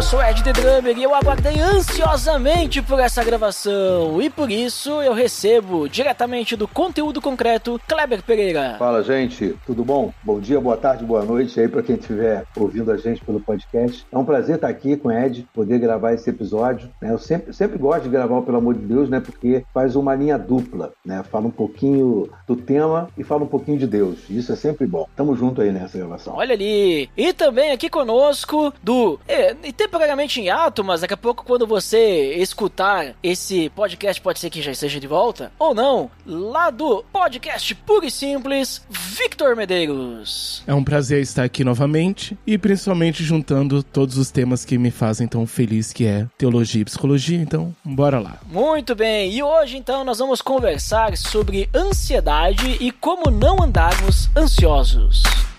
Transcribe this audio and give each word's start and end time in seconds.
Eu 0.00 0.04
sou 0.04 0.22
Ed 0.22 0.42
The 0.42 0.54
Drummer 0.54 0.96
e 0.96 1.02
eu 1.02 1.14
aguardei 1.14 1.60
ansiosamente 1.60 2.80
por 2.80 2.98
essa 2.98 3.22
gravação. 3.22 4.22
E 4.22 4.30
por 4.30 4.50
isso 4.50 5.02
eu 5.02 5.12
recebo 5.12 5.90
diretamente 5.90 6.56
do 6.56 6.66
conteúdo 6.66 7.20
concreto 7.20 7.78
Kleber 7.86 8.22
Pereira. 8.22 8.76
Fala, 8.78 9.02
gente, 9.02 9.54
tudo 9.66 9.84
bom? 9.84 10.10
Bom 10.22 10.40
dia, 10.40 10.58
boa 10.58 10.78
tarde, 10.78 11.04
boa 11.04 11.22
noite 11.22 11.60
aí 11.60 11.68
para 11.68 11.82
quem 11.82 11.96
estiver 11.96 12.46
ouvindo 12.56 12.90
a 12.90 12.96
gente 12.96 13.22
pelo 13.22 13.40
podcast. 13.40 14.06
É 14.10 14.16
um 14.16 14.24
prazer 14.24 14.54
estar 14.54 14.68
aqui 14.68 14.96
com 14.96 15.08
o 15.08 15.12
Ed, 15.12 15.46
poder 15.52 15.78
gravar 15.78 16.14
esse 16.14 16.30
episódio. 16.30 16.88
Né? 17.02 17.12
Eu 17.12 17.18
sempre, 17.18 17.52
sempre 17.52 17.76
gosto 17.76 18.04
de 18.04 18.08
gravar 18.08 18.40
Pelo 18.40 18.56
Amor 18.56 18.72
de 18.76 18.86
Deus, 18.86 19.10
né? 19.10 19.20
Porque 19.20 19.66
faz 19.74 19.96
uma 19.96 20.14
linha 20.14 20.38
dupla, 20.38 20.92
né? 21.04 21.22
Fala 21.30 21.46
um 21.46 21.50
pouquinho 21.50 22.26
do 22.46 22.56
tema 22.56 23.10
e 23.18 23.22
fala 23.22 23.44
um 23.44 23.48
pouquinho 23.48 23.76
de 23.76 23.86
Deus. 23.86 24.20
Isso 24.30 24.50
é 24.50 24.56
sempre 24.56 24.86
bom. 24.86 25.06
Tamo 25.14 25.36
junto 25.36 25.60
aí 25.60 25.70
nessa 25.70 25.98
gravação. 25.98 26.36
Olha 26.36 26.54
ali! 26.54 27.10
E 27.14 27.34
também 27.34 27.70
aqui 27.70 27.90
conosco 27.90 28.72
do. 28.82 29.20
É, 29.28 29.54
temporariamente 29.90 30.40
em 30.40 30.48
ato, 30.48 30.84
mas 30.84 31.00
daqui 31.00 31.14
a 31.14 31.16
pouco, 31.16 31.44
quando 31.44 31.66
você 31.66 32.36
escutar 32.36 33.16
esse 33.20 33.68
podcast, 33.70 34.22
pode 34.22 34.38
ser 34.38 34.48
que 34.48 34.62
já 34.62 34.70
esteja 34.70 35.00
de 35.00 35.06
volta. 35.08 35.50
Ou 35.58 35.74
não, 35.74 36.08
lá 36.24 36.70
do 36.70 37.04
podcast 37.12 37.74
Puro 37.74 38.06
e 38.06 38.10
Simples, 38.10 38.86
Victor 38.88 39.56
Medeiros. 39.56 40.62
É 40.64 40.72
um 40.72 40.84
prazer 40.84 41.20
estar 41.20 41.42
aqui 41.42 41.64
novamente 41.64 42.38
e 42.46 42.56
principalmente 42.56 43.24
juntando 43.24 43.82
todos 43.82 44.16
os 44.16 44.30
temas 44.30 44.64
que 44.64 44.78
me 44.78 44.92
fazem 44.92 45.26
tão 45.26 45.44
feliz, 45.44 45.92
que 45.92 46.06
é 46.06 46.28
teologia 46.38 46.82
e 46.82 46.84
psicologia. 46.84 47.38
Então, 47.38 47.74
bora 47.84 48.20
lá. 48.20 48.38
Muito 48.46 48.94
bem, 48.94 49.32
e 49.32 49.42
hoje 49.42 49.76
então 49.76 50.04
nós 50.04 50.20
vamos 50.20 50.40
conversar 50.40 51.16
sobre 51.16 51.68
ansiedade 51.74 52.76
e 52.80 52.92
como 52.92 53.28
não 53.28 53.60
andarmos 53.60 54.30
ansiosos. 54.36 55.49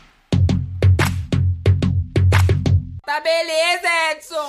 Tá 3.11 3.19
beleza, 3.19 3.89
Edson! 4.13 4.47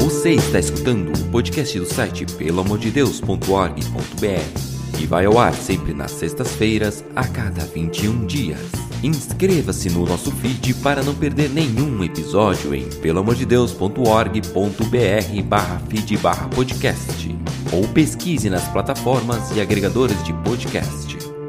Você 0.00 0.32
está 0.32 0.58
escutando 0.58 1.16
o 1.16 1.30
podcast 1.30 1.78
do 1.78 1.86
site 1.86 2.26
peloamordedeus.org.br 2.26 5.00
e 5.00 5.06
vai 5.06 5.26
ao 5.26 5.38
ar 5.38 5.54
sempre 5.54 5.94
nas 5.94 6.10
sextas-feiras, 6.10 7.04
a 7.14 7.24
cada 7.28 7.64
21 7.66 8.26
dias. 8.26 8.58
Inscreva-se 9.00 9.88
no 9.90 10.04
nosso 10.04 10.32
feed 10.32 10.74
para 10.82 11.04
não 11.04 11.14
perder 11.14 11.50
nenhum 11.50 12.02
episódio 12.02 12.74
em 12.74 12.88
peloamordedeus.org.br 12.88 15.42
barra 15.44 15.80
feed 15.88 16.16
barra 16.16 16.48
podcast 16.48 17.32
ou 17.72 17.86
pesquise 17.86 18.50
nas 18.50 18.66
plataformas 18.72 19.56
e 19.56 19.60
agregadores 19.60 20.20
de 20.24 20.32
podcast. 20.42 21.33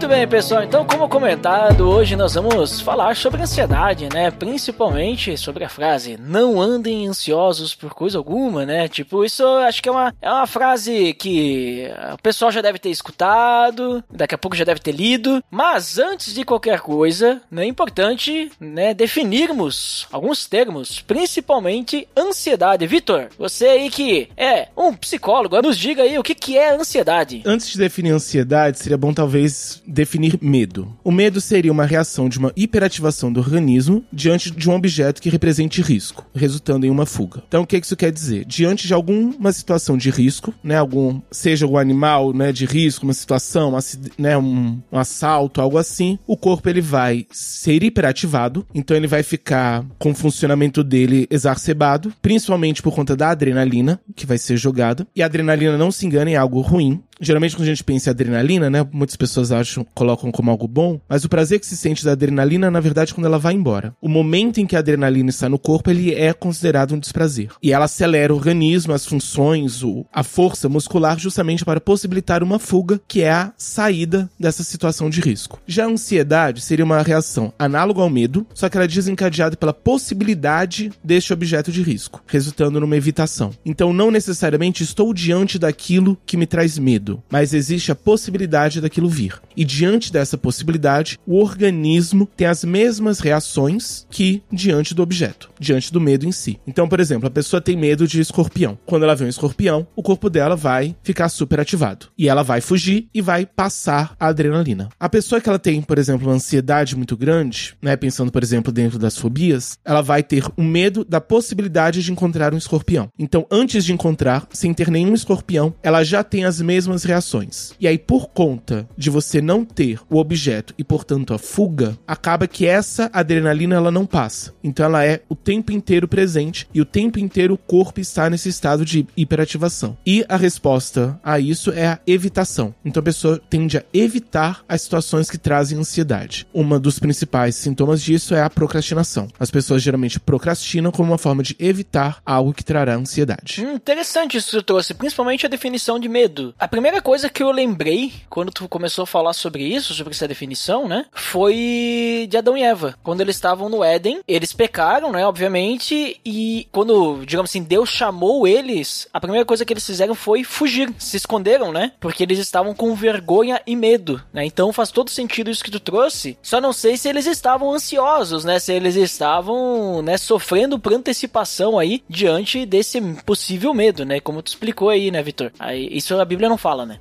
Muito 0.00 0.14
bem, 0.14 0.26
pessoal. 0.26 0.64
Então, 0.64 0.82
como 0.86 1.06
comentado, 1.10 1.86
hoje 1.86 2.16
nós 2.16 2.32
vamos 2.32 2.80
falar 2.80 3.14
sobre 3.14 3.42
ansiedade, 3.42 4.08
né? 4.10 4.30
Principalmente 4.30 5.36
sobre 5.36 5.62
a 5.62 5.68
frase 5.68 6.16
"não 6.18 6.58
andem 6.58 7.06
ansiosos 7.06 7.74
por 7.74 7.92
coisa 7.92 8.16
alguma", 8.16 8.64
né? 8.64 8.88
Tipo, 8.88 9.26
isso 9.26 9.44
acho 9.58 9.82
que 9.82 9.90
é 9.90 9.92
uma, 9.92 10.14
é 10.22 10.30
uma 10.30 10.46
frase 10.46 11.12
que 11.12 11.86
o 12.14 12.22
pessoal 12.22 12.50
já 12.50 12.62
deve 12.62 12.78
ter 12.78 12.88
escutado, 12.88 14.02
daqui 14.10 14.34
a 14.34 14.38
pouco 14.38 14.56
já 14.56 14.64
deve 14.64 14.80
ter 14.80 14.92
lido. 14.92 15.44
Mas 15.50 15.98
antes 15.98 16.32
de 16.32 16.46
qualquer 16.46 16.80
coisa, 16.80 17.42
né, 17.50 17.64
é 17.64 17.66
importante, 17.66 18.50
né, 18.58 18.94
definirmos 18.94 20.08
alguns 20.10 20.46
termos, 20.46 21.02
principalmente 21.02 22.08
ansiedade. 22.16 22.86
Vitor, 22.86 23.28
você 23.38 23.66
aí 23.66 23.90
que 23.90 24.30
é 24.34 24.68
um 24.74 24.94
psicólogo, 24.94 25.60
nos 25.60 25.76
diga 25.76 26.04
aí 26.04 26.18
o 26.18 26.22
que, 26.22 26.34
que 26.34 26.56
é 26.56 26.74
ansiedade. 26.74 27.42
Antes 27.44 27.68
de 27.68 27.76
definir 27.76 28.12
ansiedade, 28.12 28.78
seria 28.78 28.96
bom 28.96 29.12
talvez 29.12 29.82
definir 29.90 30.38
medo. 30.40 30.94
O 31.02 31.10
medo 31.10 31.40
seria 31.40 31.72
uma 31.72 31.84
reação 31.84 32.28
de 32.28 32.38
uma 32.38 32.52
hiperativação 32.56 33.32
do 33.32 33.40
organismo 33.40 34.04
diante 34.12 34.50
de 34.50 34.70
um 34.70 34.74
objeto 34.74 35.20
que 35.20 35.28
represente 35.28 35.82
risco, 35.82 36.26
resultando 36.34 36.86
em 36.86 36.90
uma 36.90 37.06
fuga. 37.06 37.42
Então, 37.48 37.62
o 37.62 37.66
que 37.66 37.76
isso 37.76 37.96
quer 37.96 38.12
dizer? 38.12 38.44
Diante 38.44 38.86
de 38.86 38.94
alguma 38.94 39.52
situação 39.52 39.96
de 39.96 40.10
risco, 40.10 40.54
né, 40.62 40.76
algum, 40.76 41.20
seja 41.30 41.64
algum 41.64 41.78
animal, 41.78 42.32
né, 42.32 42.52
de 42.52 42.64
risco, 42.64 43.04
uma 43.04 43.12
situação, 43.12 43.76
né, 44.16 44.36
um, 44.36 44.78
um 44.92 44.98
assalto, 44.98 45.60
algo 45.60 45.78
assim, 45.78 46.18
o 46.26 46.36
corpo 46.36 46.68
ele 46.68 46.80
vai 46.80 47.26
ser 47.30 47.82
hiperativado, 47.82 48.66
então 48.74 48.96
ele 48.96 49.06
vai 49.06 49.22
ficar 49.22 49.84
com 49.98 50.10
o 50.10 50.14
funcionamento 50.14 50.84
dele 50.84 51.26
exacerbado, 51.30 52.12
principalmente 52.22 52.82
por 52.82 52.94
conta 52.94 53.16
da 53.16 53.30
adrenalina 53.30 54.00
que 54.14 54.26
vai 54.26 54.38
ser 54.38 54.56
jogada. 54.56 55.06
E 55.14 55.22
a 55.22 55.26
adrenalina, 55.26 55.76
não 55.76 55.90
se 55.90 56.06
engane, 56.06 56.34
é 56.34 56.36
algo 56.36 56.60
ruim. 56.60 57.02
Geralmente 57.20 57.54
quando 57.54 57.66
a 57.66 57.70
gente 57.70 57.84
pensa 57.84 58.10
em 58.10 58.12
adrenalina, 58.12 58.70
né, 58.70 58.86
muitas 58.92 59.16
pessoas 59.16 59.52
acham, 59.52 59.86
colocam 59.94 60.32
como 60.32 60.50
algo 60.50 60.66
bom, 60.66 61.00
mas 61.08 61.24
o 61.24 61.28
prazer 61.28 61.60
que 61.60 61.66
se 61.66 61.76
sente 61.76 62.04
da 62.04 62.12
adrenalina, 62.12 62.70
na 62.70 62.80
verdade, 62.80 63.14
quando 63.14 63.26
ela 63.26 63.38
vai 63.38 63.54
embora. 63.54 63.94
O 64.00 64.08
momento 64.08 64.58
em 64.58 64.66
que 64.66 64.76
a 64.76 64.78
adrenalina 64.78 65.30
está 65.30 65.48
no 65.48 65.58
corpo, 65.58 65.90
ele 65.90 66.14
é 66.14 66.32
considerado 66.32 66.94
um 66.94 66.98
desprazer. 66.98 67.50
E 67.62 67.72
ela 67.72 67.84
acelera 67.84 68.32
o 68.32 68.36
organismo, 68.36 68.92
as 68.92 69.04
funções, 69.04 69.82
o, 69.82 70.06
a 70.12 70.22
força 70.22 70.68
muscular, 70.68 71.18
justamente 71.18 71.64
para 71.64 71.80
possibilitar 71.80 72.42
uma 72.42 72.58
fuga, 72.58 73.00
que 73.06 73.22
é 73.22 73.30
a 73.30 73.52
saída 73.56 74.30
dessa 74.38 74.62
situação 74.62 75.10
de 75.10 75.20
risco. 75.20 75.60
Já 75.66 75.84
a 75.84 75.88
ansiedade 75.88 76.60
seria 76.60 76.84
uma 76.84 77.02
reação 77.02 77.52
análoga 77.58 78.00
ao 78.00 78.10
medo, 78.10 78.46
só 78.54 78.68
que 78.68 78.76
ela 78.76 78.84
é 78.84 78.88
desencadeada 78.88 79.56
pela 79.56 79.74
possibilidade 79.74 80.90
deste 81.02 81.32
objeto 81.32 81.70
de 81.70 81.82
risco, 81.82 82.22
resultando 82.26 82.80
numa 82.80 82.96
evitação. 82.96 83.52
Então, 83.64 83.92
não 83.92 84.10
necessariamente 84.10 84.82
estou 84.82 85.12
diante 85.12 85.58
daquilo 85.58 86.16
que 86.24 86.36
me 86.36 86.46
traz 86.46 86.78
medo, 86.78 87.09
mas 87.30 87.54
existe 87.54 87.90
a 87.90 87.94
possibilidade 87.94 88.80
daquilo 88.80 89.08
vir. 89.08 89.40
E 89.56 89.64
diante 89.64 90.12
dessa 90.12 90.36
possibilidade, 90.36 91.18
o 91.26 91.38
organismo 91.38 92.28
tem 92.36 92.46
as 92.46 92.64
mesmas 92.64 93.20
reações 93.20 94.06
que 94.10 94.42
diante 94.52 94.94
do 94.94 95.02
objeto, 95.02 95.50
diante 95.58 95.92
do 95.92 96.00
medo 96.00 96.26
em 96.26 96.32
si. 96.32 96.58
Então, 96.66 96.88
por 96.88 97.00
exemplo, 97.00 97.26
a 97.26 97.30
pessoa 97.30 97.60
tem 97.60 97.76
medo 97.76 98.06
de 98.06 98.20
escorpião. 98.20 98.78
Quando 98.86 99.04
ela 99.04 99.16
vê 99.16 99.24
um 99.24 99.28
escorpião, 99.28 99.86
o 99.94 100.02
corpo 100.02 100.30
dela 100.30 100.56
vai 100.56 100.96
ficar 101.02 101.28
super 101.28 101.60
ativado. 101.60 102.06
E 102.16 102.28
ela 102.28 102.42
vai 102.42 102.60
fugir 102.60 103.08
e 103.12 103.20
vai 103.20 103.46
passar 103.46 104.14
a 104.18 104.28
adrenalina. 104.28 104.88
A 104.98 105.08
pessoa 105.08 105.40
que 105.40 105.48
ela 105.48 105.58
tem, 105.58 105.82
por 105.82 105.98
exemplo, 105.98 106.28
uma 106.28 106.34
ansiedade 106.34 106.96
muito 106.96 107.16
grande, 107.16 107.74
né, 107.82 107.96
pensando, 107.96 108.32
por 108.32 108.42
exemplo, 108.42 108.72
dentro 108.72 108.98
das 108.98 109.16
fobias, 109.16 109.78
ela 109.84 110.02
vai 110.02 110.22
ter 110.22 110.44
o 110.56 110.62
medo 110.62 111.04
da 111.04 111.20
possibilidade 111.20 112.02
de 112.02 112.12
encontrar 112.12 112.54
um 112.54 112.58
escorpião. 112.58 113.08
Então, 113.18 113.46
antes 113.50 113.84
de 113.84 113.92
encontrar, 113.92 114.46
sem 114.52 114.72
ter 114.72 114.90
nenhum 114.90 115.14
escorpião, 115.14 115.74
ela 115.82 116.04
já 116.04 116.22
tem 116.22 116.44
as 116.44 116.60
mesmas 116.60 116.99
reações. 117.04 117.72
E 117.80 117.86
aí, 117.86 117.98
por 117.98 118.28
conta 118.28 118.88
de 118.96 119.10
você 119.10 119.40
não 119.40 119.64
ter 119.64 120.00
o 120.08 120.18
objeto 120.18 120.74
e, 120.78 120.84
portanto, 120.84 121.34
a 121.34 121.38
fuga, 121.38 121.98
acaba 122.06 122.46
que 122.46 122.66
essa 122.66 123.10
adrenalina 123.12 123.76
ela 123.76 123.90
não 123.90 124.06
passa. 124.06 124.52
Então, 124.62 124.84
ela 124.84 125.04
é 125.04 125.22
o 125.28 125.34
tempo 125.34 125.72
inteiro 125.72 126.08
presente 126.08 126.68
e 126.72 126.80
o 126.80 126.84
tempo 126.84 127.18
inteiro 127.18 127.54
o 127.54 127.58
corpo 127.58 128.00
está 128.00 128.28
nesse 128.28 128.48
estado 128.48 128.84
de 128.84 129.06
hiperativação. 129.16 129.96
E 130.06 130.24
a 130.28 130.36
resposta 130.36 131.18
a 131.22 131.38
isso 131.38 131.70
é 131.72 131.86
a 131.86 132.00
evitação. 132.06 132.74
Então, 132.84 133.00
a 133.00 133.04
pessoa 133.04 133.40
tende 133.48 133.78
a 133.78 133.84
evitar 133.92 134.64
as 134.68 134.82
situações 134.82 135.30
que 135.30 135.38
trazem 135.38 135.78
ansiedade. 135.78 136.46
Uma 136.52 136.78
dos 136.78 136.98
principais 136.98 137.54
sintomas 137.56 138.02
disso 138.02 138.34
é 138.34 138.42
a 138.42 138.50
procrastinação. 138.50 139.28
As 139.38 139.50
pessoas 139.50 139.82
geralmente 139.82 140.18
procrastinam 140.18 140.90
como 140.90 141.10
uma 141.10 141.18
forma 141.18 141.42
de 141.42 141.56
evitar 141.58 142.20
algo 142.24 142.52
que 142.52 142.64
trará 142.64 142.94
ansiedade. 142.94 143.64
Hum, 143.64 143.74
interessante 143.74 144.36
isso 144.36 144.46
que 144.46 144.52
você 144.56 144.62
trouxe, 144.62 144.94
principalmente 144.94 145.46
a 145.46 145.48
definição 145.48 145.98
de 145.98 146.08
medo. 146.08 146.54
A 146.58 146.68
primeira 146.68 146.89
primeira 146.90 147.02
coisa 147.04 147.28
que 147.28 147.40
eu 147.40 147.52
lembrei 147.52 148.12
quando 148.28 148.50
tu 148.50 148.68
começou 148.68 149.04
a 149.04 149.06
falar 149.06 149.32
sobre 149.32 149.62
isso, 149.62 149.94
sobre 149.94 150.12
essa 150.12 150.26
definição, 150.26 150.88
né? 150.88 151.06
Foi 151.12 152.26
de 152.28 152.36
Adão 152.36 152.56
e 152.56 152.64
Eva. 152.64 152.96
Quando 153.00 153.20
eles 153.20 153.36
estavam 153.36 153.68
no 153.68 153.84
Éden, 153.84 154.20
eles 154.26 154.52
pecaram, 154.52 155.12
né? 155.12 155.24
Obviamente, 155.24 156.20
e 156.24 156.66
quando, 156.72 157.24
digamos 157.24 157.48
assim, 157.48 157.62
Deus 157.62 157.90
chamou 157.90 158.44
eles, 158.44 159.08
a 159.12 159.20
primeira 159.20 159.44
coisa 159.44 159.64
que 159.64 159.72
eles 159.72 159.86
fizeram 159.86 160.16
foi 160.16 160.42
fugir, 160.42 160.92
se 160.98 161.16
esconderam, 161.16 161.70
né? 161.70 161.92
Porque 162.00 162.24
eles 162.24 162.40
estavam 162.40 162.74
com 162.74 162.92
vergonha 162.92 163.62
e 163.64 163.76
medo, 163.76 164.20
né? 164.32 164.44
Então 164.44 164.72
faz 164.72 164.90
todo 164.90 165.10
sentido 165.10 165.48
isso 165.48 165.62
que 165.62 165.70
tu 165.70 165.78
trouxe. 165.78 166.36
Só 166.42 166.60
não 166.60 166.72
sei 166.72 166.96
se 166.96 167.08
eles 167.08 167.26
estavam 167.26 167.72
ansiosos, 167.72 168.44
né? 168.44 168.58
Se 168.58 168.72
eles 168.72 168.96
estavam, 168.96 170.02
né, 170.02 170.18
sofrendo 170.18 170.76
por 170.76 170.92
antecipação 170.92 171.78
aí 171.78 172.02
diante 172.08 172.66
desse 172.66 173.00
possível 173.24 173.72
medo, 173.72 174.04
né? 174.04 174.18
Como 174.18 174.42
tu 174.42 174.48
explicou 174.48 174.88
aí, 174.88 175.12
né, 175.12 175.22
Vitor? 175.22 175.52
Isso 175.72 176.18
a 176.20 176.24
Bíblia 176.24 176.48
não 176.48 176.58
fala, 176.58 176.79
né? 176.86 176.98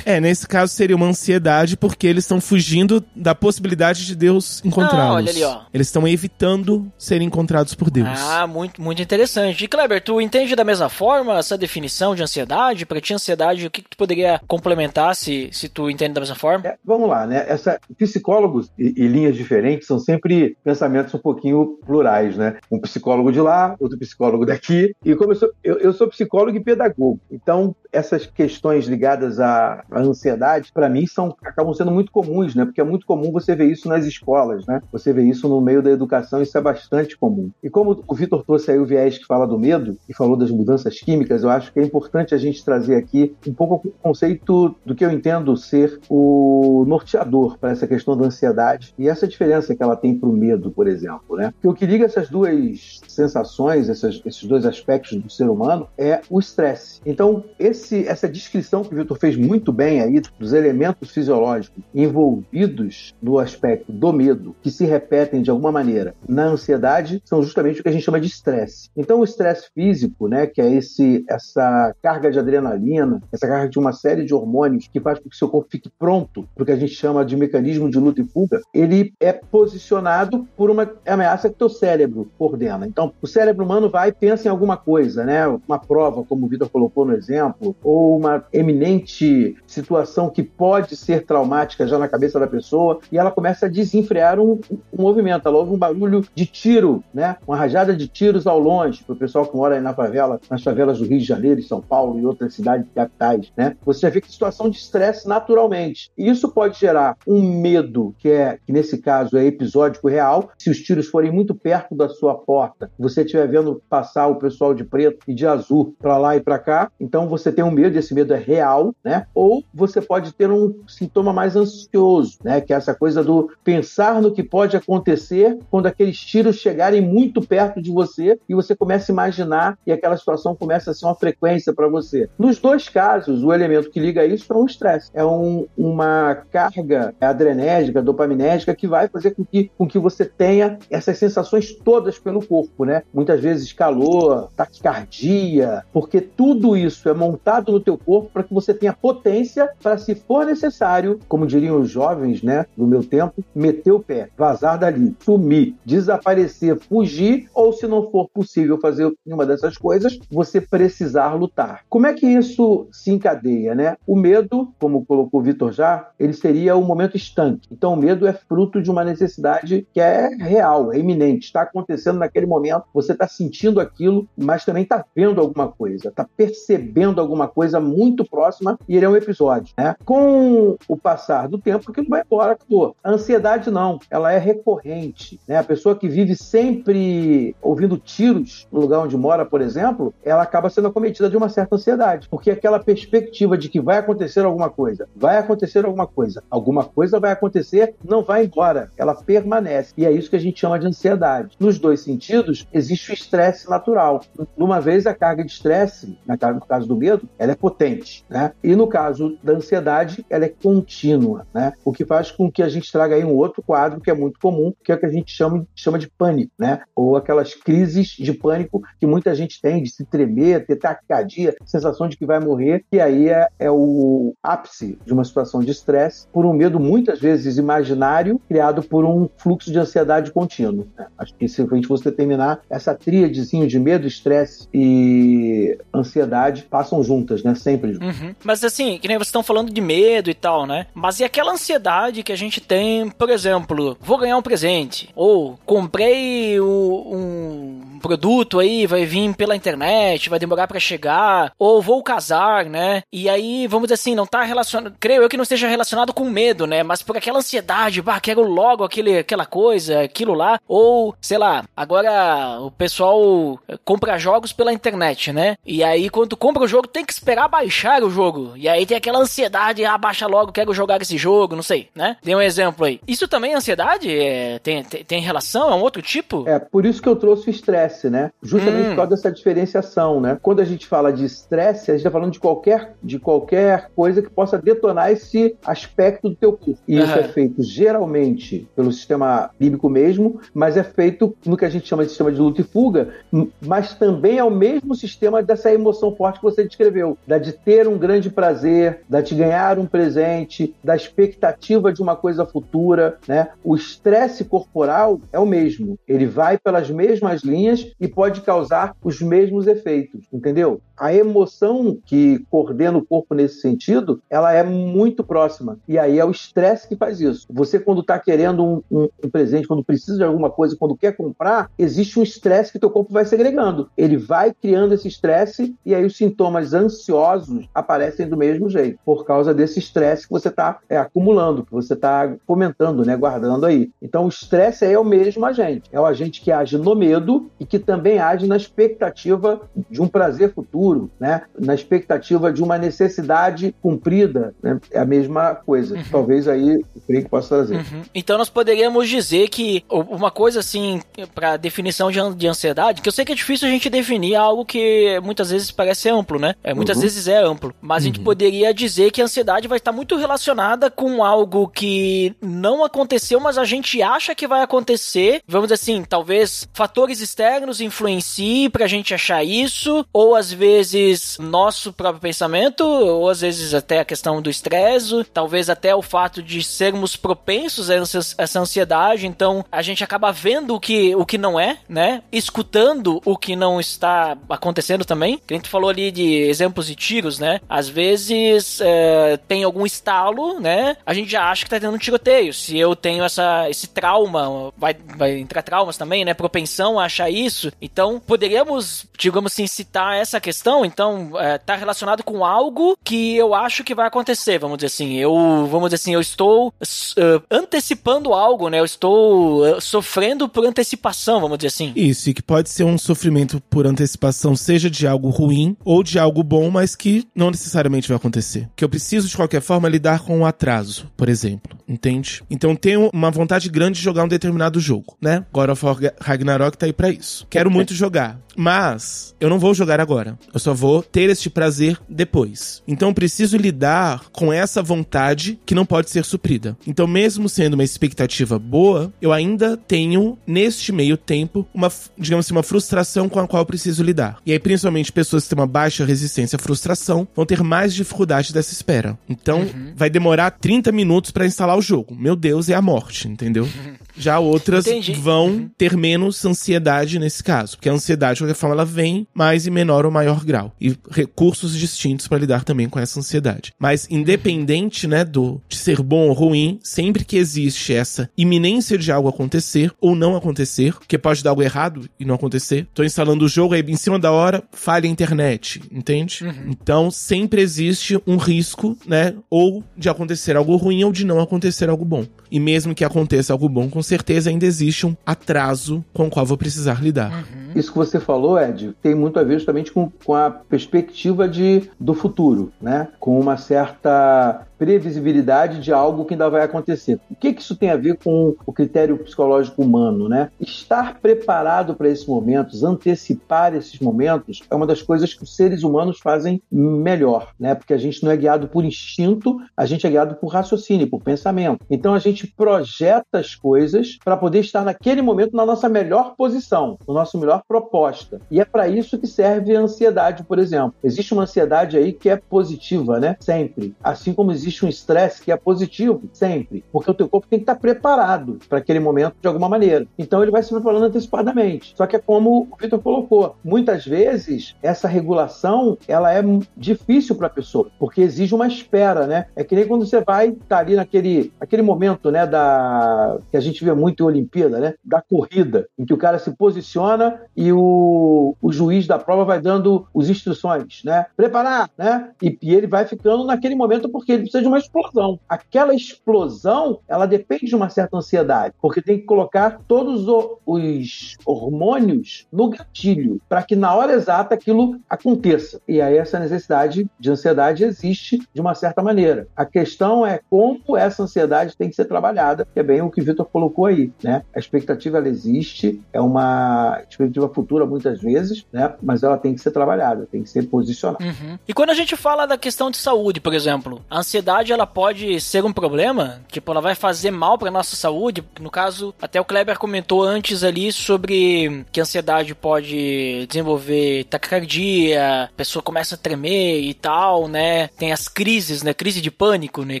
é, 0.04 0.20
nesse 0.20 0.46
caso 0.46 0.72
seria 0.72 0.96
uma 0.96 1.06
ansiedade 1.06 1.76
porque 1.76 2.06
eles 2.06 2.24
estão 2.24 2.40
fugindo 2.40 3.04
da 3.14 3.34
possibilidade 3.34 4.06
de 4.06 4.14
Deus 4.14 4.62
encontrá-los. 4.64 5.10
Ah, 5.10 5.14
olha 5.14 5.30
ali, 5.30 5.44
ó. 5.44 5.60
Eles 5.72 5.86
estão 5.86 6.06
evitando 6.06 6.90
serem 6.96 7.26
encontrados 7.26 7.74
por 7.74 7.90
Deus. 7.90 8.08
Ah, 8.08 8.46
muito, 8.46 8.80
muito 8.80 9.02
interessante. 9.02 9.64
E 9.64 9.68
Kleber, 9.68 10.02
tu 10.02 10.20
entende 10.20 10.54
da 10.56 10.64
mesma 10.64 10.88
forma 10.88 11.38
essa 11.38 11.56
definição 11.56 12.14
de 12.14 12.22
ansiedade? 12.22 12.86
Pra 12.86 13.00
ti, 13.00 13.14
ansiedade, 13.14 13.66
o 13.66 13.70
que, 13.70 13.82
que 13.82 13.90
tu 13.90 13.96
poderia 13.96 14.40
complementar 14.46 15.14
se, 15.14 15.48
se 15.52 15.68
tu 15.68 15.90
entende 15.90 16.14
da 16.14 16.20
mesma 16.20 16.36
forma? 16.36 16.66
É, 16.66 16.76
vamos 16.84 17.08
lá, 17.08 17.26
né? 17.26 17.44
Essa, 17.48 17.78
psicólogos 17.96 18.70
e, 18.78 18.94
e 18.96 19.08
linhas 19.08 19.36
diferentes 19.36 19.86
são 19.86 19.98
sempre 19.98 20.56
pensamentos 20.64 21.12
um 21.14 21.18
pouquinho 21.18 21.78
plurais, 21.84 22.36
né? 22.36 22.58
Um 22.70 22.80
psicólogo 22.80 23.32
de 23.32 23.40
lá, 23.40 23.76
outro 23.78 23.98
psicólogo 23.98 24.46
daqui. 24.46 24.94
E 25.04 25.14
como 25.14 25.32
eu 25.32 25.36
sou, 25.36 25.50
eu, 25.62 25.78
eu 25.78 25.92
sou 25.92 26.08
psicólogo 26.08 26.56
e 26.56 26.62
pedagogo, 26.62 27.20
então 27.30 27.74
essas 27.92 28.26
questões 28.26 28.86
ligadas 28.86 29.40
à, 29.40 29.84
ansiedade, 29.92 30.72
para 30.72 30.88
mim, 30.88 31.06
são 31.06 31.34
acabam 31.42 31.72
sendo 31.74 31.90
muito 31.90 32.12
comuns, 32.12 32.54
né? 32.54 32.64
Porque 32.64 32.80
é 32.80 32.84
muito 32.84 33.06
comum 33.06 33.32
você 33.32 33.54
ver 33.54 33.66
isso 33.66 33.88
nas 33.88 34.04
escolas, 34.04 34.66
né? 34.66 34.82
Você 34.92 35.12
vê 35.12 35.22
isso 35.22 35.48
no 35.48 35.60
meio 35.60 35.82
da 35.82 35.90
educação, 35.90 36.42
isso 36.42 36.56
é 36.56 36.60
bastante 36.60 37.16
comum. 37.16 37.50
E 37.62 37.70
como 37.70 38.02
o 38.06 38.14
Vitor 38.14 38.44
trouxe 38.44 38.70
aí 38.70 38.78
o 38.78 38.86
viés 38.86 39.18
que 39.18 39.26
fala 39.26 39.46
do 39.46 39.58
medo 39.58 39.96
e 40.08 40.14
falou 40.14 40.36
das 40.36 40.50
mudanças 40.50 40.98
químicas, 41.00 41.42
eu 41.42 41.50
acho 41.50 41.72
que 41.72 41.80
é 41.80 41.82
importante 41.82 42.34
a 42.34 42.38
gente 42.38 42.64
trazer 42.64 42.96
aqui 42.96 43.34
um 43.46 43.54
pouco 43.54 43.88
o 43.88 43.90
conceito 44.02 44.76
do 44.84 44.94
que 44.94 45.04
eu 45.04 45.10
entendo 45.10 45.56
ser 45.56 46.00
o 46.08 46.84
norteador 46.86 47.58
para 47.58 47.70
essa 47.70 47.86
questão 47.86 48.16
da 48.16 48.26
ansiedade 48.26 48.94
e 48.98 49.08
essa 49.08 49.26
diferença 49.26 49.74
que 49.74 49.82
ela 49.82 49.96
tem 49.96 50.18
para 50.18 50.28
o 50.28 50.32
medo, 50.32 50.70
por 50.70 50.86
exemplo, 50.86 51.36
né? 51.36 51.52
Porque 51.52 51.68
o 51.68 51.74
que 51.74 51.86
liga 51.86 52.04
essas 52.04 52.28
duas 52.28 53.00
sensações, 53.06 53.88
essas, 53.88 54.20
esses 54.24 54.44
dois 54.44 54.64
aspectos 54.66 55.18
do 55.18 55.30
ser 55.30 55.48
humano 55.48 55.88
é 55.96 56.20
o 56.28 56.38
estresse. 56.38 57.00
Então, 57.04 57.44
esse, 57.58 57.77
essa 58.06 58.28
descrição 58.28 58.84
que 58.84 58.94
o 58.94 58.96
Vitor 58.96 59.18
fez 59.18 59.36
muito 59.36 59.72
bem 59.72 60.00
aí 60.00 60.20
dos 60.38 60.52
elementos 60.52 61.10
fisiológicos 61.10 61.82
envolvidos 61.94 63.14
no 63.20 63.38
aspecto 63.38 63.92
do 63.92 64.12
medo, 64.12 64.54
que 64.62 64.70
se 64.70 64.84
repetem 64.84 65.42
de 65.42 65.50
alguma 65.50 65.72
maneira 65.72 66.14
na 66.28 66.44
ansiedade, 66.44 67.22
são 67.24 67.42
justamente 67.42 67.80
o 67.80 67.82
que 67.82 67.88
a 67.88 67.92
gente 67.92 68.04
chama 68.04 68.20
de 68.20 68.26
estresse. 68.26 68.90
Então, 68.96 69.20
o 69.20 69.24
estresse 69.24 69.68
físico, 69.74 70.28
né, 70.28 70.46
que 70.46 70.60
é 70.60 70.72
esse, 70.72 71.24
essa 71.28 71.94
carga 72.02 72.30
de 72.30 72.38
adrenalina, 72.38 73.22
essa 73.32 73.46
carga 73.46 73.68
de 73.68 73.78
uma 73.78 73.92
série 73.92 74.24
de 74.24 74.34
hormônios 74.34 74.88
que 74.88 75.00
faz 75.00 75.18
com 75.18 75.28
que 75.28 75.36
seu 75.36 75.48
corpo 75.48 75.68
fique 75.70 75.90
pronto 75.98 76.48
para 76.54 76.62
o 76.62 76.66
que 76.66 76.72
a 76.72 76.76
gente 76.76 76.94
chama 76.94 77.24
de 77.24 77.36
mecanismo 77.36 77.90
de 77.90 77.98
luta 77.98 78.20
e 78.20 78.24
fuga, 78.24 78.60
ele 78.72 79.12
é 79.20 79.32
posicionado 79.32 80.46
por 80.56 80.70
uma 80.70 80.90
ameaça 81.06 81.48
que 81.48 81.54
o 81.54 81.58
teu 81.58 81.68
cérebro 81.68 82.30
ordena. 82.38 82.86
Então, 82.86 83.12
o 83.20 83.26
cérebro 83.26 83.64
humano 83.64 83.88
vai 83.88 84.12
pensa 84.12 84.48
em 84.48 84.50
alguma 84.50 84.76
coisa, 84.76 85.24
né? 85.24 85.46
Uma 85.46 85.78
prova, 85.78 86.24
como 86.24 86.46
o 86.46 86.48
Vitor 86.48 86.68
colocou 86.68 87.04
no 87.04 87.14
exemplo, 87.14 87.67
ou 87.82 88.16
uma 88.16 88.44
eminente 88.52 89.56
situação 89.66 90.30
que 90.30 90.42
pode 90.42 90.96
ser 90.96 91.24
traumática 91.24 91.86
já 91.86 91.98
na 91.98 92.08
cabeça 92.08 92.38
da 92.38 92.46
pessoa, 92.46 93.00
e 93.10 93.18
ela 93.18 93.30
começa 93.30 93.66
a 93.66 93.68
desenfrear 93.68 94.40
um, 94.40 94.60
um 94.92 95.02
movimento. 95.02 95.48
Ela 95.48 95.58
ouve 95.58 95.72
um 95.72 95.78
barulho 95.78 96.24
de 96.34 96.46
tiro, 96.46 97.02
né? 97.12 97.36
Uma 97.46 97.56
rajada 97.56 97.94
de 97.94 98.08
tiros 98.08 98.46
ao 98.46 98.58
longe, 98.58 99.02
para 99.04 99.12
o 99.12 99.16
pessoal 99.16 99.46
que 99.46 99.56
mora 99.56 99.74
aí 99.74 99.80
na 99.80 99.94
favela, 99.94 100.40
nas 100.50 100.62
favelas 100.62 100.98
do 100.98 101.04
Rio 101.04 101.18
de 101.18 101.24
Janeiro, 101.24 101.62
São 101.62 101.80
Paulo 101.80 102.18
e 102.18 102.26
outras 102.26 102.54
cidades 102.54 102.86
capitais, 102.94 103.52
né? 103.56 103.76
Você 103.84 104.00
já 104.00 104.10
vê 104.10 104.20
que 104.20 104.30
situação 104.30 104.70
de 104.70 104.78
estresse 104.78 105.28
naturalmente. 105.28 106.10
E 106.16 106.28
isso 106.28 106.48
pode 106.48 106.78
gerar 106.78 107.16
um 107.26 107.42
medo, 107.60 108.14
que 108.18 108.30
é, 108.30 108.58
que 108.64 108.72
nesse 108.72 108.98
caso 108.98 109.36
é 109.36 109.44
episódico 109.44 110.08
real, 110.08 110.50
se 110.58 110.70
os 110.70 110.78
tiros 110.78 111.08
forem 111.08 111.30
muito 111.30 111.54
perto 111.54 111.94
da 111.94 112.08
sua 112.08 112.34
porta, 112.34 112.90
você 112.98 113.22
estiver 113.22 113.48
vendo 113.48 113.82
passar 113.88 114.26
o 114.28 114.36
pessoal 114.36 114.74
de 114.74 114.84
preto 114.84 115.18
e 115.26 115.34
de 115.34 115.46
azul 115.46 115.94
para 115.98 116.16
lá 116.16 116.36
e 116.36 116.40
para 116.40 116.58
cá, 116.58 116.90
então 117.00 117.28
você 117.28 117.50
tem 117.58 117.64
um 117.64 117.72
medo, 117.72 117.98
esse 117.98 118.14
medo 118.14 118.32
é 118.32 118.36
real, 118.36 118.94
né? 119.04 119.26
Ou 119.34 119.64
você 119.74 120.00
pode 120.00 120.32
ter 120.32 120.48
um 120.48 120.76
sintoma 120.86 121.32
mais 121.32 121.56
ansioso, 121.56 122.38
né? 122.44 122.60
Que 122.60 122.72
é 122.72 122.76
essa 122.76 122.94
coisa 122.94 123.24
do 123.24 123.50
pensar 123.64 124.22
no 124.22 124.30
que 124.30 124.44
pode 124.44 124.76
acontecer 124.76 125.58
quando 125.68 125.86
aqueles 125.86 126.20
tiros 126.20 126.54
chegarem 126.54 127.00
muito 127.00 127.40
perto 127.40 127.82
de 127.82 127.90
você 127.90 128.38
e 128.48 128.54
você 128.54 128.76
começa 128.76 129.10
a 129.10 129.12
imaginar 129.12 129.76
e 129.84 129.90
aquela 129.90 130.16
situação 130.16 130.54
começa 130.54 130.92
a 130.92 130.94
ser 130.94 131.04
uma 131.06 131.16
frequência 131.16 131.74
para 131.74 131.88
você. 131.88 132.30
Nos 132.38 132.60
dois 132.60 132.88
casos, 132.88 133.42
o 133.42 133.52
elemento 133.52 133.90
que 133.90 133.98
liga 133.98 134.24
isso 134.24 134.52
é 134.52 134.56
um 134.56 134.66
estresse, 134.66 135.10
é 135.12 135.24
um, 135.24 135.66
uma 135.76 136.36
carga 136.52 137.12
adrenérgica, 137.20 138.00
dopaminérgica 138.00 138.72
que 138.72 138.86
vai 138.86 139.08
fazer 139.08 139.32
com 139.32 139.44
que, 139.44 139.68
com 139.76 139.88
que 139.88 139.98
você 139.98 140.24
tenha 140.24 140.78
essas 140.88 141.18
sensações 141.18 141.72
todas 141.72 142.20
pelo 142.20 142.40
corpo, 142.46 142.84
né? 142.84 143.02
Muitas 143.12 143.40
vezes 143.40 143.72
calor, 143.72 144.48
taquicardia, 144.54 145.82
porque 145.92 146.20
tudo 146.20 146.76
isso 146.76 147.08
é 147.08 147.14
montado 147.14 147.47
no 147.72 147.80
teu 147.80 147.96
corpo 147.96 148.30
para 148.32 148.42
que 148.42 148.52
você 148.52 148.74
tenha 148.74 148.92
potência 148.92 149.70
para, 149.82 149.96
se 149.96 150.14
for 150.14 150.44
necessário, 150.44 151.18
como 151.28 151.46
diriam 151.46 151.80
os 151.80 151.90
jovens, 151.90 152.42
né, 152.42 152.66
do 152.76 152.86
meu 152.86 153.02
tempo, 153.02 153.42
meter 153.54 153.92
o 153.92 154.00
pé, 154.00 154.28
vazar 154.36 154.78
dali, 154.78 155.16
sumir, 155.20 155.74
desaparecer, 155.84 156.78
fugir, 156.78 157.48
ou 157.54 157.72
se 157.72 157.86
não 157.86 158.10
for 158.10 158.28
possível 158.28 158.78
fazer 158.80 159.12
nenhuma 159.24 159.46
dessas 159.46 159.76
coisas, 159.76 160.18
você 160.30 160.60
precisar 160.60 161.34
lutar. 161.34 161.84
Como 161.88 162.06
é 162.06 162.12
que 162.12 162.26
isso 162.26 162.86
se 162.92 163.10
encadeia, 163.10 163.74
né? 163.74 163.96
O 164.06 164.16
medo, 164.16 164.72
como 164.78 165.04
colocou 165.04 165.40
o 165.40 165.42
Vitor 165.42 165.72
já, 165.72 166.10
ele 166.18 166.32
seria 166.32 166.76
o 166.76 166.84
momento 166.84 167.16
estanque. 167.16 167.68
Então, 167.70 167.94
o 167.94 167.96
medo 167.96 168.26
é 168.26 168.32
fruto 168.32 168.82
de 168.82 168.90
uma 168.90 169.04
necessidade 169.04 169.86
que 169.92 170.00
é 170.00 170.28
real, 170.36 170.92
é 170.92 170.98
iminente, 170.98 171.46
está 171.46 171.62
acontecendo 171.62 172.18
naquele 172.18 172.46
momento, 172.46 172.84
você 172.92 173.12
está 173.12 173.28
sentindo 173.28 173.80
aquilo, 173.80 174.28
mas 174.36 174.64
também 174.64 174.82
está 174.82 175.04
vendo 175.14 175.40
alguma 175.40 175.68
coisa, 175.68 176.08
está 176.08 176.26
percebendo 176.36 177.20
alguma 177.20 177.37
coisa 177.46 177.78
muito 177.78 178.24
próxima 178.24 178.78
e 178.88 178.96
ele 178.96 179.04
é 179.04 179.08
um 179.08 179.16
episódio. 179.16 179.74
Né? 179.76 179.94
Com 180.04 180.76
o 180.88 180.96
passar 180.96 181.48
do 181.48 181.58
tempo, 181.58 181.90
aquilo 181.90 182.08
vai 182.08 182.22
embora, 182.22 182.52
acabou. 182.52 182.96
A 183.04 183.10
ansiedade 183.12 183.70
não, 183.70 184.00
ela 184.10 184.32
é 184.32 184.38
recorrente. 184.38 185.38
Né? 185.46 185.56
A 185.56 185.64
pessoa 185.64 185.94
que 185.94 186.08
vive 186.08 186.34
sempre 186.34 187.54
ouvindo 187.62 187.98
tiros 187.98 188.66
no 188.72 188.80
lugar 188.80 189.00
onde 189.00 189.16
mora, 189.16 189.44
por 189.44 189.60
exemplo, 189.60 190.14
ela 190.24 190.42
acaba 190.42 190.70
sendo 190.70 190.88
acometida 190.88 191.28
de 191.28 191.36
uma 191.36 191.48
certa 191.48 191.76
ansiedade, 191.76 192.28
porque 192.30 192.50
aquela 192.50 192.80
perspectiva 192.80 193.56
de 193.56 193.68
que 193.68 193.80
vai 193.80 193.98
acontecer 193.98 194.44
alguma 194.44 194.70
coisa, 194.70 195.08
vai 195.14 195.36
acontecer 195.36 195.84
alguma 195.84 196.06
coisa, 196.06 196.42
alguma 196.50 196.84
coisa 196.84 197.20
vai 197.20 197.32
acontecer, 197.32 197.94
não 198.04 198.22
vai 198.22 198.44
embora, 198.44 198.90
ela 198.96 199.14
permanece. 199.14 199.92
E 199.96 200.06
é 200.06 200.10
isso 200.10 200.30
que 200.30 200.36
a 200.36 200.40
gente 200.40 200.60
chama 200.60 200.78
de 200.78 200.86
ansiedade. 200.86 201.56
Nos 201.60 201.78
dois 201.78 202.00
sentidos, 202.00 202.66
existe 202.72 203.10
o 203.10 203.14
estresse 203.14 203.68
natural. 203.68 204.22
Numa 204.56 204.80
vez, 204.80 205.06
a 205.06 205.14
carga 205.14 205.44
de 205.44 205.50
estresse, 205.50 206.18
no 206.26 206.66
caso 206.66 206.86
do 206.86 206.96
medo, 206.96 207.27
ela 207.38 207.52
é 207.52 207.54
potente, 207.54 208.24
né? 208.28 208.52
E 208.62 208.74
no 208.74 208.86
caso 208.86 209.38
da 209.42 209.54
ansiedade, 209.54 210.24
ela 210.28 210.44
é 210.44 210.48
contínua, 210.48 211.46
né? 211.54 211.72
O 211.84 211.92
que 211.92 212.04
faz 212.04 212.30
com 212.30 212.50
que 212.50 212.62
a 212.62 212.68
gente 212.68 212.90
traga 212.90 213.14
aí 213.14 213.24
um 213.24 213.34
outro 213.34 213.62
quadro 213.62 214.00
que 214.00 214.10
é 214.10 214.14
muito 214.14 214.38
comum, 214.40 214.72
que 214.84 214.92
é 214.92 214.94
o 214.94 214.98
que 214.98 215.06
a 215.06 215.10
gente 215.10 215.32
chama, 215.32 215.66
chama 215.74 215.98
de 215.98 216.08
pânico, 216.08 216.52
né? 216.58 216.80
Ou 216.94 217.16
aquelas 217.16 217.54
crises 217.54 218.08
de 218.08 218.32
pânico 218.32 218.82
que 218.98 219.06
muita 219.06 219.34
gente 219.34 219.60
tem, 219.60 219.82
de 219.82 219.90
se 219.90 220.04
tremer, 220.04 220.66
ter 220.66 220.76
taquicardia, 220.76 221.54
sensação 221.64 222.08
de 222.08 222.16
que 222.16 222.26
vai 222.26 222.40
morrer, 222.40 222.84
que 222.90 223.00
aí 223.00 223.28
é, 223.28 223.48
é 223.58 223.70
o 223.70 224.34
ápice 224.42 224.98
de 225.04 225.12
uma 225.12 225.24
situação 225.24 225.60
de 225.60 225.70
estresse 225.70 226.26
por 226.32 226.44
um 226.44 226.52
medo 226.52 226.78
muitas 226.80 227.20
vezes 227.20 227.58
imaginário, 227.58 228.40
criado 228.48 228.82
por 228.82 229.04
um 229.04 229.28
fluxo 229.36 229.70
de 229.70 229.78
ansiedade 229.78 230.32
contínuo. 230.32 230.86
Né? 230.96 231.06
Acho 231.16 231.34
que 231.34 231.48
se 231.48 231.62
a 231.62 231.74
gente 231.74 231.86
fosse 231.86 232.04
determinar, 232.04 232.60
essa 232.68 232.94
tríadezinho 232.94 233.66
de 233.66 233.78
medo, 233.78 234.06
estresse 234.06 234.68
e 234.72 235.78
ansiedade 235.94 236.66
passam 236.70 237.02
juntas, 237.18 237.42
né? 237.42 237.54
Sempre 237.54 237.94
juntas. 237.94 238.20
Uhum. 238.20 238.34
Mas 238.44 238.62
assim, 238.64 238.98
que 238.98 239.08
nem 239.08 239.16
vocês 239.16 239.28
estão 239.28 239.42
falando 239.42 239.72
de 239.72 239.80
medo 239.80 240.30
e 240.30 240.34
tal, 240.34 240.66
né? 240.66 240.86
Mas 240.94 241.20
e 241.20 241.24
aquela 241.24 241.52
ansiedade 241.52 242.22
que 242.22 242.32
a 242.32 242.36
gente 242.36 242.60
tem, 242.60 243.10
por 243.10 243.30
exemplo, 243.30 243.96
vou 244.00 244.18
ganhar 244.18 244.36
um 244.36 244.42
presente, 244.42 245.10
ou 245.14 245.58
comprei 245.66 246.60
um 246.60 247.98
produto 247.98 248.58
aí 248.58 248.86
vai 248.86 249.04
vir 249.04 249.34
pela 249.34 249.56
internet, 249.56 250.30
vai 250.30 250.38
demorar 250.38 250.66
para 250.66 250.80
chegar, 250.80 251.52
ou 251.58 251.82
vou 251.82 252.02
casar, 252.02 252.64
né? 252.66 253.02
E 253.12 253.28
aí, 253.28 253.66
vamos 253.66 253.86
dizer 253.86 253.94
assim, 253.94 254.14
não 254.14 254.26
tá 254.26 254.42
relacionado, 254.42 254.94
creio 254.98 255.22
eu 255.22 255.28
que 255.28 255.36
não 255.36 255.42
esteja 255.42 255.68
relacionado 255.68 256.12
com 256.14 256.24
medo, 256.24 256.66
né? 256.66 256.82
Mas 256.82 257.02
por 257.02 257.16
aquela 257.16 257.38
ansiedade, 257.38 258.00
bah, 258.00 258.20
quero 258.20 258.42
logo 258.42 258.84
aquele, 258.84 259.18
aquela 259.18 259.44
coisa, 259.44 260.02
aquilo 260.02 260.34
lá, 260.34 260.58
ou 260.66 261.14
sei 261.20 261.38
lá, 261.38 261.64
agora 261.76 262.60
o 262.60 262.70
pessoal 262.70 263.58
compra 263.84 264.18
jogos 264.18 264.52
pela 264.52 264.72
internet, 264.72 265.32
né? 265.32 265.56
E 265.66 265.82
aí 265.82 266.08
quando 266.08 266.36
compra 266.36 266.62
o 266.62 266.68
jogo, 266.68 266.86
tem 266.86 267.04
que 267.08 267.12
esperar 267.14 267.48
baixar 267.48 268.04
o 268.04 268.10
jogo. 268.10 268.52
E 268.54 268.68
aí 268.68 268.84
tem 268.84 268.96
aquela 268.96 269.18
ansiedade, 269.18 269.84
ah, 269.84 269.96
baixa 269.96 270.26
logo, 270.26 270.52
quero 270.52 270.72
jogar 270.74 271.00
esse 271.00 271.16
jogo, 271.16 271.56
não 271.56 271.62
sei, 271.62 271.88
né? 271.94 272.16
Dê 272.22 272.34
um 272.34 272.40
exemplo 272.40 272.84
aí. 272.84 273.00
Isso 273.08 273.26
também 273.26 273.54
é 273.54 273.56
ansiedade? 273.56 274.14
É, 274.14 274.58
tem, 274.58 274.84
tem, 274.84 275.04
tem 275.04 275.20
relação? 275.20 275.70
É 275.70 275.74
um 275.74 275.80
outro 275.80 276.02
tipo? 276.02 276.44
É, 276.46 276.58
por 276.58 276.84
isso 276.84 277.00
que 277.00 277.08
eu 277.08 277.16
trouxe 277.16 277.48
o 277.48 277.50
estresse, 277.50 278.10
né? 278.10 278.30
Justamente 278.42 278.86
hum. 278.86 278.90
por 278.90 278.96
causa 278.96 279.10
dessa 279.10 279.32
diferenciação, 279.32 280.20
né? 280.20 280.38
Quando 280.42 280.60
a 280.60 280.64
gente 280.64 280.86
fala 280.86 281.12
de 281.12 281.24
estresse, 281.24 281.90
a 281.90 281.94
gente 281.94 282.04
tá 282.04 282.10
falando 282.10 282.32
de 282.32 282.40
qualquer, 282.40 282.94
de 283.02 283.18
qualquer 283.18 283.90
coisa 283.96 284.20
que 284.20 284.28
possa 284.28 284.58
detonar 284.58 285.10
esse 285.10 285.56
aspecto 285.64 286.28
do 286.28 286.36
teu 286.36 286.52
corpo. 286.52 286.78
E 286.86 286.98
uhum. 286.98 287.04
isso 287.04 287.18
é 287.18 287.24
feito 287.24 287.62
geralmente 287.62 288.68
pelo 288.76 288.92
sistema 288.92 289.50
bíblico 289.58 289.88
mesmo, 289.88 290.40
mas 290.52 290.76
é 290.76 290.84
feito 290.84 291.34
no 291.44 291.56
que 291.56 291.64
a 291.64 291.70
gente 291.70 291.88
chama 291.88 292.02
de 292.02 292.10
sistema 292.10 292.30
de 292.30 292.40
luta 292.40 292.60
e 292.60 292.64
fuga, 292.64 293.14
mas 293.60 293.94
também 293.94 294.38
é 294.38 294.44
o 294.44 294.50
mesmo 294.50 294.94
sistema 294.94 295.42
dessa 295.42 295.72
emoção 295.72 296.14
forte 296.14 296.38
que 296.38 296.44
você 296.44 296.64
descreveu, 296.64 296.97
da 297.26 297.38
de 297.38 297.52
ter 297.52 297.86
um 297.86 297.98
grande 297.98 298.30
prazer, 298.30 299.00
da 299.08 299.20
de 299.20 299.34
ganhar 299.34 299.78
um 299.78 299.86
presente, 299.86 300.74
da 300.82 300.96
expectativa 300.96 301.92
de 301.92 302.02
uma 302.02 302.16
coisa 302.16 302.46
futura, 302.46 303.18
né? 303.26 303.48
O 303.62 303.76
estresse 303.76 304.44
corporal 304.44 305.20
é 305.32 305.38
o 305.38 305.46
mesmo. 305.46 305.98
Ele 306.06 306.26
vai 306.26 306.58
pelas 306.58 306.90
mesmas 306.90 307.42
linhas 307.42 307.92
e 308.00 308.08
pode 308.08 308.40
causar 308.40 308.94
os 309.02 309.20
mesmos 309.20 309.66
efeitos, 309.66 310.26
entendeu? 310.32 310.80
A 310.96 311.14
emoção 311.14 311.96
que 312.04 312.44
coordena 312.50 312.98
o 312.98 313.04
corpo 313.04 313.34
nesse 313.34 313.60
sentido, 313.60 314.20
ela 314.28 314.52
é 314.52 314.64
muito 314.64 315.22
próxima. 315.22 315.78
E 315.86 315.96
aí 315.98 316.18
é 316.18 316.24
o 316.24 316.30
estresse 316.30 316.88
que 316.88 316.96
faz 316.96 317.20
isso. 317.20 317.46
Você, 317.50 317.78
quando 317.78 318.00
está 318.00 318.18
querendo 318.18 318.64
um, 318.64 318.82
um, 318.90 319.08
um, 319.24 319.30
presente, 319.30 319.68
quando 319.68 319.84
precisa 319.84 320.16
de 320.16 320.24
alguma 320.24 320.50
coisa, 320.50 320.76
quando 320.76 320.96
quer 320.96 321.16
comprar, 321.16 321.70
existe 321.78 322.18
um 322.18 322.22
estresse 322.22 322.72
que 322.72 322.78
teu 322.78 322.90
corpo 322.90 323.12
vai 323.12 323.24
segregando. 323.24 323.88
Ele 323.96 324.16
vai 324.16 324.52
criando 324.52 324.94
esse 324.94 325.06
estresse 325.06 325.76
e 325.86 325.94
aí 325.94 326.04
os 326.04 326.16
sintomas 326.16 326.74
ansiosos 326.78 327.68
aparecem 327.74 328.28
do 328.28 328.36
mesmo 328.36 328.70
jeito, 328.70 328.98
por 329.04 329.24
causa 329.24 329.52
desse 329.52 329.78
estresse 329.78 330.26
que 330.26 330.32
você 330.32 330.48
está 330.48 330.78
é, 330.88 330.96
acumulando, 330.96 331.64
que 331.64 331.72
você 331.72 331.94
está 331.94 332.34
comentando, 332.46 333.04
né, 333.04 333.16
guardando 333.16 333.66
aí. 333.66 333.90
Então 334.00 334.24
o 334.24 334.28
estresse 334.28 334.84
é 334.84 334.98
o 334.98 335.04
mesmo 335.04 335.44
agente. 335.44 335.88
É 335.92 336.00
o 336.00 336.06
agente 336.06 336.40
que 336.40 336.52
age 336.52 336.78
no 336.78 336.94
medo 336.94 337.50
e 337.58 337.64
que 337.64 337.78
também 337.78 338.18
age 338.18 338.46
na 338.46 338.56
expectativa 338.56 339.60
de 339.90 340.00
um 340.00 340.08
prazer 340.08 340.52
futuro, 340.52 341.10
né? 341.18 341.42
na 341.58 341.74
expectativa 341.74 342.52
de 342.52 342.62
uma 342.62 342.78
necessidade 342.78 343.74
cumprida. 343.82 344.54
Né? 344.62 344.80
É 344.90 345.00
a 345.00 345.04
mesma 345.04 345.54
coisa. 345.54 345.96
Uhum. 345.96 346.04
Talvez 346.10 346.48
aí 346.48 346.76
o 346.94 347.00
Craig 347.06 347.28
possa 347.28 347.56
trazer. 347.56 347.76
Uhum. 347.76 348.02
Então 348.14 348.38
nós 348.38 348.50
poderíamos 348.50 349.08
dizer 349.08 349.48
que 349.48 349.84
uma 349.90 350.30
coisa 350.30 350.60
assim, 350.60 351.00
para 351.34 351.56
definição 351.56 352.10
de 352.10 352.46
ansiedade, 352.46 353.02
que 353.02 353.08
eu 353.08 353.12
sei 353.12 353.24
que 353.24 353.32
é 353.32 353.34
difícil 353.34 353.68
a 353.68 353.70
gente 353.70 353.90
definir 353.90 354.34
algo 354.34 354.64
que 354.64 355.18
muitas 355.22 355.50
vezes 355.50 355.70
parece 355.70 356.08
amplo, 356.08 356.38
né? 356.38 356.54
É, 356.68 356.74
muitas 356.74 356.98
uhum. 356.98 357.02
vezes 357.02 357.26
é 357.26 357.38
amplo. 357.38 357.74
Mas 357.80 358.02
a 358.02 358.06
gente 358.06 358.18
uhum. 358.18 358.24
poderia 358.24 358.74
dizer 358.74 359.10
que 359.10 359.22
a 359.22 359.24
ansiedade 359.24 359.66
vai 359.66 359.78
estar 359.78 359.90
muito 359.90 360.16
relacionada 360.16 360.90
com 360.90 361.24
algo 361.24 361.66
que 361.66 362.34
não 362.42 362.84
aconteceu, 362.84 363.40
mas 363.40 363.56
a 363.56 363.64
gente 363.64 364.02
acha 364.02 364.34
que 364.34 364.46
vai 364.46 364.62
acontecer. 364.62 365.40
Vamos 365.48 365.68
dizer 365.68 365.74
assim, 365.76 366.04
talvez 366.04 366.68
fatores 366.74 367.20
externos 367.20 367.80
influenciem 367.80 368.68
pra 368.68 368.86
gente 368.86 369.14
achar 369.14 369.42
isso, 369.42 370.04
ou 370.12 370.36
às 370.36 370.52
vezes 370.52 371.38
nosso 371.40 371.90
próprio 371.90 372.20
pensamento, 372.20 372.84
ou 372.84 373.30
às 373.30 373.40
vezes 373.40 373.72
até 373.72 374.00
a 374.00 374.04
questão 374.04 374.42
do 374.42 374.50
estresse, 374.50 375.24
talvez 375.32 375.70
até 375.70 375.94
o 375.94 376.02
fato 376.02 376.42
de 376.42 376.62
sermos 376.62 377.16
propensos 377.16 377.88
a 377.88 377.94
essa 377.94 378.60
ansiedade, 378.60 379.26
então 379.26 379.64
a 379.72 379.80
gente 379.80 380.04
acaba 380.04 380.30
vendo 380.30 380.74
o 380.74 380.80
que, 380.80 381.16
o 381.16 381.24
que 381.24 381.38
não 381.38 381.58
é, 381.58 381.78
né? 381.88 382.22
Escutando 382.30 383.22
o 383.24 383.38
que 383.38 383.56
não 383.56 383.80
está 383.80 384.36
acontecendo 384.50 385.04
também. 385.04 385.40
Que 385.46 385.54
a 385.54 385.56
gente 385.56 385.70
falou 385.70 385.88
ali 385.88 386.10
de 386.10 386.57
exemplos 386.58 386.86
de 386.86 386.94
tiros, 386.94 387.38
né? 387.38 387.60
Às 387.68 387.88
vezes 387.88 388.80
é, 388.80 389.38
tem 389.48 389.64
algum 389.64 389.86
estalo, 389.86 390.58
né? 390.60 390.96
A 391.06 391.14
gente 391.14 391.30
já 391.30 391.50
acha 391.50 391.64
que 391.64 391.70
tá 391.70 391.78
tendo 391.78 391.94
um 391.94 391.98
tiroteio. 391.98 392.52
Se 392.52 392.76
eu 392.76 392.96
tenho 392.96 393.24
essa, 393.24 393.68
esse 393.70 393.86
trauma, 393.86 394.72
vai, 394.76 394.96
vai 395.16 395.38
entrar 395.38 395.62
traumas 395.62 395.96
também, 395.96 396.24
né? 396.24 396.34
Propensão 396.34 396.98
a 396.98 397.04
achar 397.04 397.30
isso. 397.30 397.70
Então, 397.80 398.20
poderíamos, 398.20 399.06
digamos 399.16 399.52
assim, 399.52 399.66
citar 399.66 400.16
essa 400.16 400.40
questão. 400.40 400.84
Então, 400.84 401.30
é, 401.38 401.58
tá 401.58 401.76
relacionado 401.76 402.22
com 402.22 402.44
algo 402.44 402.96
que 403.04 403.36
eu 403.36 403.54
acho 403.54 403.84
que 403.84 403.94
vai 403.94 404.06
acontecer, 404.06 404.58
vamos 404.58 404.78
dizer 404.78 404.86
assim. 404.86 405.14
Eu, 405.16 405.66
vamos 405.70 405.90
dizer 405.90 405.96
assim, 405.96 406.14
eu 406.14 406.20
estou 406.20 406.68
uh, 406.68 407.42
antecipando 407.50 408.32
algo, 408.32 408.68
né? 408.68 408.80
Eu 408.80 408.84
estou 408.84 409.62
uh, 409.64 409.80
sofrendo 409.80 410.48
por 410.48 410.66
antecipação, 410.66 411.40
vamos 411.40 411.58
dizer 411.58 411.68
assim. 411.68 411.92
Isso, 411.94 412.30
e 412.30 412.34
que 412.34 412.42
pode 412.42 412.68
ser 412.68 412.84
um 412.84 412.98
sofrimento 412.98 413.60
por 413.68 413.86
antecipação, 413.86 414.56
seja 414.56 414.90
de 414.90 415.06
algo 415.06 415.28
ruim 415.28 415.76
ou 415.84 416.02
de 416.02 416.18
algo 416.18 416.42
bom, 416.48 416.70
mas 416.70 416.96
que 416.96 417.28
não 417.34 417.50
necessariamente 417.50 418.08
vai 418.08 418.16
acontecer. 418.16 418.68
Que 418.74 418.82
eu 418.82 418.88
preciso, 418.88 419.28
de 419.28 419.36
qualquer 419.36 419.60
forma, 419.60 419.88
lidar 419.88 420.20
com 420.20 420.40
o 420.40 420.46
atraso, 420.46 421.12
por 421.14 421.28
exemplo. 421.28 421.77
Entende? 421.88 422.42
Então 422.50 422.76
tenho 422.76 423.10
uma 423.12 423.30
vontade 423.30 423.68
grande 423.68 423.98
de 423.98 424.04
jogar 424.04 424.24
um 424.24 424.28
determinado 424.28 424.78
jogo, 424.78 425.16
né? 425.20 425.44
God 425.52 425.70
of 425.70 425.84
War 425.84 425.96
Ragnarok 426.20 426.76
tá 426.76 426.86
aí 426.86 426.92
pra 426.92 427.10
isso. 427.10 427.46
Quero 427.48 427.70
muito 427.70 427.94
jogar. 427.94 428.38
Mas 428.56 429.34
eu 429.40 429.48
não 429.48 429.58
vou 429.58 429.72
jogar 429.72 430.00
agora. 430.00 430.36
Eu 430.52 430.58
só 430.58 430.74
vou 430.74 431.02
ter 431.02 431.30
este 431.30 431.48
prazer 431.48 431.98
depois. 432.08 432.82
Então 432.86 433.14
preciso 433.14 433.56
lidar 433.56 434.26
com 434.32 434.52
essa 434.52 434.82
vontade 434.82 435.58
que 435.64 435.74
não 435.74 435.86
pode 435.86 436.10
ser 436.10 436.24
suprida. 436.24 436.76
Então, 436.86 437.06
mesmo 437.06 437.48
sendo 437.48 437.74
uma 437.74 437.84
expectativa 437.84 438.58
boa, 438.58 439.12
eu 439.20 439.32
ainda 439.32 439.76
tenho, 439.76 440.38
neste 440.46 440.92
meio 440.92 441.16
tempo, 441.16 441.66
uma, 441.72 441.90
digamos 442.16 442.46
assim, 442.46 442.54
uma 442.54 442.62
frustração 442.62 443.28
com 443.28 443.40
a 443.40 443.46
qual 443.46 443.62
eu 443.62 443.66
preciso 443.66 444.02
lidar. 444.02 444.38
E 444.44 444.52
aí, 444.52 444.58
principalmente, 444.58 445.12
pessoas 445.12 445.44
que 445.44 445.50
têm 445.50 445.58
uma 445.58 445.66
baixa 445.66 446.04
resistência 446.04 446.56
à 446.56 446.58
frustração 446.58 447.26
vão 447.34 447.46
ter 447.46 447.62
mais 447.62 447.94
dificuldade 447.94 448.52
dessa 448.52 448.72
espera. 448.72 449.18
Então, 449.28 449.60
uhum. 449.60 449.92
vai 449.96 450.10
demorar 450.10 450.50
30 450.50 450.92
minutos 450.92 451.30
para 451.30 451.46
instalar 451.46 451.77
o 451.78 451.82
jogo. 451.82 452.14
Meu 452.14 452.36
Deus, 452.36 452.68
é 452.68 452.74
a 452.74 452.82
morte, 452.82 453.28
entendeu? 453.28 453.68
Já 454.16 454.40
outras 454.40 454.86
Entendi. 454.86 455.12
vão 455.12 455.46
uhum. 455.46 455.70
ter 455.78 455.96
menos 455.96 456.44
ansiedade 456.44 457.18
nesse 457.18 457.42
caso, 457.42 457.76
porque 457.76 457.88
a 457.88 457.92
ansiedade 457.92 458.40
qualquer 458.40 458.54
forma, 458.54 458.74
ela 458.74 458.84
vem 458.84 459.26
mais 459.32 459.66
em 459.66 459.70
menor 459.70 460.04
ou 460.04 460.10
maior 460.10 460.44
grau. 460.44 460.74
E 460.80 460.96
recursos 461.10 461.76
distintos 461.76 462.26
para 462.26 462.38
lidar 462.38 462.64
também 462.64 462.88
com 462.88 462.98
essa 462.98 463.20
ansiedade. 463.20 463.72
Mas 463.78 464.08
independente, 464.10 465.06
né, 465.06 465.24
do 465.24 465.62
de 465.68 465.76
ser 465.76 466.02
bom 466.02 466.28
ou 466.28 466.32
ruim, 466.32 466.80
sempre 466.82 467.24
que 467.24 467.36
existe 467.36 467.92
essa 467.92 468.28
iminência 468.36 468.98
de 468.98 469.12
algo 469.12 469.28
acontecer 469.28 469.92
ou 470.00 470.16
não 470.16 470.34
acontecer, 470.34 470.94
que 471.06 471.16
pode 471.16 471.44
dar 471.44 471.50
algo 471.50 471.62
errado 471.62 472.08
e 472.18 472.24
não 472.24 472.34
acontecer. 472.34 472.88
Tô 472.92 473.04
instalando 473.04 473.44
o 473.44 473.48
jogo 473.48 473.74
aí 473.74 473.84
em 473.86 473.96
cima 473.96 474.18
da 474.18 474.32
hora, 474.32 474.64
falha 474.72 475.06
a 475.06 475.10
internet, 475.10 475.80
entende? 475.92 476.44
Uhum. 476.44 476.70
Então, 476.70 477.10
sempre 477.10 477.62
existe 477.62 478.20
um 478.26 478.36
risco, 478.36 478.98
né, 479.06 479.34
ou 479.48 479.84
de 479.96 480.08
acontecer 480.08 480.56
algo 480.56 480.74
ruim 480.76 481.04
ou 481.04 481.12
de 481.12 481.24
não 481.24 481.40
acontecer 481.40 481.67
algo 481.88 482.04
bom. 482.04 482.24
E 482.50 482.58
mesmo 482.58 482.94
que 482.94 483.04
aconteça 483.04 483.52
algo 483.52 483.68
bom, 483.68 483.88
com 483.88 484.02
certeza 484.02 484.50
ainda 484.50 484.64
existe 484.64 485.06
um 485.06 485.16
atraso 485.24 486.04
com 486.12 486.26
o 486.26 486.30
qual 486.30 486.46
vou 486.46 486.56
precisar 486.56 487.02
lidar. 487.02 487.30
Uhum. 487.32 487.68
Isso 487.74 487.92
que 487.92 487.98
você 487.98 488.18
falou, 488.18 488.58
Ed, 488.58 488.94
tem 489.02 489.14
muito 489.14 489.38
a 489.38 489.44
ver 489.44 489.54
justamente 489.54 489.92
com, 489.92 490.10
com 490.24 490.34
a 490.34 490.50
perspectiva 490.50 491.48
de, 491.48 491.88
do 492.00 492.14
futuro, 492.14 492.72
né? 492.80 493.08
Com 493.20 493.38
uma 493.38 493.56
certa 493.56 494.66
previsibilidade 494.78 495.80
de 495.80 495.92
algo 495.92 496.24
que 496.24 496.34
ainda 496.34 496.48
vai 496.48 496.62
acontecer. 496.62 497.20
O 497.28 497.34
que, 497.34 497.52
que 497.52 497.60
isso 497.60 497.76
tem 497.76 497.90
a 497.90 497.96
ver 497.96 498.16
com 498.16 498.54
o 498.64 498.72
critério 498.72 499.18
psicológico 499.18 499.82
humano, 499.82 500.28
né? 500.28 500.50
Estar 500.60 501.18
preparado 501.20 501.94
para 501.96 502.08
esses 502.08 502.24
momentos, 502.24 502.84
antecipar 502.84 503.74
esses 503.74 503.98
momentos, 503.98 504.62
é 504.70 504.74
uma 504.74 504.86
das 504.86 505.02
coisas 505.02 505.34
que 505.34 505.42
os 505.42 505.54
seres 505.54 505.82
humanos 505.82 506.20
fazem 506.20 506.62
melhor, 506.70 507.52
né? 507.58 507.74
Porque 507.74 507.92
a 507.92 507.98
gente 507.98 508.22
não 508.22 508.30
é 508.30 508.36
guiado 508.36 508.68
por 508.68 508.84
instinto, 508.84 509.58
a 509.76 509.84
gente 509.84 510.06
é 510.06 510.10
guiado 510.10 510.36
por 510.36 510.48
raciocínio, 510.48 511.08
por 511.08 511.22
pensamento. 511.22 511.57
Então 511.90 512.14
a 512.14 512.18
gente 512.18 512.46
projeta 512.46 513.38
as 513.38 513.54
coisas 513.54 514.18
para 514.24 514.36
poder 514.36 514.60
estar 514.60 514.84
naquele 514.84 515.22
momento 515.22 515.56
na 515.56 515.66
nossa 515.66 515.88
melhor 515.88 516.34
posição, 516.36 516.98
na 517.06 517.14
nossa 517.14 517.38
melhor 517.38 517.62
proposta. 517.66 518.40
E 518.50 518.60
é 518.60 518.64
para 518.64 518.88
isso 518.88 519.18
que 519.18 519.26
serve 519.26 519.74
a 519.76 519.80
ansiedade, 519.80 520.44
por 520.44 520.58
exemplo. 520.58 520.94
Existe 521.02 521.32
uma 521.32 521.42
ansiedade 521.42 521.96
aí 521.96 522.12
que 522.12 522.28
é 522.28 522.36
positiva, 522.36 523.18
né? 523.18 523.36
Sempre. 523.40 523.94
Assim 524.02 524.32
como 524.32 524.52
existe 524.52 524.84
um 524.84 524.88
estresse 524.88 525.42
que 525.42 525.52
é 525.52 525.56
positivo, 525.56 526.22
sempre, 526.32 526.84
porque 526.92 527.10
o 527.10 527.14
teu 527.14 527.28
corpo 527.28 527.46
tem 527.48 527.58
que 527.58 527.64
estar 527.64 527.76
preparado 527.76 528.58
para 528.68 528.78
aquele 528.78 529.00
momento 529.00 529.34
de 529.40 529.48
alguma 529.48 529.68
maneira. 529.68 530.06
Então 530.18 530.42
ele 530.42 530.50
vai 530.50 530.62
se 530.62 530.70
preparando 530.70 531.06
antecipadamente. 531.06 531.94
Só 531.96 532.06
que 532.06 532.16
é 532.16 532.18
como 532.18 532.68
o 532.70 532.76
Vitor 532.80 533.00
colocou, 533.00 533.56
muitas 533.64 534.04
vezes 534.04 534.76
essa 534.82 535.08
regulação 535.08 535.98
ela 536.06 536.32
é 536.32 536.42
difícil 536.76 537.34
para 537.34 537.46
a 537.46 537.50
pessoa, 537.50 537.90
porque 537.98 538.20
exige 538.20 538.54
uma 538.54 538.66
espera, 538.66 539.26
né? 539.26 539.46
É 539.56 539.64
que 539.64 539.74
nem 539.74 539.86
quando 539.86 540.06
você 540.06 540.20
vai 540.20 540.48
estar 540.48 540.64
tá 540.68 540.78
ali 540.78 540.94
naquele 540.94 541.47
aquele, 541.60 541.82
momento, 541.82 542.30
né, 542.30 542.46
da 542.46 543.38
que 543.50 543.56
a 543.56 543.60
gente 543.60 543.84
vê 543.84 543.92
muito 543.92 544.22
em 544.22 544.26
Olimpíada, 544.26 544.78
né, 544.78 544.94
da 545.04 545.20
corrida, 545.20 545.88
em 545.98 546.04
que 546.04 546.14
o 546.14 546.18
cara 546.18 546.38
se 546.38 546.50
posiciona 546.52 547.40
e 547.56 547.72
o, 547.72 548.56
o 548.60 548.72
juiz 548.72 549.06
da 549.06 549.18
prova 549.18 549.44
vai 549.44 549.60
dando 549.60 550.06
as 550.16 550.28
instruções, 550.28 551.02
né, 551.04 551.26
preparar, 551.36 551.90
né, 551.96 552.30
e, 552.42 552.58
e 552.60 552.74
ele 552.74 552.86
vai 552.86 553.06
ficando 553.06 553.44
naquele 553.44 553.74
momento 553.74 554.08
porque 554.08 554.32
ele 554.32 554.42
precisa 554.42 554.62
de 554.62 554.68
uma 554.68 554.78
explosão. 554.78 555.38
Aquela 555.48 555.94
explosão, 555.94 557.00
ela 557.08 557.26
depende 557.26 557.66
de 557.66 557.76
uma 557.76 557.88
certa 557.88 558.16
ansiedade, 558.16 558.74
porque 558.80 559.02
tem 559.02 559.18
que 559.18 559.24
colocar 559.24 559.80
todos 559.86 560.26
os 560.66 561.36
hormônios 561.44 562.46
no 562.52 562.68
gatilho 562.68 563.40
para 563.48 563.62
que 563.62 563.76
na 563.76 563.94
hora 563.94 564.12
exata 564.12 564.54
aquilo 564.54 564.98
aconteça. 565.08 565.80
E 565.86 566.00
aí 566.00 566.16
essa 566.16 566.38
necessidade 566.38 567.08
de 567.18 567.30
ansiedade 567.30 567.84
existe 567.84 568.40
de 568.52 568.60
uma 568.60 568.74
certa 568.74 569.02
maneira. 569.02 569.46
A 569.56 569.64
questão 569.64 570.26
é 570.26 570.40
como 570.50 570.96
essa 570.96 571.22
ansiedade 571.22 571.37
tem 571.76 571.88
que 571.88 571.96
ser 571.96 572.04
trabalhada, 572.04 572.66
que 572.72 572.80
é 572.80 572.82
bem 572.82 573.02
o 573.02 573.10
que 573.10 573.20
o 573.20 573.24
Vitor 573.24 573.46
colocou 573.46 573.86
aí, 573.86 574.10
né? 574.22 574.42
A 574.54 574.58
expectativa 574.58 575.18
ela 575.18 575.28
existe, 575.28 576.00
é 576.12 576.20
uma 576.20 577.02
expectativa 577.08 577.48
futura 577.48 577.86
muitas 577.86 578.20
vezes, 578.20 578.66
né? 578.72 578.94
Mas 579.02 579.22
ela 579.22 579.36
tem 579.36 579.54
que 579.54 579.60
ser 579.60 579.70
trabalhada, 579.70 580.28
tem 580.30 580.42
que 580.42 580.50
ser 580.50 580.64
posicionada. 580.64 581.24
Uhum. 581.24 581.58
E 581.66 581.72
quando 581.72 581.90
a 581.90 581.94
gente 581.94 582.16
fala 582.16 582.46
da 582.46 582.58
questão 582.58 582.90
de 582.90 582.96
saúde, 582.96 583.40
por 583.40 583.54
exemplo, 583.54 584.02
a 584.10 584.18
ansiedade 584.18 584.72
ela 584.72 584.86
pode 584.86 585.40
ser 585.40 585.64
um 585.64 585.72
problema, 585.72 586.40
tipo, 586.50 586.70
ela 586.70 586.80
vai 586.80 586.94
fazer 586.94 587.30
mal 587.30 587.58
para 587.58 587.70
nossa 587.70 587.96
saúde. 587.96 588.44
No 588.60 588.70
caso, 588.70 589.14
até 589.20 589.40
o 589.40 589.44
Kleber 589.44 589.78
comentou 589.78 590.22
antes 590.22 590.64
ali 590.64 590.92
sobre 590.92 591.84
que 591.92 592.00
a 592.00 592.02
ansiedade 592.02 592.54
pode 592.54 593.46
desenvolver 593.46 594.24
taquicardia, 594.24 595.44
a 595.44 595.48
pessoa 595.56 595.82
começa 595.82 596.14
a 596.14 596.18
tremer 596.18 596.80
e 596.80 596.94
tal, 596.94 597.48
né? 597.48 597.88
Tem 597.88 598.12
as 598.12 598.28
crises, 598.28 598.82
né? 598.82 598.92
Crise 598.94 599.20
de 599.20 599.30
pânico, 599.30 599.84
né? 599.84 600.00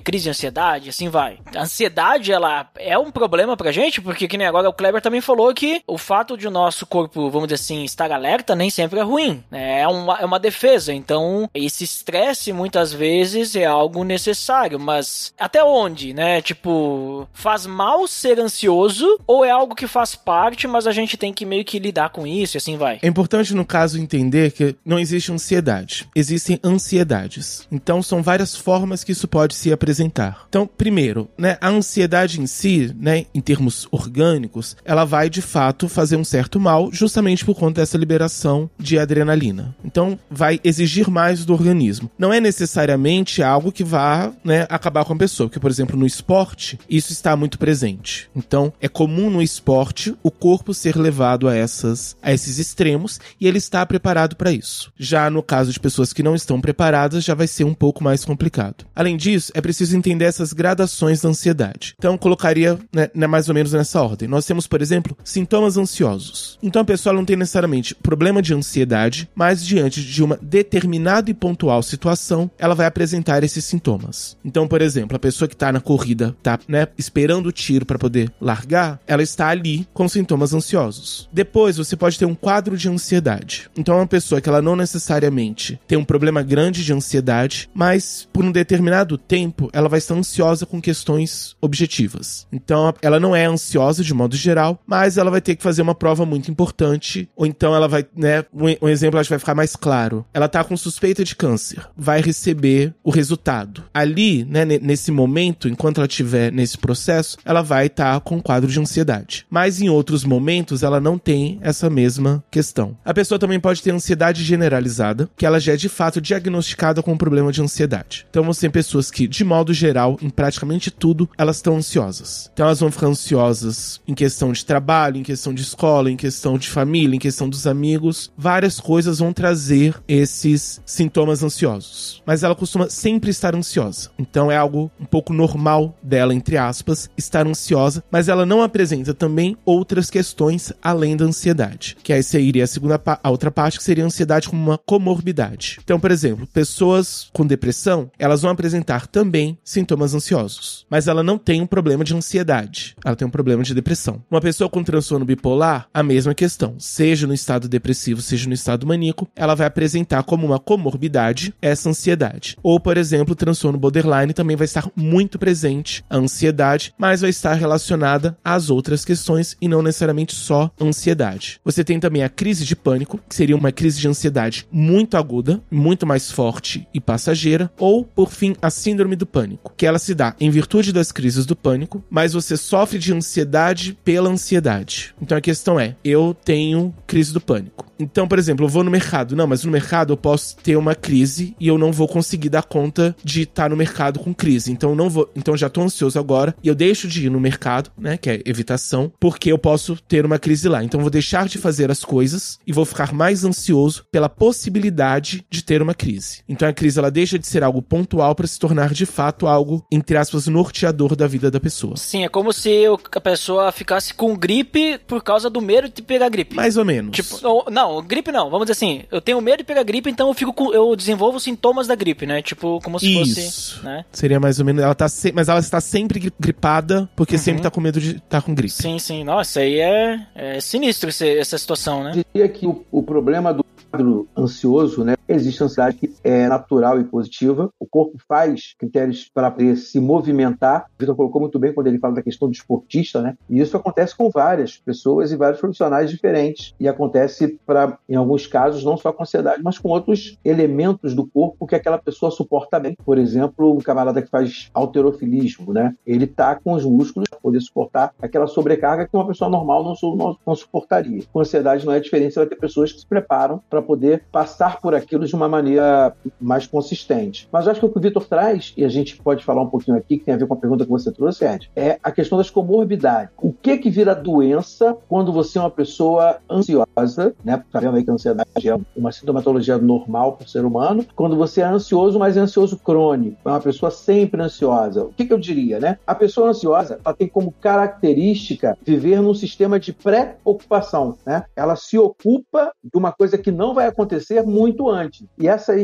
Crise 0.00 0.24
de 0.24 0.30
ansiedade, 0.30 0.88
assim 0.88 1.08
vai. 1.08 1.17
A 1.18 1.62
ansiedade, 1.62 2.32
ela 2.32 2.68
é 2.78 2.98
um 2.98 3.10
problema 3.10 3.56
pra 3.56 3.72
gente, 3.72 4.00
porque 4.00 4.28
que 4.28 4.38
nem 4.38 4.46
agora 4.46 4.68
o 4.68 4.72
Kleber 4.72 5.00
também 5.00 5.20
falou 5.20 5.52
que 5.54 5.82
o 5.86 5.98
fato 5.98 6.36
de 6.36 6.46
o 6.46 6.50
nosso 6.50 6.86
corpo, 6.86 7.30
vamos 7.30 7.48
dizer 7.48 7.62
assim, 7.62 7.84
estar 7.84 8.10
alerta 8.10 8.54
nem 8.54 8.70
sempre 8.70 8.98
é 8.98 9.02
ruim, 9.02 9.42
né? 9.50 9.80
É 9.80 9.88
uma, 9.88 10.18
é 10.18 10.24
uma 10.24 10.38
defesa. 10.38 10.92
Então, 10.92 11.48
esse 11.54 11.84
estresse 11.84 12.52
muitas 12.52 12.92
vezes 12.92 13.54
é 13.56 13.64
algo 13.64 14.04
necessário, 14.04 14.78
mas 14.78 15.32
até 15.38 15.62
onde, 15.62 16.12
né? 16.12 16.40
Tipo, 16.42 17.28
faz 17.32 17.66
mal 17.66 18.06
ser 18.06 18.38
ansioso 18.40 19.18
ou 19.26 19.44
é 19.44 19.50
algo 19.50 19.74
que 19.74 19.86
faz 19.86 20.14
parte, 20.14 20.66
mas 20.66 20.86
a 20.86 20.92
gente 20.92 21.16
tem 21.16 21.32
que 21.32 21.44
meio 21.44 21.64
que 21.64 21.78
lidar 21.78 22.10
com 22.10 22.26
isso 22.26 22.56
e 22.56 22.58
assim 22.58 22.76
vai? 22.76 22.98
É 23.02 23.06
importante, 23.06 23.54
no 23.54 23.64
caso, 23.64 23.98
entender 23.98 24.52
que 24.52 24.76
não 24.84 24.98
existe 24.98 25.32
ansiedade, 25.32 26.08
existem 26.14 26.58
ansiedades. 26.64 27.66
Então, 27.70 28.02
são 28.02 28.22
várias 28.22 28.56
formas 28.56 29.04
que 29.04 29.12
isso 29.12 29.28
pode 29.28 29.54
se 29.54 29.72
apresentar. 29.72 30.46
Então, 30.48 30.66
primeiro, 30.66 31.07
né, 31.36 31.56
a 31.60 31.68
ansiedade 31.68 32.40
em 32.40 32.46
si, 32.46 32.94
né, 32.98 33.26
em 33.34 33.40
termos 33.40 33.86
orgânicos, 33.90 34.76
ela 34.84 35.04
vai 35.04 35.30
de 35.30 35.42
fato 35.42 35.88
fazer 35.88 36.16
um 36.16 36.24
certo 36.24 36.58
mal, 36.60 36.90
justamente 36.92 37.44
por 37.44 37.54
conta 37.54 37.80
dessa 37.80 37.98
liberação 37.98 38.70
de 38.78 38.98
adrenalina. 38.98 39.74
Então, 39.84 40.18
vai 40.30 40.60
exigir 40.64 41.08
mais 41.08 41.44
do 41.44 41.52
organismo. 41.52 42.10
Não 42.18 42.32
é 42.32 42.40
necessariamente 42.40 43.42
algo 43.42 43.72
que 43.72 43.84
vá, 43.84 44.32
né, 44.44 44.66
acabar 44.68 45.04
com 45.04 45.12
a 45.12 45.16
pessoa, 45.16 45.48
porque, 45.48 45.60
por 45.60 45.70
exemplo, 45.70 45.98
no 45.98 46.06
esporte, 46.06 46.78
isso 46.88 47.12
está 47.12 47.36
muito 47.36 47.58
presente. 47.58 48.28
Então, 48.34 48.72
é 48.80 48.88
comum 48.88 49.30
no 49.30 49.42
esporte 49.42 50.14
o 50.22 50.30
corpo 50.30 50.74
ser 50.74 50.96
levado 50.96 51.48
a 51.48 51.54
essas 51.54 52.16
a 52.22 52.32
esses 52.32 52.58
extremos 52.58 53.20
e 53.40 53.46
ele 53.46 53.58
está 53.58 53.84
preparado 53.84 54.36
para 54.36 54.52
isso. 54.52 54.92
Já 54.96 55.30
no 55.30 55.42
caso 55.42 55.72
de 55.72 55.80
pessoas 55.80 56.12
que 56.12 56.22
não 56.22 56.34
estão 56.34 56.60
preparadas, 56.60 57.24
já 57.24 57.34
vai 57.34 57.46
ser 57.46 57.64
um 57.64 57.74
pouco 57.74 58.02
mais 58.02 58.24
complicado. 58.24 58.86
Além 58.94 59.16
disso, 59.16 59.52
é 59.54 59.60
preciso 59.60 59.96
entender 59.96 60.24
essas 60.24 60.52
gradações 60.52 60.88
da 60.98 61.28
ansiedade. 61.28 61.94
Então, 61.98 62.18
colocaria 62.18 62.78
né, 62.92 63.08
né, 63.14 63.26
mais 63.26 63.48
ou 63.48 63.54
menos 63.54 63.72
nessa 63.72 64.02
ordem. 64.02 64.28
Nós 64.28 64.46
temos, 64.46 64.66
por 64.66 64.82
exemplo, 64.82 65.16
sintomas 65.24 65.76
ansiosos. 65.76 66.58
Então, 66.62 66.82
a 66.82 66.84
pessoa 66.84 67.12
não 67.12 67.24
tem 67.24 67.36
necessariamente 67.36 67.94
problema 67.94 68.42
de 68.42 68.54
ansiedade, 68.54 69.28
mas 69.34 69.64
diante 69.64 70.02
de 70.02 70.22
uma 70.22 70.38
determinada 70.40 71.30
e 71.30 71.34
pontual 71.34 71.82
situação, 71.82 72.50
ela 72.58 72.74
vai 72.74 72.86
apresentar 72.86 73.42
esses 73.44 73.64
sintomas. 73.64 74.36
Então, 74.44 74.66
por 74.66 74.82
exemplo, 74.82 75.16
a 75.16 75.20
pessoa 75.20 75.48
que 75.48 75.54
está 75.54 75.72
na 75.72 75.80
corrida, 75.80 76.34
está 76.38 76.58
né, 76.68 76.88
esperando 76.96 77.46
o 77.46 77.52
tiro 77.52 77.86
para 77.86 77.98
poder 77.98 78.32
largar, 78.40 79.00
ela 79.06 79.22
está 79.22 79.48
ali 79.48 79.86
com 79.92 80.08
sintomas 80.08 80.52
ansiosos. 80.52 81.28
Depois, 81.32 81.76
você 81.76 81.96
pode 81.96 82.18
ter 82.18 82.26
um 82.26 82.34
quadro 82.34 82.76
de 82.76 82.88
ansiedade. 82.88 83.70
Então, 83.76 83.94
é 83.94 83.98
uma 83.98 84.06
pessoa 84.06 84.40
que 84.40 84.48
ela 84.48 84.62
não 84.62 84.76
necessariamente 84.76 85.80
tem 85.86 85.98
um 85.98 86.04
problema 86.04 86.42
grande 86.42 86.84
de 86.84 86.92
ansiedade, 86.92 87.68
mas 87.74 88.28
por 88.32 88.44
um 88.44 88.52
determinado 88.52 89.16
tempo 89.16 89.68
ela 89.72 89.88
vai 89.88 89.98
estar 89.98 90.14
ansiosa 90.14 90.66
com 90.66 90.80
questões 90.88 91.54
objetivas. 91.60 92.46
Então, 92.50 92.94
ela 93.02 93.20
não 93.20 93.36
é 93.36 93.44
ansiosa 93.44 94.02
de 94.02 94.14
modo 94.14 94.34
geral, 94.34 94.80
mas 94.86 95.18
ela 95.18 95.30
vai 95.30 95.42
ter 95.42 95.54
que 95.54 95.62
fazer 95.62 95.82
uma 95.82 95.94
prova 95.94 96.24
muito 96.24 96.50
importante, 96.50 97.28
ou 97.36 97.44
então 97.44 97.74
ela 97.74 97.86
vai, 97.86 98.06
né, 98.16 98.42
um, 98.54 98.88
exemplo 98.88 99.20
acho 99.20 99.28
que 99.28 99.34
vai 99.34 99.38
ficar 99.38 99.54
mais 99.54 99.76
claro. 99.76 100.24
Ela 100.32 100.48
tá 100.48 100.64
com 100.64 100.78
suspeita 100.78 101.22
de 101.22 101.36
câncer, 101.36 101.86
vai 101.94 102.22
receber 102.22 102.94
o 103.04 103.10
resultado. 103.10 103.84
Ali, 103.92 104.46
né, 104.46 104.64
nesse 104.64 105.12
momento, 105.12 105.68
enquanto 105.68 105.98
ela 105.98 106.06
estiver 106.06 106.50
nesse 106.50 106.78
processo, 106.78 107.36
ela 107.44 107.60
vai 107.60 107.88
estar 107.88 108.14
tá 108.14 108.20
com 108.20 108.36
um 108.36 108.40
quadro 108.40 108.70
de 108.70 108.80
ansiedade. 108.80 109.44
Mas 109.50 109.82
em 109.82 109.90
outros 109.90 110.24
momentos 110.24 110.82
ela 110.82 110.98
não 110.98 111.18
tem 111.18 111.58
essa 111.60 111.90
mesma 111.90 112.42
questão. 112.50 112.96
A 113.04 113.12
pessoa 113.12 113.38
também 113.38 113.60
pode 113.60 113.82
ter 113.82 113.90
ansiedade 113.90 114.42
generalizada, 114.42 115.28
que 115.36 115.44
ela 115.44 115.60
já 115.60 115.74
é 115.74 115.76
de 115.76 115.90
fato 115.90 116.18
diagnosticada 116.18 117.02
com 117.02 117.12
um 117.12 117.18
problema 117.18 117.52
de 117.52 117.60
ansiedade. 117.60 118.26
Então 118.30 118.42
você 118.42 118.62
tem 118.62 118.70
pessoas 118.70 119.10
que, 119.10 119.28
de 119.28 119.44
modo 119.44 119.74
geral, 119.74 120.18
em 120.22 120.30
praticamente 120.30 120.77
tudo, 120.90 121.28
elas 121.36 121.56
estão 121.56 121.76
ansiosas. 121.76 122.50
Então 122.52 122.66
elas 122.66 122.80
vão 122.80 122.90
ficar 122.90 123.06
ansiosas 123.08 124.00
em 124.06 124.14
questão 124.14 124.52
de 124.52 124.64
trabalho, 124.64 125.16
em 125.16 125.22
questão 125.22 125.52
de 125.52 125.62
escola, 125.62 126.10
em 126.10 126.16
questão 126.16 126.56
de 126.56 126.68
família, 126.68 127.16
em 127.16 127.20
questão 127.20 127.48
dos 127.48 127.66
amigos. 127.66 128.30
Várias 128.36 128.78
coisas 128.78 129.18
vão 129.18 129.32
trazer 129.32 129.94
esses 130.06 130.80
sintomas 130.86 131.42
ansiosos. 131.42 132.22
Mas 132.24 132.42
ela 132.42 132.54
costuma 132.54 132.88
sempre 132.88 133.30
estar 133.30 133.54
ansiosa. 133.54 134.10
Então 134.18 134.50
é 134.50 134.56
algo 134.56 134.90
um 135.00 135.04
pouco 135.04 135.32
normal 135.32 135.96
dela, 136.02 136.34
entre 136.34 136.56
aspas, 136.56 137.10
estar 137.16 137.46
ansiosa, 137.46 138.02
mas 138.10 138.28
ela 138.28 138.46
não 138.46 138.62
apresenta 138.62 139.14
também 139.14 139.56
outras 139.64 140.10
questões 140.10 140.72
além 140.82 141.16
da 141.16 141.24
ansiedade. 141.24 141.96
Que 142.02 142.12
aí 142.12 142.22
seria 142.22 142.64
a 142.64 142.66
segunda 142.66 143.00
a 143.22 143.30
outra 143.30 143.50
parte 143.50 143.78
que 143.78 143.84
seria 143.84 144.04
a 144.04 144.06
ansiedade 144.06 144.48
como 144.48 144.62
uma 144.62 144.78
comorbidade. 144.78 145.78
Então, 145.82 145.98
por 145.98 146.10
exemplo, 146.10 146.46
pessoas 146.46 147.28
com 147.32 147.46
depressão, 147.46 148.10
elas 148.18 148.42
vão 148.42 148.50
apresentar 148.50 149.06
também 149.06 149.58
sintomas 149.64 150.14
ansiosos, 150.14 150.67
mas 150.90 151.08
ela 151.08 151.22
não 151.22 151.38
tem 151.38 151.60
um 151.60 151.66
problema 151.66 152.04
de 152.04 152.14
ansiedade, 152.14 152.94
ela 153.04 153.16
tem 153.16 153.26
um 153.26 153.30
problema 153.30 153.62
de 153.62 153.74
depressão. 153.74 154.22
Uma 154.30 154.40
pessoa 154.40 154.68
com 154.68 154.82
transtorno 154.82 155.24
bipolar, 155.24 155.88
a 155.92 156.02
mesma 156.02 156.34
questão, 156.34 156.74
seja 156.78 157.26
no 157.26 157.34
estado 157.34 157.68
depressivo, 157.68 158.22
seja 158.22 158.48
no 158.48 158.54
estado 158.54 158.86
maníaco, 158.86 159.28
ela 159.34 159.54
vai 159.54 159.66
apresentar 159.66 160.22
como 160.22 160.46
uma 160.46 160.58
comorbidade 160.58 161.54
essa 161.60 161.88
ansiedade. 161.88 162.56
Ou, 162.62 162.80
por 162.80 162.96
exemplo, 162.96 163.32
o 163.32 163.36
transtorno 163.36 163.78
borderline 163.78 164.32
também 164.32 164.56
vai 164.56 164.64
estar 164.64 164.90
muito 164.96 165.38
presente 165.38 166.04
a 166.08 166.16
ansiedade, 166.16 166.94
mas 166.98 167.20
vai 167.20 167.30
estar 167.30 167.54
relacionada 167.54 168.36
às 168.44 168.70
outras 168.70 169.04
questões 169.04 169.56
e 169.60 169.68
não 169.68 169.82
necessariamente 169.82 170.34
só 170.34 170.70
ansiedade. 170.80 171.60
Você 171.64 171.84
tem 171.84 172.00
também 172.00 172.22
a 172.22 172.28
crise 172.28 172.64
de 172.64 172.76
pânico, 172.76 173.20
que 173.28 173.34
seria 173.34 173.56
uma 173.56 173.72
crise 173.72 174.00
de 174.00 174.08
ansiedade 174.08 174.66
muito 174.70 175.16
aguda, 175.16 175.60
muito 175.70 176.06
mais 176.06 176.30
forte 176.30 176.86
e 176.92 177.00
passageira, 177.00 177.70
ou, 177.78 178.04
por 178.04 178.30
fim, 178.30 178.54
a 178.60 178.70
síndrome 178.70 179.16
do 179.16 179.26
pânico, 179.26 179.72
que 179.76 179.86
ela 179.86 179.98
se 179.98 180.14
dá 180.14 180.34
em 180.40 180.50
virtude 180.58 180.92
das 180.92 181.12
crises 181.12 181.46
do 181.46 181.54
pânico, 181.54 182.02
mas 182.10 182.32
você 182.32 182.56
sofre 182.56 182.98
de 182.98 183.14
ansiedade 183.14 183.96
pela 184.04 184.28
ansiedade. 184.28 185.14
Então 185.22 185.38
a 185.38 185.40
questão 185.40 185.78
é: 185.78 185.94
eu 186.04 186.36
tenho 186.44 186.92
crise 187.06 187.32
do 187.32 187.40
pânico. 187.40 187.88
Então, 187.98 188.28
por 188.28 188.38
exemplo, 188.38 188.64
eu 188.64 188.68
vou 188.68 188.84
no 188.84 188.90
mercado. 188.90 189.34
Não, 189.34 189.46
mas 189.46 189.64
no 189.64 189.72
mercado 189.72 190.12
eu 190.12 190.16
posso 190.16 190.56
ter 190.56 190.76
uma 190.76 190.94
crise 190.94 191.54
e 191.58 191.66
eu 191.66 191.76
não 191.76 191.92
vou 191.92 192.06
conseguir 192.06 192.48
dar 192.48 192.62
conta 192.62 193.14
de 193.24 193.42
estar 193.42 193.70
no 193.70 193.76
mercado 193.76 194.20
com 194.20 194.32
crise. 194.32 194.70
Então, 194.70 194.90
eu 194.90 194.96
não 194.96 195.10
vou. 195.10 195.30
Então, 195.34 195.56
já 195.56 195.68
tô 195.68 195.82
ansioso 195.82 196.18
agora 196.18 196.54
e 196.62 196.68
eu 196.68 196.74
deixo 196.74 197.08
de 197.08 197.26
ir 197.26 197.30
no 197.30 197.40
mercado, 197.40 197.90
né? 197.98 198.16
Que 198.16 198.30
é 198.30 198.42
evitação, 198.44 199.12
porque 199.18 199.50
eu 199.50 199.58
posso 199.58 199.96
ter 200.06 200.24
uma 200.24 200.38
crise 200.38 200.68
lá. 200.68 200.84
Então, 200.84 201.00
vou 201.00 201.10
deixar 201.10 201.48
de 201.48 201.58
fazer 201.58 201.90
as 201.90 202.04
coisas 202.04 202.58
e 202.66 202.72
vou 202.72 202.84
ficar 202.84 203.12
mais 203.12 203.44
ansioso 203.44 204.04
pela 204.12 204.28
possibilidade 204.28 205.44
de 205.50 205.64
ter 205.64 205.82
uma 205.82 205.94
crise. 205.94 206.42
Então, 206.48 206.68
a 206.68 206.72
crise 206.72 206.98
ela 206.98 207.10
deixa 207.10 207.38
de 207.38 207.46
ser 207.46 207.64
algo 207.64 207.82
pontual 207.82 208.34
para 208.34 208.46
se 208.46 208.58
tornar 208.58 208.92
de 208.92 209.06
fato 209.06 209.46
algo, 209.46 209.84
entre 209.90 210.16
aspas, 210.16 210.46
norteador 210.50 211.14
da 211.16 211.26
vida 211.26 211.50
da 211.50 211.60
pessoa. 211.60 211.96
Sim, 211.96 212.24
é 212.24 212.28
como 212.28 212.52
se 212.52 212.84
a 213.14 213.20
pessoa 213.20 213.70
ficasse 213.72 214.14
com 214.14 214.36
gripe 214.36 214.98
por 215.06 215.22
causa 215.22 215.48
do 215.50 215.60
medo 215.60 215.88
de 215.88 216.02
pegar 216.02 216.28
gripe. 216.28 216.54
Mais 216.56 216.76
ou 216.76 216.84
menos. 216.84 217.14
Tipo, 217.14 217.70
não, 217.70 218.02
gripe 218.02 218.30
não. 218.32 218.50
Vamos 218.50 218.66
dizer 218.66 218.72
assim, 218.72 219.02
eu 219.10 219.20
tenho 219.20 219.40
medo 219.40 219.58
de 219.58 219.64
pegar 219.64 219.82
gripe, 219.82 220.10
então 220.10 220.28
eu 220.28 220.34
fico 220.34 220.52
com, 220.52 220.72
eu 220.72 220.94
desenvolvo 220.96 221.38
sintomas 221.40 221.86
da 221.86 221.94
gripe, 221.94 222.26
né? 222.26 222.42
Tipo, 222.42 222.80
como 222.82 222.98
se 222.98 223.06
Isso. 223.20 223.40
fosse, 223.74 223.84
né? 223.84 224.04
Seria 224.12 224.40
mais 224.40 224.58
ou 224.58 224.64
menos, 224.64 224.82
ela 224.82 224.94
tá 224.94 225.08
se... 225.08 225.32
mas 225.32 225.48
ela 225.48 225.60
está 225.60 225.80
sempre 225.80 226.32
gripada 226.38 227.08
porque 227.16 227.34
Uhum. 227.36 227.40
sempre 227.42 227.62
tá 227.62 227.70
com 227.70 227.80
medo 227.80 228.00
de 228.00 228.16
estar 228.16 228.42
com 228.42 228.54
gripe. 228.54 228.72
Sim, 228.72 228.98
sim. 228.98 229.24
Nossa, 229.24 229.60
aí 229.60 229.78
é, 229.80 230.20
é 230.34 230.60
sinistro 230.60 231.08
esse- 231.10 231.38
essa 231.38 231.56
situação, 231.58 232.02
né? 232.04 232.12
Eu 232.16 232.24
diria 232.34 232.48
que 232.48 232.66
o, 232.66 232.84
o 232.90 233.02
problema 233.02 233.52
do 233.52 233.64
quadro 233.90 234.28
ansioso, 234.36 235.04
né, 235.04 235.14
existe 235.28 235.62
ansiedade 235.62 235.96
que 235.96 236.12
é 236.24 236.48
natural 236.48 237.00
e 237.00 237.04
positiva. 237.04 237.70
O 237.78 237.86
corpo 237.86 238.16
faz 238.26 238.74
critérios 238.78 239.30
para 239.32 239.54
se 239.76 240.00
movimentar. 240.00 240.86
O 240.96 241.00
Vitor 241.00 241.14
colocou 241.14 241.40
muito 241.40 241.58
bem 241.58 241.72
quando 241.72 241.86
ele 241.86 241.98
fala 241.98 242.14
da 242.14 242.22
questão 242.22 242.48
do 242.48 242.54
esportista, 242.54 243.20
né? 243.20 243.36
E 243.48 243.60
isso 243.60 243.76
acontece 243.76 244.16
com 244.16 244.30
várias 244.30 244.78
pessoas 244.78 245.30
e 245.30 245.36
vários 245.36 245.60
profissionais 245.60 246.10
diferentes. 246.10 246.74
E 246.80 246.88
acontece 246.88 247.58
para, 247.66 247.98
em 248.08 248.14
alguns 248.14 248.46
casos, 248.46 248.84
não 248.84 248.96
só 248.96 249.12
com 249.12 249.22
ansiedade, 249.22 249.62
mas 249.62 249.78
com 249.78 249.88
outros 249.88 250.38
elementos 250.44 251.14
do 251.14 251.26
corpo 251.26 251.66
que 251.66 251.74
aquela 251.74 251.98
pessoa 251.98 252.30
suporta 252.30 252.80
bem. 252.80 252.96
Por 253.04 253.18
exemplo, 253.18 253.74
um 253.74 253.78
camarada 253.78 254.22
que 254.22 254.30
faz 254.30 254.70
alterofilismo, 254.72 255.72
né? 255.72 255.94
Ele 256.06 256.26
tá 256.26 256.54
com 256.54 256.72
os 256.72 256.84
músculos 256.84 257.28
para 257.28 257.38
poder 257.38 257.60
suportar 257.60 258.14
aquela 258.20 258.46
sobrecarga 258.46 259.06
que 259.06 259.16
uma 259.16 259.26
pessoa 259.26 259.50
normal 259.50 259.84
não, 259.84 260.16
não, 260.16 260.36
não 260.46 260.54
suportaria. 260.54 261.22
Com 261.32 261.40
ansiedade 261.40 261.84
não 261.84 261.92
é 261.92 262.00
diferente, 262.00 262.34
você 262.34 262.40
vai 262.40 262.48
ter 262.48 262.56
pessoas 262.56 262.92
que 262.92 263.00
se 263.00 263.06
preparam 263.06 263.60
para 263.68 263.77
poder 263.82 264.24
passar 264.30 264.80
por 264.80 264.94
aquilo 264.94 265.26
de 265.26 265.34
uma 265.34 265.48
maneira 265.48 266.14
mais 266.40 266.66
consistente. 266.66 267.48
Mas 267.52 267.66
acho 267.66 267.80
que 267.80 267.86
o 267.86 267.88
que 267.88 267.98
o 267.98 268.00
Vitor 268.00 268.24
traz, 268.24 268.72
e 268.76 268.84
a 268.84 268.88
gente 268.88 269.16
pode 269.16 269.44
falar 269.44 269.62
um 269.62 269.68
pouquinho 269.68 269.96
aqui, 269.96 270.18
que 270.18 270.24
tem 270.24 270.34
a 270.34 270.36
ver 270.36 270.46
com 270.46 270.54
a 270.54 270.56
pergunta 270.56 270.84
que 270.84 270.90
você 270.90 271.10
trouxe, 271.12 271.44
Ed, 271.44 271.70
é 271.74 271.98
a 272.02 272.10
questão 272.10 272.38
das 272.38 272.50
comorbidades. 272.50 273.30
O 273.38 273.52
que 273.52 273.78
que 273.78 273.90
vira 273.90 274.14
doença 274.14 274.96
quando 275.08 275.32
você 275.32 275.58
é 275.58 275.60
uma 275.60 275.70
pessoa 275.70 276.38
ansiosa, 276.50 277.34
né? 277.44 277.62
Sabendo 277.72 277.96
aí 277.96 278.04
que 278.04 278.10
a 278.10 278.14
ansiedade 278.14 278.68
é 278.68 278.78
uma 278.96 279.12
sintomatologia 279.12 279.78
normal 279.78 280.32
para 280.32 280.46
o 280.46 280.48
ser 280.48 280.64
humano. 280.64 281.04
Quando 281.14 281.36
você 281.36 281.60
é 281.60 281.64
ansioso, 281.64 282.18
mas 282.18 282.36
é 282.36 282.40
ansioso 282.40 282.78
crônico, 282.78 283.36
é 283.44 283.50
uma 283.50 283.60
pessoa 283.60 283.90
sempre 283.90 284.42
ansiosa. 284.42 285.04
O 285.04 285.12
que, 285.12 285.24
que 285.24 285.32
eu 285.32 285.38
diria, 285.38 285.80
né? 285.80 285.98
A 286.06 286.14
pessoa 286.14 286.50
ansiosa, 286.50 287.00
ela 287.04 287.14
tem 287.14 287.28
como 287.28 287.52
característica 287.52 288.76
viver 288.84 289.20
num 289.20 289.34
sistema 289.34 289.78
de 289.78 289.92
pré-ocupação, 289.92 291.16
né? 291.24 291.44
Ela 291.54 291.76
se 291.76 291.98
ocupa 291.98 292.72
de 292.82 292.98
uma 292.98 293.12
coisa 293.12 293.38
que 293.38 293.50
não 293.50 293.67
vai 293.74 293.86
acontecer 293.86 294.42
muito 294.42 294.88
antes. 294.88 295.26
E 295.38 295.48
essa 295.48 295.74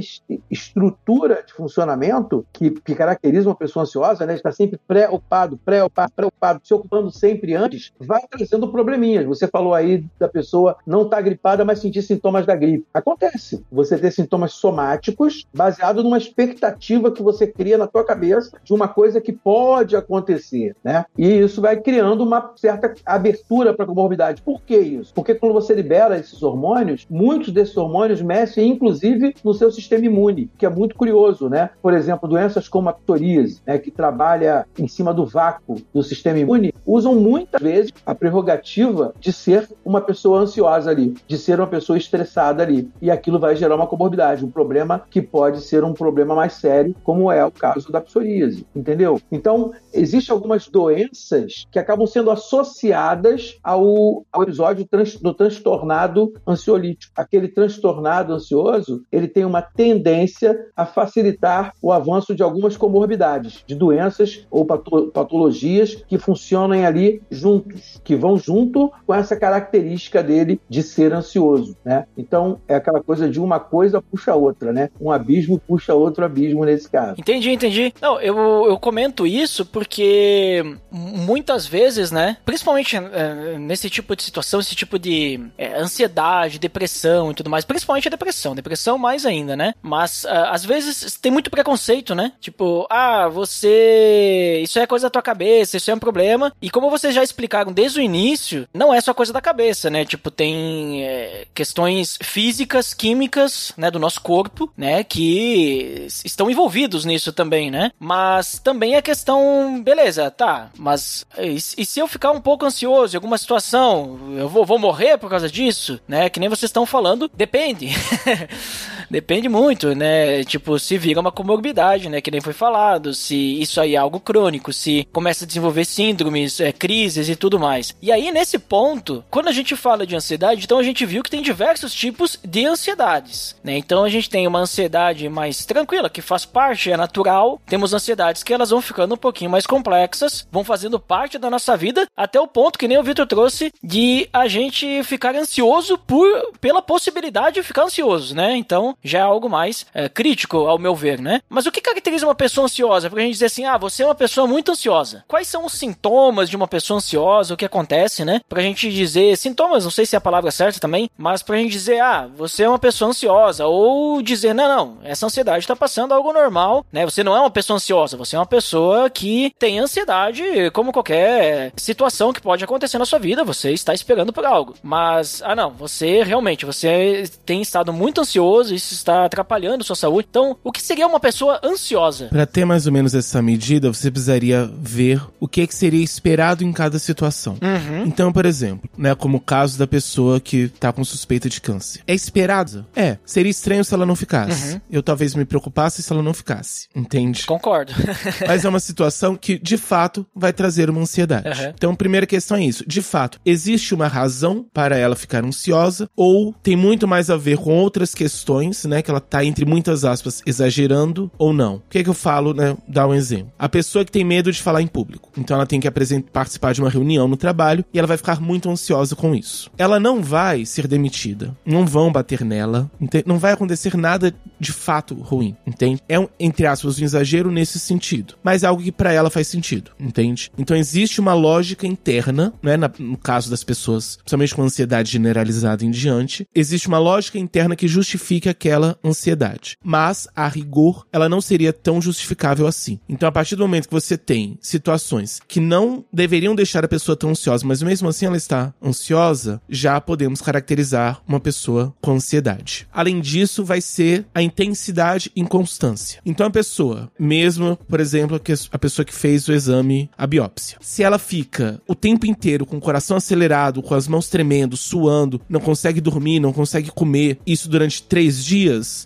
estrutura 0.50 1.42
de 1.46 1.52
funcionamento 1.52 2.46
que, 2.52 2.70
que 2.70 2.94
caracteriza 2.94 3.48
uma 3.48 3.54
pessoa 3.54 3.82
ansiosa, 3.82 4.26
né? 4.26 4.34
Está 4.34 4.52
sempre 4.52 4.78
preocupado, 4.86 5.56
preocupado, 5.58 6.12
preocupado, 6.14 6.60
se 6.64 6.74
ocupando 6.74 7.10
sempre 7.10 7.54
antes, 7.54 7.92
vai 7.98 8.22
trazendo 8.28 8.68
probleminhas. 8.68 9.26
Você 9.26 9.46
falou 9.46 9.74
aí 9.74 10.04
da 10.18 10.28
pessoa 10.28 10.76
não 10.86 11.02
estar 11.02 11.16
tá 11.16 11.22
gripada, 11.22 11.64
mas 11.64 11.80
sentir 11.80 12.02
sintomas 12.02 12.46
da 12.46 12.56
gripe. 12.56 12.86
Acontece. 12.92 13.64
Você 13.70 13.98
ter 13.98 14.10
sintomas 14.10 14.52
somáticos 14.52 15.46
baseado 15.54 16.02
numa 16.02 16.18
expectativa 16.18 17.10
que 17.10 17.22
você 17.22 17.46
cria 17.46 17.78
na 17.78 17.86
tua 17.86 18.04
cabeça 18.04 18.58
de 18.62 18.72
uma 18.72 18.88
coisa 18.88 19.20
que 19.20 19.32
pode 19.32 19.96
acontecer, 19.96 20.76
né? 20.82 21.04
E 21.16 21.26
isso 21.26 21.60
vai 21.60 21.80
criando 21.80 22.22
uma 22.22 22.52
certa 22.56 22.94
abertura 23.04 23.72
para 23.74 23.84
a 23.84 23.88
comorbidade. 23.88 24.42
Por 24.42 24.62
que 24.62 24.76
isso? 24.76 25.12
Porque 25.14 25.34
quando 25.34 25.52
você 25.52 25.74
libera 25.74 26.18
esses 26.18 26.42
hormônios, 26.42 27.06
muitos 27.08 27.52
desses 27.52 27.73
hormônios 27.76 28.22
mexem, 28.22 28.68
inclusive, 28.68 29.34
no 29.44 29.54
seu 29.54 29.70
sistema 29.70 30.04
imune, 30.04 30.50
que 30.58 30.66
é 30.66 30.68
muito 30.68 30.94
curioso, 30.94 31.48
né? 31.48 31.70
Por 31.82 31.92
exemplo, 31.94 32.28
doenças 32.28 32.68
como 32.68 32.88
a 32.88 32.92
psoríase, 32.92 33.60
né, 33.66 33.78
que 33.78 33.90
trabalha 33.90 34.66
em 34.78 34.88
cima 34.88 35.12
do 35.12 35.26
vácuo 35.26 35.76
do 35.92 36.02
sistema 36.02 36.38
imune, 36.38 36.72
usam 36.86 37.14
muitas 37.14 37.60
vezes 37.60 37.92
a 38.04 38.14
prerrogativa 38.14 39.14
de 39.18 39.32
ser 39.32 39.68
uma 39.84 40.00
pessoa 40.00 40.40
ansiosa 40.40 40.90
ali, 40.90 41.14
de 41.26 41.38
ser 41.38 41.58
uma 41.58 41.66
pessoa 41.66 41.96
estressada 41.96 42.62
ali. 42.62 42.90
E 43.00 43.10
aquilo 43.10 43.38
vai 43.38 43.56
gerar 43.56 43.74
uma 43.74 43.86
comorbidade, 43.86 44.44
um 44.44 44.50
problema 44.50 45.02
que 45.10 45.22
pode 45.22 45.60
ser 45.60 45.84
um 45.84 45.92
problema 45.92 46.34
mais 46.34 46.54
sério, 46.54 46.94
como 47.02 47.30
é 47.30 47.44
o 47.44 47.50
caso 47.50 47.90
da 47.90 48.00
psoríase, 48.00 48.66
entendeu? 48.74 49.20
Então, 49.30 49.72
existem 49.92 50.32
algumas 50.32 50.68
doenças 50.68 51.66
que 51.70 51.78
acabam 51.78 52.06
sendo 52.06 52.30
associadas 52.30 53.58
ao, 53.62 54.24
ao 54.32 54.42
episódio 54.42 54.86
trans, 54.86 55.16
do 55.16 55.32
transtornado 55.32 56.32
ansiolítico. 56.46 57.12
Aquele 57.16 57.48
transtornado 57.64 58.32
ansioso, 58.32 59.04
ele 59.10 59.26
tem 59.26 59.44
uma 59.44 59.62
tendência 59.62 60.66
a 60.76 60.84
facilitar 60.84 61.72
o 61.80 61.92
avanço 61.92 62.34
de 62.34 62.42
algumas 62.42 62.76
comorbidades, 62.76 63.64
de 63.66 63.74
doenças 63.74 64.46
ou 64.50 64.66
patologias 64.66 66.04
que 66.06 66.18
funcionam 66.18 66.84
ali 66.84 67.22
juntos, 67.30 68.00
que 68.04 68.14
vão 68.14 68.36
junto 68.36 68.92
com 69.06 69.14
essa 69.14 69.36
característica 69.36 70.22
dele 70.22 70.60
de 70.68 70.82
ser 70.82 71.12
ansioso, 71.12 71.76
né? 71.84 72.06
Então, 72.16 72.60
é 72.68 72.74
aquela 72.74 73.02
coisa 73.02 73.28
de 73.28 73.40
uma 73.40 73.58
coisa 73.58 74.02
puxa 74.02 74.32
a 74.32 74.36
outra, 74.36 74.72
né? 74.72 74.90
Um 75.00 75.10
abismo 75.10 75.58
puxa 75.58 75.94
outro 75.94 76.24
abismo 76.24 76.64
nesse 76.64 76.90
caso. 76.90 77.18
Entendi, 77.18 77.50
entendi. 77.50 77.94
Não, 78.00 78.20
eu, 78.20 78.36
eu 78.66 78.78
comento 78.78 79.26
isso 79.26 79.64
porque 79.64 80.76
muitas 80.90 81.66
vezes, 81.66 82.10
né? 82.10 82.36
Principalmente 82.44 82.96
é, 82.96 83.58
nesse 83.58 83.88
tipo 83.88 84.14
de 84.14 84.22
situação, 84.22 84.60
esse 84.60 84.74
tipo 84.74 84.98
de 84.98 85.40
é, 85.56 85.78
ansiedade, 85.78 86.58
depressão 86.58 87.30
e 87.30 87.34
tudo 87.34 87.50
mais. 87.50 87.53
Principalmente 87.62 88.08
a 88.08 88.10
depressão. 88.10 88.54
Depressão 88.54 88.96
mais 88.96 89.26
ainda, 89.26 89.54
né? 89.54 89.74
Mas 89.82 90.24
uh, 90.24 90.28
às 90.50 90.64
vezes 90.64 91.18
tem 91.18 91.30
muito 91.30 91.50
preconceito, 91.50 92.14
né? 92.14 92.32
Tipo, 92.40 92.86
ah, 92.90 93.28
você. 93.28 94.62
Isso 94.62 94.78
é 94.78 94.86
coisa 94.86 95.06
da 95.06 95.10
tua 95.10 95.22
cabeça, 95.22 95.76
isso 95.76 95.90
é 95.90 95.94
um 95.94 95.98
problema. 95.98 96.52
E 96.62 96.70
como 96.70 96.90
vocês 96.90 97.14
já 97.14 97.22
explicaram 97.22 97.72
desde 97.72 98.00
o 98.00 98.02
início, 98.02 98.66
não 98.72 98.94
é 98.94 99.00
só 99.00 99.12
coisa 99.12 99.32
da 99.32 99.40
cabeça, 99.42 99.90
né? 99.90 100.04
Tipo, 100.04 100.30
tem 100.30 101.04
é, 101.04 101.46
questões 101.54 102.18
físicas, 102.22 102.94
químicas, 102.94 103.72
né? 103.76 103.90
Do 103.90 103.98
nosso 103.98 104.22
corpo, 104.22 104.72
né? 104.76 105.04
Que 105.04 106.08
estão 106.24 106.50
envolvidos 106.50 107.04
nisso 107.04 107.32
também, 107.32 107.70
né? 107.70 107.90
Mas 107.98 108.58
também 108.58 108.94
é 108.94 109.02
questão, 109.02 109.82
beleza, 109.82 110.30
tá, 110.30 110.70
mas 110.78 111.26
e, 111.38 111.56
e 111.56 111.86
se 111.86 112.00
eu 112.00 112.08
ficar 112.08 112.30
um 112.30 112.40
pouco 112.40 112.64
ansioso 112.64 113.14
em 113.14 113.18
alguma 113.18 113.36
situação, 113.36 114.18
eu 114.36 114.48
vou, 114.48 114.64
vou 114.64 114.78
morrer 114.78 115.18
por 115.18 115.28
causa 115.28 115.50
disso, 115.50 116.00
né? 116.08 116.30
Que 116.30 116.40
nem 116.40 116.48
vocês 116.48 116.68
estão 116.68 116.86
falando, 116.86 117.30
depende. 117.44 117.88
depende 119.10 119.48
muito, 119.48 119.94
né? 119.94 120.44
Tipo, 120.44 120.78
se 120.78 120.98
vira 120.98 121.20
uma 121.20 121.32
comorbidade, 121.32 122.08
né? 122.08 122.20
Que 122.20 122.30
nem 122.30 122.40
foi 122.40 122.52
falado, 122.52 123.14
se 123.14 123.60
isso 123.60 123.80
aí 123.80 123.94
é 123.94 123.98
algo 123.98 124.20
crônico, 124.20 124.72
se 124.72 125.06
começa 125.12 125.44
a 125.44 125.46
desenvolver 125.46 125.84
síndromes, 125.84 126.60
é, 126.60 126.72
crises 126.72 127.28
e 127.28 127.36
tudo 127.36 127.58
mais. 127.58 127.94
E 128.00 128.10
aí, 128.10 128.30
nesse 128.30 128.58
ponto, 128.58 129.24
quando 129.30 129.48
a 129.48 129.52
gente 129.52 129.76
fala 129.76 130.06
de 130.06 130.16
ansiedade, 130.16 130.64
então 130.64 130.78
a 130.78 130.82
gente 130.82 131.04
viu 131.06 131.22
que 131.22 131.30
tem 131.30 131.42
diversos 131.42 131.94
tipos 131.94 132.38
de 132.44 132.66
ansiedades, 132.66 133.56
né? 133.62 133.76
Então 133.76 134.04
a 134.04 134.08
gente 134.08 134.30
tem 134.30 134.46
uma 134.46 134.60
ansiedade 134.60 135.28
mais 135.28 135.64
tranquila, 135.64 136.10
que 136.10 136.22
faz 136.22 136.44
parte, 136.44 136.90
é 136.90 136.96
natural. 136.96 137.60
Temos 137.66 137.92
ansiedades 137.92 138.42
que 138.42 138.52
elas 138.52 138.70
vão 138.70 138.80
ficando 138.80 139.14
um 139.14 139.18
pouquinho 139.18 139.50
mais 139.50 139.66
complexas, 139.66 140.46
vão 140.50 140.64
fazendo 140.64 140.98
parte 140.98 141.38
da 141.38 141.50
nossa 141.50 141.76
vida, 141.76 142.06
até 142.16 142.40
o 142.40 142.46
ponto 142.46 142.78
que 142.78 142.88
nem 142.88 142.98
o 142.98 143.02
Vitor 143.02 143.26
trouxe 143.26 143.72
de 143.82 144.28
a 144.32 144.48
gente 144.48 145.02
ficar 145.04 145.34
ansioso 145.34 145.98
por 145.98 146.24
pela 146.60 146.82
possibilidade 146.82 147.56
de 147.56 147.62
ficar 147.62 147.84
ansioso, 147.84 148.34
né? 148.34 148.56
Então 148.56 148.93
já 149.02 149.20
é 149.20 149.22
algo 149.22 149.48
mais 149.48 149.86
é, 149.94 150.08
crítico, 150.08 150.58
ao 150.58 150.78
meu 150.78 150.94
ver, 150.94 151.20
né? 151.20 151.40
Mas 151.48 151.66
o 151.66 151.72
que 151.72 151.80
caracteriza 151.80 152.26
uma 152.26 152.34
pessoa 152.34 152.66
ansiosa? 152.66 153.08
Porque 153.08 153.22
a 153.22 153.24
gente 153.24 153.34
dizer 153.34 153.46
assim, 153.46 153.64
ah, 153.64 153.78
você 153.78 154.02
é 154.02 154.06
uma 154.06 154.14
pessoa 154.14 154.46
muito 154.46 154.72
ansiosa. 154.72 155.24
Quais 155.26 155.48
são 155.48 155.64
os 155.64 155.72
sintomas 155.72 156.48
de 156.48 156.56
uma 156.56 156.68
pessoa 156.68 156.98
ansiosa? 156.98 157.54
O 157.54 157.56
que 157.56 157.64
acontece, 157.64 158.24
né? 158.24 158.40
Pra 158.48 158.62
gente 158.62 158.90
dizer 158.90 159.36
sintomas, 159.36 159.84
não 159.84 159.90
sei 159.90 160.06
se 160.06 160.14
é 160.14 160.18
a 160.18 160.20
palavra 160.20 160.50
certa 160.50 160.80
também, 160.80 161.10
mas 161.16 161.42
pra 161.42 161.56
gente 161.56 161.72
dizer, 161.72 162.00
ah, 162.00 162.28
você 162.34 162.64
é 162.64 162.68
uma 162.68 162.78
pessoa 162.78 163.10
ansiosa, 163.10 163.66
ou 163.66 164.22
dizer, 164.22 164.54
não, 164.54 164.68
não, 164.68 164.98
essa 165.02 165.26
ansiedade 165.26 165.66
tá 165.66 165.76
passando 165.76 166.12
algo 166.12 166.32
normal, 166.32 166.84
né? 166.92 167.04
Você 167.04 167.22
não 167.22 167.36
é 167.36 167.40
uma 167.40 167.50
pessoa 167.50 167.76
ansiosa, 167.76 168.16
você 168.16 168.36
é 168.36 168.38
uma 168.38 168.46
pessoa 168.46 169.08
que 169.10 169.54
tem 169.58 169.78
ansiedade 169.78 170.42
como 170.72 170.92
qualquer 170.92 171.72
situação 171.76 172.32
que 172.32 172.40
pode 172.40 172.64
acontecer 172.64 172.98
na 172.98 173.04
sua 173.04 173.18
vida, 173.18 173.44
você 173.44 173.72
está 173.72 173.94
esperando 173.94 174.32
por 174.32 174.44
algo. 174.44 174.74
Mas, 174.82 175.42
ah 175.42 175.54
não, 175.54 175.70
você 175.70 176.22
realmente, 176.22 176.66
você 176.66 177.24
tem 177.44 177.62
estado 177.62 177.92
muito 177.92 178.20
ansioso, 178.20 178.74
isso 178.84 178.94
está 178.94 179.24
atrapalhando 179.24 179.84
sua 179.84 179.96
saúde. 179.96 180.28
Então, 180.30 180.56
o 180.62 180.72
que 180.72 180.82
seria 180.82 181.06
uma 181.06 181.20
pessoa 181.20 181.60
ansiosa? 181.62 182.26
Para 182.28 182.46
ter 182.46 182.64
mais 182.64 182.86
ou 182.86 182.92
menos 182.92 183.14
essa 183.14 183.40
medida, 183.42 183.92
você 183.92 184.10
precisaria 184.10 184.70
ver 184.80 185.20
o 185.40 185.48
que, 185.48 185.62
é 185.62 185.66
que 185.66 185.74
seria 185.74 186.02
esperado 186.02 186.64
em 186.64 186.72
cada 186.72 186.98
situação. 186.98 187.56
Uhum. 187.62 188.04
Então, 188.06 188.32
por 188.32 188.46
exemplo, 188.46 188.88
né, 188.96 189.14
como 189.14 189.38
o 189.38 189.40
caso 189.40 189.78
da 189.78 189.86
pessoa 189.86 190.40
que 190.40 190.68
tá 190.68 190.92
com 190.92 191.04
suspeita 191.04 191.48
de 191.48 191.60
câncer. 191.60 192.02
É 192.06 192.14
esperado? 192.14 192.86
É. 192.94 193.18
Seria 193.24 193.50
estranho 193.50 193.84
se 193.84 193.94
ela 193.94 194.06
não 194.06 194.16
ficasse. 194.16 194.74
Uhum. 194.74 194.80
Eu 194.90 195.02
talvez 195.02 195.34
me 195.34 195.44
preocupasse 195.44 196.02
se 196.02 196.12
ela 196.12 196.22
não 196.22 196.34
ficasse. 196.34 196.88
Entende? 196.94 197.46
Concordo. 197.46 197.92
Mas 198.46 198.64
é 198.64 198.68
uma 198.68 198.80
situação 198.80 199.36
que, 199.36 199.58
de 199.58 199.76
fato, 199.76 200.26
vai 200.34 200.52
trazer 200.52 200.90
uma 200.90 201.00
ansiedade. 201.00 201.48
Uhum. 201.48 201.72
Então, 201.74 201.92
a 201.92 201.96
primeira 201.96 202.26
questão 202.26 202.56
é 202.56 202.64
isso. 202.64 202.84
De 202.86 203.02
fato, 203.02 203.40
existe 203.44 203.94
uma 203.94 204.08
razão 204.08 204.66
para 204.72 204.96
ela 204.96 205.16
ficar 205.16 205.44
ansiosa 205.44 206.08
ou 206.16 206.52
tem 206.62 206.76
muito 206.76 207.06
mais 207.06 207.30
a 207.30 207.36
ver 207.36 207.58
com 207.58 207.76
outras 207.76 208.14
questões, 208.14 208.73
né? 208.88 209.02
Que 209.02 209.10
ela 209.10 209.20
tá, 209.20 209.44
entre 209.44 209.64
muitas 209.64 210.04
aspas, 210.04 210.42
exagerando 210.44 211.30
ou 211.38 211.52
não. 211.52 211.76
O 211.76 211.82
que 211.88 211.98
é 211.98 212.02
que 212.02 212.10
eu 212.10 212.14
falo, 212.14 212.52
né? 212.52 212.76
Dar 212.88 213.06
um 213.06 213.14
exemplo. 213.14 213.52
A 213.58 213.68
pessoa 213.68 214.04
que 214.04 214.12
tem 214.12 214.24
medo 214.24 214.50
de 214.50 214.60
falar 214.60 214.82
em 214.82 214.86
público. 214.86 215.30
Então, 215.36 215.56
ela 215.56 215.66
tem 215.66 215.80
que 215.80 215.90
participar 216.32 216.72
de 216.72 216.80
uma 216.80 216.90
reunião 216.90 217.28
no 217.28 217.36
trabalho 217.36 217.84
e 217.92 217.98
ela 217.98 218.08
vai 218.08 218.16
ficar 218.16 218.40
muito 218.40 218.68
ansiosa 218.68 219.14
com 219.14 219.34
isso. 219.34 219.70
Ela 219.78 220.00
não 220.00 220.22
vai 220.22 220.64
ser 220.64 220.86
demitida. 220.86 221.56
Não 221.64 221.86
vão 221.86 222.10
bater 222.10 222.44
nela. 222.44 222.90
Não 223.26 223.38
vai 223.38 223.52
acontecer 223.52 223.96
nada 223.96 224.34
de 224.58 224.72
fato 224.72 225.14
ruim, 225.14 225.56
entende? 225.66 226.00
É 226.08 226.18
um, 226.18 226.28
entre 226.38 226.66
aspas, 226.66 226.98
um 226.98 227.04
exagero 227.04 227.50
nesse 227.50 227.78
sentido. 227.78 228.34
Mas 228.42 228.62
é 228.62 228.66
algo 228.66 228.82
que 228.82 228.92
para 228.92 229.12
ela 229.12 229.30
faz 229.30 229.48
sentido, 229.48 229.90
entende? 230.00 230.50
Então 230.56 230.76
existe 230.76 231.20
uma 231.20 231.34
lógica 231.34 231.86
interna, 231.86 232.52
né? 232.62 232.76
Na, 232.76 232.90
no 232.98 233.16
caso 233.16 233.50
das 233.50 233.62
pessoas, 233.62 234.16
principalmente 234.16 234.54
com 234.54 234.62
ansiedade 234.62 235.10
generalizada 235.10 235.84
em 235.84 235.90
diante, 235.90 236.46
existe 236.54 236.88
uma 236.88 236.98
lógica 236.98 237.38
interna 237.38 237.76
que 237.76 237.88
justifica 237.88 238.54
aquela 238.64 238.98
ansiedade. 239.04 239.76
Mas, 239.84 240.26
a 240.34 240.48
rigor, 240.48 241.06
ela 241.12 241.28
não 241.28 241.40
seria 241.40 241.72
tão 241.72 242.00
justificável 242.00 242.66
assim. 242.66 242.98
Então, 243.06 243.28
a 243.28 243.32
partir 243.32 243.56
do 243.56 243.64
momento 243.64 243.88
que 243.88 243.94
você 243.94 244.16
tem 244.16 244.58
situações 244.60 245.40
que 245.46 245.60
não 245.60 246.04
deveriam 246.10 246.54
deixar 246.54 246.82
a 246.82 246.88
pessoa 246.88 247.14
tão 247.14 247.30
ansiosa, 247.30 247.66
mas 247.66 247.82
mesmo 247.82 248.08
assim 248.08 248.24
ela 248.24 248.38
está 248.38 248.72
ansiosa, 248.82 249.60
já 249.68 250.00
podemos 250.00 250.40
caracterizar 250.40 251.20
uma 251.28 251.38
pessoa 251.38 251.94
com 252.00 252.12
ansiedade. 252.12 252.88
Além 252.90 253.20
disso, 253.20 253.64
vai 253.64 253.82
ser 253.82 254.24
a 254.34 254.42
intensidade 254.42 255.30
e 255.36 255.40
inconstância. 255.42 256.20
Então, 256.24 256.46
a 256.46 256.50
pessoa, 256.50 257.10
mesmo, 257.18 257.76
por 257.88 258.00
exemplo, 258.00 258.40
a 258.72 258.78
pessoa 258.78 259.04
que 259.04 259.14
fez 259.14 259.46
o 259.46 259.52
exame, 259.52 260.08
a 260.16 260.26
biópsia, 260.26 260.78
se 260.80 261.02
ela 261.02 261.18
fica 261.18 261.82
o 261.86 261.94
tempo 261.94 262.24
inteiro 262.24 262.64
com 262.64 262.78
o 262.78 262.80
coração 262.80 263.16
acelerado, 263.16 263.82
com 263.82 263.94
as 263.94 264.08
mãos 264.08 264.28
tremendo, 264.28 264.76
suando, 264.76 265.40
não 265.48 265.60
consegue 265.60 266.00
dormir, 266.00 266.40
não 266.40 266.52
consegue 266.52 266.90
comer, 266.90 267.38
isso 267.46 267.68
durante 267.68 268.02
três 268.02 268.42
dias, 268.42 268.53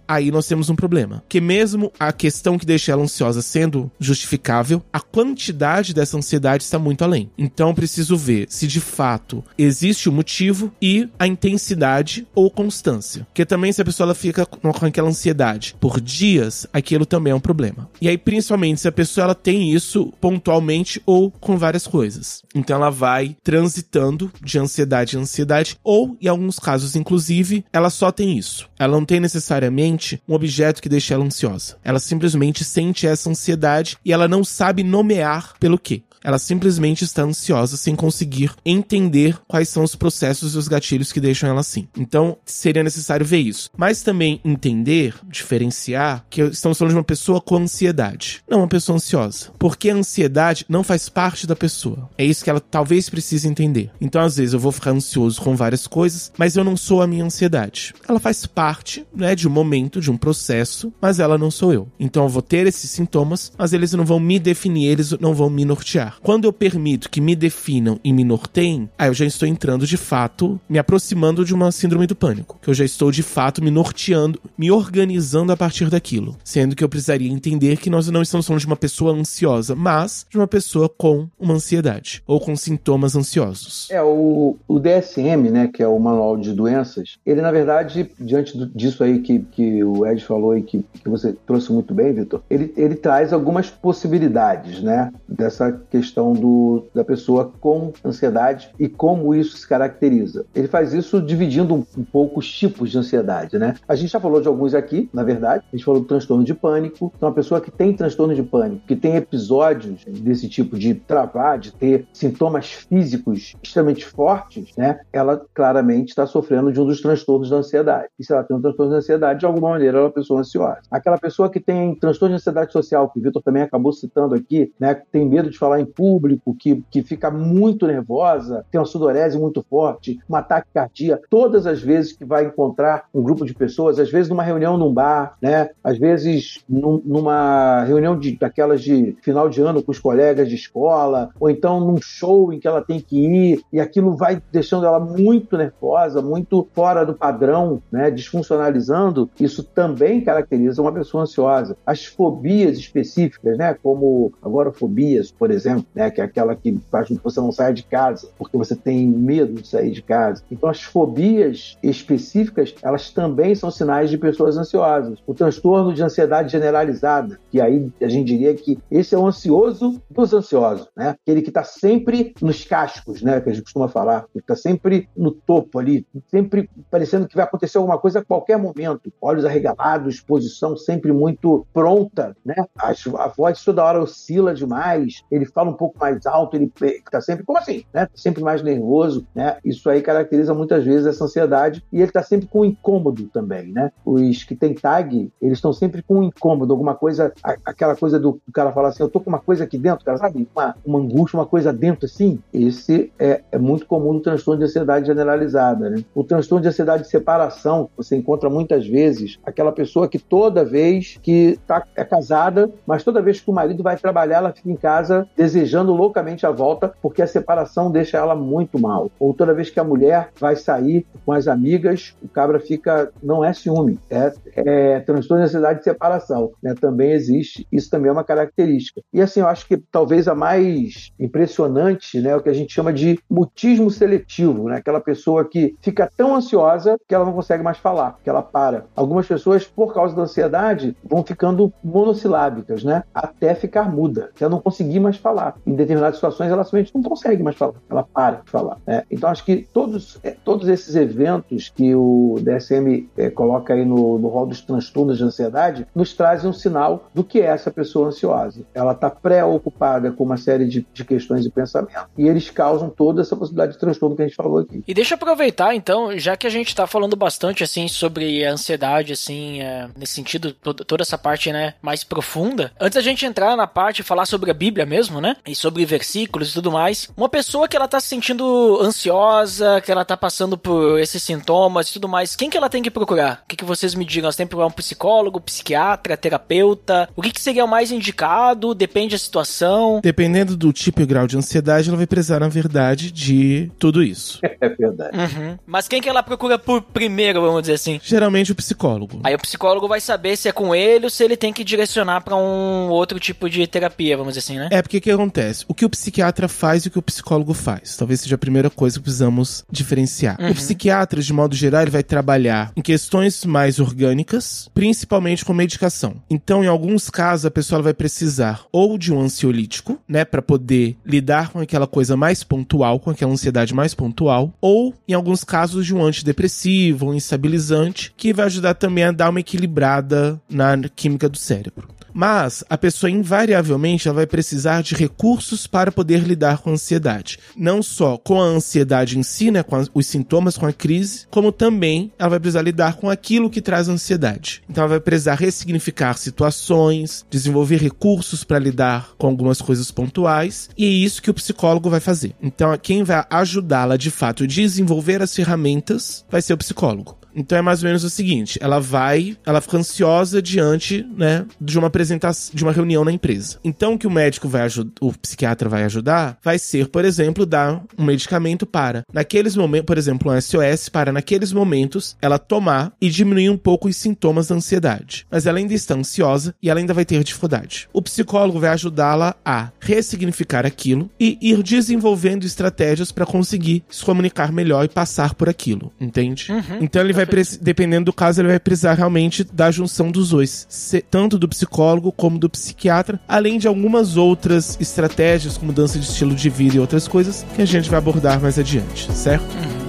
aí 0.07 0.31
nós 0.31 0.47
temos 0.47 0.69
um 0.69 0.77
problema. 0.77 1.23
Que 1.29 1.41
mesmo 1.41 1.93
a 1.99 2.13
questão 2.13 2.59
que 2.59 2.67
deixa 2.67 2.93
ela 2.93 3.03
ansiosa 3.03 3.43
sendo 3.43 3.91
justificável, 3.99 4.83
a 4.93 5.01
quantidade 5.01 5.95
dessa 5.95 6.17
ansiedade 6.17 6.65
está 6.65 6.79
muito 6.79 7.03
além. 7.03 7.31
Então 7.39 7.75
preciso 7.75 8.17
ver 8.17 8.47
se 8.49 8.67
de 8.67 8.81
fato 8.81 9.45
existe 9.57 10.09
o 10.09 10.13
motivo 10.13 10.73
e 10.81 11.09
a 11.19 11.27
intensidade 11.27 12.27
ou 12.35 12.51
constância. 12.51 13.25
Porque 13.25 13.47
também 13.47 13.73
se 13.73 13.81
a 13.81 13.85
pessoa 13.85 14.07
ela 14.07 14.15
fica 14.15 14.45
com 14.47 14.87
aquela 14.87 15.09
ansiedade 15.09 15.75
por 15.81 16.01
dias, 16.01 16.67
aquilo 16.73 17.07
também 17.07 17.33
é 17.33 17.37
um 17.37 17.41
problema. 17.41 17.89
E 18.01 18.09
aí 18.09 18.19
principalmente 18.19 18.81
se 18.81 18.89
a 18.89 18.93
pessoa 18.93 19.25
ela 19.25 19.35
tem 19.35 19.73
isso 19.73 20.13
pontualmente 20.21 21.03
ou 21.07 21.31
com 21.31 21.57
várias 21.57 21.87
coisas. 21.87 22.43
Então 22.55 22.77
ela 22.77 22.91
vai 22.91 23.37
transitando 23.43 24.31
de 24.43 24.59
ansiedade 24.59 25.17
em 25.17 25.21
ansiedade 25.21 25.77
ou 25.83 26.17
em 26.21 26.29
alguns 26.29 26.59
casos 26.59 26.97
inclusive 26.97 27.65
ela 27.73 27.91
só 27.91 28.11
tem 28.11 28.37
isso. 28.37 28.69
Ela 28.79 28.93
não 28.93 29.05
tem 29.05 29.21
necessariamente 29.39 30.21
um 30.29 30.35
objeto 30.35 30.83
que 30.83 30.89
deixe 30.89 31.15
ela 31.15 31.25
ansiosa. 31.25 31.77
Ela 31.83 31.99
simplesmente 31.99 32.65
sente 32.65 33.07
essa 33.07 33.31
ansiedade 33.31 33.97
e 34.05 34.13
ela 34.13 34.29
não 34.29 34.45
sabe 34.45 34.83
nomear 34.83 35.55
pelo 35.59 35.79
quê. 35.79 36.03
Ela 36.23 36.39
simplesmente 36.39 37.05
está 37.05 37.23
ansiosa 37.23 37.77
sem 37.77 37.95
conseguir 37.95 38.53
entender 38.65 39.39
quais 39.47 39.69
são 39.69 39.83
os 39.83 39.95
processos 39.95 40.55
e 40.55 40.59
os 40.59 40.69
gatilhos 40.69 41.13
que 41.13 41.21
deixam 41.21 41.49
ela 41.49 41.61
assim. 41.61 41.89
Então, 41.97 42.37
seria 42.45 42.83
necessário 42.83 43.25
ver 43.25 43.39
isso. 43.39 43.71
Mas 43.77 44.03
também 44.03 44.41
entender, 44.45 45.15
diferenciar, 45.29 46.25
que 46.29 46.43
estamos 46.43 46.79
falando 46.79 46.93
de 46.93 46.99
uma 46.99 47.05
pessoa 47.05 47.41
com 47.41 47.57
ansiedade, 47.57 48.43
não 48.49 48.59
uma 48.59 48.69
pessoa 48.69 48.97
ansiosa. 48.97 49.51
Porque 49.59 49.91
a 49.91 49.95
ansiedade 49.95 50.65
não 50.69 50.83
faz 50.83 51.09
parte 51.09 51.47
da 51.47 51.57
pessoa. 51.57 52.09
É 52.17 52.25
isso 52.25 52.45
que 52.45 52.51
ela 52.51 52.61
talvez 52.61 53.09
precise 53.09 53.49
entender. 53.49 53.91
Então, 54.01 54.21
às 54.23 54.37
vezes, 54.37 54.55
eu 54.55 54.61
vou 54.61 54.73
ficar 54.73 54.91
ansioso 54.91 55.41
com 55.41 55.57
várias 55.57 55.87
coisas, 55.87 56.33
mas 56.37 56.57
eu 56.57 56.65
não 56.65 56.77
sou 56.77 57.03
a 57.03 57.07
minha 57.07 57.25
ansiedade. 57.25 57.95
Ela 58.09 58.21
faz 58.21 58.47
parte, 58.47 59.07
né, 59.15 59.35
de 59.35 59.47
um 59.47 59.51
momento, 59.51 60.01
de 60.01 60.11
um 60.11 60.17
processo, 60.17 60.93
mas 61.01 61.19
ela 61.21 61.39
não 61.39 61.51
sou 61.51 61.73
eu. 61.73 61.89
Então, 61.99 62.25
eu 62.25 62.29
vou 62.29 62.43
ter 62.43 62.67
esses 62.67 62.91
sintomas, 62.91 63.53
mas 63.57 63.73
eles 63.73 63.93
não 63.93 64.05
vão 64.05 64.21
me 64.21 64.39
definir, 64.39 64.87
eles 64.87 65.13
não 65.21 65.35
vão 65.35 65.51
me 65.51 65.65
nortear. 65.65 66.08
Quando 66.23 66.45
eu 66.45 66.53
permito 66.53 67.11
que 67.11 67.21
me 67.21 67.35
definam 67.35 67.99
e 68.03 68.13
me 68.13 68.25
norteiem, 68.25 68.89
aí 68.99 69.09
eu 69.09 69.15
já 69.15 69.25
estou 69.25 69.49
entrando 69.49 69.87
de 69.87 69.97
fato, 69.97 70.61
me 70.69 70.79
aproximando 70.79 71.45
de 71.45 71.55
uma 71.55 71.71
síndrome 71.73 72.07
do 72.07 72.17
pânico. 72.17 72.59
Que 72.61 72.71
eu 72.71 72.75
já 72.75 72.85
estou 72.85 73.11
de 73.11 73.23
fato 73.23 73.63
me 73.63 73.71
norteando, 73.71 74.41
me 74.57 74.71
organizando 74.71 75.53
a 75.53 75.57
partir 75.57 75.91
daquilo. 75.91 76.37
Sendo 76.45 76.75
que 76.75 76.83
eu 76.83 76.89
precisaria 76.89 77.31
entender 77.31 77.77
que 77.79 77.91
nós 77.91 78.09
não 78.09 78.23
estamos 78.23 78.47
falando 78.47 78.61
de 78.61 78.67
uma 78.67 78.77
pessoa 78.77 79.13
ansiosa, 79.13 79.75
mas 79.75 80.27
de 80.31 80.37
uma 80.37 80.47
pessoa 80.47 80.89
com 80.89 81.29
uma 81.39 81.55
ansiedade 81.55 82.23
ou 82.27 82.41
com 82.41 82.57
sintomas 82.57 83.17
ansiosos. 83.17 83.89
É, 83.91 84.03
o, 84.03 84.57
o 84.67 84.79
DSM, 84.79 85.51
né, 85.51 85.69
que 85.73 85.83
é 85.83 85.89
o 85.89 85.99
Manual 85.99 86.37
de 86.37 86.53
Doenças, 86.53 87.19
ele 87.25 87.41
na 87.41 87.51
verdade, 87.51 88.11
diante 88.19 88.57
do, 88.57 88.67
disso 88.67 89.03
aí 89.03 89.21
que, 89.21 89.41
que 89.41 89.83
o 89.85 90.07
Ed 90.07 90.25
falou 90.25 90.57
e 90.57 90.63
que, 90.63 90.85
que 91.03 91.09
você 91.09 91.33
trouxe 91.47 91.73
muito 91.73 91.95
bem, 91.95 92.13
Vitor, 92.13 92.43
ele, 92.49 92.73
ele 92.77 92.95
traz 92.95 93.33
algumas 93.33 93.71
possibilidades, 93.71 94.83
né, 94.83 95.13
dessa 95.29 95.73
questão 95.91 95.98
questão 95.99 96.33
do, 96.33 96.87
da 96.95 97.05
pessoa 97.05 97.51
com 97.61 97.93
ansiedade 98.05 98.71
e 98.79 98.89
como 98.89 99.35
isso 99.35 99.57
se 99.57 99.69
caracteriza. 99.69 100.47
Ele 100.55 100.69
faz 100.69 100.93
isso 100.93 101.21
dividindo 101.21 101.75
um, 101.75 101.85
um 101.97 102.05
pouco 102.05 102.39
os 102.39 102.51
tipos 102.51 102.91
de 102.91 102.99
ansiedade, 102.99 103.59
né? 103.59 103.75
A 103.87 103.97
gente 103.97 104.13
já 104.13 104.21
falou 104.21 104.41
de 104.41 104.47
alguns 104.47 104.75
aqui, 104.75 105.11
na 105.13 105.25
verdade. 105.25 105.65
A 105.73 105.77
gente 105.77 105.85
falou 105.85 106.01
do 106.01 106.07
transtorno 106.07 106.45
de 106.45 106.55
pânico. 106.55 107.13
Então, 107.17 107.29
a 107.29 107.33
pessoa 107.33 107.61
que 107.61 107.71
tem 107.71 107.93
transtorno 107.93 108.35
de 108.35 108.43
pânico, 108.43 108.87
que 108.87 108.95
tem 108.95 109.17
episódios 109.17 110.05
desse 110.05 110.49
tipo 110.49 110.79
de 110.79 110.95
travar, 110.95 111.59
de 111.59 111.73
ter 111.73 112.07
sintomas 112.13 112.71
físicos 112.71 113.57
extremamente 113.63 114.05
fortes, 114.05 114.77
né? 114.77 115.01
Ela 115.13 115.45
claramente 115.53 116.11
está 116.11 116.27
sofrendo 116.27 116.73
de 116.73 116.81
um 116.81 116.87
dos 116.87 117.01
transtornos 117.01 117.51
da 117.51 117.57
ansiedade. 117.57 118.09
E 118.19 118.25
se 118.25 118.33
ela 118.33 118.45
tem 118.45 118.57
um 118.57 118.61
transtorno 118.61 118.93
de 118.93 118.99
ansiedade, 118.99 119.41
de 119.41 119.47
alguma 119.47 119.71
maneira 119.71 119.99
ela 119.99 120.07
é 120.07 120.09
uma 120.09 120.15
pessoa 120.15 120.41
ansiosa. 120.41 120.79
Aquela 120.91 121.19
pessoa 121.19 121.51
que 121.51 121.59
tem 121.59 121.95
transtorno 121.95 122.35
de 122.35 122.41
ansiedade 122.41 122.73
social, 122.73 123.11
que 123.11 123.19
o 123.19 123.23
Vitor 123.23 123.43
também 123.43 123.63
acabou 123.63 123.93
citando 123.93 124.35
aqui, 124.35 124.73
né? 124.79 124.95
Tem 125.11 125.27
medo 125.27 125.51
de 125.51 125.59
falar 125.59 125.81
em 125.81 125.87
público, 125.89 126.55
que, 126.59 126.83
que 126.91 127.03
fica 127.03 127.31
muito 127.31 127.87
nervosa, 127.87 128.65
tem 128.71 128.81
uma 128.81 128.87
sudorese 128.87 129.39
muito 129.39 129.65
forte, 129.69 130.19
um 130.29 130.37
ataque 130.37 130.69
cardíaco, 130.73 131.25
todas 131.29 131.67
as 131.67 131.81
vezes 131.81 132.13
que 132.13 132.25
vai 132.25 132.47
encontrar 132.47 133.05
um 133.15 133.23
grupo 133.23 133.45
de 133.45 133.55
pessoas, 133.55 133.99
às 133.99 134.11
vezes 134.11 134.29
numa 134.29 134.43
reunião 134.43 134.77
num 134.77 134.93
bar, 134.93 135.37
né? 135.41 135.71
Às 135.83 135.99
vezes 135.99 136.65
num, 136.69 137.01
numa 137.05 137.85
reunião 137.85 138.19
de, 138.19 138.37
daquelas 138.37 138.83
de 138.83 139.17
final 139.23 139.49
de 139.49 139.61
ano 139.61 139.83
com 139.83 139.91
os 139.91 139.99
colegas 139.99 140.49
de 140.49 140.55
escola, 140.55 141.31
ou 141.39 141.51
então 141.51 141.81
num 141.81 142.01
show 142.01 142.53
em 142.53 142.61
que 142.61 142.69
ela 142.69 142.83
tem 142.83 143.01
que 143.01 143.19
ir, 143.19 143.63
e 143.73 143.81
aquilo 143.81 144.17
vai 144.17 144.43
deixando 144.53 144.87
ela 144.87 145.01
muito 145.01 145.57
nervosa, 145.57 146.23
muito 146.23 146.67
fora 146.73 147.05
do 147.05 147.15
padrão, 147.15 147.83
né? 147.91 148.11
Disfuncionalizando, 148.11 149.31
isso 149.41 149.63
também 149.63 150.21
caracteriza 150.21 150.83
uma 150.83 150.93
pessoa 150.93 151.23
ansiosa. 151.23 151.77
As 151.87 152.05
fobias 152.05 152.79
específicas, 152.79 153.57
né? 153.57 153.75
Como 153.83 154.33
agorafobias, 154.43 155.31
por 155.31 155.51
exemplo, 155.51 155.78
né? 155.95 156.11
Que 156.11 156.21
é 156.21 156.25
aquela 156.25 156.55
que 156.55 156.79
faz 156.91 157.09
com 157.09 157.17
que 157.17 157.25
você 157.25 157.41
não 157.41 157.53
saia 157.53 157.73
de 157.73 157.83
casa, 157.83 158.29
porque 158.39 158.57
você 158.57 158.75
tem 158.75 159.07
medo 159.07 159.61
de 159.61 159.69
sair 159.69 159.91
de 159.91 160.03
casa. 160.03 160.43
Então, 160.51 160.69
as 160.69 160.83
fobias 160.83 161.77
específicas, 161.83 162.75
elas 162.83 163.11
também 163.11 163.55
são 163.55 163.71
sinais 163.71 164.11
de 164.11 164.19
pessoas 164.19 164.57
ansiosas. 164.57 165.19
O 165.27 165.35
transtorno 165.35 165.93
de 165.93 166.03
ansiedade 166.03 166.53
generalizada, 166.53 167.39
que 167.51 167.61
aí 167.61 167.91
a 168.01 168.09
gente 168.09 168.27
diria 168.27 168.55
que 168.55 168.79
esse 168.91 169.15
é 169.15 169.19
o 169.19 169.27
ansioso 169.27 170.01
dos 170.11 170.33
ansiosos, 170.33 170.89
né? 170.97 171.17
Aquele 171.23 171.43
que 171.43 171.51
está 171.51 171.65
sempre 171.65 172.35
nos 172.41 172.65
cascos, 172.65 173.23
né? 173.23 173.41
Que 173.41 173.51
a 173.51 173.53
gente 173.53 173.65
costuma 173.65 173.89
falar, 173.89 174.27
que 174.33 174.39
está 174.39 174.57
sempre 174.57 175.09
no 175.17 175.31
topo 175.31 175.79
ali, 175.79 176.07
sempre 176.29 176.69
parecendo 176.91 177.27
que 177.27 177.37
vai 177.37 177.45
acontecer 177.45 177.79
alguma 177.79 177.99
coisa 177.99 178.21
a 178.21 178.25
qualquer 178.25 178.59
momento. 178.59 179.13
Olhos 179.21 179.45
arregalados, 179.45 180.21
posição 180.21 180.77
sempre 180.77 181.13
muito 181.13 181.67
pronta, 181.73 182.37
né? 182.45 182.67
A, 182.79 182.93
voz 183.29 183.63
toda 183.65 183.85
hora 183.85 184.03
oscila 184.03 184.55
demais, 184.55 185.23
ele 185.31 185.45
fala 185.45 185.68
fala 185.69 185.71
um 185.71 185.75
pouco 185.75 185.99
mais 185.99 186.27
alto, 186.27 186.57
ele 186.57 186.73
está 186.83 187.21
sempre, 187.21 187.45
como 187.45 187.59
assim? 187.59 187.85
Né? 187.93 188.07
Tá 188.07 188.11
sempre 188.15 188.43
mais 188.43 188.63
nervoso, 188.63 189.27
né? 189.35 189.57
Isso 189.65 189.89
aí 189.89 190.01
caracteriza 190.01 190.55
muitas 190.55 190.85
vezes 190.85 191.07
essa 191.07 191.25
ansiedade 191.25 191.85
e 191.93 191.97
ele 191.97 192.05
está 192.05 192.23
sempre 192.23 192.47
com 192.49 192.65
incômodo 192.65 193.29
também, 193.29 193.73
né? 193.73 193.93
Os 194.05 194.45
que 194.45 194.57
têm 194.57 194.75
tag, 194.75 195.31
eles 195.41 195.59
estão 195.59 195.73
sempre 195.73 196.03
com 196.03 196.23
incômodo, 196.23 196.73
alguma 196.73 196.95
coisa, 196.95 197.33
aquela 197.65 197.95
coisa 197.95 198.19
do, 198.19 198.41
do 198.47 198.53
cara 198.53 198.73
falar 198.73 198.89
assim, 198.89 199.03
eu 199.03 199.09
tô 199.09 199.21
com 199.21 199.31
uma 199.31 199.41
coisa 199.41 199.65
aqui 199.65 199.79
dentro, 199.79 200.05
cara, 200.05 200.19
sabe? 200.19 200.49
Uma, 200.55 200.75
uma 200.85 200.99
angústia, 200.99 201.39
uma 201.39 201.47
coisa 201.47 201.73
dentro 201.73 202.07
assim. 202.07 202.39
Esse 202.53 203.13
é, 203.19 203.43
é 203.53 203.59
muito 203.59 203.87
comum 203.87 204.15
no 204.15 204.21
transtorno 204.21 204.61
de 204.61 204.65
ansiedade 204.67 205.07
generalizada, 205.07 205.91
né? 205.91 206.03
O 206.15 206.25
transtorno 206.25 206.63
de 206.63 206.69
ansiedade 206.69 207.03
de 207.03 207.09
separação, 207.09 207.91
você 207.97 208.17
encontra 208.17 208.49
muitas 208.49 208.87
vezes 208.87 209.39
aquela 209.45 209.73
pessoa 209.73 210.09
que 210.09 210.19
toda 210.19 210.65
vez 210.65 211.19
que 211.23 211.59
tá, 211.67 211.85
é 211.97 212.05
casada, 212.05 212.71
mas 212.87 213.03
toda 213.03 213.23
vez 213.23 213.41
que 213.41 213.51
o 213.51 213.55
marido 213.55 213.83
vai 213.83 213.97
trabalhar, 213.97 214.39
ela 214.39 214.53
fica 214.53 214.71
em 214.71 214.77
casa 214.77 215.29
desejando 215.37 215.58
loucamente 215.93 216.47
a 216.47 216.51
volta, 216.51 216.93
porque 217.01 217.23
a 217.23 217.27
separação 217.27 217.91
deixa 217.91 218.19
ela 218.19 218.35
muito 218.35 218.79
mal. 218.79 219.11
Ou 219.19 219.35
toda 219.35 219.55
vez 219.55 219.71
que 219.71 219.81
a 219.81 219.85
mulher 219.85 220.31
vai 220.39 220.57
sair 220.57 221.07
com 221.25 221.33
as 221.33 221.49
amigas, 221.49 222.17
o 222.23 222.29
cabra 222.29 222.61
fica. 222.61 223.11
Não 223.23 223.45
é 223.45 223.53
ciúme, 223.53 223.99
é, 224.11 224.33
é 224.57 225.01
transtorno 225.01 225.43
de 225.43 225.49
ansiedade 225.49 225.79
de 225.79 225.85
separação. 225.85 226.53
Né? 226.63 226.75
Também 226.81 227.13
existe, 227.13 227.67
isso 227.71 227.91
também 227.91 228.09
é 228.09 228.13
uma 228.13 228.25
característica. 228.25 229.01
E 229.13 229.21
assim, 229.21 229.41
eu 229.41 229.49
acho 229.49 229.67
que 229.67 229.77
talvez 229.77 230.29
a 230.29 230.35
mais 230.35 231.13
impressionante 231.19 232.21
né, 232.21 232.31
é 232.31 232.37
o 232.37 232.43
que 232.43 232.49
a 232.49 232.55
gente 232.55 232.73
chama 232.73 232.93
de 232.93 233.19
mutismo 233.29 233.91
seletivo, 233.91 234.69
né? 234.69 234.77
aquela 234.77 235.01
pessoa 235.01 235.45
que 235.45 235.77
fica 235.81 236.11
tão 236.17 236.35
ansiosa 236.35 236.97
que 237.07 237.15
ela 237.15 237.25
não 237.25 237.33
consegue 237.33 237.63
mais 237.63 237.79
falar, 237.79 238.19
que 238.23 238.31
ela 238.31 238.43
para. 238.43 238.85
Algumas 238.95 239.27
pessoas, 239.27 239.65
por 239.65 239.95
causa 239.95 240.15
da 240.15 240.23
ansiedade, 240.23 240.97
vão 241.05 241.25
ficando 241.25 241.73
monossilábicas, 241.83 242.85
né? 242.85 243.03
até 243.15 243.55
ficar 243.55 243.91
muda, 243.91 244.31
até 244.35 244.49
não 244.49 244.61
conseguir 244.61 245.01
mais 245.01 245.17
falar. 245.17 245.48
Falar. 245.49 245.55
Em 245.67 245.75
determinadas 245.75 246.17
situações, 246.17 246.51
ela 246.51 246.65
simplesmente 246.65 246.95
não 246.95 247.03
consegue 247.03 247.43
mais 247.43 247.57
falar, 247.57 247.75
ela 247.89 248.03
para 248.03 248.37
de 248.45 248.51
falar. 248.51 248.79
Né? 248.87 249.05
Então, 249.11 249.31
acho 249.31 249.45
que 249.45 249.69
todos, 249.73 250.19
é, 250.23 250.31
todos 250.45 250.69
esses 250.69 250.95
eventos 250.95 251.71
que 251.75 251.95
o 251.95 252.37
DSM 252.41 253.09
é, 253.17 253.31
coloca 253.31 253.75
aí 253.75 253.85
no, 253.85 254.19
no 254.19 254.29
rol 254.29 254.47
dos 254.47 254.61
transtornos 254.61 255.19
de 255.19 255.25
ansiedade 255.25 255.87
nos 255.95 256.13
trazem 256.13 256.49
um 256.49 256.53
sinal 256.53 257.09
do 257.15 257.25
que 257.25 257.41
é 257.41 257.47
essa 257.47 257.71
pessoa 257.71 258.09
ansiosa. 258.09 258.63
Ela 258.75 258.93
está 258.93 259.11
preocupada 259.11 260.11
com 260.13 260.25
uma 260.25 260.37
série 260.37 260.67
de, 260.67 260.87
de 260.93 261.05
questões 261.05 261.45
e 261.47 261.51
pensamentos 261.51 261.95
e 262.17 262.27
eles 262.27 262.51
causam 262.51 262.89
toda 262.89 263.23
essa 263.23 263.37
possibilidade 263.37 263.73
de 263.73 263.79
transtorno 263.79 264.17
que 264.17 264.23
a 264.23 264.27
gente 264.27 264.37
falou 264.37 264.59
aqui. 264.59 264.83
E 264.87 264.95
deixa 264.95 265.15
eu 265.15 265.17
aproveitar, 265.17 265.75
então, 265.75 266.17
já 266.19 266.37
que 266.37 266.47
a 266.47 266.51
gente 266.51 266.69
está 266.69 266.87
falando 266.87 267.17
bastante, 267.17 267.63
assim, 267.63 267.89
sobre 267.89 268.45
a 268.45 268.53
ansiedade, 268.53 269.13
assim, 269.13 269.61
é, 269.61 269.89
nesse 269.97 270.15
sentido, 270.15 270.53
toda, 270.53 271.03
essa 271.03 271.17
parte, 271.17 271.53
né, 271.53 271.75
mais 271.81 272.05
profunda, 272.05 272.73
antes 272.81 272.97
da 272.97 273.01
gente 273.01 273.25
entrar 273.25 273.57
na 273.57 273.67
parte 273.67 274.03
falar 274.03 274.27
sobre 274.27 274.51
a 274.51 274.55
Bíblia 274.55 274.85
mesmo, 274.85 275.21
né, 275.21 275.28
e 275.47 275.55
sobre 275.55 275.85
versículos 275.85 276.51
e 276.51 276.55
tudo 276.55 276.71
mais, 276.71 277.09
uma 277.17 277.29
pessoa 277.29 277.69
que 277.69 277.77
ela 277.77 277.89
tá 277.89 278.01
se 278.01 278.09
sentindo 278.09 278.79
ansiosa, 278.83 279.81
que 279.81 279.91
ela 279.91 280.05
tá 280.05 280.17
passando 280.17 280.57
por 280.57 280.99
esses 280.99 281.23
sintomas 281.23 281.89
e 281.89 281.93
tudo 281.93 282.09
mais, 282.09 282.37
quem 282.37 282.51
que 282.51 282.57
ela 282.57 282.69
tem 282.69 282.83
que 282.83 282.91
procurar? 282.91 283.43
O 283.45 283.49
que, 283.49 283.57
que 283.57 283.65
vocês 283.65 283.95
me 283.95 284.05
digam? 284.05 284.29
Ela 284.29 284.37
tem 284.37 284.47
que 284.47 284.51
procurar 284.51 284.69
um 284.69 284.73
psicólogo, 284.73 285.41
psiquiatra, 285.41 286.17
terapeuta? 286.17 287.09
O 287.17 287.23
que, 287.23 287.31
que 287.31 287.41
seria 287.41 287.65
o 287.65 287.69
mais 287.69 287.91
indicado? 287.91 288.75
Depende 288.75 289.13
da 289.13 289.19
situação? 289.19 290.01
Dependendo 290.03 290.57
do 290.57 290.73
tipo 290.73 291.03
e 291.03 291.07
grau 291.07 291.27
de 291.27 291.37
ansiedade, 291.37 291.89
ela 291.89 291.97
vai 291.97 292.07
precisar, 292.07 292.41
na 292.41 292.49
verdade, 292.49 293.11
de 293.11 293.71
tudo 293.79 294.03
isso. 294.03 294.41
É 294.61 294.69
verdade. 294.69 295.17
Uhum. 295.17 295.59
Mas 295.65 295.87
quem 295.87 296.03
que 296.03 296.09
ela 296.09 296.21
procura 296.23 296.59
por 296.59 296.83
primeiro, 296.83 297.41
vamos 297.41 297.63
dizer 297.63 297.75
assim? 297.75 298.01
Geralmente 298.03 298.51
o 298.51 298.57
psicólogo. 298.57 299.21
Aí 299.23 299.33
o 299.33 299.39
psicólogo 299.39 299.87
vai 299.87 300.01
saber 300.01 300.37
se 300.37 300.49
é 300.49 300.53
com 300.53 300.75
ele 300.75 301.05
ou 301.05 301.11
se 301.11 301.23
ele 301.23 301.37
tem 301.37 301.53
que 301.53 301.63
direcionar 301.63 302.23
para 302.23 302.35
um 302.35 302.89
outro 302.89 303.21
tipo 303.21 303.49
de 303.49 303.65
terapia, 303.67 304.17
vamos 304.17 304.35
dizer 304.35 304.41
assim, 304.41 304.59
né? 304.59 304.69
É, 304.73 304.83
porque 304.83 305.01
acontece? 305.19 305.65
O 305.67 305.75
que 305.75 305.85
o 305.85 305.91
psiquiatra 305.91 306.49
faz 306.49 306.85
e 306.85 306.89
o 306.89 306.91
que 306.91 306.99
o 306.99 307.03
psicólogo 307.03 307.53
faz. 307.53 307.97
Talvez 307.97 308.21
seja 308.21 308.37
a 308.37 308.39
primeira 308.39 308.71
coisa 308.71 308.99
que 308.99 309.03
precisamos 309.03 309.65
diferenciar. 309.71 310.41
Uhum. 310.41 310.51
O 310.51 310.55
psiquiatra, 310.55 311.21
de 311.21 311.33
modo 311.33 311.55
geral, 311.55 311.83
ele 311.83 311.91
vai 311.91 312.03
trabalhar 312.03 312.73
em 312.77 312.83
questões 312.83 313.45
mais 313.45 313.81
orgânicas, 313.81 314.71
principalmente 314.73 315.45
com 315.45 315.53
medicação. 315.53 316.17
Então, 316.31 316.63
em 316.63 316.69
alguns 316.69 317.11
casos, 317.11 317.47
a 317.47 317.51
pessoa 317.51 317.83
vai 317.83 317.95
precisar 317.95 318.65
ou 318.73 318.97
de 318.97 319.13
um 319.13 319.21
ansiolítico, 319.21 319.99
né, 320.09 320.25
para 320.25 320.41
poder 320.41 320.97
lidar 321.05 321.51
com 321.51 321.59
aquela 321.59 321.87
coisa 321.87 322.17
mais 322.17 322.45
pontual, 322.45 323.01
com 323.01 323.11
aquela 323.11 323.33
ansiedade 323.33 323.75
mais 323.75 323.95
pontual, 323.95 324.53
ou 324.61 324.95
em 325.07 325.15
alguns 325.15 325.43
casos 325.43 325.85
de 325.85 325.95
um 325.95 326.05
antidepressivo, 326.05 327.11
um 327.11 327.15
estabilizante, 327.15 328.13
que 328.17 328.33
vai 328.33 328.47
ajudar 328.47 328.75
também 328.75 329.05
a 329.05 329.13
dar 329.13 329.31
uma 329.31 329.41
equilibrada 329.41 330.41
na 330.49 330.77
química 330.95 331.29
do 331.29 331.39
cérebro. 331.39 331.89
Mas 332.21 332.65
a 332.69 332.77
pessoa 332.77 333.09
invariavelmente 333.09 334.09
ela 334.09 334.17
vai 334.17 334.27
precisar 334.27 334.83
de 334.83 334.97
recursos 334.97 335.69
para 335.69 335.93
poder 335.93 336.25
lidar 336.25 336.59
com 336.59 336.71
a 336.71 336.73
ansiedade. 336.73 337.39
Não 337.57 337.81
só 337.81 338.19
com 338.19 338.43
a 338.43 338.45
ansiedade 338.45 339.17
em 339.17 339.23
si, 339.23 339.53
né, 339.53 339.63
com 339.63 339.77
as- 339.77 339.89
os 339.95 340.05
sintomas, 340.05 340.59
com 340.59 340.67
a 340.67 340.73
crise, 340.73 341.29
como 341.31 341.53
também 341.53 342.13
ela 342.19 342.31
vai 342.31 342.41
precisar 342.41 342.63
lidar 342.63 342.97
com 342.97 343.09
aquilo 343.09 343.49
que 343.49 343.63
traz 343.63 343.89
ansiedade. 343.89 344.65
Então 344.69 344.83
ela 344.83 344.89
vai 344.91 345.01
precisar 345.01 345.37
ressignificar 345.37 346.15
situações, 346.19 347.25
desenvolver 347.31 347.77
recursos 347.81 348.43
para 348.43 348.59
lidar 348.59 349.11
com 349.17 349.29
algumas 349.29 349.63
coisas 349.63 349.93
pontuais, 349.93 350.69
e 350.77 350.85
é 350.87 350.89
isso 350.89 351.23
que 351.23 351.31
o 351.31 351.35
psicólogo 351.35 351.89
vai 351.89 352.01
fazer. 352.01 352.35
Então 352.43 352.77
quem 352.83 353.05
vai 353.05 353.25
ajudá-la 353.31 353.97
de 353.97 354.11
fato 354.11 354.43
a 354.43 354.47
desenvolver 354.49 355.23
as 355.23 355.37
ferramentas 355.37 356.25
vai 356.29 356.43
ser 356.43 356.55
o 356.55 356.59
psicólogo. 356.59 357.17
Então 357.35 357.59
é 357.59 357.63
mais 357.63 357.83
ou 357.83 357.87
menos 357.87 358.05
o 358.05 358.11
seguinte: 358.11 358.59
ela 358.61 358.81
vai, 358.81 359.37
ela 359.45 359.61
fica 359.61 359.77
ansiosa 359.77 360.41
diante, 360.43 361.07
né, 361.17 361.47
de 361.61 361.79
uma 361.79 361.89
apresentação, 361.89 362.55
de 362.55 362.63
uma 362.63 362.73
reunião 362.73 363.05
na 363.05 363.13
empresa. 363.13 363.59
Então 363.65 363.95
o 363.95 363.99
que 363.99 364.07
o 364.07 364.11
médico 364.11 364.49
vai 364.49 364.63
ajudar, 364.63 364.93
o 365.01 365.13
psiquiatra 365.13 365.69
vai 365.69 365.85
ajudar, 365.85 366.39
vai 366.43 366.59
ser, 366.59 366.89
por 366.89 367.05
exemplo, 367.05 367.47
dar 367.47 367.83
um 367.97 368.05
medicamento 368.05 368.67
para, 368.67 369.03
naqueles 369.13 369.57
momentos, 369.57 369.87
por 369.87 369.99
exemplo, 369.99 370.33
um 370.33 370.41
SOS, 370.41 370.89
para 370.89 371.13
naqueles 371.13 371.53
momentos 371.53 372.17
ela 372.21 372.39
tomar 372.39 372.93
e 373.01 373.09
diminuir 373.09 373.51
um 373.51 373.57
pouco 373.57 373.89
os 373.89 373.97
sintomas 373.97 374.49
da 374.49 374.55
ansiedade. 374.55 375.27
Mas 375.31 375.47
ela 375.47 375.59
ainda 375.59 375.75
está 375.75 375.95
ansiosa 375.95 376.55
e 376.63 376.71
ela 376.71 376.81
ainda 376.81 376.95
vai 376.95 377.05
ter 377.05 377.23
dificuldade. 377.23 377.89
O 377.93 378.03
psicólogo 378.03 378.61
vai 378.61 378.71
ajudá-la 378.71 379.35
a 379.45 379.71
ressignificar 379.81 380.67
aquilo 380.67 381.11
e 381.19 381.39
ir 381.41 381.63
desenvolvendo 381.63 382.45
estratégias 382.45 383.13
para 383.13 383.27
conseguir 383.27 383.83
se 383.89 384.05
comunicar 384.05 384.53
melhor 384.53 384.85
e 384.85 384.89
passar 384.89 385.35
por 385.35 385.49
aquilo, 385.49 385.93
entende? 386.01 386.47
Então 386.81 387.03
ele 387.03 387.13
vai, 387.13 387.27
dependendo 387.61 388.07
do 388.07 388.13
caso, 388.13 388.41
ele 388.41 388.49
vai 388.49 388.61
precisar 388.61 388.95
realmente 388.95 389.45
da 389.45 389.71
junção 389.71 390.11
dos 390.11 390.31
dois, 390.31 390.67
tanto 391.11 391.39
do 391.39 391.49
psicólogo 391.49 392.13
como 392.13 392.39
do 392.39 392.49
psiquiatra, 392.49 393.21
além 393.29 393.59
de 393.59 393.69
algumas 393.69 394.17
outras 394.17 394.77
estratégias, 394.81 395.57
como 395.57 395.69
mudança 395.69 395.99
de 395.99 396.05
estilo 396.05 396.35
de 396.35 396.49
vida 396.49 396.77
e 396.77 396.81
outras 396.81 397.07
coisas, 397.07 397.45
que 397.55 397.63
a 397.63 397.67
gente 397.67 397.91
vai 397.91 397.99
abordar 397.99 398.41
mais 398.41 398.59
adiante, 398.59 399.13
certo? 399.13 399.88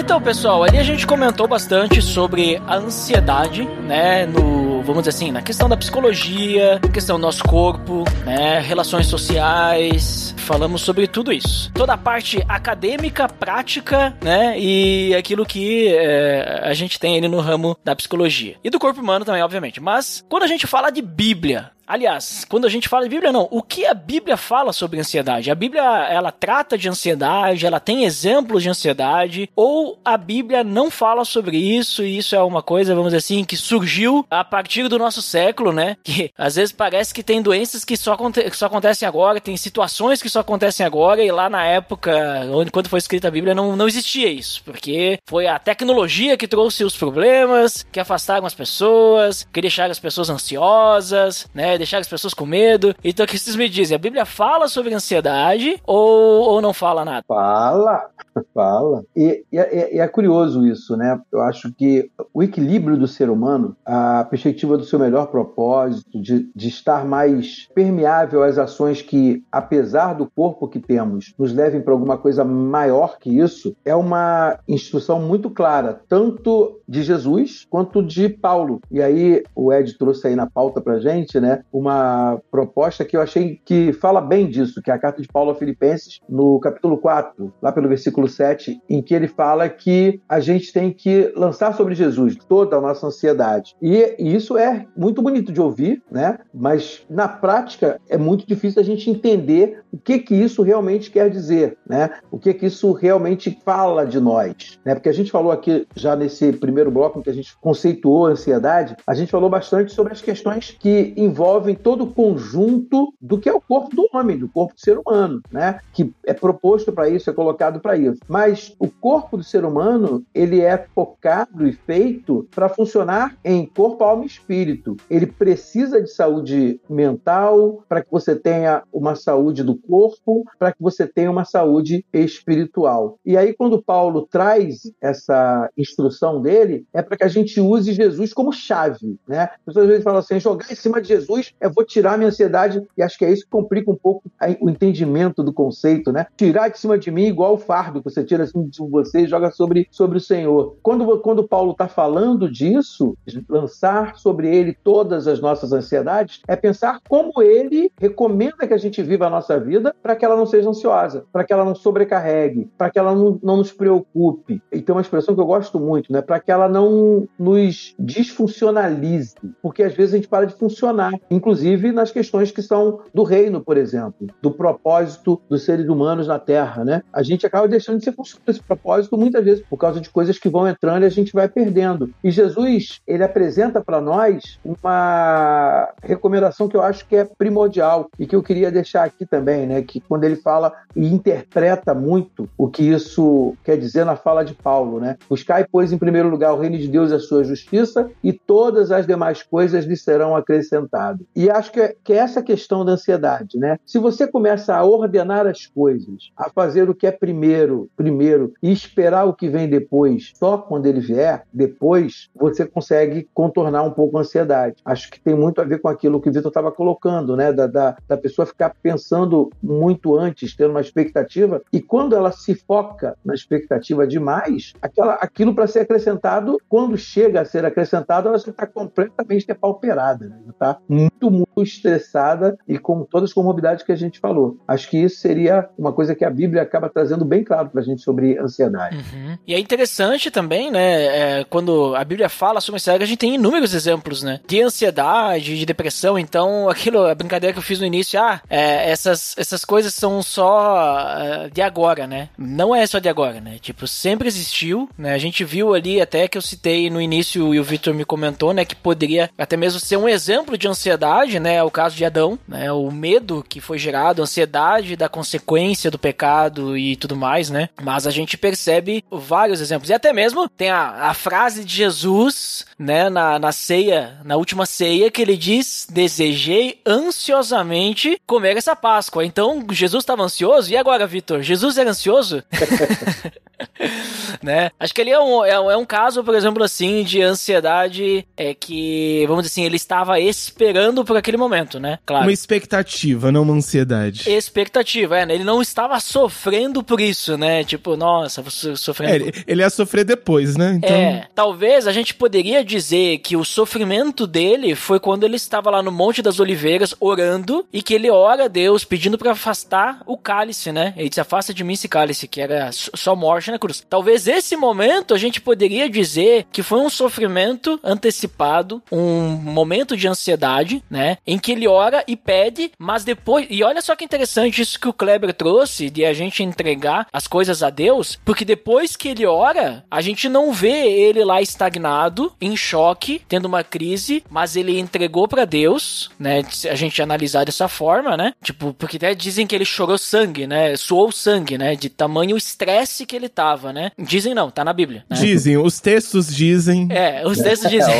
Então, 0.00 0.20
pessoal, 0.20 0.64
ali 0.64 0.78
a 0.78 0.82
gente 0.82 1.06
comentou 1.06 1.46
bastante 1.46 2.00
sobre 2.00 2.56
a 2.66 2.76
ansiedade, 2.76 3.66
né, 3.86 4.24
no, 4.24 4.82
vamos 4.82 5.02
dizer 5.02 5.10
assim, 5.10 5.30
na 5.30 5.42
questão 5.42 5.68
da 5.68 5.76
psicologia, 5.76 6.80
questão 6.90 7.18
do 7.18 7.22
nosso 7.22 7.44
corpo, 7.44 8.04
né, 8.24 8.60
relações 8.60 9.06
sociais, 9.06 10.34
falamos 10.38 10.80
sobre 10.80 11.06
tudo 11.06 11.30
isso. 11.30 11.70
Toda 11.74 11.92
a 11.92 11.98
parte 11.98 12.42
acadêmica, 12.48 13.28
prática, 13.28 14.16
né, 14.22 14.58
e 14.58 15.14
aquilo 15.14 15.44
que 15.44 15.88
é, 15.94 16.62
a 16.64 16.72
gente 16.72 16.98
tem 16.98 17.18
ali 17.18 17.28
no 17.28 17.38
ramo 17.38 17.76
da 17.84 17.94
psicologia. 17.94 18.56
E 18.64 18.70
do 18.70 18.78
corpo 18.78 19.02
humano 19.02 19.26
também, 19.26 19.42
obviamente. 19.42 19.80
Mas, 19.82 20.24
quando 20.30 20.44
a 20.44 20.48
gente 20.48 20.66
fala 20.66 20.90
de 20.90 21.02
Bíblia, 21.02 21.70
Aliás, 21.90 22.46
quando 22.48 22.66
a 22.66 22.68
gente 22.68 22.88
fala 22.88 23.02
de 23.02 23.08
Bíblia, 23.08 23.32
não. 23.32 23.48
O 23.50 23.64
que 23.64 23.84
a 23.84 23.94
Bíblia 23.94 24.36
fala 24.36 24.72
sobre 24.72 25.00
ansiedade? 25.00 25.50
A 25.50 25.56
Bíblia, 25.56 25.82
ela 26.08 26.30
trata 26.30 26.78
de 26.78 26.88
ansiedade, 26.88 27.66
ela 27.66 27.80
tem 27.80 28.04
exemplos 28.04 28.62
de 28.62 28.68
ansiedade, 28.68 29.50
ou 29.56 29.98
a 30.04 30.16
Bíblia 30.16 30.62
não 30.62 30.88
fala 30.88 31.24
sobre 31.24 31.56
isso, 31.56 32.04
e 32.04 32.16
isso 32.16 32.36
é 32.36 32.42
uma 32.44 32.62
coisa, 32.62 32.94
vamos 32.94 33.08
dizer 33.08 33.16
assim, 33.16 33.42
que 33.42 33.56
surgiu 33.56 34.24
a 34.30 34.44
partir 34.44 34.86
do 34.86 35.00
nosso 35.00 35.20
século, 35.20 35.72
né? 35.72 35.96
Que 36.04 36.30
às 36.38 36.54
vezes 36.54 36.70
parece 36.70 37.12
que 37.12 37.24
tem 37.24 37.42
doenças 37.42 37.84
que 37.84 37.96
só, 37.96 38.16
que 38.16 38.56
só 38.56 38.66
acontecem 38.66 39.08
agora, 39.08 39.40
tem 39.40 39.56
situações 39.56 40.22
que 40.22 40.28
só 40.28 40.40
acontecem 40.40 40.86
agora, 40.86 41.24
e 41.24 41.32
lá 41.32 41.50
na 41.50 41.64
época, 41.64 42.12
onde, 42.52 42.70
quando 42.70 42.88
foi 42.88 43.00
escrita 43.00 43.26
a 43.26 43.32
Bíblia, 43.32 43.52
não, 43.52 43.74
não 43.74 43.88
existia 43.88 44.28
isso, 44.28 44.62
porque 44.64 45.18
foi 45.26 45.48
a 45.48 45.58
tecnologia 45.58 46.36
que 46.36 46.46
trouxe 46.46 46.84
os 46.84 46.96
problemas, 46.96 47.84
que 47.90 47.98
afastaram 47.98 48.46
as 48.46 48.54
pessoas, 48.54 49.44
que 49.52 49.60
deixaram 49.60 49.90
as 49.90 49.98
pessoas 49.98 50.30
ansiosas, 50.30 51.48
né? 51.52 51.79
Deixaram 51.80 52.02
as 52.02 52.08
pessoas 52.08 52.34
com 52.34 52.44
medo. 52.44 52.94
Então, 53.02 53.24
o 53.24 53.26
que 53.26 53.38
vocês 53.38 53.56
me 53.56 53.66
dizem? 53.66 53.94
A 53.94 53.98
Bíblia 53.98 54.26
fala 54.26 54.68
sobre 54.68 54.92
ansiedade 54.92 55.80
ou, 55.86 56.42
ou 56.42 56.60
não 56.60 56.74
fala 56.74 57.06
nada? 57.06 57.24
Fala, 57.26 58.10
fala. 58.52 59.02
E, 59.16 59.42
e 59.50 59.58
é, 59.58 59.96
é 59.96 60.06
curioso 60.06 60.66
isso, 60.66 60.94
né? 60.94 61.18
Eu 61.32 61.40
acho 61.40 61.72
que 61.72 62.10
o 62.34 62.42
equilíbrio 62.42 62.98
do 62.98 63.08
ser 63.08 63.30
humano, 63.30 63.74
a 63.82 64.26
perspectiva 64.28 64.76
do 64.76 64.84
seu 64.84 64.98
melhor 64.98 65.28
propósito, 65.28 66.20
de, 66.20 66.50
de 66.54 66.68
estar 66.68 67.06
mais 67.06 67.66
permeável 67.74 68.42
às 68.42 68.58
ações 68.58 69.00
que, 69.00 69.42
apesar 69.50 70.12
do 70.12 70.30
corpo 70.30 70.68
que 70.68 70.80
temos, 70.80 71.32
nos 71.38 71.50
levem 71.50 71.80
para 71.80 71.94
alguma 71.94 72.18
coisa 72.18 72.44
maior 72.44 73.18
que 73.18 73.30
isso, 73.30 73.74
é 73.86 73.94
uma 73.94 74.58
instrução 74.68 75.18
muito 75.18 75.48
clara, 75.48 75.98
tanto 76.06 76.78
de 76.86 77.02
Jesus 77.02 77.66
quanto 77.70 78.02
de 78.02 78.28
Paulo. 78.28 78.82
E 78.90 79.00
aí 79.00 79.42
o 79.54 79.72
Ed 79.72 79.96
trouxe 79.96 80.26
aí 80.26 80.36
na 80.36 80.46
pauta 80.46 80.78
pra 80.78 80.98
gente, 80.98 81.40
né? 81.40 81.59
Uma 81.72 82.40
proposta 82.50 83.04
que 83.04 83.16
eu 83.16 83.22
achei 83.22 83.60
que 83.64 83.92
fala 83.92 84.20
bem 84.20 84.48
disso, 84.48 84.82
que 84.82 84.90
é 84.90 84.94
a 84.94 84.98
carta 84.98 85.22
de 85.22 85.28
Paulo 85.28 85.50
a 85.50 85.54
Filipenses, 85.54 86.20
no 86.28 86.58
capítulo 86.60 86.98
4, 86.98 87.52
lá 87.60 87.72
pelo 87.72 87.88
versículo 87.88 88.28
7, 88.28 88.80
em 88.88 89.02
que 89.02 89.14
ele 89.14 89.28
fala 89.28 89.68
que 89.68 90.20
a 90.28 90.40
gente 90.40 90.72
tem 90.72 90.92
que 90.92 91.32
lançar 91.36 91.74
sobre 91.74 91.94
Jesus 91.94 92.36
toda 92.48 92.76
a 92.76 92.80
nossa 92.80 93.06
ansiedade. 93.06 93.74
E, 93.80 94.14
e 94.18 94.34
isso 94.34 94.56
é 94.56 94.86
muito 94.96 95.22
bonito 95.22 95.52
de 95.52 95.60
ouvir, 95.60 96.02
né? 96.10 96.38
Mas 96.52 97.04
na 97.08 97.28
prática 97.28 98.00
é 98.08 98.16
muito 98.16 98.46
difícil 98.46 98.80
a 98.80 98.84
gente 98.84 99.10
entender 99.10 99.82
o 99.92 99.98
que 99.98 100.18
que 100.18 100.34
isso 100.34 100.62
realmente 100.62 101.10
quer 101.10 101.30
dizer, 101.30 101.76
né? 101.88 102.10
O 102.30 102.38
que 102.38 102.54
que 102.54 102.66
isso 102.66 102.92
realmente 102.92 103.58
fala 103.64 104.06
de 104.06 104.20
nós, 104.20 104.78
né? 104.84 104.94
Porque 104.94 105.08
a 105.08 105.12
gente 105.14 105.30
falou 105.30 105.52
aqui 105.52 105.86
já 105.94 106.14
nesse 106.16 106.52
primeiro 106.52 106.90
bloco 106.90 107.18
em 107.18 107.22
que 107.22 107.30
a 107.30 107.34
gente 107.34 107.56
conceituou 107.58 108.26
a 108.26 108.30
ansiedade, 108.30 108.96
a 109.06 109.14
gente 109.14 109.30
falou 109.30 109.50
bastante 109.50 109.92
sobre 109.92 110.12
as 110.12 110.20
questões 110.20 110.76
que 110.78 111.12
envolvem 111.16 111.49
envolvem 111.50 111.74
todo 111.74 112.04
o 112.04 112.12
conjunto 112.12 113.12
do 113.20 113.38
que 113.38 113.48
é 113.48 113.52
o 113.52 113.60
corpo 113.60 113.94
do 113.94 114.08
homem, 114.12 114.38
do 114.38 114.48
corpo 114.48 114.74
do 114.74 114.80
ser 114.80 114.98
humano, 114.98 115.42
né? 115.50 115.80
Que 115.92 116.12
é 116.24 116.32
proposto 116.32 116.92
para 116.92 117.08
isso, 117.08 117.28
é 117.28 117.32
colocado 117.32 117.80
para 117.80 117.96
isso. 117.96 118.20
Mas 118.28 118.74
o 118.78 118.88
corpo 118.88 119.36
do 119.36 119.42
ser 119.42 119.64
humano, 119.64 120.24
ele 120.32 120.60
é 120.60 120.86
focado 120.94 121.66
e 121.66 121.72
feito 121.72 122.46
para 122.54 122.68
funcionar 122.68 123.36
em 123.44 123.66
corpo, 123.66 124.04
alma 124.04 124.22
e 124.22 124.26
espírito. 124.26 124.96
Ele 125.10 125.26
precisa 125.26 126.00
de 126.00 126.10
saúde 126.10 126.80
mental 126.88 127.82
para 127.88 128.02
que 128.02 128.10
você 128.10 128.36
tenha 128.36 128.82
uma 128.92 129.16
saúde 129.16 129.64
do 129.64 129.74
corpo, 129.74 130.44
para 130.58 130.72
que 130.72 130.80
você 130.80 131.06
tenha 131.06 131.30
uma 131.30 131.44
saúde 131.44 132.04
espiritual. 132.12 133.18
E 133.24 133.36
aí 133.36 133.52
quando 133.52 133.82
Paulo 133.82 134.26
traz 134.30 134.92
essa 135.00 135.68
instrução 135.76 136.40
dele, 136.40 136.86
é 136.92 137.02
para 137.02 137.16
que 137.16 137.24
a 137.24 137.28
gente 137.28 137.60
use 137.60 137.92
Jesus 137.92 138.32
como 138.32 138.52
chave, 138.52 139.18
né? 139.26 139.42
As 139.42 139.64
pessoas 139.64 139.84
às 139.84 139.90
vezes 139.90 140.04
falam 140.04 140.20
assim, 140.20 140.38
jogar 140.38 140.70
em 140.70 140.76
cima 140.76 141.00
de 141.00 141.08
Jesus, 141.08 141.39
eu 141.60 141.72
vou 141.72 141.84
tirar 141.84 142.14
a 142.14 142.16
minha 142.16 142.28
ansiedade, 142.28 142.82
e 142.96 143.02
acho 143.02 143.18
que 143.18 143.24
é 143.24 143.32
isso 143.32 143.44
que 143.44 143.50
complica 143.50 143.90
um 143.90 143.96
pouco 143.96 144.30
o 144.60 144.70
entendimento 144.70 145.42
do 145.42 145.52
conceito, 145.52 146.12
né? 146.12 146.26
Tirar 146.36 146.68
de 146.68 146.78
cima 146.78 146.98
de 146.98 147.10
mim 147.10 147.26
igual 147.26 147.54
o 147.54 147.58
fardo 147.58 148.02
que 148.02 148.10
você 148.10 148.24
tira 148.24 148.44
assim 148.44 148.66
de 148.66 148.78
você 148.88 149.22
e 149.22 149.26
joga 149.26 149.50
sobre, 149.50 149.88
sobre 149.90 150.18
o 150.18 150.20
Senhor. 150.20 150.76
Quando, 150.82 151.18
quando 151.20 151.46
Paulo 151.46 151.72
está 151.72 151.88
falando 151.88 152.50
disso, 152.50 153.16
lançar 153.48 154.16
sobre 154.16 154.54
ele 154.54 154.76
todas 154.84 155.26
as 155.26 155.40
nossas 155.40 155.72
ansiedades, 155.72 156.40
é 156.46 156.56
pensar 156.56 157.00
como 157.08 157.42
ele 157.42 157.90
recomenda 157.98 158.66
que 158.66 158.74
a 158.74 158.78
gente 158.78 159.02
viva 159.02 159.26
a 159.26 159.30
nossa 159.30 159.58
vida 159.58 159.94
para 160.02 160.16
que 160.16 160.24
ela 160.24 160.36
não 160.36 160.46
seja 160.46 160.68
ansiosa, 160.68 161.24
para 161.32 161.44
que 161.44 161.52
ela 161.52 161.64
não 161.64 161.74
sobrecarregue, 161.74 162.70
para 162.76 162.90
que 162.90 162.98
ela 162.98 163.14
não, 163.14 163.38
não 163.42 163.56
nos 163.58 163.72
preocupe. 163.72 164.62
E 164.72 164.80
tem 164.80 164.94
uma 164.94 165.00
expressão 165.00 165.34
que 165.34 165.40
eu 165.40 165.46
gosto 165.46 165.78
muito, 165.78 166.12
né? 166.12 166.20
Para 166.22 166.40
que 166.40 166.50
ela 166.50 166.68
não 166.68 167.28
nos 167.38 167.94
disfuncionalize, 167.98 169.34
porque 169.62 169.82
às 169.82 169.94
vezes 169.94 170.14
a 170.14 170.16
gente 170.16 170.28
para 170.28 170.46
de 170.46 170.54
funcionar, 170.54 171.12
inclusive 171.30 171.92
nas 171.92 172.10
questões 172.10 172.50
que 172.50 172.62
são 172.62 173.00
do 173.14 173.22
reino, 173.22 173.60
por 173.60 173.76
exemplo, 173.76 174.26
do 174.42 174.50
propósito 174.50 175.40
dos 175.48 175.62
seres 175.62 175.88
humanos 175.88 176.26
na 176.26 176.38
Terra, 176.38 176.84
né? 176.84 177.02
A 177.12 177.22
gente 177.22 177.46
acaba 177.46 177.68
deixando 177.68 177.98
de 177.98 178.04
ser 178.04 178.12
funcional 178.12 178.40
esse 178.48 178.62
propósito 178.62 179.16
muitas 179.16 179.44
vezes 179.44 179.64
por 179.68 179.76
causa 179.76 180.00
de 180.00 180.10
coisas 180.10 180.38
que 180.38 180.48
vão 180.48 180.68
entrando 180.68 181.02
e 181.02 181.06
a 181.06 181.10
gente 181.10 181.32
vai 181.32 181.48
perdendo. 181.48 182.10
E 182.22 182.30
Jesus, 182.30 183.00
ele 183.06 183.22
apresenta 183.22 183.80
para 183.80 184.00
nós 184.00 184.58
uma 184.64 185.88
recomendação 186.02 186.68
que 186.68 186.76
eu 186.76 186.82
acho 186.82 187.06
que 187.06 187.16
é 187.16 187.24
primordial 187.24 188.08
e 188.18 188.26
que 188.26 188.34
eu 188.34 188.42
queria 188.42 188.70
deixar 188.70 189.04
aqui 189.04 189.24
também, 189.24 189.66
né? 189.66 189.82
Que 189.82 190.00
quando 190.00 190.24
ele 190.24 190.36
fala 190.36 190.72
e 190.96 191.06
interpreta 191.06 191.94
muito 191.94 192.48
o 192.56 192.68
que 192.68 192.82
isso 192.82 193.54
quer 193.64 193.76
dizer 193.76 194.04
na 194.04 194.16
fala 194.16 194.44
de 194.44 194.54
Paulo, 194.54 195.00
né? 195.00 195.16
Buscai, 195.28 195.66
pois, 195.70 195.92
em 195.92 195.98
primeiro 195.98 196.28
lugar 196.28 196.52
o 196.52 196.58
reino 196.58 196.78
de 196.78 196.88
Deus 196.88 197.10
e 197.10 197.14
a 197.14 197.20
sua 197.20 197.44
justiça 197.44 198.10
e 198.22 198.32
todas 198.32 198.90
as 198.90 199.06
demais 199.06 199.42
coisas 199.42 199.84
lhe 199.84 199.96
serão 199.96 200.34
acrescentadas. 200.34 201.19
E 201.34 201.50
acho 201.50 201.72
que 201.72 201.80
é, 201.80 201.96
que 202.02 202.12
é 202.12 202.16
essa 202.16 202.42
questão 202.42 202.84
da 202.84 202.92
ansiedade, 202.92 203.58
né? 203.58 203.78
Se 203.84 203.98
você 203.98 204.26
começa 204.26 204.74
a 204.74 204.84
ordenar 204.84 205.46
as 205.46 205.66
coisas, 205.66 206.30
a 206.36 206.50
fazer 206.50 206.88
o 206.88 206.94
que 206.94 207.06
é 207.06 207.12
primeiro, 207.12 207.90
primeiro 207.96 208.52
e 208.62 208.70
esperar 208.72 209.24
o 209.24 209.34
que 209.34 209.48
vem 209.48 209.68
depois, 209.68 210.32
só 210.34 210.58
quando 210.58 210.86
ele 210.86 211.00
vier, 211.00 211.44
depois 211.52 212.28
você 212.34 212.66
consegue 212.66 213.28
contornar 213.34 213.82
um 213.82 213.90
pouco 213.90 214.16
a 214.16 214.20
ansiedade. 214.20 214.76
Acho 214.84 215.10
que 215.10 215.20
tem 215.20 215.34
muito 215.34 215.60
a 215.60 215.64
ver 215.64 215.78
com 215.80 215.88
aquilo 215.88 216.20
que 216.20 216.28
o 216.28 216.32
Vitor 216.32 216.50
estava 216.50 216.72
colocando, 216.72 217.36
né? 217.36 217.52
Da, 217.52 217.66
da, 217.66 217.96
da 218.06 218.16
pessoa 218.16 218.46
ficar 218.46 218.74
pensando 218.82 219.50
muito 219.62 220.16
antes, 220.16 220.54
tendo 220.54 220.70
uma 220.70 220.80
expectativa, 220.80 221.62
e 221.72 221.80
quando 221.80 222.14
ela 222.14 222.32
se 222.32 222.54
foca 222.54 223.16
na 223.24 223.34
expectativa 223.34 224.06
demais, 224.06 224.72
aquela, 224.80 225.14
aquilo 225.14 225.54
para 225.54 225.66
ser 225.66 225.80
acrescentado, 225.80 226.58
quando 226.68 226.96
chega 226.96 227.40
a 227.40 227.44
ser 227.44 227.64
acrescentado, 227.64 228.28
ela 228.28 228.38
já 228.38 228.50
está 228.50 228.66
completamente 228.66 229.46
depauperada, 229.46 230.26
né? 230.26 230.38
está 230.48 230.78
muito, 231.10 231.49
estressada 231.62 232.58
e 232.66 232.78
com 232.78 233.04
todas 233.04 233.30
as 233.30 233.34
comorbidades 233.34 233.84
que 233.84 233.92
a 233.92 233.96
gente 233.96 234.18
falou. 234.18 234.58
Acho 234.66 234.88
que 234.88 234.98
isso 234.98 235.20
seria 235.20 235.68
uma 235.78 235.92
coisa 235.92 236.14
que 236.14 236.24
a 236.24 236.30
Bíblia 236.30 236.62
acaba 236.62 236.88
trazendo 236.88 237.24
bem 237.24 237.44
claro 237.44 237.68
para 237.68 237.80
a 237.80 237.84
gente 237.84 238.02
sobre 238.02 238.38
ansiedade. 238.38 238.96
Uhum. 238.96 239.38
E 239.46 239.54
é 239.54 239.58
interessante 239.58 240.30
também, 240.30 240.70
né, 240.70 241.40
é, 241.40 241.44
quando 241.44 241.94
a 241.94 242.04
Bíblia 242.04 242.28
fala 242.28 242.60
sobre 242.60 242.76
ansiedade, 242.76 243.04
a 243.04 243.06
gente 243.06 243.18
tem 243.18 243.34
inúmeros 243.34 243.74
exemplos, 243.74 244.22
né, 244.22 244.40
de 244.46 244.62
ansiedade, 244.62 245.58
de 245.58 245.66
depressão. 245.66 246.18
Então, 246.18 246.68
aquilo, 246.70 247.04
a 247.06 247.14
brincadeira 247.14 247.52
que 247.52 247.58
eu 247.58 247.62
fiz 247.62 247.80
no 247.80 247.86
início, 247.86 248.20
ah, 248.20 248.40
é, 248.48 248.90
essas, 248.90 249.34
essas 249.38 249.64
coisas 249.64 249.94
são 249.94 250.22
só 250.22 251.06
uh, 251.46 251.50
de 251.50 251.62
agora, 251.62 252.06
né? 252.06 252.28
Não 252.36 252.74
é 252.74 252.86
só 252.86 252.98
de 252.98 253.08
agora, 253.08 253.40
né? 253.40 253.58
Tipo, 253.60 253.86
sempre 253.86 254.28
existiu, 254.28 254.88
né? 254.96 255.14
A 255.14 255.18
gente 255.18 255.44
viu 255.44 255.74
ali 255.74 256.00
até 256.00 256.28
que 256.28 256.36
eu 256.36 256.42
citei 256.42 256.90
no 256.90 257.00
início 257.00 257.54
e 257.54 257.60
o 257.60 257.64
Victor 257.64 257.94
me 257.94 258.04
comentou, 258.04 258.52
né, 258.52 258.64
que 258.64 258.74
poderia 258.74 259.30
até 259.36 259.56
mesmo 259.56 259.80
ser 259.80 259.96
um 259.96 260.08
exemplo 260.08 260.56
de 260.56 260.68
ansiedade, 260.68 261.38
né? 261.38 261.49
O 261.62 261.70
caso 261.70 261.96
de 261.96 262.04
Adão, 262.04 262.38
né? 262.46 262.70
O 262.72 262.90
medo 262.90 263.44
que 263.48 263.60
foi 263.60 263.78
gerado, 263.78 264.20
a 264.20 264.24
ansiedade 264.24 264.96
da 264.96 265.08
consequência 265.08 265.90
do 265.90 265.98
pecado 265.98 266.76
e 266.76 266.96
tudo 266.96 267.16
mais, 267.16 267.50
né? 267.50 267.68
Mas 267.80 268.06
a 268.06 268.10
gente 268.10 268.36
percebe 268.36 269.04
vários 269.10 269.60
exemplos. 269.60 269.90
E 269.90 269.94
até 269.94 270.12
mesmo 270.12 270.48
tem 270.48 270.70
a, 270.70 271.08
a 271.08 271.14
frase 271.14 271.64
de 271.64 271.74
Jesus, 271.74 272.66
né, 272.78 273.08
na, 273.08 273.38
na 273.38 273.52
ceia, 273.52 274.18
na 274.24 274.36
última 274.36 274.66
ceia, 274.66 275.10
que 275.10 275.22
ele 275.22 275.36
diz: 275.36 275.86
Desejei 275.90 276.80
ansiosamente 276.86 278.20
comer 278.26 278.56
essa 278.56 278.76
Páscoa. 278.76 279.24
Então, 279.24 279.64
Jesus 279.70 280.02
estava 280.02 280.22
ansioso. 280.22 280.70
E 280.70 280.76
agora, 280.76 281.06
Vitor? 281.06 281.42
Jesus 281.42 281.78
era 281.78 281.90
ansioso? 281.90 282.42
né? 284.42 284.70
Acho 284.78 284.94
que 284.94 285.00
ele 285.00 285.10
é 285.10 285.20
um, 285.20 285.44
é, 285.44 285.50
é, 285.50 285.76
um 285.76 285.84
caso, 285.84 286.22
por 286.24 286.34
exemplo, 286.34 286.62
assim, 286.62 287.02
de 287.02 287.22
ansiedade 287.22 288.26
é 288.36 288.54
que, 288.54 289.24
vamos 289.26 289.44
dizer 289.44 289.52
assim, 289.52 289.64
ele 289.64 289.76
estava 289.76 290.18
esperando 290.20 291.04
por 291.04 291.16
aquele 291.16 291.29
momento, 291.36 291.78
né? 291.78 291.98
Claro. 292.04 292.24
Uma 292.24 292.32
expectativa, 292.32 293.30
não 293.32 293.42
uma 293.42 293.54
ansiedade. 293.54 294.28
Expectativa, 294.30 295.18
é, 295.18 295.26
né? 295.26 295.34
Ele 295.34 295.44
não 295.44 295.60
estava 295.60 295.98
sofrendo 296.00 296.82
por 296.82 297.00
isso, 297.00 297.36
né? 297.36 297.64
Tipo, 297.64 297.96
nossa, 297.96 298.42
sofrendo. 298.76 299.12
É, 299.12 299.16
ele, 299.16 299.32
ele 299.46 299.62
ia 299.62 299.70
sofrer 299.70 300.04
depois, 300.04 300.56
né? 300.56 300.74
Então... 300.76 300.96
É, 300.96 301.28
talvez 301.34 301.86
a 301.86 301.92
gente 301.92 302.14
poderia 302.14 302.64
dizer 302.64 303.18
que 303.18 303.36
o 303.36 303.44
sofrimento 303.44 304.26
dele 304.26 304.74
foi 304.74 305.00
quando 305.00 305.24
ele 305.24 305.36
estava 305.36 305.70
lá 305.70 305.82
no 305.82 305.92
Monte 305.92 306.22
das 306.22 306.40
Oliveiras 306.40 306.94
orando 307.00 307.66
e 307.72 307.82
que 307.82 307.94
ele 307.94 308.10
ora 308.10 308.44
a 308.44 308.48
Deus 308.48 308.84
pedindo 308.84 309.18
para 309.18 309.32
afastar 309.32 310.02
o 310.06 310.16
cálice, 310.16 310.72
né? 310.72 310.94
Ele 310.96 311.08
disse: 311.08 311.20
afasta 311.20 311.52
de 311.52 311.64
mim 311.64 311.74
esse 311.74 311.88
cálice, 311.88 312.28
que 312.28 312.40
era 312.40 312.70
só 312.72 313.14
morte 313.14 313.50
na 313.50 313.58
cruz. 313.58 313.84
Talvez 313.88 314.26
esse 314.26 314.56
momento 314.56 315.14
a 315.14 315.18
gente 315.18 315.40
poderia 315.40 315.88
dizer 315.88 316.46
que 316.52 316.62
foi 316.62 316.80
um 316.80 316.90
sofrimento 316.90 317.78
antecipado, 317.82 318.82
um 318.90 319.28
momento 319.28 319.96
de 319.96 320.08
ansiedade, 320.08 320.82
né? 320.90 321.18
Em 321.26 321.38
que 321.38 321.52
ele 321.52 321.68
ora 321.68 322.02
e 322.06 322.16
pede, 322.16 322.72
mas 322.78 323.04
depois. 323.04 323.46
E 323.50 323.62
olha 323.62 323.82
só 323.82 323.94
que 323.94 324.04
interessante 324.04 324.60
isso 324.60 324.80
que 324.80 324.88
o 324.88 324.92
Kleber 324.92 325.32
trouxe 325.32 325.90
de 325.90 326.04
a 326.04 326.12
gente 326.12 326.42
entregar 326.42 327.06
as 327.12 327.26
coisas 327.26 327.62
a 327.62 327.70
Deus, 327.70 328.18
porque 328.24 328.44
depois 328.44 328.96
que 328.96 329.08
ele 329.08 329.26
ora, 329.26 329.84
a 329.90 330.00
gente 330.00 330.28
não 330.28 330.52
vê 330.52 330.88
ele 330.88 331.24
lá 331.24 331.40
estagnado, 331.40 332.32
em 332.40 332.56
choque, 332.56 333.22
tendo 333.28 333.46
uma 333.46 333.62
crise, 333.62 334.24
mas 334.28 334.56
ele 334.56 334.78
entregou 334.78 335.28
para 335.28 335.44
Deus, 335.44 336.10
né? 336.18 336.42
Se 336.50 336.68
a 336.68 336.74
gente 336.74 337.00
analisar 337.02 337.44
dessa 337.44 337.68
forma, 337.68 338.16
né? 338.16 338.32
Tipo, 338.42 338.72
porque 338.74 338.96
até 338.96 339.14
dizem 339.14 339.46
que 339.46 339.54
ele 339.54 339.64
chorou 339.64 339.98
sangue, 339.98 340.46
né? 340.46 340.76
Suou 340.76 341.12
sangue, 341.12 341.56
né? 341.58 341.76
De 341.76 341.88
tamanho 341.88 342.36
estresse 342.36 343.06
que 343.06 343.14
ele 343.14 343.28
tava, 343.28 343.72
né? 343.72 343.92
Dizem 343.98 344.34
não, 344.34 344.50
tá 344.50 344.64
na 344.64 344.72
Bíblia. 344.72 345.04
Né? 345.08 345.16
Dizem, 345.16 345.56
os 345.56 345.80
textos 345.80 346.34
dizem. 346.34 346.88
É, 346.90 347.26
os 347.26 347.38
textos 347.38 347.70
dizem. 347.70 347.94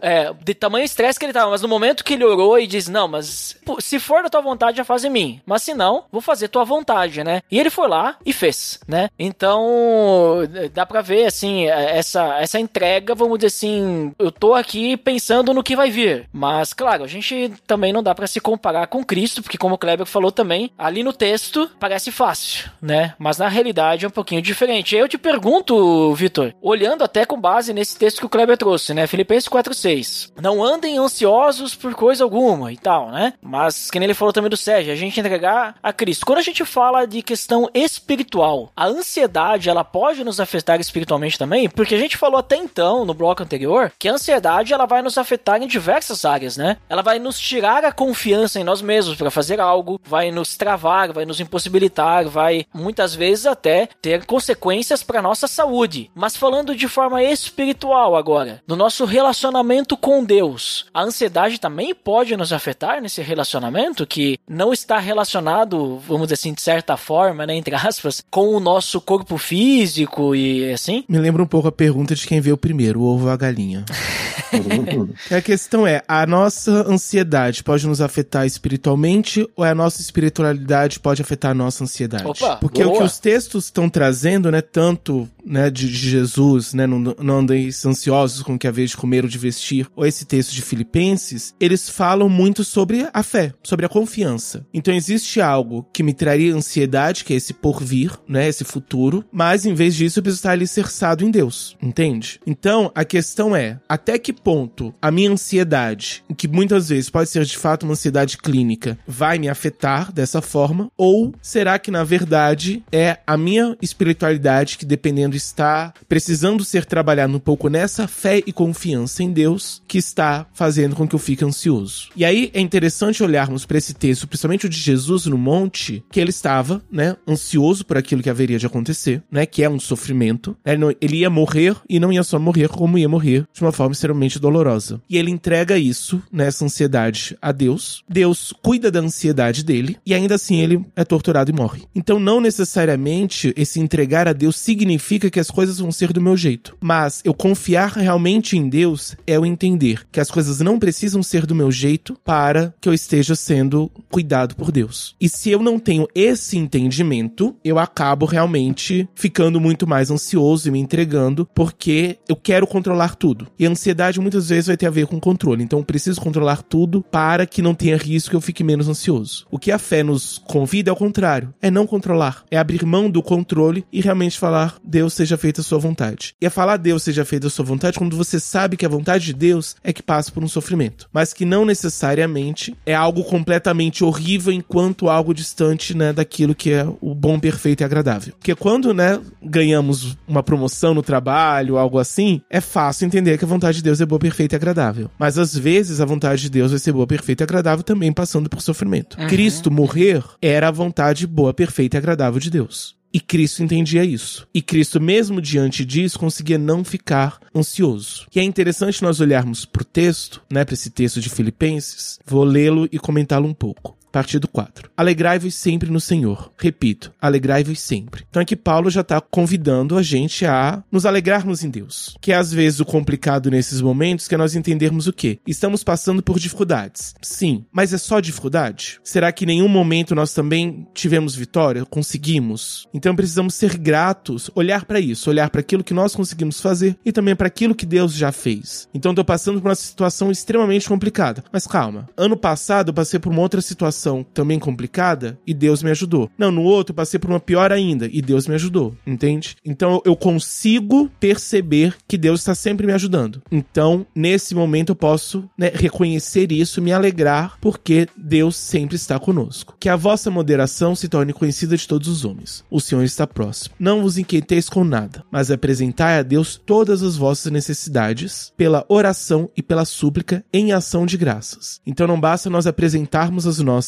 É, 0.00 0.28
é, 0.28 0.32
de 0.42 0.54
tamanho 0.54 0.84
estresse 0.84 1.18
que 1.18 1.24
ele 1.24 1.32
tava, 1.32 1.50
mas 1.50 1.62
no 1.62 1.68
momento 1.68 2.04
que 2.04 2.14
ele 2.14 2.24
e 2.60 2.66
diz: 2.66 2.88
Não, 2.88 3.08
mas 3.08 3.56
se 3.80 3.98
for 3.98 4.22
da 4.22 4.28
tua 4.28 4.40
vontade, 4.40 4.78
já 4.78 4.84
faz 4.84 5.04
em 5.04 5.10
mim. 5.10 5.40
Mas 5.46 5.62
se 5.62 5.74
não, 5.74 6.04
vou 6.10 6.20
fazer 6.20 6.48
tua 6.48 6.64
vontade, 6.64 7.22
né? 7.22 7.42
E 7.50 7.58
ele 7.58 7.70
foi 7.70 7.88
lá 7.88 8.16
e 8.24 8.32
fez, 8.32 8.78
né? 8.86 9.08
Então, 9.18 10.40
dá 10.72 10.84
pra 10.86 11.00
ver, 11.00 11.26
assim, 11.26 11.66
essa, 11.66 12.38
essa 12.40 12.58
entrega, 12.58 13.14
vamos 13.14 13.38
dizer 13.38 13.48
assim, 13.48 14.12
eu 14.18 14.30
tô 14.30 14.54
aqui 14.54 14.96
pensando 14.96 15.54
no 15.54 15.62
que 15.62 15.76
vai 15.76 15.90
vir. 15.90 16.28
Mas, 16.32 16.72
claro, 16.72 17.04
a 17.04 17.06
gente 17.06 17.52
também 17.66 17.92
não 17.92 18.02
dá 18.02 18.14
para 18.14 18.26
se 18.26 18.40
comparar 18.40 18.86
com 18.86 19.04
Cristo, 19.04 19.42
porque 19.42 19.58
como 19.58 19.74
o 19.74 19.78
Kleber 19.78 20.06
falou 20.06 20.32
também, 20.32 20.70
ali 20.76 21.02
no 21.02 21.12
texto 21.12 21.70
parece 21.78 22.10
fácil, 22.10 22.70
né? 22.80 23.14
Mas 23.18 23.38
na 23.38 23.48
realidade 23.48 24.04
é 24.04 24.08
um 24.08 24.12
pouquinho 24.12 24.42
diferente. 24.42 24.96
Eu 24.96 25.08
te 25.08 25.18
pergunto, 25.18 26.14
Vitor, 26.14 26.54
olhando 26.60 27.04
até 27.04 27.24
com 27.24 27.40
base 27.40 27.72
nesse 27.72 27.98
texto 27.98 28.20
que 28.20 28.26
o 28.26 28.28
Kleber 28.28 28.56
trouxe, 28.56 28.94
né? 28.94 29.06
Filipenses 29.06 29.48
4:6. 29.48 30.32
Não 30.40 30.62
andem 30.62 30.98
ansiosos 30.98 31.74
por 31.74 31.94
coisa 32.18 32.24
alguma 32.24 32.72
e 32.72 32.76
tal, 32.76 33.10
né? 33.10 33.34
Mas 33.40 33.90
que 33.90 33.98
nem 33.98 34.06
ele 34.06 34.14
falou 34.14 34.32
também 34.32 34.50
do 34.50 34.56
Sérgio, 34.56 34.92
a 34.92 34.96
gente 34.96 35.18
entregar 35.18 35.76
a 35.82 35.92
Cristo. 35.92 36.26
Quando 36.26 36.38
a 36.38 36.42
gente 36.42 36.64
fala 36.64 37.06
de 37.06 37.22
questão 37.22 37.68
espiritual, 37.72 38.72
a 38.76 38.86
ansiedade, 38.86 39.68
ela 39.68 39.84
pode 39.84 40.24
nos 40.24 40.40
afetar 40.40 40.80
espiritualmente 40.80 41.38
também, 41.38 41.68
porque 41.68 41.94
a 41.94 41.98
gente 41.98 42.16
falou 42.16 42.38
até 42.38 42.56
então 42.56 43.04
no 43.04 43.14
bloco 43.14 43.42
anterior 43.42 43.92
que 43.98 44.08
a 44.08 44.12
ansiedade 44.12 44.72
ela 44.72 44.86
vai 44.86 45.02
nos 45.02 45.18
afetar 45.18 45.62
em 45.62 45.66
diversas 45.66 46.24
áreas, 46.24 46.56
né? 46.56 46.76
Ela 46.88 47.02
vai 47.02 47.18
nos 47.18 47.38
tirar 47.38 47.84
a 47.84 47.92
confiança 47.92 48.58
em 48.58 48.64
nós 48.64 48.82
mesmos 48.82 49.16
para 49.16 49.30
fazer 49.30 49.60
algo, 49.60 50.00
vai 50.04 50.30
nos 50.30 50.56
travar, 50.56 51.12
vai 51.12 51.24
nos 51.24 51.40
impossibilitar, 51.40 52.28
vai 52.28 52.66
muitas 52.74 53.14
vezes 53.14 53.46
até 53.46 53.88
ter 54.00 54.24
consequências 54.24 55.02
para 55.02 55.22
nossa 55.22 55.46
saúde. 55.46 56.10
Mas 56.14 56.36
falando 56.36 56.74
de 56.74 56.88
forma 56.88 57.22
espiritual 57.22 58.16
agora, 58.16 58.62
no 58.66 58.76
nosso 58.76 59.04
relacionamento 59.04 59.96
com 59.96 60.24
Deus, 60.24 60.86
a 60.92 61.02
ansiedade 61.02 61.60
também 61.60 61.94
pode 61.94 62.07
nos 62.36 62.54
afetar 62.54 63.02
nesse 63.02 63.20
relacionamento 63.20 64.06
que 64.06 64.38
não 64.48 64.72
está 64.72 64.98
relacionado, 64.98 65.98
vamos 65.98 66.28
dizer 66.28 66.34
assim, 66.34 66.54
de 66.54 66.62
certa 66.62 66.96
forma, 66.96 67.46
né, 67.46 67.54
entre 67.54 67.74
aspas, 67.74 68.24
com 68.30 68.48
o 68.54 68.60
nosso 68.60 68.98
corpo 69.00 69.36
físico 69.36 70.34
e 70.34 70.72
assim? 70.72 71.04
Me 71.06 71.18
lembra 71.18 71.42
um 71.42 71.46
pouco 71.46 71.68
a 71.68 71.72
pergunta 71.72 72.14
de 72.14 72.26
quem 72.26 72.40
veio 72.40 72.56
primeiro, 72.56 73.00
o 73.00 73.04
ovo 73.04 73.26
ou 73.26 73.30
a 73.30 73.36
galinha. 73.36 73.84
a 75.30 75.40
questão 75.40 75.86
é, 75.86 76.02
a 76.06 76.26
nossa 76.26 76.88
ansiedade 76.88 77.62
pode 77.62 77.86
nos 77.86 78.00
afetar 78.00 78.46
espiritualmente 78.46 79.48
ou 79.56 79.64
a 79.64 79.74
nossa 79.74 80.00
espiritualidade 80.00 81.00
pode 81.00 81.22
afetar 81.22 81.50
a 81.50 81.54
nossa 81.54 81.84
ansiedade? 81.84 82.26
Opa, 82.26 82.56
Porque 82.56 82.82
boa. 82.82 82.94
o 82.94 82.98
que 82.98 83.04
os 83.04 83.18
textos 83.18 83.64
estão 83.64 83.88
trazendo, 83.88 84.50
né, 84.50 84.60
tanto 84.60 85.28
né, 85.44 85.70
de, 85.70 85.88
de 85.88 86.10
Jesus, 86.10 86.74
né, 86.74 86.86
não, 86.86 86.98
não 86.98 87.38
andeis 87.38 87.84
ansiosos 87.84 88.42
com 88.42 88.54
o 88.54 88.58
que 88.58 88.66
haver 88.66 88.86
de 88.86 88.96
comer 88.96 89.24
ou 89.24 89.30
de 89.30 89.38
vestir, 89.38 89.88
ou 89.96 90.06
esse 90.06 90.24
texto 90.24 90.52
de 90.52 90.62
Filipenses, 90.62 91.54
eles 91.58 91.88
falam 91.88 92.28
muito 92.28 92.64
sobre 92.64 93.08
a 93.12 93.22
fé, 93.22 93.52
sobre 93.62 93.86
a 93.86 93.88
confiança. 93.88 94.66
Então 94.72 94.94
existe 94.94 95.40
algo 95.40 95.86
que 95.92 96.02
me 96.02 96.12
traria 96.12 96.54
ansiedade, 96.54 97.24
que 97.24 97.32
é 97.32 97.36
esse 97.36 97.52
porvir, 97.52 98.12
né, 98.28 98.48
esse 98.48 98.64
futuro, 98.64 99.24
mas 99.32 99.64
em 99.64 99.74
vez 99.74 99.94
disso 99.94 100.18
eu 100.18 100.22
preciso 100.22 100.40
estar 100.40 100.52
alicerçado 100.52 101.24
em 101.24 101.30
Deus, 101.30 101.76
entende? 101.82 102.40
Então 102.46 102.90
a 102.94 103.04
questão 103.04 103.54
é, 103.54 103.78
até 103.88 104.18
que 104.18 104.34
ponto 104.38 104.94
a 105.00 105.10
minha 105.10 105.30
ansiedade, 105.30 106.22
que 106.36 106.48
muitas 106.48 106.88
vezes 106.88 107.10
pode 107.10 107.30
ser 107.30 107.44
de 107.44 107.56
fato 107.56 107.82
uma 107.82 107.92
ansiedade 107.92 108.38
clínica, 108.38 108.98
vai 109.06 109.38
me 109.38 109.48
afetar 109.48 110.12
dessa 110.12 110.40
forma, 110.40 110.90
ou 110.96 111.34
será 111.42 111.78
que 111.78 111.90
na 111.90 112.04
verdade 112.04 112.82
é 112.92 113.18
a 113.26 113.36
minha 113.36 113.76
espiritualidade 113.80 114.78
que 114.78 114.84
dependendo 114.84 115.36
está 115.36 115.92
precisando 116.08 116.64
ser 116.64 116.84
trabalhada 116.84 117.34
um 117.34 117.40
pouco 117.40 117.68
nessa 117.68 118.06
fé 118.06 118.42
e 118.46 118.52
confiança 118.52 119.22
em 119.22 119.32
Deus 119.32 119.82
que 119.86 119.98
está 119.98 120.46
fazendo 120.52 120.96
com 120.96 121.06
que 121.06 121.14
eu 121.14 121.18
fique 121.18 121.44
ansioso. 121.44 122.08
E 122.16 122.24
aí 122.24 122.50
é 122.52 122.60
interessante 122.60 123.22
olharmos 123.22 123.64
para 123.64 123.78
esse 123.78 123.94
texto, 123.94 124.26
principalmente 124.26 124.66
o 124.66 124.68
de 124.68 124.78
Jesus 124.78 125.26
no 125.26 125.38
monte, 125.38 126.04
que 126.10 126.20
ele 126.20 126.30
estava, 126.30 126.82
né, 126.90 127.16
ansioso 127.26 127.84
por 127.84 127.96
aquilo 127.96 128.22
que 128.22 128.30
haveria 128.30 128.58
de 128.58 128.66
acontecer, 128.66 129.22
né, 129.30 129.46
que 129.46 129.62
é 129.62 129.70
um 129.70 129.80
sofrimento. 129.80 130.56
Né, 130.64 130.74
ele, 131.00 131.18
ia 131.18 131.30
morrer 131.30 131.76
e 131.88 132.00
não 132.00 132.12
ia 132.12 132.22
só 132.22 132.38
morrer, 132.38 132.68
como 132.68 132.98
ia 132.98 133.08
morrer 133.08 133.46
de 133.52 133.62
uma 133.62 133.72
forma 133.72 133.92
extremamente 133.92 134.27
dolorosa. 134.36 135.00
E 135.08 135.16
ele 135.16 135.30
entrega 135.30 135.78
isso, 135.78 136.20
né, 136.32 136.48
essa 136.48 136.64
ansiedade 136.64 137.38
a 137.40 137.52
Deus. 137.52 138.02
Deus 138.08 138.52
cuida 138.60 138.90
da 138.90 138.98
ansiedade 138.98 139.64
dele 139.64 139.96
e 140.04 140.12
ainda 140.12 140.34
assim 140.34 140.60
ele 140.60 140.84
é 140.96 141.04
torturado 141.04 141.50
e 141.52 141.54
morre. 141.54 141.84
Então 141.94 142.18
não 142.18 142.40
necessariamente 142.40 143.54
esse 143.56 143.78
entregar 143.78 144.26
a 144.26 144.32
Deus 144.32 144.56
significa 144.56 145.30
que 145.30 145.38
as 145.38 145.50
coisas 145.50 145.78
vão 145.78 145.92
ser 145.92 146.12
do 146.12 146.20
meu 146.20 146.36
jeito, 146.36 146.76
mas 146.80 147.22
eu 147.24 147.32
confiar 147.32 147.92
realmente 147.92 148.56
em 148.56 148.68
Deus 148.68 149.16
é 149.26 149.36
eu 149.36 149.46
entender 149.46 150.06
que 150.10 150.20
as 150.20 150.30
coisas 150.30 150.60
não 150.60 150.78
precisam 150.78 151.22
ser 151.22 151.46
do 151.46 151.54
meu 151.54 151.70
jeito 151.70 152.18
para 152.24 152.74
que 152.80 152.88
eu 152.88 152.94
esteja 152.94 153.36
sendo 153.36 153.90
cuidado 154.10 154.56
por 154.56 154.72
Deus. 154.72 155.14
E 155.20 155.28
se 155.28 155.50
eu 155.50 155.62
não 155.62 155.78
tenho 155.78 156.08
esse 156.14 156.56
entendimento, 156.56 157.54
eu 157.64 157.78
acabo 157.78 158.26
realmente 158.26 159.08
ficando 159.14 159.60
muito 159.60 159.86
mais 159.86 160.10
ansioso 160.10 160.68
e 160.68 160.70
me 160.70 160.78
entregando 160.78 161.48
porque 161.54 162.18
eu 162.28 162.36
quero 162.36 162.66
controlar 162.66 163.14
tudo. 163.14 163.46
E 163.58 163.66
a 163.66 163.70
ansiedade 163.70 164.17
muitas 164.20 164.48
vezes 164.48 164.66
vai 164.66 164.76
ter 164.76 164.86
a 164.86 164.90
ver 164.90 165.06
com 165.06 165.20
controle. 165.20 165.62
Então 165.62 165.78
eu 165.78 165.84
preciso 165.84 166.20
controlar 166.20 166.62
tudo 166.62 167.02
para 167.02 167.46
que 167.46 167.62
não 167.62 167.74
tenha 167.74 167.96
risco 167.96 168.34
e 168.34 168.36
eu 168.36 168.40
fique 168.40 168.64
menos 168.64 168.88
ansioso. 168.88 169.46
O 169.50 169.58
que 169.58 169.72
a 169.72 169.78
fé 169.78 170.02
nos 170.02 170.38
convida 170.46 170.90
é 170.90 170.92
o 170.92 170.96
contrário. 170.96 171.52
É 171.60 171.70
não 171.70 171.86
controlar. 171.86 172.44
É 172.50 172.56
abrir 172.56 172.84
mão 172.84 173.10
do 173.10 173.22
controle 173.22 173.84
e 173.92 174.00
realmente 174.00 174.38
falar 174.38 174.76
Deus 174.82 175.14
seja 175.14 175.36
feita 175.36 175.60
a 175.60 175.64
sua 175.64 175.78
vontade. 175.78 176.34
E 176.40 176.46
é 176.46 176.50
falar 176.50 176.76
Deus 176.76 177.02
seja 177.02 177.24
feita 177.24 177.46
a 177.46 177.50
sua 177.50 177.64
vontade 177.64 177.98
quando 177.98 178.16
você 178.16 178.40
sabe 178.40 178.76
que 178.76 178.86
a 178.86 178.88
vontade 178.88 179.26
de 179.26 179.32
Deus 179.32 179.76
é 179.82 179.92
que 179.92 180.02
passa 180.02 180.30
por 180.30 180.42
um 180.42 180.48
sofrimento. 180.48 181.08
Mas 181.12 181.32
que 181.32 181.44
não 181.44 181.64
necessariamente 181.64 182.76
é 182.84 182.94
algo 182.94 183.24
completamente 183.24 184.04
horrível 184.04 184.52
enquanto 184.52 185.08
algo 185.08 185.34
distante, 185.34 185.96
né, 185.96 186.12
daquilo 186.12 186.54
que 186.54 186.72
é 186.72 186.86
o 187.00 187.14
bom, 187.14 187.38
perfeito 187.38 187.82
e 187.82 187.84
agradável. 187.84 188.34
Porque 188.38 188.54
quando, 188.54 188.92
né, 188.92 189.20
ganhamos 189.42 190.16
uma 190.26 190.42
promoção 190.42 190.94
no 190.94 191.02
trabalho, 191.02 191.76
algo 191.76 191.98
assim, 191.98 192.40
é 192.50 192.60
fácil 192.60 193.06
entender 193.06 193.38
que 193.38 193.44
a 193.44 193.48
vontade 193.48 193.78
de 193.78 193.84
Deus 193.84 194.00
é 194.00 194.06
boa, 194.08 194.18
perfeita 194.18 194.54
e 194.54 194.56
agradável. 194.56 195.10
Mas 195.18 195.38
às 195.38 195.56
vezes 195.56 196.00
a 196.00 196.04
vontade 196.04 196.42
de 196.42 196.50
Deus 196.50 196.70
vai 196.70 196.80
ser 196.80 196.92
boa, 196.92 197.06
perfeita 197.06 197.42
e 197.42 197.44
agradável 197.44 197.84
também 197.84 198.12
passando 198.12 198.48
por 198.48 198.60
sofrimento. 198.60 199.16
Cristo 199.28 199.70
morrer 199.70 200.24
era 200.42 200.68
a 200.68 200.72
vontade 200.72 201.26
boa, 201.26 201.54
perfeita 201.54 201.96
e 201.96 201.98
agradável 201.98 202.40
de 202.40 202.50
Deus. 202.50 202.98
E 203.12 203.20
Cristo 203.20 203.62
entendia 203.62 204.04
isso. 204.04 204.46
E 204.52 204.60
Cristo, 204.60 205.00
mesmo 205.00 205.40
diante 205.40 205.84
disso, 205.84 206.18
conseguia 206.18 206.58
não 206.58 206.84
ficar 206.84 207.40
ansioso. 207.54 208.26
E 208.34 208.38
é 208.38 208.42
interessante 208.42 209.02
nós 209.02 209.18
olharmos 209.20 209.64
pro 209.64 209.84
texto, 209.84 210.42
né, 210.50 210.64
para 210.64 210.74
esse 210.74 210.90
texto 210.90 211.20
de 211.20 211.30
Filipenses. 211.30 212.18
Vou 212.26 212.44
lê-lo 212.44 212.86
e 212.92 212.98
comentá-lo 212.98 213.48
um 213.48 213.54
pouco. 213.54 213.97
Partido 214.10 214.48
4. 214.48 214.90
Alegrai-vos 214.96 215.54
sempre 215.54 215.90
no 215.90 216.00
Senhor. 216.00 216.50
Repito, 216.58 217.12
alegrai-vos 217.20 217.80
sempre. 217.80 218.24
Então 218.28 218.42
aqui 218.42 218.56
Paulo 218.56 218.90
já 218.90 219.02
está 219.02 219.20
convidando 219.20 219.96
a 219.96 220.02
gente 220.02 220.46
a 220.46 220.82
nos 220.90 221.04
alegrarmos 221.04 221.62
em 221.62 221.70
Deus. 221.70 222.16
Que 222.20 222.32
é 222.32 222.36
às 222.36 222.52
vezes 222.52 222.80
o 222.80 222.84
complicado 222.84 223.50
nesses 223.50 223.80
momentos 223.80 224.26
que 224.26 224.34
é 224.34 224.38
nós 224.38 224.54
entendermos 224.54 225.06
o 225.06 225.12
quê? 225.12 225.38
Estamos 225.46 225.84
passando 225.84 226.22
por 226.22 226.38
dificuldades. 226.38 227.14
Sim, 227.20 227.64
mas 227.70 227.92
é 227.92 227.98
só 227.98 228.20
dificuldade? 228.20 228.98
Será 229.04 229.30
que 229.30 229.44
em 229.44 229.48
nenhum 229.48 229.68
momento 229.68 230.14
nós 230.14 230.32
também 230.32 230.86
tivemos 230.94 231.34
vitória? 231.34 231.84
Conseguimos? 231.84 232.88
Então 232.94 233.14
precisamos 233.14 233.54
ser 233.54 233.76
gratos, 233.76 234.50
olhar 234.54 234.84
para 234.84 235.00
isso, 235.00 235.28
olhar 235.30 235.50
para 235.50 235.60
aquilo 235.60 235.84
que 235.84 235.94
nós 235.94 236.14
conseguimos 236.14 236.60
fazer 236.60 236.98
e 237.04 237.12
também 237.12 237.36
para 237.36 237.48
aquilo 237.48 237.74
que 237.74 237.86
Deus 237.86 238.14
já 238.14 238.32
fez. 238.32 238.88
Então 238.94 239.12
estou 239.12 239.24
passando 239.24 239.60
por 239.60 239.68
uma 239.68 239.74
situação 239.74 240.30
extremamente 240.30 240.88
complicada. 240.88 241.44
Mas 241.52 241.66
calma, 241.66 242.08
ano 242.16 242.36
passado 242.36 242.88
eu 242.88 242.94
passei 242.94 243.18
por 243.18 243.30
uma 243.30 243.42
outra 243.42 243.60
situação 243.60 243.97
também 244.34 244.58
complicada 244.58 245.38
e 245.46 245.54
Deus 245.54 245.82
me 245.82 245.90
ajudou. 245.90 246.30
Não, 246.36 246.50
no 246.50 246.62
outro 246.62 246.92
eu 246.92 246.96
passei 246.96 247.18
por 247.18 247.30
uma 247.30 247.40
pior 247.40 247.72
ainda 247.72 248.08
e 248.10 248.20
Deus 248.20 248.46
me 248.46 248.54
ajudou, 248.54 248.94
entende? 249.06 249.56
Então 249.64 250.00
eu 250.04 250.16
consigo 250.16 251.10
perceber 251.20 251.96
que 252.06 252.18
Deus 252.18 252.40
está 252.40 252.54
sempre 252.54 252.86
me 252.86 252.92
ajudando. 252.92 253.42
Então, 253.50 254.06
nesse 254.14 254.54
momento 254.54 254.90
eu 254.90 254.96
posso 254.96 255.48
né, 255.56 255.70
reconhecer 255.74 256.52
isso, 256.52 256.82
me 256.82 256.92
alegrar, 256.92 257.58
porque 257.60 258.06
Deus 258.16 258.56
sempre 258.56 258.96
está 258.96 259.18
conosco. 259.18 259.76
Que 259.78 259.88
a 259.88 259.96
vossa 259.96 260.30
moderação 260.30 260.94
se 260.94 261.08
torne 261.08 261.32
conhecida 261.32 261.76
de 261.76 261.86
todos 261.86 262.08
os 262.08 262.24
homens. 262.24 262.64
O 262.70 262.80
Senhor 262.80 263.04
está 263.04 263.26
próximo. 263.26 263.74
Não 263.78 264.02
vos 264.02 264.18
inquieteis 264.18 264.68
com 264.68 264.84
nada, 264.84 265.24
mas 265.30 265.50
apresentai 265.50 266.18
a 266.18 266.22
Deus 266.22 266.60
todas 266.64 267.02
as 267.02 267.16
vossas 267.16 267.50
necessidades 267.50 268.52
pela 268.56 268.84
oração 268.88 269.50
e 269.56 269.62
pela 269.62 269.84
súplica 269.84 270.44
em 270.52 270.72
ação 270.72 271.06
de 271.06 271.16
graças. 271.16 271.80
Então 271.86 272.06
não 272.06 272.20
basta 272.20 272.50
nós 272.50 272.66
apresentarmos 272.66 273.46
as 273.46 273.58
nossas, 273.58 273.87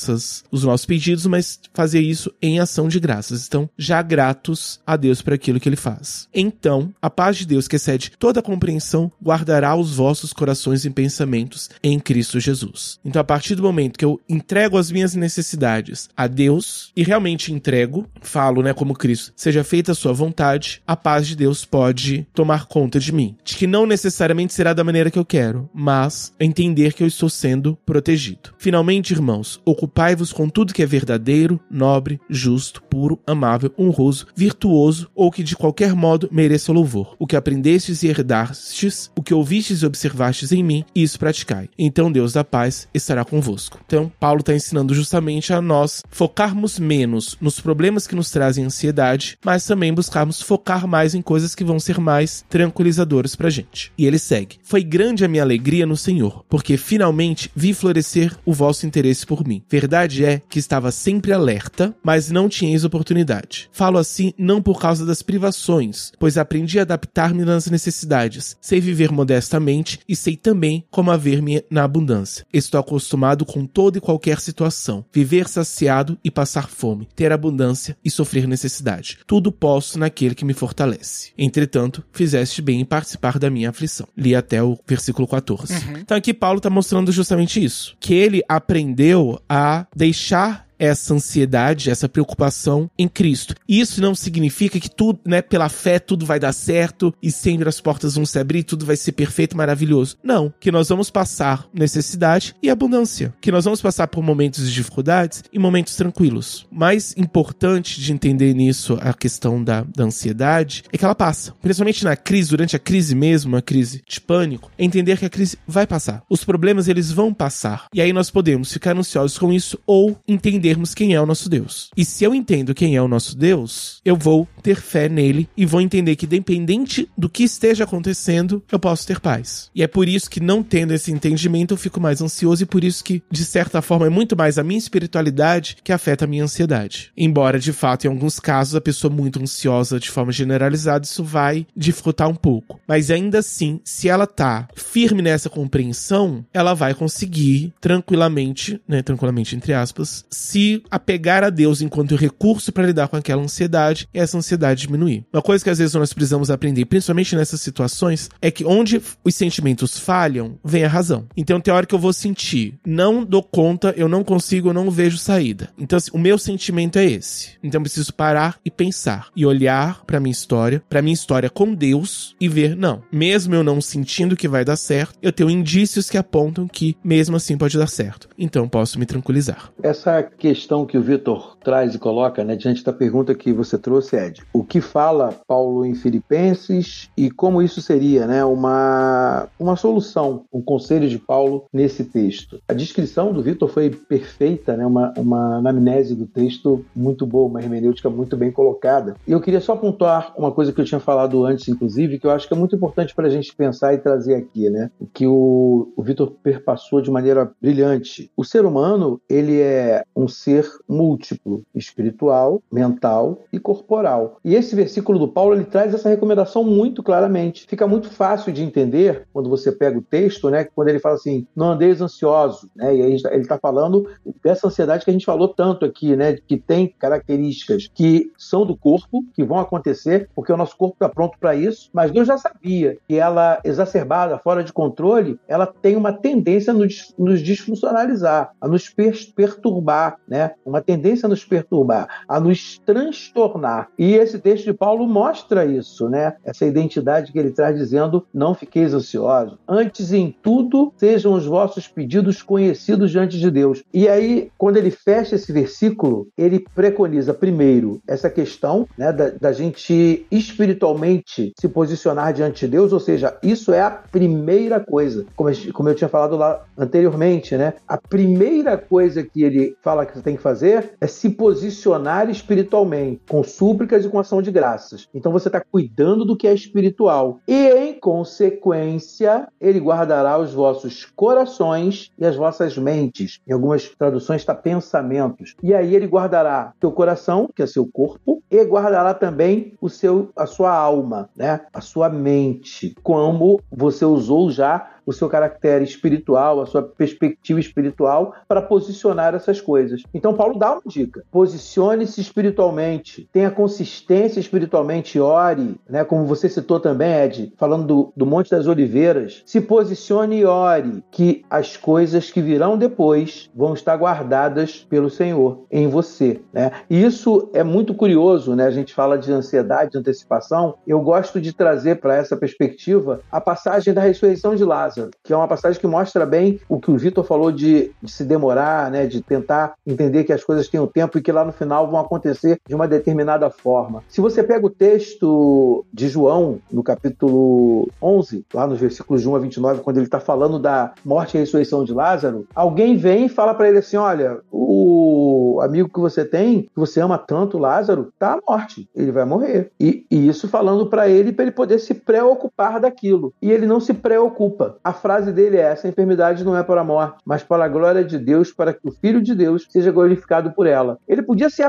os 0.50 0.64
nossos 0.64 0.86
pedidos, 0.86 1.26
mas 1.26 1.60
fazer 1.72 2.00
isso 2.00 2.32
em 2.40 2.60
ação 2.60 2.88
de 2.88 3.00
graças. 3.00 3.46
Então, 3.46 3.68
já 3.76 4.02
gratos 4.02 4.80
a 4.86 4.96
Deus 4.96 5.22
por 5.22 5.32
aquilo 5.32 5.60
que 5.60 5.68
ele 5.68 5.76
faz. 5.76 6.28
Então, 6.34 6.92
a 7.00 7.10
paz 7.10 7.36
de 7.36 7.46
Deus, 7.46 7.68
que 7.68 7.76
excede 7.76 8.12
toda 8.18 8.42
compreensão, 8.42 9.10
guardará 9.22 9.74
os 9.74 9.94
vossos 9.94 10.32
corações 10.32 10.84
e 10.84 10.90
pensamentos 10.90 11.70
em 11.82 11.98
Cristo 11.98 12.40
Jesus. 12.40 12.98
Então, 13.04 13.20
a 13.20 13.24
partir 13.24 13.54
do 13.54 13.62
momento 13.62 13.98
que 13.98 14.04
eu 14.04 14.20
entrego 14.28 14.78
as 14.78 14.90
minhas 14.90 15.14
necessidades 15.14 16.08
a 16.16 16.26
Deus 16.26 16.92
e 16.96 17.02
realmente 17.02 17.52
entrego, 17.52 18.06
falo, 18.20 18.62
né, 18.62 18.72
como 18.72 18.94
Cristo, 18.94 19.32
seja 19.36 19.64
feita 19.64 19.92
a 19.92 19.94
sua 19.94 20.12
vontade, 20.12 20.82
a 20.86 20.96
paz 20.96 21.26
de 21.26 21.36
Deus 21.36 21.64
pode 21.64 22.26
tomar 22.34 22.66
conta 22.66 22.98
de 22.98 23.12
mim. 23.12 23.36
De 23.44 23.56
que 23.56 23.66
não 23.66 23.86
necessariamente 23.86 24.52
será 24.52 24.72
da 24.72 24.84
maneira 24.84 25.10
que 25.10 25.18
eu 25.18 25.24
quero, 25.24 25.68
mas 25.74 26.32
entender 26.38 26.92
que 26.92 27.02
eu 27.02 27.06
estou 27.06 27.28
sendo 27.28 27.76
protegido. 27.84 28.52
Finalmente, 28.58 29.12
irmãos, 29.12 29.60
ocupai-vos 29.90 30.32
com 30.32 30.48
tudo 30.48 30.72
que 30.72 30.82
é 30.82 30.86
verdadeiro, 30.86 31.58
nobre, 31.68 32.20
justo, 32.30 32.80
puro, 32.82 33.18
amável, 33.26 33.72
honroso, 33.76 34.26
virtuoso 34.36 35.10
ou 35.14 35.30
que 35.30 35.42
de 35.42 35.56
qualquer 35.56 35.94
modo 35.94 36.28
mereça 36.30 36.72
louvor. 36.72 37.16
O 37.18 37.26
que 37.26 37.34
aprendestes 37.34 38.04
e 38.04 38.08
herdastes, 38.08 39.10
o 39.16 39.22
que 39.22 39.34
ouvistes 39.34 39.82
e 39.82 39.86
observastes 39.86 40.52
em 40.52 40.62
mim, 40.62 40.84
isso 40.94 41.18
praticai. 41.18 41.68
Então 41.76 42.12
Deus 42.12 42.32
da 42.32 42.44
paz 42.44 42.88
estará 42.94 43.24
convosco. 43.24 43.80
Então, 43.84 44.10
Paulo 44.20 44.40
está 44.40 44.54
ensinando 44.54 44.94
justamente 44.94 45.52
a 45.52 45.60
nós 45.60 46.02
focarmos 46.08 46.78
menos 46.78 47.36
nos 47.40 47.60
problemas 47.60 48.06
que 48.06 48.14
nos 48.14 48.30
trazem 48.30 48.64
ansiedade, 48.64 49.36
mas 49.44 49.66
também 49.66 49.92
buscarmos 49.92 50.40
focar 50.40 50.86
mais 50.86 51.14
em 51.14 51.22
coisas 51.22 51.54
que 51.54 51.64
vão 51.64 51.80
ser 51.80 51.98
mais 51.98 52.44
tranquilizadoras 52.48 53.34
pra 53.34 53.50
gente. 53.50 53.92
E 53.98 54.06
ele 54.06 54.18
segue: 54.18 54.58
Foi 54.62 54.84
grande 54.84 55.24
a 55.24 55.28
minha 55.28 55.42
alegria 55.42 55.84
no 55.84 55.96
Senhor, 55.96 56.44
porque 56.48 56.76
finalmente 56.76 57.50
vi 57.56 57.74
florescer 57.74 58.36
o 58.44 58.52
vosso 58.52 58.86
interesse 58.86 59.26
por 59.26 59.46
mim. 59.46 59.62
Verdade 59.80 60.26
é 60.26 60.42
que 60.46 60.58
estava 60.58 60.92
sempre 60.92 61.32
alerta, 61.32 61.94
mas 62.02 62.30
não 62.30 62.48
tinha 62.48 62.70
oportunidade. 62.86 63.68
Falo 63.72 63.98
assim 63.98 64.32
não 64.36 64.60
por 64.60 64.78
causa 64.78 65.06
das 65.06 65.22
privações, 65.22 66.12
pois 66.18 66.36
aprendi 66.36 66.78
a 66.78 66.82
adaptar-me 66.82 67.44
nas 67.44 67.66
necessidades, 67.68 68.56
sei 68.60 68.80
viver 68.80 69.10
modestamente 69.10 70.00
e 70.08 70.14
sei 70.14 70.36
também 70.36 70.84
como 70.90 71.10
haver-me 71.10 71.64
na 71.70 71.84
abundância. 71.84 72.44
Estou 72.52 72.78
acostumado 72.78 73.46
com 73.46 73.64
toda 73.66 73.98
e 73.98 74.00
qualquer 74.00 74.38
situação, 74.40 75.04
viver 75.12 75.48
saciado 75.48 76.18
e 76.22 76.30
passar 76.30 76.68
fome, 76.68 77.08
ter 77.16 77.32
abundância 77.32 77.96
e 78.04 78.10
sofrer 78.10 78.46
necessidade. 78.46 79.18
Tudo 79.26 79.50
posso 79.50 79.98
naquele 79.98 80.34
que 80.34 80.44
me 80.44 80.52
fortalece. 80.52 81.32
Entretanto, 81.38 82.04
fizeste 82.12 82.60
bem 82.60 82.80
em 82.80 82.84
participar 82.84 83.38
da 83.38 83.50
minha 83.50 83.70
aflição. 83.70 84.06
Li 84.16 84.34
até 84.34 84.62
o 84.62 84.78
versículo 84.86 85.26
14. 85.26 85.72
Uhum. 85.72 85.98
Então 85.98 86.16
aqui 86.16 86.34
Paulo 86.34 86.58
está 86.58 86.68
mostrando 86.70 87.10
justamente 87.10 87.62
isso, 87.62 87.96
que 87.98 88.14
ele 88.14 88.42
aprendeu 88.48 89.40
a 89.48 89.69
deixar 89.94 90.66
essa 90.80 91.12
ansiedade, 91.12 91.90
essa 91.90 92.08
preocupação 92.08 92.90
em 92.98 93.06
Cristo. 93.06 93.54
Isso 93.68 94.00
não 94.00 94.14
significa 94.14 94.80
que 94.80 94.90
tudo, 94.90 95.20
né, 95.26 95.42
pela 95.42 95.68
fé 95.68 95.98
tudo 95.98 96.24
vai 96.24 96.40
dar 96.40 96.52
certo 96.52 97.14
e 97.22 97.30
sempre 97.30 97.68
as 97.68 97.80
portas 97.80 98.14
vão 98.14 98.24
se 98.24 98.38
abrir, 98.38 98.64
tudo 98.64 98.86
vai 98.86 98.96
ser 98.96 99.12
perfeito, 99.12 99.56
maravilhoso. 99.56 100.16
Não, 100.24 100.52
que 100.58 100.72
nós 100.72 100.88
vamos 100.88 101.10
passar 101.10 101.68
necessidade 101.74 102.54
e 102.62 102.70
abundância, 102.70 103.34
que 103.40 103.52
nós 103.52 103.64
vamos 103.64 103.82
passar 103.82 104.08
por 104.08 104.22
momentos 104.22 104.66
de 104.66 104.74
dificuldades 104.74 105.44
e 105.52 105.58
momentos 105.58 105.94
tranquilos. 105.94 106.66
Mais 106.70 107.14
importante 107.16 108.00
de 108.00 108.12
entender 108.12 108.54
nisso 108.54 108.98
a 109.00 109.12
questão 109.12 109.62
da, 109.62 109.82
da 109.82 110.04
ansiedade 110.04 110.84
é 110.90 110.96
que 110.96 111.04
ela 111.04 111.14
passa, 111.14 111.52
principalmente 111.60 112.04
na 112.04 112.16
crise, 112.16 112.50
durante 112.50 112.74
a 112.74 112.78
crise 112.78 113.14
mesmo, 113.14 113.56
a 113.56 113.62
crise 113.62 114.02
de 114.08 114.20
pânico, 114.20 114.70
é 114.78 114.84
entender 114.84 115.18
que 115.18 115.26
a 115.26 115.30
crise 115.30 115.58
vai 115.66 115.86
passar. 115.86 116.22
Os 116.30 116.44
problemas 116.44 116.88
eles 116.88 117.12
vão 117.12 117.34
passar. 117.34 117.84
E 117.94 118.00
aí 118.00 118.12
nós 118.12 118.30
podemos 118.30 118.72
ficar 118.72 118.96
ansiosos 118.96 119.36
com 119.36 119.52
isso 119.52 119.78
ou 119.86 120.18
entender 120.26 120.69
entendermos 120.70 120.94
quem 120.94 121.14
é 121.14 121.20
o 121.20 121.26
nosso 121.26 121.48
Deus. 121.48 121.90
E 121.96 122.04
se 122.04 122.24
eu 122.24 122.34
entendo 122.34 122.74
quem 122.74 122.96
é 122.96 123.02
o 123.02 123.08
nosso 123.08 123.36
Deus, 123.36 124.00
eu 124.04 124.16
vou 124.16 124.46
ter 124.62 124.76
fé 124.76 125.08
nele 125.08 125.48
e 125.56 125.66
vou 125.66 125.80
entender 125.80 126.16
que, 126.16 126.26
independente 126.26 127.08
do 127.16 127.28
que 127.28 127.42
esteja 127.42 127.84
acontecendo, 127.84 128.62
eu 128.70 128.78
posso 128.78 129.06
ter 129.06 129.20
paz. 129.20 129.70
E 129.74 129.82
é 129.82 129.86
por 129.86 130.08
isso 130.08 130.30
que, 130.30 130.40
não 130.40 130.62
tendo 130.62 130.94
esse 130.94 131.10
entendimento, 131.10 131.74
eu 131.74 131.78
fico 131.78 132.00
mais 132.00 132.20
ansioso 132.20 132.62
e 132.62 132.66
por 132.66 132.84
isso 132.84 133.02
que, 133.02 133.22
de 133.30 133.44
certa 133.44 133.82
forma, 133.82 134.06
é 134.06 134.10
muito 134.10 134.36
mais 134.36 134.58
a 134.58 134.64
minha 134.64 134.78
espiritualidade 134.78 135.78
que 135.82 135.92
afeta 135.92 136.24
a 136.24 136.28
minha 136.28 136.44
ansiedade. 136.44 137.10
Embora, 137.16 137.58
de 137.58 137.72
fato, 137.72 138.04
em 138.04 138.08
alguns 138.08 138.38
casos, 138.38 138.74
a 138.74 138.80
pessoa 138.80 139.12
muito 139.12 139.40
ansiosa 139.42 139.98
de 139.98 140.10
forma 140.10 140.32
generalizada, 140.32 141.04
isso 141.04 141.24
vai 141.24 141.66
dificultar 141.76 142.28
um 142.28 142.34
pouco. 142.34 142.80
Mas 142.86 143.10
ainda 143.10 143.38
assim, 143.38 143.80
se 143.84 144.08
ela 144.08 144.26
tá 144.26 144.68
firme 144.74 145.22
nessa 145.22 145.48
compreensão, 145.48 146.44
ela 146.52 146.74
vai 146.74 146.94
conseguir 146.94 147.72
tranquilamente, 147.80 148.80
né, 148.86 149.02
tranquilamente 149.02 149.56
entre 149.56 149.72
aspas, 149.72 150.24
se 150.30 150.59
se 150.60 150.82
apegar 150.90 151.42
a 151.42 151.48
Deus 151.48 151.80
enquanto 151.80 152.14
recurso 152.14 152.70
para 152.70 152.86
lidar 152.86 153.08
com 153.08 153.16
aquela 153.16 153.42
ansiedade 153.42 154.06
e 154.12 154.18
essa 154.18 154.36
ansiedade 154.36 154.82
diminuir. 154.82 155.24
Uma 155.32 155.40
coisa 155.40 155.64
que 155.64 155.70
às 155.70 155.78
vezes 155.78 155.94
nós 155.94 156.12
precisamos 156.12 156.50
aprender, 156.50 156.84
principalmente 156.84 157.34
nessas 157.34 157.62
situações, 157.62 158.28
é 158.42 158.50
que 158.50 158.64
onde 158.64 159.00
os 159.24 159.34
sentimentos 159.34 159.98
falham, 159.98 160.58
vem 160.62 160.84
a 160.84 160.88
razão. 160.88 161.26
Então 161.34 161.60
tem 161.60 161.72
hora 161.72 161.86
que 161.86 161.94
eu 161.94 161.98
vou 161.98 162.12
sentir, 162.12 162.74
não 162.84 163.24
dou 163.24 163.42
conta, 163.42 163.94
eu 163.96 164.08
não 164.08 164.22
consigo, 164.22 164.68
eu 164.68 164.74
não 164.74 164.90
vejo 164.90 165.16
saída. 165.16 165.70
Então 165.78 165.96
assim, 165.96 166.10
o 166.12 166.18
meu 166.18 166.36
sentimento 166.36 166.98
é 166.98 167.06
esse. 167.06 167.52
Então 167.62 167.78
eu 167.78 167.84
preciso 167.84 168.12
parar 168.12 168.58
e 168.62 168.70
pensar 168.70 169.28
e 169.34 169.46
olhar 169.46 170.04
para 170.04 170.20
minha 170.20 170.32
história, 170.32 170.82
para 170.90 171.00
minha 171.00 171.14
história 171.14 171.48
com 171.48 171.74
Deus 171.74 172.36
e 172.38 172.48
ver, 172.48 172.76
não, 172.76 173.02
mesmo 173.10 173.54
eu 173.54 173.64
não 173.64 173.80
sentindo 173.80 174.36
que 174.36 174.48
vai 174.48 174.64
dar 174.64 174.76
certo, 174.76 175.18
eu 175.22 175.32
tenho 175.32 175.48
indícios 175.48 176.10
que 176.10 176.18
apontam 176.18 176.68
que 176.68 176.96
mesmo 177.02 177.36
assim 177.36 177.56
pode 177.56 177.78
dar 177.78 177.86
certo. 177.86 178.28
Então 178.36 178.68
posso 178.68 178.98
me 178.98 179.06
tranquilizar. 179.06 179.72
Essa 179.82 180.22
questão 180.22 180.49
questão 180.50 180.84
que 180.84 180.98
o 180.98 181.02
Vitor 181.02 181.56
traz 181.62 181.94
e 181.94 181.98
coloca, 181.98 182.42
né, 182.42 182.56
diante 182.56 182.82
da 182.82 182.92
pergunta 182.92 183.36
que 183.36 183.52
você 183.52 183.78
trouxe, 183.78 184.16
Ed, 184.16 184.42
o 184.52 184.64
que 184.64 184.80
fala 184.80 185.32
Paulo 185.46 185.86
em 185.86 185.94
Filipenses 185.94 187.08
e 187.16 187.30
como 187.30 187.62
isso 187.62 187.80
seria, 187.80 188.26
né, 188.26 188.44
uma, 188.44 189.46
uma 189.56 189.76
solução, 189.76 190.42
um 190.52 190.60
conselho 190.60 191.08
de 191.08 191.20
Paulo 191.20 191.66
nesse 191.72 192.04
texto. 192.04 192.60
A 192.66 192.72
descrição 192.72 193.32
do 193.32 193.40
Vitor 193.40 193.68
foi 193.68 193.90
perfeita, 193.90 194.76
né, 194.76 194.84
uma, 194.84 195.14
uma 195.16 195.58
anamnese 195.58 196.16
do 196.16 196.26
texto 196.26 196.84
muito 196.96 197.24
boa, 197.24 197.48
uma 197.48 197.62
hermenêutica 197.62 198.10
muito 198.10 198.36
bem 198.36 198.50
colocada. 198.50 199.14
E 199.24 199.30
eu 199.30 199.40
queria 199.40 199.60
só 199.60 199.76
pontuar 199.76 200.34
uma 200.36 200.50
coisa 200.50 200.72
que 200.72 200.80
eu 200.80 200.84
tinha 200.84 201.00
falado 201.00 201.44
antes, 201.44 201.68
inclusive, 201.68 202.18
que 202.18 202.26
eu 202.26 202.32
acho 202.32 202.48
que 202.48 202.54
é 202.54 202.56
muito 202.56 202.74
importante 202.74 203.14
para 203.14 203.28
a 203.28 203.30
gente 203.30 203.54
pensar 203.54 203.94
e 203.94 203.98
trazer 203.98 204.34
aqui, 204.34 204.68
né, 204.68 204.90
que 205.14 205.28
o, 205.28 205.92
o 205.96 206.02
Vitor 206.02 206.32
perpassou 206.42 207.00
de 207.00 207.10
maneira 207.10 207.52
brilhante. 207.62 208.28
O 208.36 208.42
ser 208.42 208.64
humano, 208.64 209.20
ele 209.30 209.60
é 209.60 210.02
um 210.16 210.26
ser 210.30 210.68
múltiplo, 210.88 211.62
espiritual, 211.74 212.62
mental 212.70 213.42
e 213.52 213.58
corporal. 213.58 214.38
E 214.44 214.54
esse 214.54 214.74
versículo 214.74 215.18
do 215.18 215.28
Paulo 215.28 215.54
ele 215.54 215.64
traz 215.64 215.92
essa 215.94 216.08
recomendação 216.08 216.64
muito 216.64 217.02
claramente. 217.02 217.66
Fica 217.66 217.86
muito 217.86 218.10
fácil 218.10 218.52
de 218.52 218.62
entender 218.62 219.26
quando 219.32 219.50
você 219.50 219.72
pega 219.72 219.98
o 219.98 220.02
texto, 220.02 220.50
né? 220.50 220.64
Quando 220.64 220.88
ele 220.88 220.98
fala 220.98 221.16
assim, 221.16 221.46
não 221.54 221.72
andeis 221.72 222.00
ansioso, 222.00 222.70
né? 222.74 222.96
E 222.96 223.02
aí 223.02 223.16
ele 223.30 223.42
está 223.42 223.58
falando 223.58 224.08
dessa 224.42 224.66
ansiedade 224.66 225.04
que 225.04 225.10
a 225.10 225.12
gente 225.12 225.26
falou 225.26 225.48
tanto 225.48 225.84
aqui, 225.84 226.16
né? 226.16 226.36
Que 226.46 226.56
tem 226.56 226.88
características 226.98 227.90
que 227.92 228.32
são 228.36 228.64
do 228.64 228.76
corpo, 228.76 229.24
que 229.34 229.44
vão 229.44 229.58
acontecer, 229.58 230.28
porque 230.34 230.52
o 230.52 230.56
nosso 230.56 230.76
corpo 230.76 230.94
está 230.94 231.08
pronto 231.08 231.38
para 231.38 231.54
isso, 231.54 231.90
mas 231.92 232.10
Deus 232.10 232.26
já 232.26 232.38
sabia 232.38 232.96
que 233.08 233.16
ela 233.16 233.60
exacerbada, 233.64 234.38
fora 234.38 234.62
de 234.62 234.72
controle, 234.72 235.38
ela 235.48 235.66
tem 235.66 235.96
uma 235.96 236.12
tendência 236.12 236.72
a 236.72 236.74
nos, 236.74 237.14
nos 237.18 237.42
desfuncionalizar, 237.42 238.52
a 238.60 238.68
nos 238.68 238.88
perturbar, 238.88 240.18
né? 240.30 240.52
Uma 240.64 240.80
tendência 240.80 241.26
a 241.26 241.28
nos 241.28 241.44
perturbar, 241.44 242.08
a 242.28 242.38
nos 242.38 242.78
transtornar. 242.78 243.88
E 243.98 244.14
esse 244.14 244.38
texto 244.38 244.64
de 244.64 244.72
Paulo 244.72 245.06
mostra 245.06 245.66
isso, 245.66 246.08
né? 246.08 246.34
Essa 246.44 246.64
identidade 246.64 247.32
que 247.32 247.38
ele 247.38 247.50
traz 247.50 247.76
dizendo: 247.76 248.24
não 248.32 248.54
fiqueis 248.54 248.94
ansiosos. 248.94 249.58
Antes 249.68 250.12
em 250.12 250.34
tudo 250.42 250.92
sejam 250.96 251.32
os 251.32 251.44
vossos 251.44 251.88
pedidos 251.88 252.42
conhecidos 252.42 253.10
diante 253.10 253.38
de 253.38 253.50
Deus. 253.50 253.82
E 253.92 254.08
aí, 254.08 254.50
quando 254.56 254.76
ele 254.76 254.90
fecha 254.90 255.34
esse 255.34 255.52
versículo, 255.52 256.28
ele 256.38 256.64
preconiza 256.74 257.34
primeiro 257.34 258.00
essa 258.06 258.30
questão, 258.30 258.86
né, 258.96 259.12
da, 259.12 259.30
da 259.30 259.52
gente 259.52 260.26
espiritualmente 260.30 261.52
se 261.58 261.68
posicionar 261.68 262.32
diante 262.32 262.66
de 262.66 262.72
Deus, 262.72 262.92
ou 262.92 263.00
seja, 263.00 263.36
isso 263.42 263.72
é 263.72 263.80
a 263.80 263.90
primeira 263.90 264.78
coisa, 264.78 265.26
como, 265.34 265.50
como 265.72 265.88
eu 265.88 265.94
tinha 265.94 266.08
falado 266.08 266.36
lá 266.36 266.64
anteriormente, 266.76 267.56
né? 267.56 267.74
A 267.88 267.96
primeira 267.98 268.76
coisa 268.76 269.22
que 269.22 269.42
ele 269.42 269.76
fala 269.82 270.06
que 270.06 270.19
você 270.20 270.22
tem 270.22 270.36
que 270.36 270.42
fazer 270.42 270.92
é 271.00 271.06
se 271.06 271.30
posicionar 271.30 272.28
espiritualmente, 272.30 273.22
com 273.28 273.42
súplicas 273.42 274.04
e 274.04 274.08
com 274.08 274.18
ação 274.18 274.42
de 274.42 274.50
graças. 274.50 275.08
Então 275.14 275.32
você 275.32 275.48
está 275.48 275.60
cuidando 275.60 276.24
do 276.24 276.36
que 276.36 276.46
é 276.46 276.54
espiritual. 276.54 277.40
E, 277.48 277.68
em 277.70 277.98
consequência, 277.98 279.48
ele 279.60 279.80
guardará 279.80 280.38
os 280.38 280.52
vossos 280.52 281.06
corações 281.16 282.10
e 282.18 282.26
as 282.26 282.36
vossas 282.36 282.76
mentes. 282.76 283.40
Em 283.48 283.52
algumas 283.52 283.88
traduções 283.88 284.42
está 284.42 284.54
pensamentos. 284.54 285.54
E 285.62 285.74
aí 285.74 285.94
ele 285.94 286.06
guardará 286.06 286.72
teu 286.78 286.92
coração, 286.92 287.48
que 287.54 287.62
é 287.62 287.66
seu 287.66 287.86
corpo, 287.86 288.42
e 288.50 288.62
guardará 288.64 289.14
também 289.14 289.74
o 289.80 289.88
seu, 289.88 290.30
a 290.36 290.46
sua 290.46 290.72
alma, 290.72 291.30
né? 291.34 291.60
a 291.72 291.80
sua 291.80 292.08
mente, 292.08 292.94
como 293.02 293.60
você 293.70 294.04
usou 294.04 294.50
já 294.50 294.99
o 295.10 295.12
seu 295.12 295.28
caráter 295.28 295.82
espiritual, 295.82 296.60
a 296.60 296.66
sua 296.66 296.82
perspectiva 296.82 297.60
espiritual 297.60 298.34
para 298.48 298.62
posicionar 298.62 299.34
essas 299.34 299.60
coisas. 299.60 300.02
Então 300.14 300.34
Paulo 300.34 300.58
dá 300.58 300.72
uma 300.72 300.82
dica: 300.86 301.24
posicione-se 301.30 302.20
espiritualmente, 302.20 303.28
tenha 303.32 303.50
consistência 303.50 304.40
espiritualmente, 304.40 305.20
ore, 305.20 305.78
né? 305.88 306.04
Como 306.04 306.24
você 306.24 306.48
citou 306.48 306.80
também, 306.80 307.24
Ed, 307.24 307.52
falando 307.56 307.86
do, 307.86 308.12
do 308.16 308.26
Monte 308.26 308.50
das 308.50 308.66
Oliveiras, 308.66 309.42
se 309.44 309.60
posicione 309.60 310.40
e 310.40 310.44
ore, 310.44 311.02
que 311.10 311.44
as 311.50 311.76
coisas 311.76 312.30
que 312.30 312.40
virão 312.40 312.78
depois 312.78 313.50
vão 313.54 313.74
estar 313.74 313.96
guardadas 313.96 314.86
pelo 314.88 315.10
Senhor 315.10 315.64
em 315.70 315.88
você, 315.88 316.40
né? 316.52 316.70
E 316.88 317.02
isso 317.02 317.50
é 317.52 317.64
muito 317.64 317.94
curioso, 317.94 318.54
né? 318.54 318.66
A 318.66 318.70
gente 318.70 318.94
fala 318.94 319.18
de 319.18 319.32
ansiedade, 319.32 319.92
de 319.92 319.98
antecipação. 319.98 320.76
Eu 320.86 321.00
gosto 321.00 321.40
de 321.40 321.52
trazer 321.52 321.96
para 321.96 322.14
essa 322.14 322.36
perspectiva 322.36 323.20
a 323.30 323.40
passagem 323.40 323.92
da 323.92 324.00
ressurreição 324.00 324.54
de 324.54 324.64
Lázaro, 324.64 324.99
que 325.22 325.32
é 325.32 325.36
uma 325.36 325.48
passagem 325.48 325.80
que 325.80 325.86
mostra 325.86 326.26
bem 326.26 326.60
o 326.68 326.80
que 326.80 326.90
o 326.90 326.96
Vitor 326.96 327.24
falou 327.24 327.52
de, 327.52 327.92
de 328.02 328.10
se 328.10 328.24
demorar, 328.24 328.90
né? 328.90 329.06
De 329.06 329.22
tentar 329.22 329.74
entender 329.86 330.24
que 330.24 330.32
as 330.32 330.44
coisas 330.44 330.68
têm 330.68 330.80
um 330.80 330.86
tempo 330.86 331.18
e 331.18 331.22
que 331.22 331.32
lá 331.32 331.44
no 331.44 331.52
final 331.52 331.88
vão 331.90 332.00
acontecer 332.00 332.58
de 332.66 332.74
uma 332.74 332.88
determinada 332.88 333.50
forma. 333.50 334.02
Se 334.08 334.20
você 334.20 334.42
pega 334.42 334.66
o 334.66 334.70
texto 334.70 335.84
de 335.92 336.08
João, 336.08 336.58
no 336.70 336.82
capítulo 336.82 337.88
11, 338.02 338.44
lá 338.52 338.66
nos 338.66 338.80
versículos 338.80 339.22
de 339.22 339.28
1 339.28 339.36
a 339.36 339.38
29, 339.38 339.80
quando 339.82 339.96
ele 339.96 340.06
está 340.06 340.20
falando 340.20 340.58
da 340.58 340.92
morte 341.04 341.36
e 341.36 341.40
ressurreição 341.40 341.84
de 341.84 341.92
Lázaro, 341.92 342.46
alguém 342.54 342.96
vem 342.96 343.26
e 343.26 343.28
fala 343.28 343.54
para 343.54 343.68
ele 343.68 343.78
assim: 343.78 343.96
olha, 343.96 344.40
o 344.50 345.60
amigo 345.62 345.88
que 345.88 346.00
você 346.00 346.24
tem, 346.24 346.62
que 346.62 346.70
você 346.76 347.00
ama 347.00 347.18
tanto, 347.18 347.58
Lázaro, 347.58 348.08
está 348.12 348.34
à 348.34 348.40
morte, 348.46 348.88
ele 348.94 349.12
vai 349.12 349.24
morrer. 349.24 349.70
E, 349.78 350.06
e 350.10 350.28
isso 350.28 350.48
falando 350.48 350.86
para 350.86 351.08
ele, 351.08 351.32
para 351.32 351.44
ele 351.44 351.52
poder 351.52 351.78
se 351.78 351.94
preocupar 351.94 352.80
daquilo. 352.80 353.32
E 353.40 353.50
ele 353.50 353.66
não 353.66 353.80
se 353.80 353.94
preocupa. 353.94 354.76
a 354.82 354.89
frase 354.92 355.32
dele 355.32 355.56
é: 355.56 355.62
essa 355.62 355.88
enfermidade 355.88 356.44
não 356.44 356.56
é 356.56 356.62
para 356.62 356.80
a 356.80 356.84
morte, 356.84 357.18
mas 357.24 357.42
para 357.42 357.64
a 357.64 357.68
glória 357.68 358.04
de 358.04 358.18
Deus, 358.18 358.52
para 358.52 358.72
que 358.72 358.88
o 358.88 358.92
Filho 358.92 359.22
de 359.22 359.34
Deus 359.34 359.66
seja 359.70 359.90
glorificado 359.90 360.52
por 360.52 360.66
ela. 360.66 360.98
Ele 361.08 361.22
podia 361.22 361.50
se, 361.50 361.62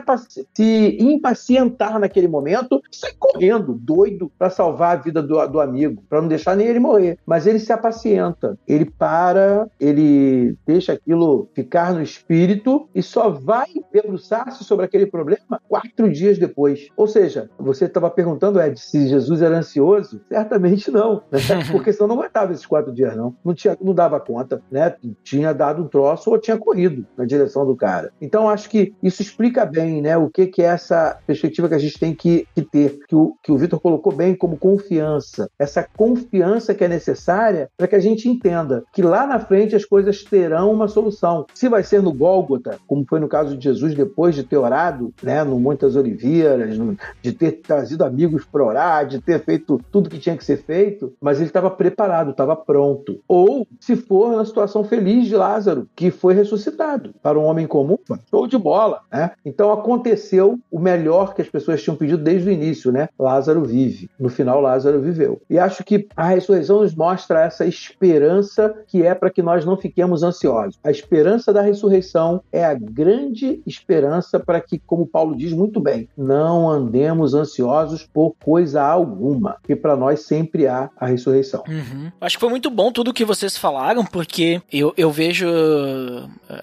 se 0.55 0.97
impacientar 0.99 1.99
naquele 1.99 2.27
momento, 2.27 2.81
sair 2.91 3.15
correndo, 3.19 3.73
doido, 3.73 4.31
para 4.37 4.49
salvar 4.49 4.97
a 4.97 5.01
vida 5.01 5.21
do, 5.21 5.45
do 5.47 5.59
amigo, 5.59 6.03
para 6.09 6.21
não 6.21 6.27
deixar 6.27 6.55
nem 6.55 6.67
ele 6.67 6.79
morrer. 6.79 7.17
Mas 7.25 7.47
ele 7.47 7.59
se 7.59 7.71
apacienta, 7.71 8.57
ele 8.67 8.85
para, 8.85 9.67
ele 9.79 10.55
deixa 10.65 10.93
aquilo 10.93 11.49
ficar 11.53 11.93
no 11.93 12.01
espírito 12.01 12.87
e 12.93 13.01
só 13.01 13.29
vai 13.29 13.67
debruçar-se 13.91 14.63
sobre 14.63 14.85
aquele 14.85 15.05
problema 15.05 15.61
quatro 15.67 16.11
dias 16.11 16.37
depois. 16.37 16.87
Ou 16.95 17.07
seja, 17.07 17.49
você 17.57 17.85
estava 17.85 18.09
perguntando, 18.09 18.61
Ed, 18.61 18.79
se 18.79 19.07
Jesus 19.07 19.41
era 19.41 19.57
ansioso? 19.57 20.21
Certamente 20.27 20.91
não, 20.91 21.23
né? 21.31 21.39
porque 21.71 21.93
senão 21.93 22.09
não 22.09 22.19
aguentava 22.19 22.51
esses 22.51 22.65
quatro 22.65 22.91
dias, 22.91 23.00
não. 23.15 23.35
Não, 23.43 23.53
tinha, 23.53 23.77
não 23.81 23.93
dava 23.93 24.19
conta, 24.19 24.61
né? 24.71 24.95
Tinha 25.23 25.53
dado 25.53 25.83
um 25.83 25.87
troço 25.87 26.29
ou 26.29 26.37
tinha 26.37 26.57
corrido 26.57 27.05
na 27.17 27.25
direção 27.25 27.65
do 27.65 27.75
cara. 27.75 28.11
Então, 28.21 28.49
acho 28.49 28.69
que 28.69 28.93
isso 29.01 29.21
explica 29.21 29.65
bem 29.65 30.01
né, 30.01 30.17
o 30.17 30.29
que, 30.29 30.47
que 30.47 30.61
é 30.61 30.65
essa 30.65 31.19
perspectiva 31.25 31.67
que 31.67 31.75
a 31.75 31.79
gente 31.79 31.99
tem 31.99 32.13
que, 32.13 32.47
que 32.53 32.61
ter, 32.61 32.99
que 33.07 33.15
o, 33.15 33.35
que 33.41 33.51
o 33.51 33.57
Vitor 33.57 33.79
colocou 33.79 34.13
bem 34.13 34.35
como 34.35 34.57
confiança. 34.57 35.49
Essa 35.57 35.87
confiança 35.95 36.73
que 36.73 36.83
é 36.83 36.87
necessária 36.87 37.69
para 37.77 37.87
que 37.87 37.95
a 37.95 37.99
gente 37.99 38.27
entenda 38.29 38.83
que 38.93 39.01
lá 39.01 39.25
na 39.25 39.39
frente 39.39 39.75
as 39.75 39.85
coisas 39.85 40.23
terão 40.23 40.71
uma 40.71 40.87
solução. 40.87 41.45
Se 41.53 41.69
vai 41.69 41.83
ser 41.83 42.01
no 42.01 42.13
Gólgota, 42.13 42.77
como 42.87 43.05
foi 43.07 43.19
no 43.19 43.27
caso 43.27 43.57
de 43.57 43.63
Jesus 43.63 43.95
depois 43.95 44.35
de 44.35 44.43
ter 44.43 44.57
orado 44.57 45.13
né, 45.23 45.43
no 45.43 45.59
Monte 45.59 45.81
das 45.81 45.95
Oliveiras, 45.95 46.77
de 47.21 47.31
ter 47.33 47.53
trazido 47.61 48.03
amigos 48.03 48.45
para 48.45 48.63
orar, 48.63 49.07
de 49.07 49.19
ter 49.19 49.43
feito 49.43 49.79
tudo 49.91 50.09
que 50.09 50.19
tinha 50.19 50.37
que 50.37 50.45
ser 50.45 50.57
feito, 50.57 51.13
mas 51.21 51.37
ele 51.37 51.47
estava 51.47 51.69
preparado, 51.69 52.31
estava 52.31 52.55
pronto. 52.55 52.90
Ou 53.27 53.67
se 53.79 53.95
for 53.95 54.35
na 54.35 54.45
situação 54.45 54.83
feliz 54.83 55.27
de 55.27 55.35
Lázaro, 55.35 55.87
que 55.95 56.11
foi 56.11 56.33
ressuscitado 56.33 57.13
para 57.21 57.39
um 57.39 57.43
homem 57.43 57.67
comum, 57.67 57.97
show 58.29 58.47
de 58.47 58.57
bola. 58.57 59.01
Né? 59.11 59.31
Então 59.45 59.71
aconteceu 59.71 60.59
o 60.69 60.79
melhor 60.79 61.33
que 61.33 61.41
as 61.41 61.49
pessoas 61.49 61.81
tinham 61.81 61.95
pedido 61.95 62.23
desde 62.23 62.49
o 62.49 62.51
início, 62.51 62.91
né? 62.91 63.09
Lázaro 63.17 63.63
vive. 63.63 64.09
No 64.19 64.29
final, 64.29 64.61
Lázaro 64.61 65.01
viveu. 65.01 65.41
E 65.49 65.57
acho 65.57 65.83
que 65.83 66.07
a 66.15 66.25
ressurreição 66.25 66.81
nos 66.81 66.95
mostra 66.95 67.41
essa 67.41 67.65
esperança 67.65 68.73
que 68.87 69.03
é 69.05 69.13
para 69.13 69.29
que 69.29 69.41
nós 69.41 69.65
não 69.65 69.77
fiquemos 69.77 70.23
ansiosos. 70.23 70.79
A 70.83 70.91
esperança 70.91 71.53
da 71.53 71.61
ressurreição 71.61 72.41
é 72.51 72.63
a 72.63 72.73
grande 72.73 73.61
esperança 73.65 74.39
para 74.39 74.59
que, 74.59 74.79
como 74.79 75.05
Paulo 75.05 75.35
diz 75.35 75.53
muito 75.53 75.79
bem, 75.79 76.07
não 76.17 76.69
andemos 76.69 77.33
ansiosos 77.33 78.07
por 78.11 78.35
coisa 78.43 78.81
alguma, 78.81 79.57
que 79.63 79.75
para 79.75 79.95
nós 79.95 80.21
sempre 80.21 80.67
há 80.67 80.89
a 80.97 81.05
ressurreição. 81.05 81.63
Uhum. 81.67 82.11
Acho 82.19 82.37
que 82.37 82.41
foi 82.41 82.49
muito 82.49 82.69
bom 82.69 82.80
tudo 82.89 83.13
que 83.13 83.25
vocês 83.25 83.57
falaram, 83.57 84.05
porque 84.05 84.61
eu, 84.71 84.93
eu 84.95 85.11
vejo 85.11 85.45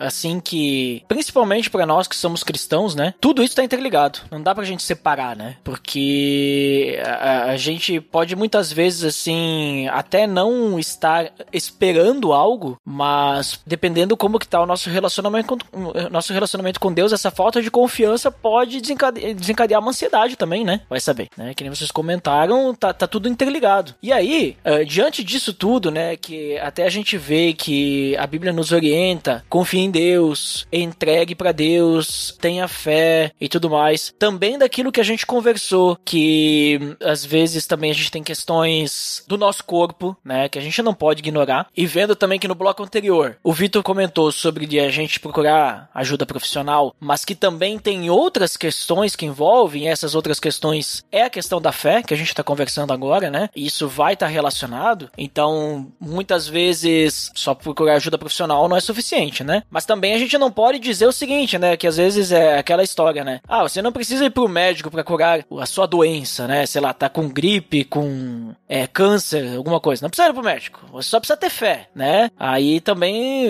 assim 0.01 0.41
que, 0.41 1.03
principalmente 1.07 1.69
para 1.69 1.85
nós 1.85 2.09
que 2.09 2.16
somos 2.16 2.43
cristãos, 2.43 2.95
né? 2.95 3.12
Tudo 3.21 3.43
isso 3.43 3.57
tá 3.57 3.62
interligado. 3.62 4.21
Não 4.31 4.43
dá 4.43 4.55
pra 4.55 4.64
gente 4.64 4.83
separar, 4.83 5.37
né? 5.37 5.57
Porque 5.62 6.99
a, 7.05 7.51
a 7.51 7.57
gente 7.59 8.01
pode 8.01 8.35
muitas 8.35 8.73
vezes, 8.73 9.05
assim, 9.05 9.87
até 9.89 10.27
não 10.27 10.79
estar 10.79 11.31
esperando 11.53 12.33
algo, 12.33 12.79
mas 12.85 13.61
dependendo 13.66 14.16
como 14.16 14.39
que 14.39 14.49
tá 14.49 14.62
o 14.62 14.66
nosso 14.66 14.89
relacionamento 14.89 15.49
com, 15.49 15.93
nosso 16.11 16.33
relacionamento 16.33 16.81
com 16.81 16.93
Deus, 16.93 17.12
essa 17.12 17.31
falta 17.31 17.61
de 17.61 17.71
confiança 17.71 18.31
pode 18.31 18.81
desencadear, 18.81 19.35
desencadear 19.35 19.81
uma 19.81 19.91
ansiedade 19.91 20.37
também, 20.37 20.64
né? 20.64 20.81
Vai 20.89 21.01
saber, 21.01 21.29
né? 21.37 21.53
Que 21.55 21.64
nem 21.64 21.75
vocês 21.75 21.91
comentaram, 21.91 22.75
tá, 22.75 22.93
tá 22.93 23.07
tudo 23.07 23.29
interligado. 23.29 23.95
E 24.03 24.12
aí, 24.12 24.57
uh, 24.64 24.85
diante 24.85 25.23
disso 25.25 25.53
tudo, 25.53 25.91
né? 25.91 26.08
Que 26.17 26.59
até 26.59 26.85
a 26.85 26.91
gente 26.91 27.17
vê 27.17 27.53
que 27.53 28.17
a 28.17 28.27
Bíblia 28.27 28.53
nos 28.53 28.73
orienta, 28.73 29.45
confie 29.49 29.81
em 29.81 29.91
Deus, 29.91 30.67
entregue 30.73 31.35
para 31.35 31.53
Deus, 31.53 32.37
tenha 32.41 32.69
fé 32.69 33.33
e 33.41 33.49
tudo 33.49 33.71
mais. 33.71 34.15
Também 34.19 34.59
daquilo 34.59 34.93
que 34.93 35.01
a 35.01 35.05
gente 35.05 35.27
conversou, 35.27 35.99
que 36.05 36.97
às 37.03 37.25
vezes 37.25 37.67
também 37.67 37.91
a 37.91 37.95
gente 37.95 38.11
tem 38.11 38.23
questões 38.23 39.25
do 39.27 39.37
nosso 39.37 39.65
corpo, 39.65 40.17
né? 40.25 40.49
Que 40.49 40.59
a 40.59 40.63
gente 40.63 40.83
não 40.83 40.95
pode 40.95 41.21
ignorar. 41.21 41.69
E 41.77 41.87
vendo 41.87 42.17
também 42.17 42.39
que 42.39 42.49
no 42.49 42.55
bloco 42.55 42.83
anterior, 42.83 43.37
o 43.43 43.53
Vitor 43.53 43.83
comentou 43.83 44.31
sobre 44.33 44.79
a 44.81 44.91
gente 44.91 45.21
procurar 45.21 45.91
ajuda 45.95 46.27
profissional, 46.27 46.95
mas 47.01 47.25
que 47.25 47.35
também 47.35 47.79
tem 47.79 48.11
outras 48.11 48.57
questões 48.57 49.17
que 49.17 49.27
envolvem, 49.27 49.89
essas 49.89 50.15
outras 50.15 50.39
questões 50.41 51.05
é 51.11 51.23
a 51.23 51.31
questão 51.31 51.61
da 51.61 51.73
fé, 51.73 52.03
que 52.03 52.15
a 52.15 52.17
gente 52.17 52.29
está 52.29 52.43
conversando 52.43 52.93
agora, 52.93 53.31
né? 53.31 53.49
E 53.55 53.67
isso 53.67 53.89
vai 53.89 54.15
estar 54.15 54.27
tá 54.27 54.33
relacionado. 54.33 55.11
Então, 55.17 55.93
muitas 56.01 56.49
vezes, 56.49 57.30
só 57.34 57.55
procurar 57.55 57.94
ajuda 57.94 58.18
profissional 58.18 58.68
não 58.68 58.76
é 58.76 58.80
suficiente, 58.80 59.42
né? 59.42 59.62
Mas 59.70 59.84
também 59.84 60.14
a 60.14 60.18
gente 60.18 60.36
não 60.38 60.51
pode 60.51 60.78
dizer 60.78 61.07
o 61.07 61.12
seguinte, 61.12 61.59
né? 61.59 61.76
Que 61.76 61.86
às 61.86 61.96
vezes 61.96 62.32
é 62.32 62.59
aquela 62.59 62.82
história, 62.82 63.24
né? 63.24 63.40
Ah, 63.46 63.62
você 63.62 63.82
não 63.82 63.92
precisa 63.92 64.24
ir 64.24 64.30
pro 64.30 64.49
médico 64.49 64.90
para 64.90 65.05
curar 65.05 65.44
a 65.59 65.66
sua 65.66 65.86
doença, 65.86 66.46
né? 66.46 66.66
Sei 66.66 66.80
lá, 66.80 66.92
tá 66.92 67.09
com 67.09 67.28
gripe, 67.28 67.84
com 67.84 68.55
é, 68.68 68.86
câncer, 68.86 69.57
alguma 69.57 69.80
coisa. 69.80 70.03
Não 70.03 70.11
precisa 70.11 70.30
ir 70.30 70.34
pro 70.34 70.42
médico. 70.42 70.80
Você 70.92 71.09
só 71.09 71.18
precisa 71.18 71.36
ter 71.36 71.51
fé, 71.51 71.88
né? 71.94 72.30
Aí 72.38 72.80
também, 72.80 73.49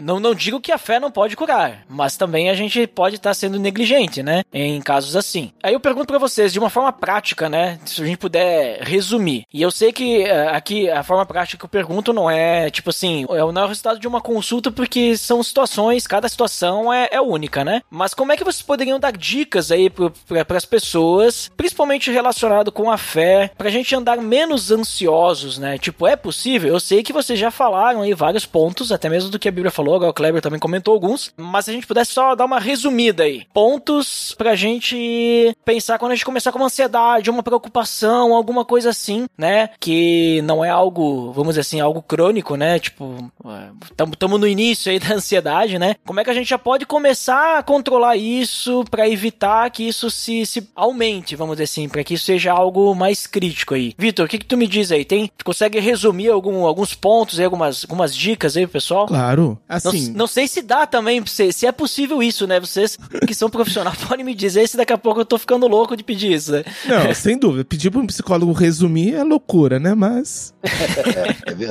não, 0.00 0.20
não 0.20 0.34
digo 0.34 0.60
que 0.60 0.72
a 0.72 0.78
fé 0.78 1.00
não 1.00 1.10
pode 1.10 1.36
curar, 1.36 1.84
mas 1.88 2.16
também 2.16 2.50
a 2.50 2.54
gente 2.54 2.86
pode 2.86 3.16
estar 3.16 3.30
tá 3.30 3.34
sendo 3.34 3.58
negligente, 3.58 4.22
né? 4.22 4.42
Em 4.52 4.80
casos 4.80 5.16
assim. 5.16 5.52
Aí 5.62 5.74
eu 5.74 5.80
pergunto 5.80 6.06
para 6.06 6.18
vocês, 6.18 6.52
de 6.52 6.58
uma 6.58 6.70
forma 6.70 6.92
prática, 6.92 7.48
né? 7.48 7.78
Se 7.84 8.02
a 8.02 8.06
gente 8.06 8.18
puder 8.18 8.80
resumir. 8.82 9.44
E 9.52 9.62
eu 9.62 9.70
sei 9.70 9.92
que 9.92 10.24
uh, 10.24 10.48
aqui 10.50 10.88
a 10.88 11.02
forma 11.02 11.26
prática 11.26 11.58
que 11.58 11.64
eu 11.64 11.68
pergunto 11.68 11.87
não 12.12 12.30
é, 12.30 12.70
tipo 12.70 12.90
assim, 12.90 13.26
não 13.28 13.60
é 13.60 13.64
o 13.64 13.68
resultado 13.68 13.98
de 13.98 14.08
uma 14.08 14.20
consulta 14.20 14.70
porque 14.70 15.16
são 15.16 15.42
situações, 15.42 16.06
cada 16.06 16.28
situação 16.28 16.92
é, 16.92 17.08
é 17.12 17.20
única, 17.20 17.64
né? 17.64 17.82
Mas 17.90 18.14
como 18.14 18.32
é 18.32 18.36
que 18.36 18.44
vocês 18.44 18.62
poderiam 18.62 18.98
dar 18.98 19.12
dicas 19.12 19.70
aí 19.70 19.90
para 19.90 20.56
as 20.56 20.64
pessoas, 20.64 21.50
principalmente 21.56 22.10
relacionado 22.10 22.70
com 22.70 22.90
a 22.90 22.98
fé, 22.98 23.50
pra 23.56 23.70
gente 23.70 23.94
andar 23.94 24.18
menos 24.18 24.70
ansiosos, 24.70 25.58
né? 25.58 25.78
Tipo, 25.78 26.06
é 26.06 26.16
possível? 26.16 26.72
Eu 26.72 26.80
sei 26.80 27.02
que 27.02 27.12
vocês 27.12 27.38
já 27.38 27.50
falaram 27.50 28.02
aí 28.02 28.14
vários 28.14 28.46
pontos, 28.46 28.92
até 28.92 29.08
mesmo 29.08 29.30
do 29.30 29.38
que 29.38 29.48
a 29.48 29.52
Bíblia 29.52 29.70
falou, 29.70 29.94
agora 29.94 30.10
o 30.10 30.14
Kleber 30.14 30.42
também 30.42 30.60
comentou 30.60 30.94
alguns, 30.94 31.32
mas 31.36 31.64
se 31.64 31.70
a 31.70 31.74
gente 31.74 31.86
pudesse 31.86 32.12
só 32.12 32.34
dar 32.34 32.44
uma 32.44 32.60
resumida 32.60 33.24
aí. 33.24 33.46
Pontos 33.52 34.34
pra 34.36 34.54
gente 34.54 35.56
pensar 35.64 35.98
quando 35.98 36.12
a 36.12 36.14
gente 36.14 36.24
começar 36.24 36.52
com 36.52 36.58
uma 36.58 36.66
ansiedade, 36.66 37.30
uma 37.30 37.42
preocupação, 37.42 38.34
alguma 38.34 38.64
coisa 38.64 38.90
assim, 38.90 39.26
né? 39.36 39.70
Que 39.80 40.40
não 40.42 40.64
é 40.64 40.70
algo, 40.70 41.32
vamos 41.32 41.50
dizer 41.50 41.60
assim, 41.60 41.77
algo 41.80 42.02
crônico, 42.02 42.56
né? 42.56 42.78
Tipo, 42.78 43.30
estamos 44.12 44.40
no 44.40 44.46
início 44.46 44.90
aí 44.90 44.98
da 45.00 45.14
ansiedade, 45.14 45.78
né? 45.78 45.96
Como 46.06 46.20
é 46.20 46.24
que 46.24 46.30
a 46.30 46.34
gente 46.34 46.48
já 46.48 46.58
pode 46.58 46.86
começar 46.86 47.58
a 47.58 47.62
controlar 47.62 48.16
isso 48.16 48.84
para 48.90 49.08
evitar 49.08 49.70
que 49.70 49.86
isso 49.86 50.10
se, 50.10 50.46
se 50.46 50.68
aumente, 50.74 51.36
vamos 51.36 51.56
dizer 51.56 51.64
assim, 51.64 51.88
para 51.88 52.04
que 52.04 52.14
isso 52.14 52.24
seja 52.24 52.52
algo 52.52 52.94
mais 52.94 53.26
crítico 53.26 53.74
aí. 53.74 53.94
Vitor, 53.98 54.26
o 54.26 54.28
que, 54.28 54.38
que 54.38 54.46
tu 54.46 54.56
me 54.56 54.66
diz 54.66 54.92
aí? 54.92 55.04
Tem, 55.04 55.30
tu 55.36 55.44
consegue 55.44 55.78
resumir 55.78 56.28
algum, 56.28 56.64
alguns 56.64 56.94
pontos 56.94 57.38
aí, 57.38 57.44
algumas, 57.44 57.84
algumas 57.84 58.14
dicas 58.14 58.56
aí, 58.56 58.66
pessoal? 58.66 59.06
Claro. 59.06 59.58
Assim. 59.68 60.08
Não, 60.08 60.18
não 60.18 60.26
sei 60.26 60.46
se 60.48 60.62
dá 60.62 60.86
também, 60.86 61.24
se, 61.26 61.52
se 61.52 61.66
é 61.66 61.72
possível 61.72 62.22
isso, 62.22 62.46
né? 62.46 62.60
Vocês 62.60 62.98
que 63.26 63.34
são 63.34 63.48
profissionais 63.50 63.98
podem 64.06 64.24
me 64.24 64.34
dizer 64.34 64.68
se 64.68 64.76
daqui 64.76 64.92
a 64.92 64.98
pouco 64.98 65.20
eu 65.20 65.24
tô 65.24 65.38
ficando 65.38 65.66
louco 65.66 65.96
de 65.96 66.02
pedir 66.02 66.32
isso, 66.32 66.52
né? 66.52 66.64
Não, 66.86 67.14
sem 67.14 67.38
dúvida. 67.38 67.64
Pedir 67.64 67.90
para 67.90 68.00
um 68.00 68.06
psicólogo 68.06 68.52
resumir 68.52 69.14
é 69.14 69.24
loucura, 69.24 69.78
né? 69.78 69.94
Mas. 69.94 70.54
é, 70.62 71.50
é 71.52 71.54
verdade. 71.54 71.67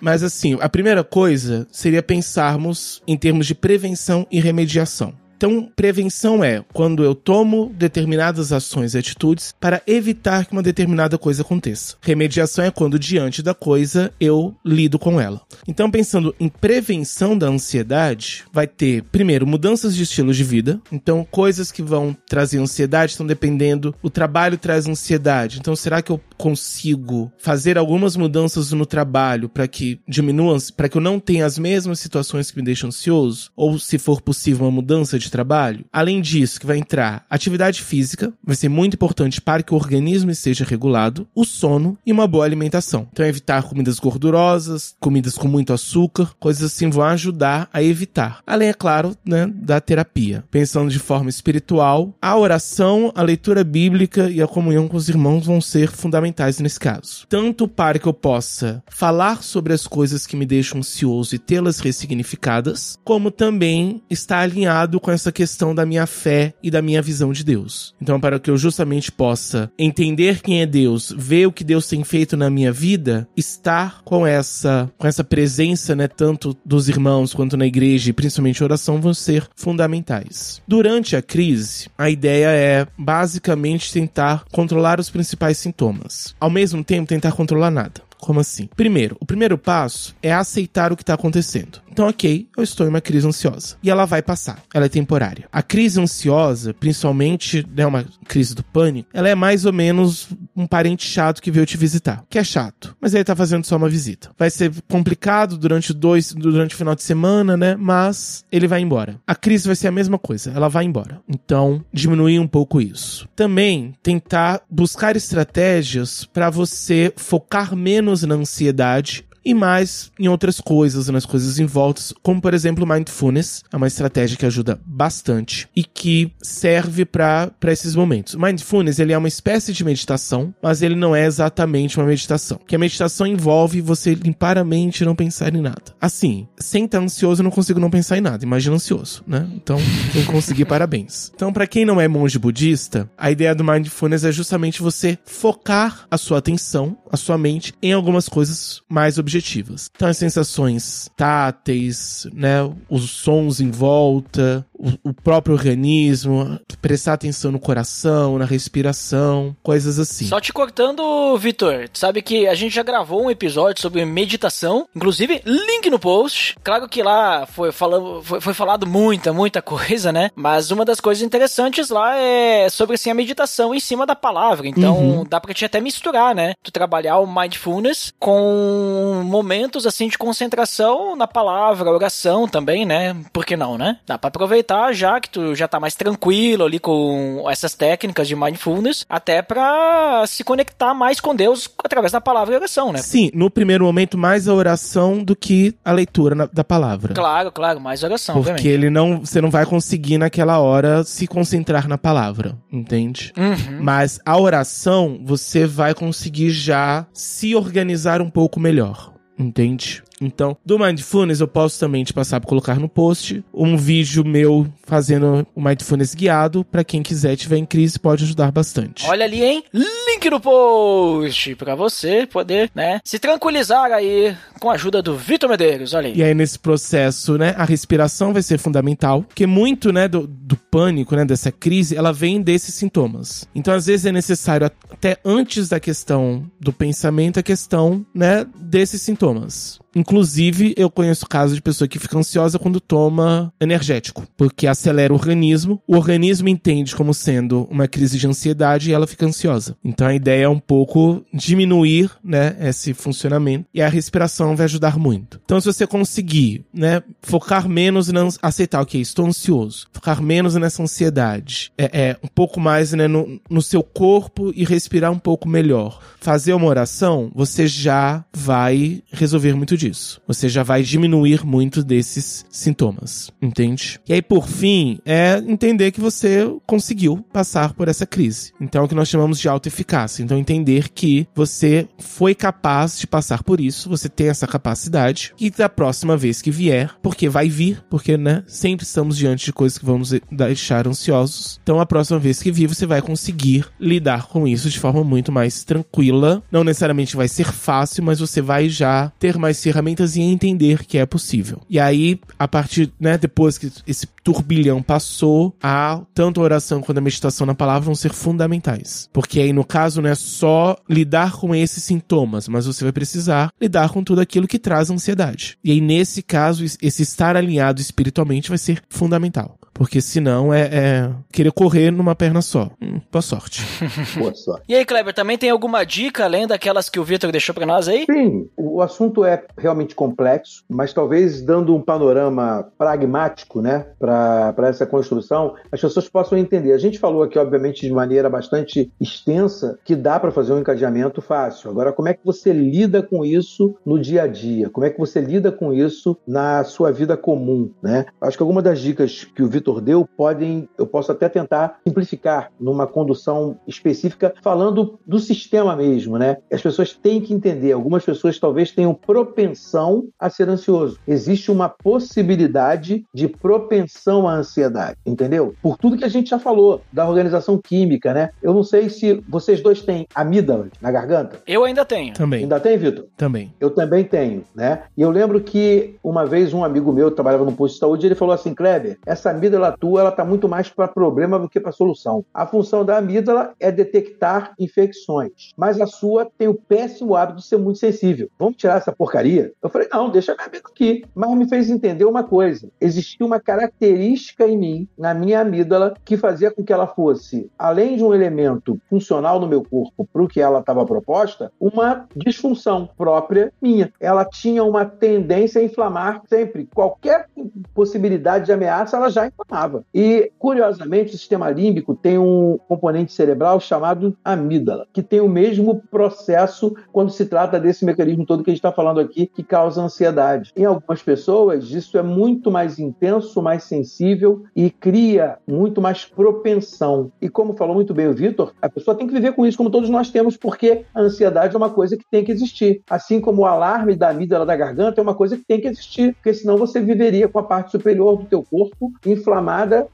Mas 0.00 0.22
assim, 0.22 0.56
a 0.60 0.68
primeira 0.68 1.02
coisa 1.04 1.66
seria 1.70 2.02
pensarmos 2.02 3.02
em 3.06 3.16
termos 3.16 3.46
de 3.46 3.54
prevenção 3.54 4.26
e 4.30 4.40
remediação. 4.40 5.14
Então, 5.40 5.72
prevenção 5.74 6.44
é 6.44 6.62
quando 6.70 7.02
eu 7.02 7.14
tomo 7.14 7.72
determinadas 7.74 8.52
ações 8.52 8.92
e 8.92 8.98
atitudes 8.98 9.54
para 9.58 9.80
evitar 9.86 10.44
que 10.44 10.52
uma 10.52 10.62
determinada 10.62 11.16
coisa 11.16 11.40
aconteça. 11.40 11.96
Remediação 12.02 12.62
é 12.62 12.70
quando, 12.70 12.98
diante 12.98 13.42
da 13.42 13.54
coisa, 13.54 14.12
eu 14.20 14.54
lido 14.62 14.98
com 14.98 15.18
ela. 15.18 15.40
Então, 15.66 15.90
pensando 15.90 16.34
em 16.38 16.46
prevenção 16.46 17.38
da 17.38 17.46
ansiedade, 17.46 18.44
vai 18.52 18.66
ter, 18.66 19.02
primeiro, 19.04 19.46
mudanças 19.46 19.96
de 19.96 20.02
estilo 20.02 20.34
de 20.34 20.44
vida. 20.44 20.78
Então, 20.92 21.26
coisas 21.30 21.72
que 21.72 21.82
vão 21.82 22.14
trazer 22.28 22.58
ansiedade 22.58 23.12
estão 23.12 23.26
dependendo. 23.26 23.94
O 24.02 24.10
trabalho 24.10 24.58
traz 24.58 24.86
ansiedade. 24.86 25.58
Então, 25.58 25.74
será 25.74 26.02
que 26.02 26.12
eu 26.12 26.20
consigo 26.36 27.32
fazer 27.38 27.78
algumas 27.78 28.14
mudanças 28.14 28.72
no 28.72 28.84
trabalho 28.84 29.48
para 29.48 29.66
que 29.66 30.00
diminua, 30.06 30.58
para 30.76 30.90
que 30.90 30.98
eu 30.98 31.02
não 31.02 31.18
tenha 31.18 31.46
as 31.46 31.58
mesmas 31.58 31.98
situações 31.98 32.50
que 32.50 32.58
me 32.58 32.64
deixam 32.64 32.88
ansioso? 32.88 33.50
Ou, 33.56 33.78
se 33.78 33.96
for 33.96 34.20
possível, 34.20 34.66
uma 34.66 34.70
mudança 34.70 35.18
de 35.18 35.29
de 35.30 35.32
trabalho. 35.32 35.84
Além 35.92 36.20
disso, 36.20 36.60
que 36.60 36.66
vai 36.66 36.76
entrar 36.76 37.24
atividade 37.30 37.80
física, 37.80 38.32
vai 38.44 38.56
ser 38.56 38.68
muito 38.68 38.94
importante 38.94 39.40
para 39.40 39.62
que 39.62 39.72
o 39.72 39.76
organismo 39.76 40.30
esteja 40.30 40.64
regulado, 40.64 41.26
o 41.34 41.44
sono 41.44 41.96
e 42.04 42.12
uma 42.12 42.26
boa 42.26 42.44
alimentação. 42.44 43.08
Então, 43.12 43.24
evitar 43.24 43.62
comidas 43.62 43.98
gordurosas, 43.98 44.94
comidas 44.98 45.38
com 45.38 45.48
muito 45.48 45.72
açúcar, 45.72 46.32
coisas 46.38 46.64
assim 46.64 46.90
vão 46.90 47.04
ajudar 47.04 47.68
a 47.72 47.82
evitar. 47.82 48.40
Além, 48.46 48.68
é 48.68 48.74
claro, 48.74 49.16
né, 49.24 49.50
da 49.54 49.80
terapia. 49.80 50.44
Pensando 50.50 50.90
de 50.90 50.98
forma 50.98 51.30
espiritual, 51.30 52.14
a 52.20 52.36
oração, 52.36 53.12
a 53.14 53.22
leitura 53.22 53.62
bíblica 53.62 54.28
e 54.28 54.42
a 54.42 54.48
comunhão 54.48 54.88
com 54.88 54.96
os 54.96 55.08
irmãos 55.08 55.46
vão 55.46 55.60
ser 55.60 55.90
fundamentais 55.90 56.58
nesse 56.58 56.80
caso. 56.80 57.26
Tanto 57.28 57.68
para 57.68 57.98
que 57.98 58.06
eu 58.06 58.14
possa 58.14 58.82
falar 58.88 59.42
sobre 59.42 59.72
as 59.72 59.86
coisas 59.86 60.26
que 60.26 60.36
me 60.36 60.46
deixam 60.46 60.78
ansioso 60.78 61.34
e 61.34 61.38
tê-las 61.38 61.78
ressignificadas, 61.78 62.98
como 63.04 63.30
também 63.30 64.02
estar 64.10 64.40
alinhado 64.40 64.98
com 64.98 65.10
essa 65.20 65.30
questão 65.30 65.74
da 65.74 65.84
minha 65.84 66.06
fé 66.06 66.54
e 66.62 66.70
da 66.70 66.80
minha 66.80 67.02
visão 67.02 67.32
de 67.32 67.44
Deus. 67.44 67.94
Então, 68.00 68.18
para 68.18 68.40
que 68.40 68.50
eu 68.50 68.56
justamente 68.56 69.12
possa 69.12 69.70
entender 69.78 70.40
quem 70.40 70.62
é 70.62 70.66
Deus, 70.66 71.14
ver 71.16 71.46
o 71.46 71.52
que 71.52 71.62
Deus 71.62 71.86
tem 71.86 72.02
feito 72.02 72.36
na 72.36 72.48
minha 72.48 72.72
vida, 72.72 73.28
estar 73.36 74.02
com 74.02 74.26
essa 74.26 74.90
com 74.96 75.06
essa 75.06 75.22
presença, 75.22 75.94
né, 75.94 76.08
tanto 76.08 76.56
dos 76.64 76.88
irmãos 76.88 77.34
quanto 77.34 77.56
na 77.56 77.66
igreja 77.66 78.10
e 78.10 78.12
principalmente 78.12 78.64
oração 78.64 79.00
vão 79.00 79.12
ser 79.12 79.46
fundamentais. 79.54 80.62
Durante 80.66 81.16
a 81.16 81.22
crise, 81.22 81.88
a 81.96 82.08
ideia 82.08 82.48
é 82.48 82.86
basicamente 82.98 83.92
tentar 83.92 84.44
controlar 84.50 84.98
os 84.98 85.10
principais 85.10 85.58
sintomas. 85.58 86.34
Ao 86.40 86.50
mesmo 86.50 86.82
tempo, 86.82 87.08
tentar 87.08 87.32
controlar 87.32 87.70
nada. 87.70 88.09
Como 88.20 88.40
assim? 88.40 88.68
Primeiro, 88.76 89.16
o 89.20 89.26
primeiro 89.26 89.56
passo 89.56 90.14
é 90.22 90.32
aceitar 90.32 90.92
o 90.92 90.96
que 90.96 91.02
está 91.02 91.14
acontecendo. 91.14 91.80
Então, 91.90 92.08
ok, 92.08 92.48
eu 92.56 92.62
estou 92.62 92.86
em 92.86 92.88
uma 92.88 93.00
crise 93.00 93.26
ansiosa. 93.26 93.76
E 93.82 93.90
ela 93.90 94.04
vai 94.04 94.22
passar. 94.22 94.62
Ela 94.72 94.86
é 94.86 94.88
temporária. 94.88 95.48
A 95.52 95.62
crise 95.62 96.00
ansiosa, 96.00 96.72
principalmente, 96.72 97.66
né, 97.74 97.84
uma 97.84 98.04
crise 98.26 98.54
do 98.54 98.62
pânico, 98.62 99.08
ela 99.12 99.28
é 99.28 99.34
mais 99.34 99.64
ou 99.64 99.72
menos 99.72 100.28
um 100.60 100.66
parente 100.66 101.06
chato 101.06 101.42
que 101.42 101.50
veio 101.50 101.66
te 101.66 101.76
visitar. 101.76 102.24
Que 102.28 102.38
é 102.38 102.44
chato. 102.44 102.96
Mas 103.00 103.14
ele 103.14 103.24
tá 103.24 103.34
fazendo 103.34 103.64
só 103.64 103.76
uma 103.76 103.88
visita. 103.88 104.30
Vai 104.38 104.50
ser 104.50 104.72
complicado 104.88 105.56
durante 105.56 105.92
dois, 105.92 106.32
durante 106.32 106.74
o 106.74 106.78
final 106.78 106.94
de 106.94 107.02
semana, 107.02 107.56
né? 107.56 107.76
Mas 107.78 108.44
ele 108.50 108.68
vai 108.68 108.80
embora. 108.80 109.16
A 109.26 109.34
crise 109.34 109.66
vai 109.66 109.76
ser 109.76 109.88
a 109.88 109.92
mesma 109.92 110.18
coisa. 110.18 110.52
Ela 110.52 110.68
vai 110.68 110.84
embora. 110.84 111.20
Então, 111.28 111.84
diminuir 111.92 112.38
um 112.38 112.46
pouco 112.46 112.80
isso. 112.80 113.28
Também 113.34 113.94
tentar 114.02 114.60
buscar 114.70 115.16
estratégias 115.16 116.24
para 116.24 116.50
você 116.50 117.12
focar 117.16 117.74
menos 117.74 118.00
menos 118.10 118.22
na 118.22 118.34
ansiedade 118.34 119.24
e 119.44 119.54
mais 119.54 120.10
em 120.18 120.28
outras 120.28 120.60
coisas, 120.60 121.08
nas 121.08 121.26
coisas 121.26 121.58
em 121.58 121.66
volta, 121.66 122.02
como 122.22 122.40
por 122.40 122.54
exemplo 122.54 122.86
mindfulness, 122.86 123.64
é 123.72 123.76
uma 123.76 123.86
estratégia 123.86 124.36
que 124.36 124.46
ajuda 124.46 124.80
bastante 124.84 125.68
e 125.74 125.82
que 125.82 126.32
serve 126.42 127.04
para 127.04 127.52
esses 127.68 127.94
momentos. 127.94 128.34
Mindfulness 128.34 128.98
ele 128.98 129.12
é 129.12 129.18
uma 129.18 129.28
espécie 129.28 129.72
de 129.72 129.84
meditação, 129.84 130.54
mas 130.62 130.82
ele 130.82 130.94
não 130.94 131.14
é 131.14 131.24
exatamente 131.24 131.98
uma 131.98 132.06
meditação. 132.06 132.60
Que 132.66 132.76
a 132.76 132.78
meditação 132.78 133.26
envolve 133.26 133.80
você 133.80 134.14
limpar 134.14 134.58
a 134.58 134.64
mente 134.64 135.00
e 135.00 135.06
não 135.06 135.14
pensar 135.14 135.54
em 135.54 135.60
nada. 135.60 135.94
Assim, 136.00 136.46
sem 136.58 136.84
estar 136.84 136.98
ansioso 136.98 137.40
eu 137.40 137.44
não 137.44 137.50
consigo 137.50 137.80
não 137.80 137.90
pensar 137.90 138.18
em 138.18 138.20
nada. 138.20 138.44
Imagina 138.44 138.76
ansioso, 138.76 139.22
né? 139.26 139.48
Então, 139.54 139.78
quem 140.12 140.24
conseguir 140.24 140.64
parabéns. 140.66 141.32
Então, 141.34 141.52
para 141.52 141.66
quem 141.66 141.84
não 141.84 142.00
é 142.00 142.06
monge 142.06 142.38
budista, 142.38 143.10
a 143.16 143.30
ideia 143.30 143.54
do 143.54 143.64
mindfulness 143.64 144.24
é 144.24 144.32
justamente 144.32 144.82
você 144.82 145.18
focar 145.24 146.06
a 146.10 146.18
sua 146.18 146.38
atenção, 146.38 146.96
a 147.10 147.16
sua 147.16 147.38
mente 147.38 147.74
em 147.82 147.92
algumas 147.92 148.28
coisas 148.28 148.82
mais 148.88 149.18
objetivas 149.18 149.29
objetivas. 149.30 149.90
Então, 149.94 150.08
as 150.08 150.16
sensações 150.16 151.08
táteis, 151.16 152.26
né, 152.32 152.58
os 152.88 153.10
sons 153.10 153.60
em 153.60 153.70
volta, 153.70 154.66
o, 154.80 155.10
o 155.10 155.14
próprio 155.14 155.54
organismo, 155.54 156.58
prestar 156.80 157.12
atenção 157.12 157.52
no 157.52 157.60
coração, 157.60 158.38
na 158.38 158.46
respiração, 158.46 159.54
coisas 159.62 159.98
assim. 159.98 160.26
Só 160.26 160.40
te 160.40 160.52
cortando, 160.52 161.36
Vitor, 161.36 161.88
sabe 161.92 162.22
que 162.22 162.48
a 162.48 162.54
gente 162.54 162.74
já 162.74 162.82
gravou 162.82 163.22
um 163.22 163.30
episódio 163.30 163.82
sobre 163.82 164.04
meditação, 164.04 164.88
inclusive 164.96 165.42
link 165.44 165.90
no 165.90 165.98
post. 165.98 166.56
Claro 166.64 166.88
que 166.88 167.02
lá 167.02 167.46
foi, 167.46 167.70
falando, 167.70 168.22
foi, 168.22 168.40
foi 168.40 168.54
falado 168.54 168.86
muita, 168.86 169.32
muita 169.32 169.60
coisa, 169.62 170.10
né? 170.10 170.30
Mas 170.34 170.70
uma 170.70 170.84
das 170.84 171.00
coisas 171.00 171.22
interessantes 171.22 171.90
lá 171.90 172.16
é 172.16 172.68
sobre 172.70 172.94
assim, 172.94 173.10
a 173.10 173.14
meditação 173.14 173.74
em 173.74 173.80
cima 173.80 174.06
da 174.06 174.16
palavra. 174.16 174.66
Então 174.66 174.96
uhum. 174.96 175.24
dá 175.28 175.38
pra 175.40 175.52
te 175.52 175.64
até 175.64 175.80
misturar, 175.80 176.34
né? 176.34 176.54
Tu 176.62 176.72
trabalhar 176.72 177.18
o 177.18 177.26
mindfulness 177.26 178.14
com 178.18 179.22
momentos 179.24 179.86
assim 179.86 180.08
de 180.08 180.16
concentração 180.16 181.14
na 181.14 181.26
palavra, 181.26 181.90
oração 181.90 182.48
também, 182.48 182.86
né? 182.86 183.14
Por 183.32 183.44
que 183.44 183.56
não, 183.56 183.76
né? 183.76 183.98
Dá 184.06 184.16
para 184.16 184.28
aproveitar 184.28 184.69
já 184.92 185.20
que 185.20 185.28
tu 185.28 185.54
já 185.54 185.66
tá 185.68 185.78
mais 185.78 185.94
tranquilo 185.94 186.64
ali 186.64 186.78
com 186.78 187.44
essas 187.48 187.74
técnicas 187.74 188.28
de 188.28 188.36
mindfulness, 188.36 189.04
até 189.08 189.42
para 189.42 190.24
se 190.26 190.44
conectar 190.44 190.94
mais 190.94 191.20
com 191.20 191.34
Deus 191.34 191.68
através 191.82 192.12
da 192.12 192.20
palavra 192.20 192.54
e 192.54 192.56
oração, 192.56 192.92
né? 192.92 192.98
Sim, 192.98 193.30
no 193.34 193.50
primeiro 193.50 193.84
momento 193.84 194.16
mais 194.16 194.48
a 194.48 194.54
oração 194.54 195.22
do 195.22 195.34
que 195.34 195.74
a 195.84 195.92
leitura 195.92 196.34
na, 196.34 196.46
da 196.46 196.64
palavra. 196.64 197.14
Claro, 197.14 197.52
claro, 197.52 197.80
mais 197.80 198.02
oração, 198.02 198.34
Porque 198.34 198.50
obviamente. 198.50 198.68
ele 198.68 198.90
não, 198.90 199.20
você 199.20 199.40
não 199.40 199.50
vai 199.50 199.66
conseguir 199.66 200.18
naquela 200.18 200.58
hora 200.58 201.02
se 201.04 201.26
concentrar 201.26 201.88
na 201.88 201.98
palavra, 201.98 202.56
entende? 202.72 203.32
Uhum. 203.36 203.82
Mas 203.82 204.18
a 204.24 204.38
oração 204.38 205.20
você 205.24 205.66
vai 205.66 205.94
conseguir 205.94 206.50
já 206.50 207.06
se 207.12 207.54
organizar 207.54 208.20
um 208.20 208.30
pouco 208.30 208.60
melhor. 208.60 209.12
Entende? 209.38 210.02
Então, 210.20 210.56
do 210.64 210.78
Mindfulness 210.78 211.40
eu 211.40 211.48
posso 211.48 211.80
também 211.80 212.04
te 212.04 212.12
passar 212.12 212.40
para 212.40 212.48
colocar 212.48 212.78
no 212.78 212.88
post 212.88 213.42
um 213.54 213.76
vídeo 213.76 214.24
meu 214.24 214.66
fazendo 214.82 215.46
o 215.54 215.62
Mindfulness 215.62 216.14
guiado 216.14 216.64
para 216.64 216.84
quem 216.84 217.02
quiser 217.02 217.36
tiver 217.36 217.56
em 217.56 217.64
crise 217.64 217.98
pode 217.98 218.24
ajudar 218.24 218.52
bastante. 218.52 219.06
Olha 219.06 219.24
ali, 219.24 219.42
hein? 219.42 219.64
Link 219.72 220.28
no 220.28 220.40
post 220.40 221.54
para 221.54 221.74
você 221.74 222.26
poder, 222.26 222.70
né, 222.74 223.00
se 223.04 223.18
tranquilizar 223.18 223.90
aí 223.92 224.36
com 224.58 224.70
a 224.70 224.74
ajuda 224.74 225.00
do 225.00 225.16
Vitor 225.16 225.48
Medeiros, 225.48 225.94
olha 225.94 226.08
aí. 226.08 226.16
E 226.16 226.22
aí 226.22 226.34
nesse 226.34 226.58
processo, 226.58 227.38
né, 227.38 227.54
a 227.56 227.64
respiração 227.64 228.32
vai 228.32 228.42
ser 228.42 228.58
fundamental, 228.58 229.22
porque 229.22 229.46
muito, 229.46 229.92
né, 229.92 230.06
do, 230.06 230.26
do 230.26 230.56
pânico, 230.56 231.16
né, 231.16 231.24
dessa 231.24 231.50
crise, 231.50 231.96
ela 231.96 232.12
vem 232.12 232.42
desses 232.42 232.74
sintomas. 232.74 233.48
Então, 233.54 233.72
às 233.72 233.86
vezes 233.86 234.06
é 234.06 234.12
necessário 234.12 234.66
até 234.90 235.16
antes 235.24 235.68
da 235.68 235.80
questão 235.80 236.44
do 236.60 236.72
pensamento 236.72 237.40
a 237.40 237.42
questão, 237.42 238.04
né, 238.14 238.44
desses 238.54 239.00
sintomas. 239.00 239.79
Inclusive, 239.94 240.74
eu 240.76 240.90
conheço 240.90 241.26
casos 241.26 241.56
de 241.56 241.62
pessoa 241.62 241.88
que 241.88 241.98
fica 241.98 242.18
ansiosa 242.18 242.58
quando 242.58 242.80
toma 242.80 243.52
energético, 243.60 244.26
porque 244.36 244.66
acelera 244.66 245.12
o 245.12 245.16
organismo. 245.16 245.82
O 245.86 245.96
organismo 245.96 246.48
entende 246.48 246.94
como 246.94 247.12
sendo 247.12 247.66
uma 247.70 247.88
crise 247.88 248.18
de 248.18 248.26
ansiedade 248.26 248.90
e 248.90 248.92
ela 248.92 249.06
fica 249.06 249.26
ansiosa. 249.26 249.76
Então 249.84 250.06
a 250.06 250.14
ideia 250.14 250.44
é 250.44 250.48
um 250.48 250.58
pouco 250.58 251.24
diminuir, 251.32 252.10
né, 252.22 252.56
esse 252.60 252.94
funcionamento 252.94 253.66
e 253.74 253.82
a 253.82 253.88
respiração 253.88 254.54
vai 254.56 254.64
ajudar 254.64 254.98
muito. 254.98 255.40
Então 255.44 255.60
se 255.60 255.66
você 255.66 255.86
conseguir, 255.86 256.64
né, 256.72 257.02
focar 257.22 257.68
menos 257.68 258.08
na 258.08 258.28
aceitar, 258.42 258.82
ok, 258.82 259.00
estou 259.00 259.26
ansioso, 259.26 259.88
focar 259.92 260.22
menos 260.22 260.54
nessa 260.54 260.82
ansiedade, 260.82 261.72
é, 261.76 262.10
é 262.10 262.16
um 262.22 262.28
pouco 262.28 262.60
mais, 262.60 262.92
né, 262.92 263.08
no, 263.08 263.40
no 263.48 263.62
seu 263.62 263.82
corpo 263.82 264.52
e 264.54 264.64
respirar 264.64 265.10
um 265.10 265.18
pouco 265.18 265.48
melhor. 265.48 266.00
Fazer 266.20 266.52
uma 266.52 266.66
oração, 266.66 267.30
você 267.34 267.66
já 267.66 268.24
vai 268.32 269.02
resolver 269.10 269.54
muito 269.54 269.76
disso. 269.80 270.20
Você 270.26 270.48
já 270.48 270.62
vai 270.62 270.82
diminuir 270.82 271.44
muito 271.44 271.82
desses 271.82 272.44
sintomas, 272.50 273.30
entende? 273.40 273.98
E 274.06 274.12
aí, 274.12 274.22
por 274.22 274.46
fim, 274.46 274.98
é 275.04 275.42
entender 275.46 275.90
que 275.90 276.00
você 276.00 276.46
conseguiu 276.66 277.24
passar 277.32 277.72
por 277.74 277.88
essa 277.88 278.06
crise. 278.06 278.52
Então, 278.60 278.82
é 278.82 278.84
o 278.84 278.88
que 278.88 278.94
nós 278.94 279.08
chamamos 279.08 279.40
de 279.40 279.48
autoeficácia. 279.48 280.22
Então, 280.22 280.38
entender 280.38 280.90
que 280.90 281.26
você 281.34 281.88
foi 281.98 282.34
capaz 282.34 282.98
de 282.98 283.06
passar 283.06 283.42
por 283.42 283.60
isso, 283.60 283.88
você 283.88 284.08
tem 284.08 284.28
essa 284.28 284.46
capacidade, 284.46 285.32
e 285.40 285.50
da 285.50 285.68
próxima 285.68 286.16
vez 286.16 286.42
que 286.42 286.50
vier, 286.50 286.94
porque 287.02 287.28
vai 287.28 287.48
vir, 287.48 287.82
porque, 287.88 288.16
né, 288.16 288.44
sempre 288.46 288.84
estamos 288.84 289.16
diante 289.16 289.46
de 289.46 289.52
coisas 289.52 289.78
que 289.78 289.86
vamos 289.86 290.12
deixar 290.30 290.86
ansiosos. 290.86 291.58
Então, 291.62 291.80
a 291.80 291.86
próxima 291.86 292.18
vez 292.18 292.42
que 292.42 292.52
vir, 292.52 292.66
você 292.66 292.86
vai 292.86 293.00
conseguir 293.00 293.66
lidar 293.78 294.26
com 294.26 294.46
isso 294.46 294.68
de 294.68 294.78
forma 294.78 295.02
muito 295.02 295.32
mais 295.32 295.64
tranquila. 295.64 296.42
Não 296.50 296.64
necessariamente 296.64 297.16
vai 297.16 297.28
ser 297.28 297.46
fácil, 297.46 298.04
mas 298.04 298.20
você 298.20 298.40
vai 298.40 298.68
já 298.68 299.12
ter 299.18 299.38
mais 299.38 299.62
ferramentas 299.70 300.16
e 300.16 300.20
entender 300.20 300.84
que 300.84 300.98
é 300.98 301.06
possível. 301.06 301.60
E 301.68 301.78
aí, 301.78 302.20
a 302.38 302.48
partir, 302.48 302.92
né, 302.98 303.16
depois 303.16 303.56
que 303.56 303.70
esse 303.86 304.06
turbilhão 304.22 304.82
passou, 304.82 305.54
a 305.62 306.02
tanto 306.12 306.40
a 306.40 306.44
oração 306.44 306.82
quanto 306.82 306.98
a 306.98 307.02
meditação 307.02 307.46
na 307.46 307.54
palavra 307.54 307.86
vão 307.86 307.94
ser 307.94 308.12
fundamentais. 308.12 309.08
Porque 309.12 309.40
aí, 309.40 309.52
no 309.52 309.64
caso, 309.64 310.02
não 310.02 310.10
é 310.10 310.14
só 310.14 310.76
lidar 310.88 311.32
com 311.32 311.54
esses 311.54 311.82
sintomas, 311.84 312.48
mas 312.48 312.66
você 312.66 312.84
vai 312.84 312.92
precisar 312.92 313.50
lidar 313.60 313.90
com 313.90 314.02
tudo 314.02 314.20
aquilo 314.20 314.48
que 314.48 314.58
traz 314.58 314.90
ansiedade. 314.90 315.56
E 315.62 315.70
aí, 315.70 315.80
nesse 315.80 316.22
caso, 316.22 316.64
esse 316.64 317.02
estar 317.02 317.36
alinhado 317.36 317.80
espiritualmente 317.80 318.48
vai 318.48 318.58
ser 318.58 318.82
fundamental. 318.88 319.59
Porque 319.80 319.98
senão 320.02 320.52
é, 320.52 320.60
é 320.70 321.10
querer 321.32 321.50
correr 321.52 321.90
numa 321.90 322.14
perna 322.14 322.42
só. 322.42 322.68
Hum, 322.82 323.00
boa 323.10 323.22
sorte. 323.22 323.62
Boa 324.18 324.34
sorte. 324.34 324.64
E 324.68 324.74
aí, 324.74 324.84
Kleber, 324.84 325.14
também 325.14 325.38
tem 325.38 325.48
alguma 325.48 325.84
dica 325.84 326.24
além 326.24 326.46
daquelas 326.46 326.90
que 326.90 327.00
o 327.00 327.04
Vitor 327.04 327.32
deixou 327.32 327.54
pra 327.54 327.64
nós 327.64 327.88
aí? 327.88 328.04
Sim, 328.04 328.46
o 328.58 328.82
assunto 328.82 329.24
é 329.24 329.42
realmente 329.56 329.94
complexo, 329.94 330.64
mas 330.68 330.92
talvez 330.92 331.40
dando 331.40 331.74
um 331.74 331.80
panorama 331.80 332.68
pragmático 332.76 333.62
né, 333.62 333.86
para 333.98 334.68
essa 334.68 334.84
construção, 334.84 335.54
as 335.72 335.80
pessoas 335.80 336.06
possam 336.10 336.36
entender. 336.36 336.74
A 336.74 336.78
gente 336.78 336.98
falou 336.98 337.22
aqui, 337.22 337.38
obviamente, 337.38 337.86
de 337.86 337.92
maneira 337.92 338.28
bastante 338.28 338.92
extensa, 339.00 339.78
que 339.82 339.96
dá 339.96 340.20
para 340.20 340.30
fazer 340.30 340.52
um 340.52 340.60
encadeamento 340.60 341.22
fácil. 341.22 341.70
Agora, 341.70 341.90
como 341.90 342.08
é 342.08 342.12
que 342.12 342.20
você 342.22 342.52
lida 342.52 343.02
com 343.02 343.24
isso 343.24 343.74
no 343.86 343.98
dia 343.98 344.24
a 344.24 344.26
dia? 344.26 344.68
Como 344.68 344.84
é 344.84 344.90
que 344.90 344.98
você 344.98 345.22
lida 345.22 345.50
com 345.50 345.72
isso 345.72 346.18
na 346.26 346.64
sua 346.64 346.92
vida 346.92 347.16
comum? 347.16 347.70
Né? 347.82 348.04
Acho 348.20 348.36
que 348.36 348.42
algumas 348.42 348.64
das 348.64 348.78
dicas 348.78 349.24
que 349.24 349.42
o 349.42 349.48
Vitor 349.48 349.69
deu 349.78 350.08
podem, 350.16 350.66
eu 350.78 350.86
posso 350.86 351.12
até 351.12 351.28
tentar 351.28 351.78
simplificar 351.86 352.50
numa 352.58 352.86
condução 352.86 353.58
específica, 353.66 354.32
falando 354.42 354.98
do 355.06 355.18
sistema 355.18 355.76
mesmo. 355.76 356.16
Né? 356.16 356.38
As 356.50 356.62
pessoas 356.62 356.94
têm 356.94 357.20
que 357.20 357.34
entender, 357.34 357.72
algumas 357.72 358.04
pessoas 358.04 358.38
talvez 358.38 358.70
tenham 358.70 358.94
propensão 358.94 360.08
a 360.18 360.30
ser 360.30 360.48
ansioso. 360.48 360.98
Existe 361.06 361.50
uma 361.50 361.68
possibilidade 361.68 363.04
de 363.12 363.28
propensão 363.28 364.26
à 364.26 364.34
ansiedade, 364.34 364.96
entendeu? 365.04 365.54
Por 365.62 365.76
tudo 365.76 365.96
que 365.96 366.04
a 366.04 366.08
gente 366.08 366.30
já 366.30 366.38
falou 366.38 366.80
da 366.92 367.06
organização 367.06 367.58
química, 367.58 368.14
né? 368.14 368.30
Eu 368.42 368.54
não 368.54 368.62
sei 368.62 368.88
se 368.88 369.22
vocês 369.28 369.60
dois 369.60 369.82
têm 369.82 370.06
amígdala 370.14 370.68
na 370.80 370.90
garganta. 370.90 371.38
Eu 371.46 371.64
ainda 371.64 371.84
tenho. 371.84 372.14
Também. 372.14 372.42
Ainda 372.42 372.60
tem, 372.60 372.78
Vitor? 372.78 373.06
Também. 373.16 373.52
Eu 373.60 373.70
também 373.70 374.04
tenho, 374.04 374.44
né? 374.54 374.84
E 374.96 375.02
eu 375.02 375.10
lembro 375.10 375.40
que 375.40 375.96
uma 376.02 376.24
vez 376.24 376.54
um 376.54 376.64
amigo 376.64 376.92
meu 376.92 377.10
trabalhava 377.10 377.44
no 377.44 377.52
posto 377.52 377.74
de 377.74 377.80
saúde, 377.80 378.06
ele 378.06 378.14
falou 378.14 378.34
assim, 378.34 378.54
Kleber, 378.54 378.98
essa 379.04 379.30
amígdala 379.30 379.49
tua, 379.72 380.00
ela 380.00 380.12
tá 380.12 380.24
muito 380.24 380.48
mais 380.48 380.68
para 380.68 380.88
problema 380.88 381.38
do 381.38 381.48
que 381.48 381.60
para 381.60 381.72
solução. 381.72 382.24
A 382.32 382.46
função 382.46 382.84
da 382.84 382.98
amígdala 382.98 383.54
é 383.58 383.70
detectar 383.72 384.54
infecções, 384.58 385.52
mas 385.56 385.80
a 385.80 385.86
sua 385.86 386.28
tem 386.38 386.48
o 386.48 386.54
péssimo 386.54 387.14
hábito 387.14 387.38
de 387.38 387.46
ser 387.46 387.58
muito 387.58 387.78
sensível. 387.78 388.28
Vamos 388.38 388.56
tirar 388.56 388.76
essa 388.76 388.92
porcaria? 388.92 389.52
Eu 389.62 389.68
falei, 389.68 389.88
não, 389.92 390.10
deixa 390.10 390.34
minha 390.34 390.46
amígdala 390.46 390.72
aqui. 390.72 391.04
Mas 391.14 391.30
me 391.36 391.48
fez 391.48 391.70
entender 391.70 392.04
uma 392.04 392.22
coisa. 392.22 392.70
Existia 392.80 393.26
uma 393.26 393.40
característica 393.40 394.46
em 394.46 394.58
mim, 394.58 394.88
na 394.96 395.14
minha 395.14 395.40
amígdala, 395.40 395.94
que 396.04 396.16
fazia 396.16 396.50
com 396.50 396.64
que 396.64 396.72
ela 396.72 396.86
fosse, 396.86 397.50
além 397.58 397.96
de 397.96 398.04
um 398.04 398.14
elemento 398.14 398.78
funcional 398.88 399.40
no 399.40 399.48
meu 399.48 399.62
corpo 399.62 400.06
para 400.12 400.22
o 400.22 400.28
que 400.28 400.40
ela 400.40 400.60
estava 400.60 400.84
proposta, 400.84 401.52
uma 401.58 402.06
disfunção 402.14 402.88
própria 402.96 403.52
minha. 403.60 403.92
Ela 404.00 404.24
tinha 404.24 404.64
uma 404.64 404.84
tendência 404.84 405.60
a 405.60 405.64
inflamar 405.64 406.22
sempre. 406.28 406.68
Qualquer 406.74 407.26
possibilidade 407.74 408.46
de 408.46 408.52
ameaça, 408.52 408.96
ela 408.96 409.10
já 409.10 409.26
inflamava. 409.40 409.84
E, 409.94 410.30
curiosamente, 410.38 411.10
o 411.10 411.18
sistema 411.18 411.50
límbico 411.50 411.94
tem 411.94 412.18
um 412.18 412.58
componente 412.68 413.12
cerebral 413.12 413.60
chamado 413.60 414.16
amígdala, 414.24 414.86
que 414.92 415.02
tem 415.02 415.20
o 415.20 415.28
mesmo 415.28 415.82
processo 415.90 416.74
quando 416.92 417.10
se 417.10 417.26
trata 417.26 417.58
desse 417.58 417.84
mecanismo 417.84 418.26
todo 418.26 418.44
que 418.44 418.50
a 418.50 418.52
gente 418.52 418.58
está 418.58 418.72
falando 418.72 419.00
aqui, 419.00 419.26
que 419.26 419.42
causa 419.42 419.82
ansiedade. 419.82 420.52
Em 420.56 420.64
algumas 420.64 421.02
pessoas, 421.02 421.70
isso 421.70 421.96
é 421.98 422.02
muito 422.02 422.50
mais 422.50 422.78
intenso, 422.78 423.42
mais 423.42 423.64
sensível 423.64 424.44
e 424.54 424.70
cria 424.70 425.38
muito 425.46 425.80
mais 425.80 426.04
propensão. 426.04 427.12
E 427.20 427.28
como 427.28 427.56
falou 427.56 427.74
muito 427.74 427.94
bem 427.94 428.08
o 428.08 428.14
Vitor, 428.14 428.52
a 428.60 428.68
pessoa 428.68 428.96
tem 428.96 429.06
que 429.06 429.12
viver 429.12 429.32
com 429.32 429.46
isso, 429.46 429.56
como 429.56 429.70
todos 429.70 429.88
nós 429.88 430.10
temos, 430.10 430.36
porque 430.36 430.84
a 430.94 431.00
ansiedade 431.00 431.54
é 431.54 431.58
uma 431.58 431.70
coisa 431.70 431.96
que 431.96 432.04
tem 432.10 432.24
que 432.24 432.32
existir. 432.32 432.82
Assim 432.88 433.20
como 433.20 433.42
o 433.42 433.46
alarme 433.46 433.94
da 433.94 434.10
amígdala 434.10 434.46
da 434.46 434.56
garganta 434.56 435.00
é 435.00 435.02
uma 435.02 435.14
coisa 435.14 435.36
que 435.36 435.44
tem 435.44 435.60
que 435.60 435.68
existir, 435.68 436.14
porque 436.14 436.34
senão 436.34 436.56
você 436.56 436.80
viveria 436.80 437.28
com 437.28 437.38
a 437.38 437.42
parte 437.42 437.70
superior 437.70 438.16
do 438.16 438.24
teu 438.24 438.42
corpo 438.42 438.92
inflamada 439.06 439.29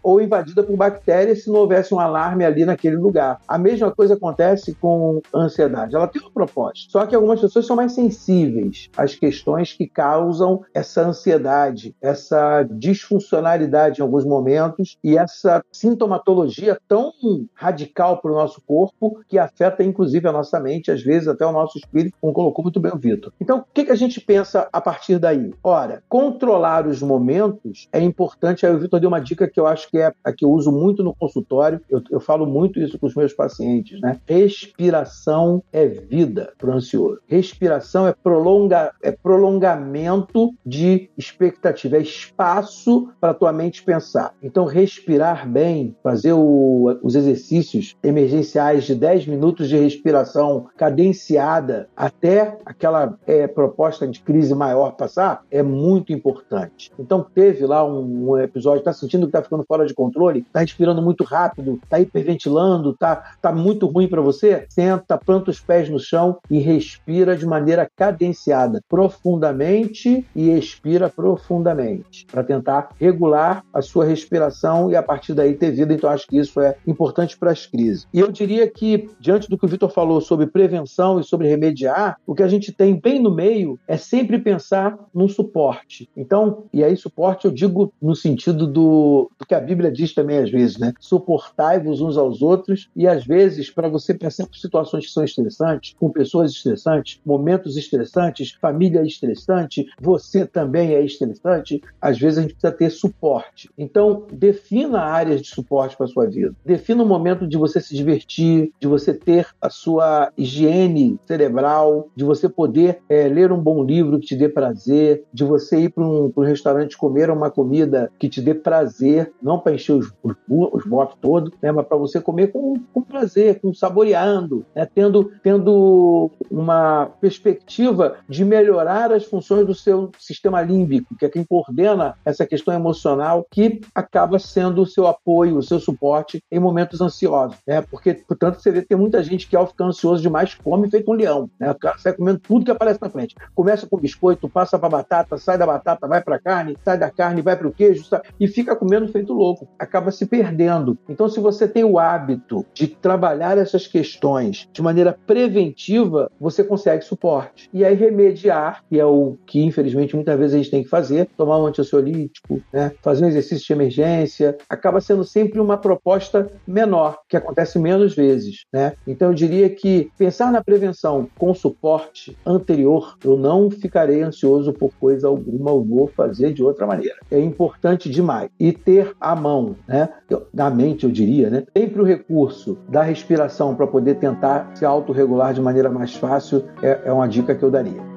ou 0.03 0.21
invadida 0.21 0.63
por 0.63 0.77
bactérias 0.77 1.45
se 1.45 1.51
não 1.51 1.61
houvesse 1.61 1.95
um 1.95 2.01
alarme 2.01 2.45
ali 2.45 2.65
naquele 2.65 2.97
lugar. 2.97 3.41
A 3.47 3.59
mesma 3.59 3.91
coisa 3.91 4.15
acontece 4.15 4.75
com 4.75 5.21
ansiedade. 5.35 5.95
Ela 5.95 6.07
tem 6.07 6.23
um 6.23 6.31
propósito. 6.31 6.93
Só 6.93 7.07
que 7.07 7.15
algumas 7.15 7.41
pessoas 7.41 7.67
são 7.67 7.77
mais 7.77 7.93
sensíveis 7.93 8.89
às 8.97 9.15
questões 9.15 9.73
que 9.73 9.87
causam 9.87 10.63
essa 10.75 11.03
ansiedade, 11.03 11.95
essa 12.01 12.63
disfuncionalidade 12.71 14.01
em 14.01 14.03
alguns 14.03 14.25
momentos 14.25 14.97
e 15.03 15.17
essa 15.17 15.63
sintomatologia 15.73 16.79
tão 16.89 17.13
radical 17.55 18.21
para 18.21 18.33
o 18.33 18.35
nosso 18.35 18.61
corpo 18.67 19.21
que 19.29 19.39
afeta 19.39 19.83
inclusive 19.83 20.27
a 20.29 20.33
nossa 20.33 20.59
mente, 20.61 20.91
às 20.91 21.03
vezes 21.03 21.29
até 21.29 21.45
o 21.47 21.53
nosso 21.53 21.79
espírito, 21.79 22.17
como 22.21 22.33
colocou 22.33 22.63
muito 22.63 22.81
bem 22.81 22.93
o 22.93 22.99
Vitor. 22.99 23.33
Então, 23.41 23.59
o 23.59 23.65
que, 23.73 23.85
que 23.85 23.93
a 23.93 23.97
gente 23.97 24.21
pensa 24.21 24.69
a 24.73 24.81
partir 24.81 25.19
daí? 25.19 25.53
Ora, 25.63 26.03
controlar 26.09 26.87
os 26.87 27.03
momentos 27.03 27.89
é 27.93 28.01
importante. 28.01 28.67
Aí 28.67 28.75
o 28.75 28.79
Vitor 28.79 29.01
deu 29.01 29.09
uma 29.09 29.21
dica 29.27 29.49
que 29.49 29.59
eu 29.59 29.67
acho 29.67 29.91
que 29.91 29.99
é 29.99 30.13
a 30.25 30.33
que 30.33 30.45
eu 30.45 30.51
uso 30.51 30.71
muito 30.71 31.03
no 31.03 31.15
consultório. 31.15 31.81
Eu, 31.89 32.03
eu 32.11 32.21
falo 32.21 32.47
muito 32.47 32.79
isso 32.79 32.99
com 32.99 33.07
os 33.07 33.15
meus 33.15 33.33
pacientes, 33.33 34.01
né? 34.01 34.21
Respiração 34.27 35.63
é 35.73 35.87
vida 35.87 36.53
para 36.59 36.71
o 36.71 36.73
ansioso. 36.73 37.21
Respiração 37.27 38.07
é, 38.07 38.13
prolonga, 38.13 38.93
é 39.03 39.11
prolongamento 39.11 40.55
de 40.65 41.11
expectativa, 41.17 41.97
é 41.97 42.01
espaço 42.01 43.09
para 43.21 43.31
a 43.31 43.35
tua 43.35 43.53
mente 43.53 43.83
pensar. 43.83 44.35
Então, 44.43 44.65
respirar 44.65 45.49
bem, 45.49 45.97
fazer 46.03 46.33
o, 46.33 46.99
os 47.03 47.15
exercícios 47.15 47.97
emergenciais 48.03 48.85
de 48.85 48.95
10 48.95 49.27
minutos 49.27 49.69
de 49.69 49.77
respiração 49.77 50.67
cadenciada 50.77 51.89
até 51.97 52.59
aquela 52.65 53.19
é, 53.27 53.47
proposta 53.47 54.07
de 54.07 54.21
crise 54.21 54.55
maior 54.55 54.93
passar, 54.93 55.43
é 55.51 55.63
muito 55.63 56.13
importante. 56.13 56.93
Então, 56.99 57.25
teve 57.35 57.65
lá 57.65 57.85
um, 57.85 58.31
um 58.31 58.39
episódio, 58.39 58.81
está 58.81 58.93
sentindo 58.93 59.16
que 59.23 59.31
está 59.31 59.43
ficando 59.43 59.65
fora 59.65 59.87
de 59.87 59.95
controle, 59.95 60.41
está 60.41 60.61
respirando 60.61 61.01
muito 61.01 61.25
rápido, 61.25 61.81
está 61.83 61.99
hiperventilando, 62.01 62.91
está 62.91 63.35
tá 63.41 63.53
muito 63.53 63.87
ruim 63.87 64.09
para 64.09 64.21
você? 64.21 64.67
Senta, 64.69 65.17
planta 65.19 65.51
os 65.51 65.61
pés 65.61 65.89
no 65.89 65.99
chão 65.99 66.39
e 66.51 66.59
respira 66.59 67.37
de 67.37 67.47
maneira 67.47 67.89
cadenciada, 67.97 68.83
profundamente 68.89 70.27
e 70.35 70.51
expira 70.51 71.09
profundamente, 71.09 72.27
para 72.31 72.43
tentar 72.43 72.91
regular 73.01 73.65
a 73.73 73.83
sua 73.83 74.05
respiração 74.05 74.91
e 74.91 74.97
a 74.97 75.03
partir 75.03 75.35
daí 75.35 75.55
ter 75.55 75.71
vida. 75.71 75.93
Então, 75.93 76.11
acho 76.11 76.27
que 76.27 76.39
isso 76.39 76.61
é 76.61 76.77
importante 76.87 77.39
para 77.39 77.51
as 77.51 77.67
crises. 77.67 78.07
E 78.13 78.21
eu 78.21 78.31
diria 78.31 78.69
que, 78.69 79.09
diante 79.21 79.49
do 79.49 79.57
que 79.57 79.65
o 79.65 79.69
Vitor 79.69 79.91
falou 79.91 80.21
sobre 80.21 80.47
prevenção 80.47 81.21
e 81.21 81.25
sobre 81.25 81.49
remediar, 81.49 82.19
o 82.27 82.35
que 82.35 82.43
a 82.43 82.49
gente 82.49 82.73
tem 82.73 82.99
bem 82.99 83.23
no 83.23 83.35
meio 83.35 83.79
é 83.87 83.97
sempre 83.97 84.39
pensar 84.39 84.99
num 85.15 85.29
suporte. 85.29 86.09
Então, 86.17 86.65
e 86.73 86.83
aí 86.83 86.97
suporte 86.97 87.47
eu 87.47 87.51
digo 87.51 87.93
no 88.01 88.15
sentido 88.15 88.67
do, 88.67 89.06
do 89.39 89.47
que 89.47 89.55
a 89.55 89.61
Bíblia 89.61 89.91
diz 89.91 90.15
também 90.15 90.39
às 90.39 90.51
vezes, 90.51 90.79
né? 90.79 90.93
Suportai-vos 91.01 92.01
uns 92.01 92.17
aos 92.17 92.43
outros 92.43 92.89
e 92.95 93.07
às 93.07 93.25
vezes 93.25 93.71
para 93.71 93.89
você 93.89 94.15
passar 94.15 94.47
por 94.47 94.57
situações 94.57 95.07
que 95.07 95.13
são 95.13 95.25
estressantes, 95.25 95.95
com 95.99 96.11
pessoas 96.11 96.53
estressantes, 96.53 97.21
momentos 97.25 97.77
estressantes, 97.77 98.57
família 98.61 99.03
estressante, 99.03 99.87
você 100.01 100.47
também 100.47 100.95
é 100.95 101.05
estressante, 101.05 101.83
às 102.01 102.19
vezes 102.19 102.39
a 102.39 102.43
gente 102.43 102.55
precisa 102.55 102.73
ter 102.73 102.91
suporte. 102.91 103.71
Então, 103.77 104.27
defina 104.33 105.01
áreas 105.01 105.41
de 105.43 105.49
suporte 105.49 105.97
para 105.97 106.07
sua 106.07 106.27
vida. 106.27 106.55
Defina 106.65 107.03
o 107.03 107.07
momento 107.07 107.47
de 107.47 107.57
você 107.57 107.81
se 107.81 107.95
divertir, 107.95 108.73
de 108.81 108.87
você 108.87 109.13
ter 109.13 109.47
a 109.61 109.71
sua 109.71 110.33
higiene 110.37 111.19
cerebral, 111.27 112.09
de 112.15 112.25
você 112.25 112.49
poder 112.49 113.01
é, 113.09 113.29
ler 113.29 113.53
um 113.53 113.61
bom 113.61 113.85
livro 113.85 114.19
que 114.19 114.27
te 114.27 114.37
dê 114.37 114.49
prazer, 114.49 115.25
de 115.33 115.45
você 115.45 115.81
ir 115.81 115.91
para 115.91 116.05
um, 116.05 116.33
um, 116.37 116.43
restaurante 116.43 116.97
comer 116.97 117.31
uma 117.31 117.51
comida 117.51 118.11
que 118.19 118.29
te 118.29 118.41
dê 118.41 118.55
prazer, 118.55 118.96
não 119.43 119.59
para 119.59 119.75
encher 119.75 119.93
os, 119.93 120.13
os, 120.23 120.35
os 120.49 120.85
votos 120.87 121.17
todos, 121.21 121.53
né, 121.63 121.73
mas 121.73 121.87
para 121.87 121.97
você 121.97 122.21
comer 122.21 122.49
com, 122.49 122.75
com 122.93 123.03
prazer, 123.03 123.61
com 123.61 123.73
saboreando, 123.73 124.65
né, 124.75 124.87
tendo, 124.93 125.31
tendo 125.43 126.31
uma 126.51 127.07
perspectiva 127.21 128.17
de 128.29 128.45
melhorar 128.45 129.13
as 129.13 129.25
funções 129.25 129.67
do 129.67 129.75
seu 129.75 130.11
sistema 130.19 130.63
límbico, 130.63 131.17
que 131.17 131.25
é 131.25 131.29
quem 131.29 131.45
coordena 131.45 132.17
essa 132.25 132.47
questão 132.47 132.75
emocional, 132.75 133.47
que 133.51 133.81
acaba 133.95 134.39
sendo 134.39 134.83
o 134.83 134.87
seu 134.87 135.07
apoio, 135.07 135.57
o 135.57 135.63
seu 135.63 135.79
suporte 135.79 136.43
em 136.51 136.59
momentos 136.59 137.01
ansiosos. 137.01 137.59
Né? 137.67 137.83
Porque, 137.83 138.15
portanto, 138.15 138.61
você 138.61 138.71
vê 138.71 138.83
que 138.83 138.89
tem 138.89 138.99
muita 138.99 139.23
gente 139.23 139.49
que, 139.49 139.57
ao 139.57 139.67
ficar 139.67 139.85
ansioso 139.85 140.23
demais, 140.23 140.55
come 140.55 140.91
feito 140.91 141.11
um 141.11 141.15
leão. 141.15 141.51
Né? 141.59 141.75
Sai 141.99 142.13
comendo 142.13 142.39
tudo 142.39 142.65
que 142.65 142.71
aparece 142.71 143.01
na 143.01 143.11
frente. 143.11 143.35
Começa 143.55 143.87
com 143.87 143.97
biscoito, 143.97 144.49
passa 144.49 144.79
para 144.79 144.89
batata, 144.89 145.39
sai 145.39 145.59
da 145.59 145.67
batata, 145.67 146.07
vai 146.07 146.23
para 146.23 146.39
carne, 146.39 146.77
sai 146.85 146.99
da 146.99 147.11
carne, 147.11 147.43
vai 147.43 147.57
para 147.57 147.69
o 147.69 147.73
queijo, 147.73 148.05
sai... 148.05 148.23
e 148.39 148.49
fica 148.49 148.77
comendo 148.87 149.09
feito 149.09 149.33
louco. 149.33 149.67
Acaba 149.77 150.13
se 150.13 150.27
perdendo. 150.27 150.97
Então, 151.09 151.29
se 151.29 151.41
você 151.41 151.67
tem 151.67 151.83
o 151.83 151.99
hábito 151.99 152.65
de 152.73 152.87
trabalhar 152.87 153.59
essas 153.59 153.89
questões 153.89 154.69
de 154.73 154.81
maneira 154.81 155.19
preventiva, 155.27 156.31
você 156.41 156.63
consegue 156.63 157.05
suporte. 157.05 157.69
E 157.73 157.85
aí, 157.85 157.97
remediar, 157.97 158.85
que 158.89 159.01
é 159.01 159.05
o 159.05 159.37
que, 159.45 159.61
infelizmente, 159.61 160.15
muitas 160.15 160.39
vezes 160.39 160.55
a 160.55 160.59
gente 160.59 160.71
tem 160.71 160.85
que 160.85 160.89
fazer, 160.89 161.29
tomar 161.37 161.59
um 161.59 161.67
antiansiolítico, 161.67 162.63
né? 162.73 162.93
fazer 163.03 163.25
um 163.25 163.29
exercício 163.29 163.67
de 163.67 163.73
emergência, 163.73 164.57
acaba 164.69 165.01
sendo 165.01 165.25
sempre 165.25 165.59
uma 165.59 165.77
proposta 165.77 166.49
menor, 166.65 167.19
que 167.29 167.37
acontece 167.37 167.79
menos 167.81 168.15
vezes. 168.15 168.65
Né? 168.73 168.93
Então, 169.05 169.29
eu 169.29 169.35
diria 169.35 169.69
que 169.69 170.13
pensar 170.17 170.53
na 170.53 170.63
prevenção 170.63 171.29
com 171.37 171.53
suporte 171.53 172.37
anterior, 172.47 173.17
eu 173.25 173.37
não 173.37 173.69
ficarei 173.69 174.23
ansioso 174.23 174.73
por 174.73 174.93
coisa 174.95 175.27
alguma, 175.27 175.73
eu 175.73 175.83
vou 175.83 176.07
fazer 176.07 176.53
de 176.53 176.63
outra 176.63 176.87
maneira. 176.87 177.17
É 177.31 177.41
importante 177.41 178.09
demais. 178.09 178.49
E 178.61 178.76
ter 178.77 179.15
à 179.21 179.35
mão, 179.35 179.77
né? 179.87 180.09
na 180.53 180.71
mente 180.71 181.05
eu 181.05 181.11
diria, 181.11 181.51
né? 181.51 181.65
sempre 181.77 182.01
o 182.01 182.05
recurso 182.05 182.79
da 182.89 183.03
respiração 183.03 183.75
para 183.75 183.87
poder 183.87 184.17
tentar 184.17 184.71
se 184.75 184.85
autorregular 184.85 185.53
de 185.55 185.61
maneira 185.61 185.91
mais 185.91 186.15
fácil 186.15 186.65
é, 186.83 187.01
é 187.05 187.13
uma 187.13 187.29
dica 187.29 187.55
que 187.55 187.63
eu 187.63 187.71
daria. 187.71 188.16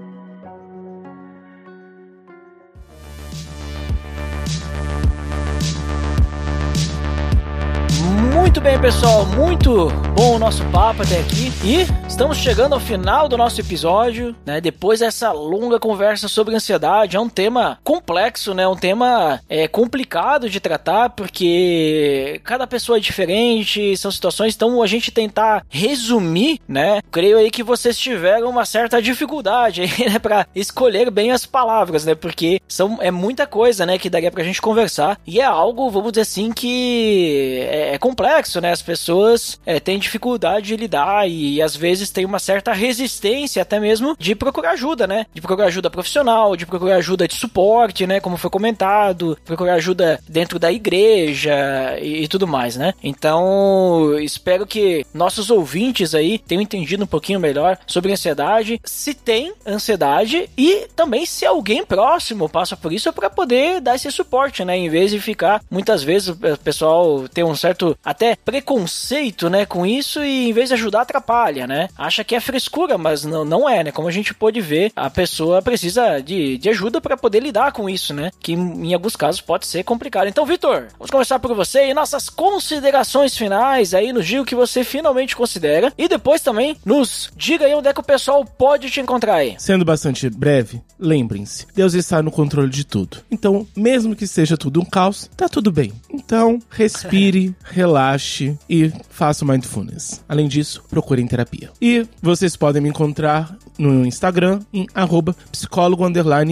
Muito 8.59 8.71
bem, 8.71 8.81
pessoal, 8.81 9.25
muito 9.25 9.87
bom 10.13 10.35
o 10.35 10.37
nosso 10.37 10.65
papo 10.65 11.01
até 11.01 11.21
aqui. 11.21 11.49
E 11.63 11.87
estamos 12.05 12.37
chegando 12.37 12.73
ao 12.73 12.79
final 12.79 13.29
do 13.29 13.37
nosso 13.37 13.61
episódio, 13.61 14.35
né? 14.45 14.59
Depois 14.59 14.99
dessa 14.99 15.31
longa 15.31 15.79
conversa 15.79 16.27
sobre 16.27 16.53
ansiedade, 16.53 17.15
é 17.15 17.19
um 17.21 17.29
tema 17.29 17.79
complexo, 17.85 18.53
né? 18.53 18.67
Um 18.67 18.75
tema 18.75 19.39
é, 19.47 19.65
complicado 19.65 20.49
de 20.49 20.59
tratar, 20.59 21.11
porque 21.11 22.41
cada 22.43 22.67
pessoa 22.67 22.97
é 22.97 22.99
diferente, 22.99 23.95
são 23.95 24.11
situações, 24.11 24.55
então 24.55 24.83
a 24.83 24.87
gente 24.87 25.09
tentar 25.09 25.63
resumir, 25.69 26.59
né? 26.67 26.99
Creio 27.09 27.37
aí 27.37 27.49
que 27.49 27.63
vocês 27.63 27.97
tiveram 27.97 28.49
uma 28.49 28.65
certa 28.65 29.01
dificuldade 29.01 29.83
aí, 29.83 29.89
né? 30.11 30.19
Pra 30.19 30.45
escolher 30.53 31.09
bem 31.09 31.31
as 31.31 31.45
palavras, 31.45 32.03
né? 32.03 32.13
Porque 32.13 32.59
são, 32.67 32.97
é 32.99 33.09
muita 33.09 33.47
coisa, 33.47 33.85
né? 33.85 33.97
Que 33.97 34.09
daria 34.09 34.29
pra 34.29 34.43
gente 34.43 34.61
conversar. 34.61 35.17
E 35.25 35.39
é 35.39 35.45
algo, 35.45 35.89
vamos 35.89 36.11
dizer 36.11 36.23
assim, 36.23 36.51
que 36.51 37.65
é, 37.71 37.95
é 37.95 37.97
complexo 37.97 38.48
complexo, 38.49 38.61
né? 38.61 38.71
As 38.71 38.81
pessoas 38.81 39.59
é, 39.65 39.79
têm 39.79 39.99
dificuldade 39.99 40.67
de 40.67 40.75
lidar 40.75 41.29
e 41.29 41.61
às 41.61 41.75
vezes 41.75 42.09
tem 42.09 42.25
uma 42.25 42.39
certa 42.39 42.73
resistência 42.73 43.61
até 43.61 43.79
mesmo 43.79 44.15
de 44.17 44.35
procurar 44.35 44.71
ajuda, 44.71 45.05
né? 45.05 45.25
De 45.33 45.41
procurar 45.41 45.67
ajuda 45.67 45.89
profissional, 45.89 46.55
de 46.55 46.65
procurar 46.65 46.95
ajuda 46.95 47.27
de 47.27 47.35
suporte, 47.35 48.07
né? 48.07 48.19
Como 48.19 48.37
foi 48.37 48.49
comentado, 48.49 49.37
procurar 49.45 49.75
ajuda 49.75 50.19
dentro 50.27 50.57
da 50.57 50.71
igreja 50.71 51.97
e, 52.01 52.23
e 52.23 52.27
tudo 52.27 52.47
mais, 52.47 52.75
né? 52.75 52.93
Então, 53.03 54.17
espero 54.19 54.65
que 54.65 55.05
nossos 55.13 55.49
ouvintes 55.51 56.15
aí 56.15 56.39
tenham 56.39 56.61
entendido 56.61 57.03
um 57.03 57.07
pouquinho 57.07 57.39
melhor 57.39 57.77
sobre 57.85 58.11
ansiedade, 58.11 58.81
se 58.83 59.13
tem 59.13 59.53
ansiedade 59.65 60.49
e 60.57 60.87
também 60.95 61.25
se 61.25 61.45
alguém 61.45 61.85
próximo 61.85 62.49
passa 62.49 62.75
por 62.75 62.91
isso 62.91 63.11
para 63.13 63.29
poder 63.29 63.81
dar 63.81 63.95
esse 63.95 64.11
suporte, 64.11 64.65
né? 64.65 64.77
Em 64.77 64.89
vez 64.89 65.11
de 65.11 65.19
ficar 65.19 65.61
muitas 65.69 66.03
vezes 66.03 66.29
o 66.29 66.57
pessoal 66.63 67.27
tem 67.27 67.43
um 67.43 67.55
certo 67.55 67.97
até 68.03 68.37
preconceito, 68.45 69.49
né, 69.49 69.65
com 69.65 69.85
isso 69.85 70.23
e 70.23 70.49
em 70.49 70.53
vez 70.53 70.69
de 70.69 70.75
ajudar 70.75 71.01
atrapalha, 71.01 71.67
né? 71.67 71.89
Acha 71.97 72.23
que 72.23 72.35
é 72.35 72.39
frescura, 72.39 72.97
mas 72.97 73.23
não, 73.23 73.45
não 73.45 73.69
é, 73.69 73.83
né? 73.83 73.91
Como 73.91 74.07
a 74.07 74.11
gente 74.11 74.33
pôde 74.33 74.61
ver, 74.61 74.91
a 74.95 75.09
pessoa 75.09 75.61
precisa 75.61 76.19
de, 76.19 76.57
de 76.57 76.69
ajuda 76.69 77.01
para 77.01 77.17
poder 77.17 77.41
lidar 77.41 77.71
com 77.71 77.89
isso, 77.89 78.13
né? 78.13 78.31
Que 78.39 78.53
em 78.53 78.93
alguns 78.93 79.15
casos 79.15 79.41
pode 79.41 79.67
ser 79.67 79.83
complicado. 79.83 80.27
Então, 80.27 80.45
Vitor, 80.45 80.87
vamos 80.97 81.11
começar 81.11 81.39
por 81.39 81.53
você 81.55 81.89
e 81.89 81.93
nossas 81.93 82.29
considerações 82.29 83.37
finais 83.37 83.93
aí, 83.93 84.11
nos 84.13 84.25
diga 84.25 84.41
o 84.41 84.45
que 84.45 84.55
você 84.55 84.83
finalmente 84.83 85.35
considera 85.35 85.93
e 85.97 86.07
depois 86.07 86.41
também 86.41 86.77
nos 86.85 87.29
diga 87.35 87.65
aí 87.65 87.73
onde 87.73 87.87
é 87.87 87.93
que 87.93 87.99
o 87.99 88.03
pessoal 88.03 88.43
pode 88.45 88.89
te 88.89 88.99
encontrar 88.99 89.35
aí. 89.35 89.55
Sendo 89.57 89.85
bastante 89.85 90.29
breve, 90.29 90.81
lembrem-se, 90.99 91.67
Deus 91.75 91.93
está 91.93 92.21
no 92.21 92.31
controle 92.31 92.69
de 92.69 92.83
tudo. 92.83 93.17
Então, 93.29 93.67
mesmo 93.75 94.15
que 94.15 94.27
seja 94.27 94.57
tudo 94.57 94.81
um 94.81 94.85
caos, 94.85 95.29
tá 95.35 95.47
tudo 95.47 95.71
bem. 95.71 95.93
Então, 96.09 96.59
respire, 96.69 97.53
relaxe 97.63 98.28
relaxe 98.29 98.57
e 98.69 98.91
faça 99.09 99.43
mindfulness. 99.43 100.23
Além 100.29 100.47
disso, 100.47 100.83
procurem 100.89 101.27
terapia. 101.27 101.71
E 101.81 102.05
vocês 102.21 102.55
podem 102.55 102.81
me 102.81 102.89
encontrar 102.89 103.57
no 103.79 104.05
Instagram 104.05 104.59
em 104.73 104.85
arroba 104.93 105.35
psicólogo 105.51 106.03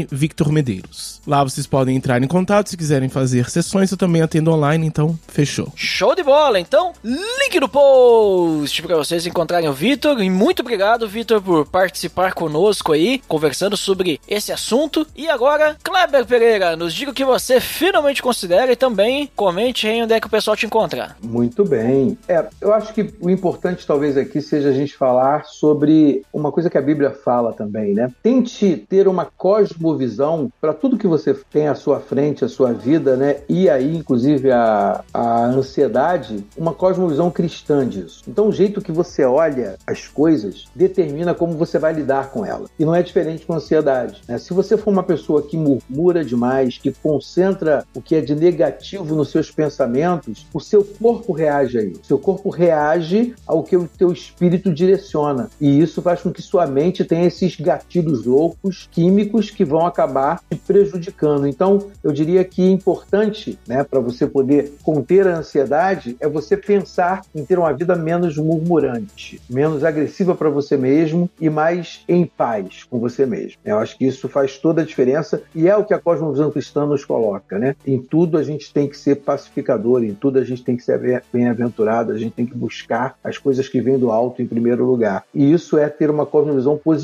Victor 0.10 0.52
Medeiros. 0.52 1.22
Lá 1.28 1.44
vocês 1.44 1.68
podem 1.68 1.96
entrar 1.96 2.24
em 2.24 2.28
contato 2.28 2.70
se 2.70 2.78
quiserem 2.78 3.10
fazer 3.10 3.50
sessões, 3.50 3.92
eu 3.92 3.98
também 3.98 4.22
atendo 4.22 4.52
online, 4.52 4.88
então 4.88 5.20
fechou. 5.28 5.72
Show 5.76 6.16
de 6.16 6.24
bola! 6.24 6.60
Então, 6.60 6.94
link 7.04 7.60
no 7.60 7.68
post 7.68 8.82
para 8.82 8.96
vocês 8.96 9.26
encontrarem 9.28 9.68
o 9.68 9.74
Vitor. 9.74 10.22
E 10.22 10.30
muito 10.30 10.62
obrigado, 10.62 11.08
Vitor, 11.08 11.42
por 11.42 11.66
participar 11.66 12.34
conosco 12.34 12.94
aí, 12.94 13.22
conversando 13.28 13.76
sobre 13.76 14.22
esse 14.28 14.54
assunto. 14.54 15.06
E 15.16 15.30
agora, 15.30 15.76
Kleber 15.84 16.26
Pereira, 16.26 16.78
nos 16.78 16.94
diga 16.94 17.12
o 17.12 17.14
que 17.14 17.26
você 17.26 17.60
finalmente 17.60 18.22
considera 18.22 18.72
e 18.72 18.76
também 18.76 19.30
comente 19.36 19.88
aí 19.88 20.02
onde 20.02 20.14
é 20.14 20.22
que 20.22 20.28
o 20.28 20.32
pessoal 20.32 20.56
te 20.56 20.66
encontra. 20.66 21.18
Muito 21.22 21.66
bem. 21.66 22.18
É, 22.28 22.46
eu 22.62 22.74
acho 22.74 22.94
que 22.94 23.14
o 23.20 23.30
importante 23.30 23.86
talvez 23.86 24.16
aqui 24.16 24.42
seja 24.42 24.70
a 24.70 24.74
gente 24.74 24.96
falar 24.96 25.46
sobre 25.46 26.24
uma 26.32 26.52
coisa 26.52 26.70
que 26.70 26.78
a 26.78 26.82
Bíblia 26.82 27.17
fala 27.24 27.54
também, 27.54 27.94
né? 27.94 28.12
Tente 28.22 28.86
ter 28.90 29.08
uma 29.08 29.26
cosmovisão 29.26 30.52
para 30.60 30.74
tudo 30.74 30.98
que 30.98 31.08
você 31.08 31.34
tem 31.52 31.68
à 31.68 31.76
sua 31.76 32.00
frente, 32.00 32.46
à 32.46 32.48
sua 32.48 32.74
vida, 32.74 33.16
né? 33.16 33.38
E 33.50 33.70
aí, 33.70 33.96
inclusive, 33.96 34.52
a, 34.52 35.04
a 35.14 35.46
ansiedade, 35.46 36.46
uma 36.58 36.74
cosmovisão 36.74 37.30
cristã 37.30 37.88
disso. 37.88 38.24
Então, 38.28 38.48
o 38.48 38.52
jeito 38.52 38.82
que 38.82 38.92
você 38.92 39.24
olha 39.24 39.78
as 39.86 40.08
coisas 40.08 40.66
determina 40.76 41.34
como 41.34 41.54
você 41.54 41.80
vai 41.80 41.94
lidar 41.94 42.32
com 42.32 42.46
ela. 42.46 42.68
E 42.80 42.86
não 42.86 42.96
é 42.96 43.02
diferente 43.02 43.46
com 43.46 43.54
a 43.54 43.58
ansiedade. 43.58 44.22
Né? 44.28 44.38
Se 44.38 44.54
você 44.54 44.78
for 44.78 44.92
uma 44.92 45.04
pessoa 45.04 45.42
que 45.42 45.58
murmura 45.58 46.24
demais, 46.24 46.78
que 46.78 46.92
concentra 46.92 47.86
o 47.94 48.02
que 48.02 48.16
é 48.16 48.22
de 48.22 48.36
negativo 48.36 49.16
nos 49.16 49.30
seus 49.30 49.52
pensamentos, 49.52 50.46
o 50.54 50.60
seu 50.60 50.84
corpo 50.84 51.34
reage 51.34 51.78
a 51.78 51.84
isso. 51.84 52.02
O 52.02 52.06
seu 52.06 52.20
corpo 52.20 52.50
reage 52.50 53.34
ao 53.46 53.64
que 53.64 53.76
o 53.76 53.88
teu 53.88 54.12
espírito 54.12 54.74
direciona. 54.74 55.50
E 55.60 55.80
isso 55.80 56.02
faz 56.02 56.22
com 56.22 56.32
que 56.32 56.42
sua 56.42 56.66
mente 56.68 57.04
tem 57.08 57.26
esses 57.26 57.56
gatilhos 57.56 58.26
loucos, 58.26 58.88
químicos, 58.92 59.50
que 59.50 59.66
vão 59.66 59.86
acabar 59.86 60.42
te 60.50 60.56
prejudicando. 60.56 61.48
Então, 61.48 61.88
eu 62.04 62.12
diria 62.12 62.44
que 62.44 62.62
é 62.62 62.70
importante, 62.70 63.58
né, 63.68 63.84
para 63.84 64.00
você 64.00 64.28
poder 64.28 64.74
conter 64.84 65.28
a 65.28 65.38
ansiedade, 65.38 66.16
é 66.20 66.28
você 66.28 66.58
pensar 66.58 67.22
em 67.34 67.44
ter 67.44 67.58
uma 67.58 67.74
vida 67.74 67.96
menos 67.96 68.38
murmurante, 68.38 69.42
menos 69.50 69.84
agressiva 69.84 70.36
para 70.36 70.50
você 70.50 70.78
mesmo 70.78 71.30
e 71.40 71.50
mais 71.50 72.04
em 72.08 72.26
paz 72.26 72.84
com 72.84 73.00
você 73.00 73.26
mesmo. 73.26 73.58
Eu 73.64 73.80
acho 73.80 73.98
que 73.98 74.06
isso 74.06 74.28
faz 74.28 74.58
toda 74.58 74.82
a 74.82 74.86
diferença 74.86 75.42
e 75.54 75.68
é 75.68 75.76
o 75.76 75.84
que 75.84 75.94
a 75.94 76.00
cosmovisão 76.00 76.52
cristã 76.52 76.86
nos 76.86 77.06
coloca, 77.06 77.58
né? 77.58 77.76
Em 77.86 78.02
tudo 78.02 78.38
a 78.38 78.44
gente 78.44 78.74
tem 78.74 78.88
que 78.88 78.98
ser 78.98 79.18
pacificador, 79.18 80.04
em 80.04 80.14
tudo 80.14 80.40
a 80.40 80.44
gente 80.44 80.64
tem 80.64 80.76
que 80.76 80.84
ser 80.84 81.24
bem-aventurado, 81.32 82.12
a 82.12 82.18
gente 82.18 82.34
tem 82.34 82.46
que 82.46 82.56
buscar 82.56 83.18
as 83.24 83.38
coisas 83.38 83.68
que 83.68 83.82
vêm 83.82 83.98
do 83.98 84.12
alto 84.12 84.42
em 84.42 84.48
primeiro 84.48 84.86
lugar. 84.86 85.24
E 85.34 85.52
isso 85.52 85.78
é 85.78 85.88
ter 85.90 86.10
uma 86.10 86.26
cosmovisão 86.26 86.78
positiva, 86.78 86.97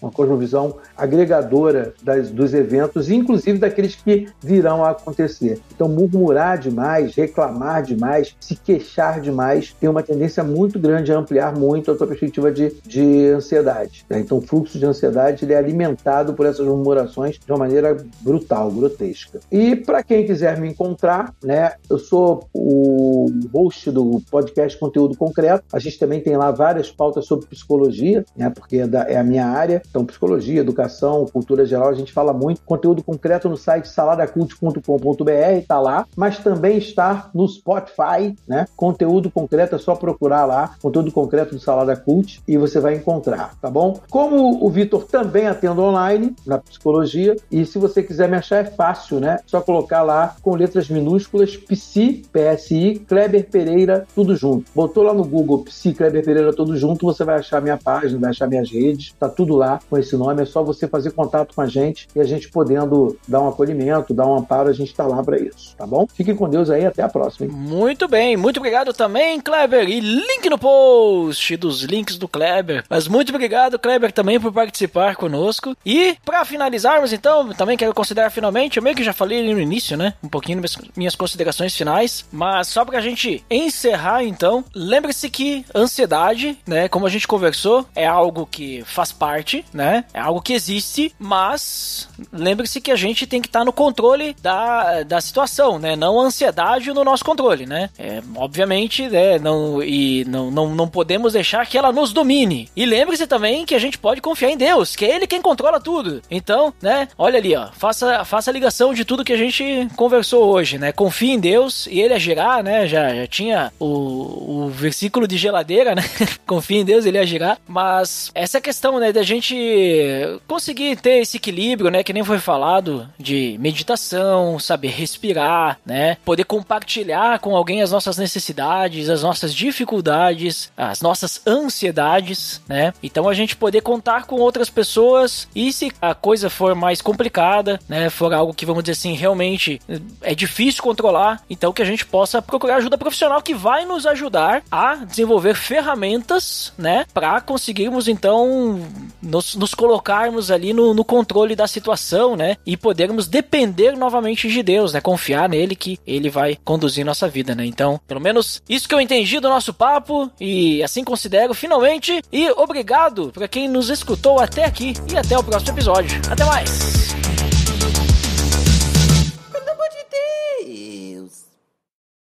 uma 0.00 0.10
cosmovisão 0.10 0.76
agregadora 0.96 1.94
das, 2.02 2.30
dos 2.30 2.54
eventos, 2.54 3.10
inclusive 3.10 3.58
daqueles 3.58 3.94
que 3.94 4.28
virão 4.40 4.84
a 4.84 4.90
acontecer. 4.90 5.60
Então, 5.74 5.88
murmurar 5.88 6.58
demais, 6.58 7.14
reclamar 7.14 7.82
demais, 7.82 8.36
se 8.40 8.56
queixar 8.56 9.20
demais, 9.20 9.74
tem 9.78 9.88
uma 9.88 10.02
tendência 10.02 10.42
muito 10.42 10.78
grande 10.78 11.12
a 11.12 11.18
ampliar 11.18 11.54
muito 11.54 11.90
a 11.90 11.96
tua 11.96 12.06
perspectiva 12.06 12.50
de, 12.50 12.72
de 12.84 13.28
ansiedade. 13.28 14.04
Né? 14.08 14.20
Então, 14.20 14.38
o 14.38 14.42
fluxo 14.42 14.78
de 14.78 14.86
ansiedade 14.86 15.44
ele 15.44 15.52
é 15.52 15.56
alimentado 15.56 16.34
por 16.34 16.46
essas 16.46 16.66
murmurações 16.66 17.38
de 17.38 17.52
uma 17.52 17.58
maneira 17.58 17.96
brutal, 18.20 18.70
grotesca. 18.70 19.40
E 19.50 19.76
para 19.76 20.02
quem 20.02 20.26
quiser 20.26 20.58
me 20.58 20.68
encontrar, 20.68 21.34
né, 21.42 21.72
eu 21.88 21.98
sou 21.98 22.48
o 22.52 23.30
host 23.52 23.90
do 23.90 24.20
podcast 24.30 24.78
Conteúdo 24.78 25.16
Concreto. 25.16 25.64
A 25.72 25.78
gente 25.78 25.98
também 25.98 26.20
tem 26.20 26.36
lá 26.36 26.50
várias 26.50 26.90
pautas 26.90 27.26
sobre 27.26 27.46
psicologia, 27.46 28.24
né, 28.36 28.50
porque 28.50 28.78
é, 28.78 28.86
da, 28.86 29.02
é 29.02 29.16
a 29.16 29.24
minha 29.24 29.33
área. 29.38 29.82
Então, 29.88 30.04
psicologia, 30.04 30.60
educação, 30.60 31.26
cultura 31.26 31.64
geral, 31.66 31.88
a 31.88 31.94
gente 31.94 32.12
fala 32.12 32.32
muito. 32.32 32.62
Conteúdo 32.62 33.02
concreto 33.02 33.48
no 33.48 33.56
site 33.56 33.88
saladacult.com.br, 33.88 35.30
está 35.58 35.80
lá, 35.80 36.06
mas 36.16 36.38
também 36.38 36.78
está 36.78 37.30
no 37.34 37.46
Spotify, 37.48 38.34
né? 38.46 38.66
Conteúdo 38.76 39.30
concreto 39.30 39.74
é 39.74 39.78
só 39.78 39.94
procurar 39.94 40.44
lá, 40.44 40.74
conteúdo 40.80 41.10
concreto 41.12 41.54
do 41.54 41.60
Salada 41.60 41.96
Cult, 41.96 42.40
e 42.46 42.56
você 42.56 42.80
vai 42.80 42.94
encontrar, 42.94 43.54
tá 43.60 43.70
bom? 43.70 44.00
Como 44.10 44.64
o 44.64 44.70
Vitor 44.70 45.04
também 45.04 45.46
atende 45.46 45.80
online 45.80 46.34
na 46.46 46.58
psicologia, 46.58 47.36
e 47.50 47.64
se 47.64 47.78
você 47.78 48.02
quiser 48.02 48.28
me 48.28 48.36
achar, 48.36 48.64
é 48.64 48.64
fácil, 48.64 49.20
né? 49.20 49.38
Só 49.46 49.60
colocar 49.60 50.02
lá 50.02 50.36
com 50.42 50.54
letras 50.54 50.88
minúsculas 50.88 51.56
Psi, 51.56 52.22
PSI, 52.32 53.04
Kleber 53.06 53.48
Pereira, 53.48 54.06
tudo 54.14 54.36
junto. 54.36 54.70
Botou 54.74 55.02
lá 55.02 55.14
no 55.14 55.24
Google 55.24 55.64
Psi 55.64 55.92
Kleber 55.92 56.24
Pereira, 56.24 56.52
tudo 56.52 56.76
junto, 56.76 57.06
você 57.06 57.24
vai 57.24 57.38
achar 57.38 57.60
minha 57.60 57.76
página, 57.76 58.18
vai 58.18 58.30
achar 58.30 58.48
minhas 58.48 58.70
redes, 58.70 59.13
tá 59.18 59.28
tudo 59.28 59.54
lá 59.54 59.80
com 59.88 59.98
esse 59.98 60.16
nome, 60.16 60.42
é 60.42 60.44
só 60.44 60.62
você 60.62 60.88
fazer 60.88 61.12
contato 61.12 61.54
com 61.54 61.60
a 61.60 61.66
gente 61.66 62.08
e 62.14 62.20
a 62.20 62.24
gente 62.24 62.48
podendo 62.48 63.16
dar 63.26 63.40
um 63.40 63.48
acolhimento, 63.48 64.14
dar 64.14 64.26
um 64.26 64.36
amparo, 64.36 64.68
a 64.68 64.72
gente 64.72 64.90
está 64.90 65.06
lá 65.06 65.22
para 65.22 65.38
isso, 65.38 65.74
tá 65.76 65.86
bom? 65.86 66.06
Fiquem 66.14 66.34
com 66.34 66.48
Deus 66.48 66.70
aí, 66.70 66.84
até 66.84 67.02
a 67.02 67.08
próxima. 67.08 67.46
Hein? 67.46 67.52
Muito 67.52 68.08
bem, 68.08 68.36
muito 68.36 68.58
obrigado 68.58 68.92
também, 68.92 69.40
Kleber, 69.40 69.88
e 69.88 70.00
link 70.00 70.48
no 70.48 70.58
post 70.58 71.56
dos 71.56 71.82
links 71.82 72.16
do 72.16 72.28
Kleber. 72.28 72.84
Mas 72.88 73.08
muito 73.08 73.30
obrigado, 73.30 73.78
Kleber, 73.78 74.12
também 74.12 74.40
por 74.40 74.52
participar 74.52 75.16
conosco. 75.16 75.76
E 75.84 76.16
para 76.24 76.44
finalizarmos, 76.44 77.12
então, 77.12 77.52
também 77.52 77.76
quero 77.76 77.94
considerar 77.94 78.30
finalmente, 78.30 78.76
eu 78.76 78.82
meio 78.82 78.96
que 78.96 79.04
já 79.04 79.12
falei 79.12 79.42
no 79.52 79.60
início, 79.60 79.96
né? 79.96 80.14
Um 80.22 80.28
pouquinho 80.28 80.62
minhas 80.96 81.16
considerações 81.16 81.74
finais, 81.74 82.24
mas 82.32 82.68
só 82.68 82.84
pra 82.84 83.00
gente 83.00 83.44
encerrar 83.50 84.24
então, 84.24 84.64
lembre-se 84.74 85.28
que 85.28 85.64
ansiedade, 85.74 86.58
né, 86.66 86.88
como 86.88 87.06
a 87.06 87.10
gente 87.10 87.26
conversou, 87.26 87.86
é 87.94 88.06
algo 88.06 88.46
que 88.46 88.82
faz 88.84 89.03
parte, 89.12 89.64
né? 89.72 90.04
É 90.12 90.20
algo 90.20 90.40
que 90.40 90.52
existe, 90.52 91.14
mas 91.18 92.08
lembre-se 92.32 92.80
que 92.80 92.90
a 92.90 92.96
gente 92.96 93.26
tem 93.26 93.40
que 93.40 93.48
estar 93.48 93.60
tá 93.60 93.64
no 93.64 93.72
controle 93.72 94.36
da, 94.42 95.02
da 95.02 95.20
situação, 95.20 95.78
né? 95.78 95.96
Não 95.96 96.20
a 96.20 96.24
ansiedade 96.24 96.92
no 96.92 97.04
nosso 97.04 97.24
controle, 97.24 97.66
né? 97.66 97.90
É, 97.98 98.22
obviamente, 98.36 99.08
né, 99.08 99.38
não 99.38 99.82
e 99.82 100.24
não, 100.26 100.50
não, 100.50 100.74
não 100.74 100.88
podemos 100.88 101.32
deixar 101.32 101.66
que 101.66 101.78
ela 101.78 101.92
nos 101.92 102.12
domine. 102.12 102.68
E 102.74 102.84
lembre-se 102.86 103.26
também 103.26 103.64
que 103.64 103.74
a 103.74 103.78
gente 103.78 103.98
pode 103.98 104.20
confiar 104.20 104.50
em 104.50 104.56
Deus, 104.56 104.96
que 104.96 105.04
é 105.04 105.16
ele 105.16 105.26
quem 105.26 105.42
controla 105.42 105.80
tudo. 105.80 106.22
Então, 106.30 106.72
né, 106.80 107.08
olha 107.16 107.38
ali, 107.38 107.54
ó, 107.56 107.68
faça, 107.72 108.24
faça 108.24 108.50
a 108.50 108.52
ligação 108.52 108.94
de 108.94 109.04
tudo 109.04 109.24
que 109.24 109.32
a 109.32 109.36
gente 109.36 109.88
conversou 109.96 110.44
hoje, 110.46 110.78
né? 110.78 110.92
Confie 110.92 111.32
em 111.32 111.40
Deus 111.40 111.86
e 111.86 112.00
ele 112.00 112.14
agirá, 112.14 112.62
né? 112.62 112.86
Já, 112.86 113.14
já 113.14 113.26
tinha 113.26 113.72
o, 113.78 114.64
o 114.66 114.68
versículo 114.68 115.26
de 115.26 115.36
geladeira, 115.36 115.94
né? 115.94 116.02
Confie 116.46 116.78
em 116.78 116.84
Deus, 116.84 117.06
ele 117.06 117.18
agirá. 117.18 117.58
Mas 117.66 118.30
essa 118.34 118.60
questão, 118.94 119.00
né, 119.00 119.12
da 119.12 119.22
gente 119.22 120.40
conseguir 120.46 120.96
ter 120.96 121.20
esse 121.20 121.36
equilíbrio, 121.36 121.90
né, 121.90 122.02
que 122.02 122.12
nem 122.12 122.24
foi 122.24 122.38
falado, 122.38 123.08
de 123.18 123.56
meditação, 123.60 124.58
saber 124.58 124.88
respirar, 124.88 125.78
né? 125.84 126.16
Poder 126.24 126.44
compartilhar 126.44 127.38
com 127.38 127.56
alguém 127.56 127.82
as 127.82 127.90
nossas 127.90 128.16
necessidades, 128.16 129.08
as 129.08 129.22
nossas 129.22 129.54
dificuldades, 129.54 130.70
as 130.76 131.00
nossas 131.00 131.40
ansiedades, 131.46 132.60
né? 132.68 132.92
Então 133.02 133.28
a 133.28 133.34
gente 133.34 133.56
poder 133.56 133.80
contar 133.80 134.24
com 134.24 134.36
outras 134.36 134.70
pessoas 134.70 135.48
e 135.54 135.72
se 135.72 135.92
a 136.00 136.14
coisa 136.14 136.48
for 136.50 136.74
mais 136.74 137.00
complicada, 137.00 137.80
né, 137.88 138.10
for 138.10 138.32
algo 138.32 138.54
que 138.54 138.66
vamos 138.66 138.82
dizer 138.82 138.92
assim, 138.92 139.14
realmente 139.14 139.80
é 140.22 140.34
difícil 140.34 140.82
controlar, 140.82 141.42
então 141.48 141.72
que 141.72 141.82
a 141.82 141.86
gente 141.86 142.04
possa 142.06 142.40
procurar 142.40 142.76
ajuda 142.76 142.98
profissional 142.98 143.42
que 143.42 143.54
vai 143.54 143.84
nos 143.84 144.06
ajudar 144.06 144.62
a 144.70 144.96
desenvolver 144.96 145.54
ferramentas, 145.54 146.72
né, 146.76 147.06
para 147.12 147.40
conseguirmos 147.40 148.08
então 148.08 148.83
nos, 149.22 149.54
nos 149.54 149.74
colocarmos 149.74 150.50
ali 150.50 150.72
no, 150.72 150.94
no, 150.94 151.04
controle 151.04 151.54
da 151.54 151.66
situação, 151.66 152.36
né, 152.36 152.56
e 152.66 152.76
podermos 152.76 153.28
depender 153.28 153.96
novamente 153.96 154.48
de 154.48 154.62
Deus, 154.62 154.92
né, 154.92 155.00
confiar 155.00 155.48
nele 155.48 155.76
que 155.76 155.98
ele 156.06 156.30
vai 156.30 156.56
conduzir 156.64 157.04
nossa 157.04 157.28
vida, 157.28 157.54
né. 157.54 157.64
Então, 157.64 158.00
pelo 158.06 158.20
menos 158.20 158.62
isso 158.68 158.88
que 158.88 158.94
eu 158.94 159.00
entendi 159.00 159.40
do 159.40 159.48
nosso 159.48 159.72
papo 159.72 160.30
e 160.40 160.82
assim 160.82 161.04
considero 161.04 161.54
finalmente 161.54 162.22
e 162.32 162.50
obrigado 162.52 163.30
para 163.32 163.48
quem 163.48 163.68
nos 163.68 163.90
escutou 163.90 164.40
até 164.40 164.64
aqui 164.64 164.94
e 165.10 165.16
até 165.16 165.38
o 165.38 165.44
próximo 165.44 165.72
episódio. 165.72 166.20
Até 166.30 166.44
mais. 166.44 167.33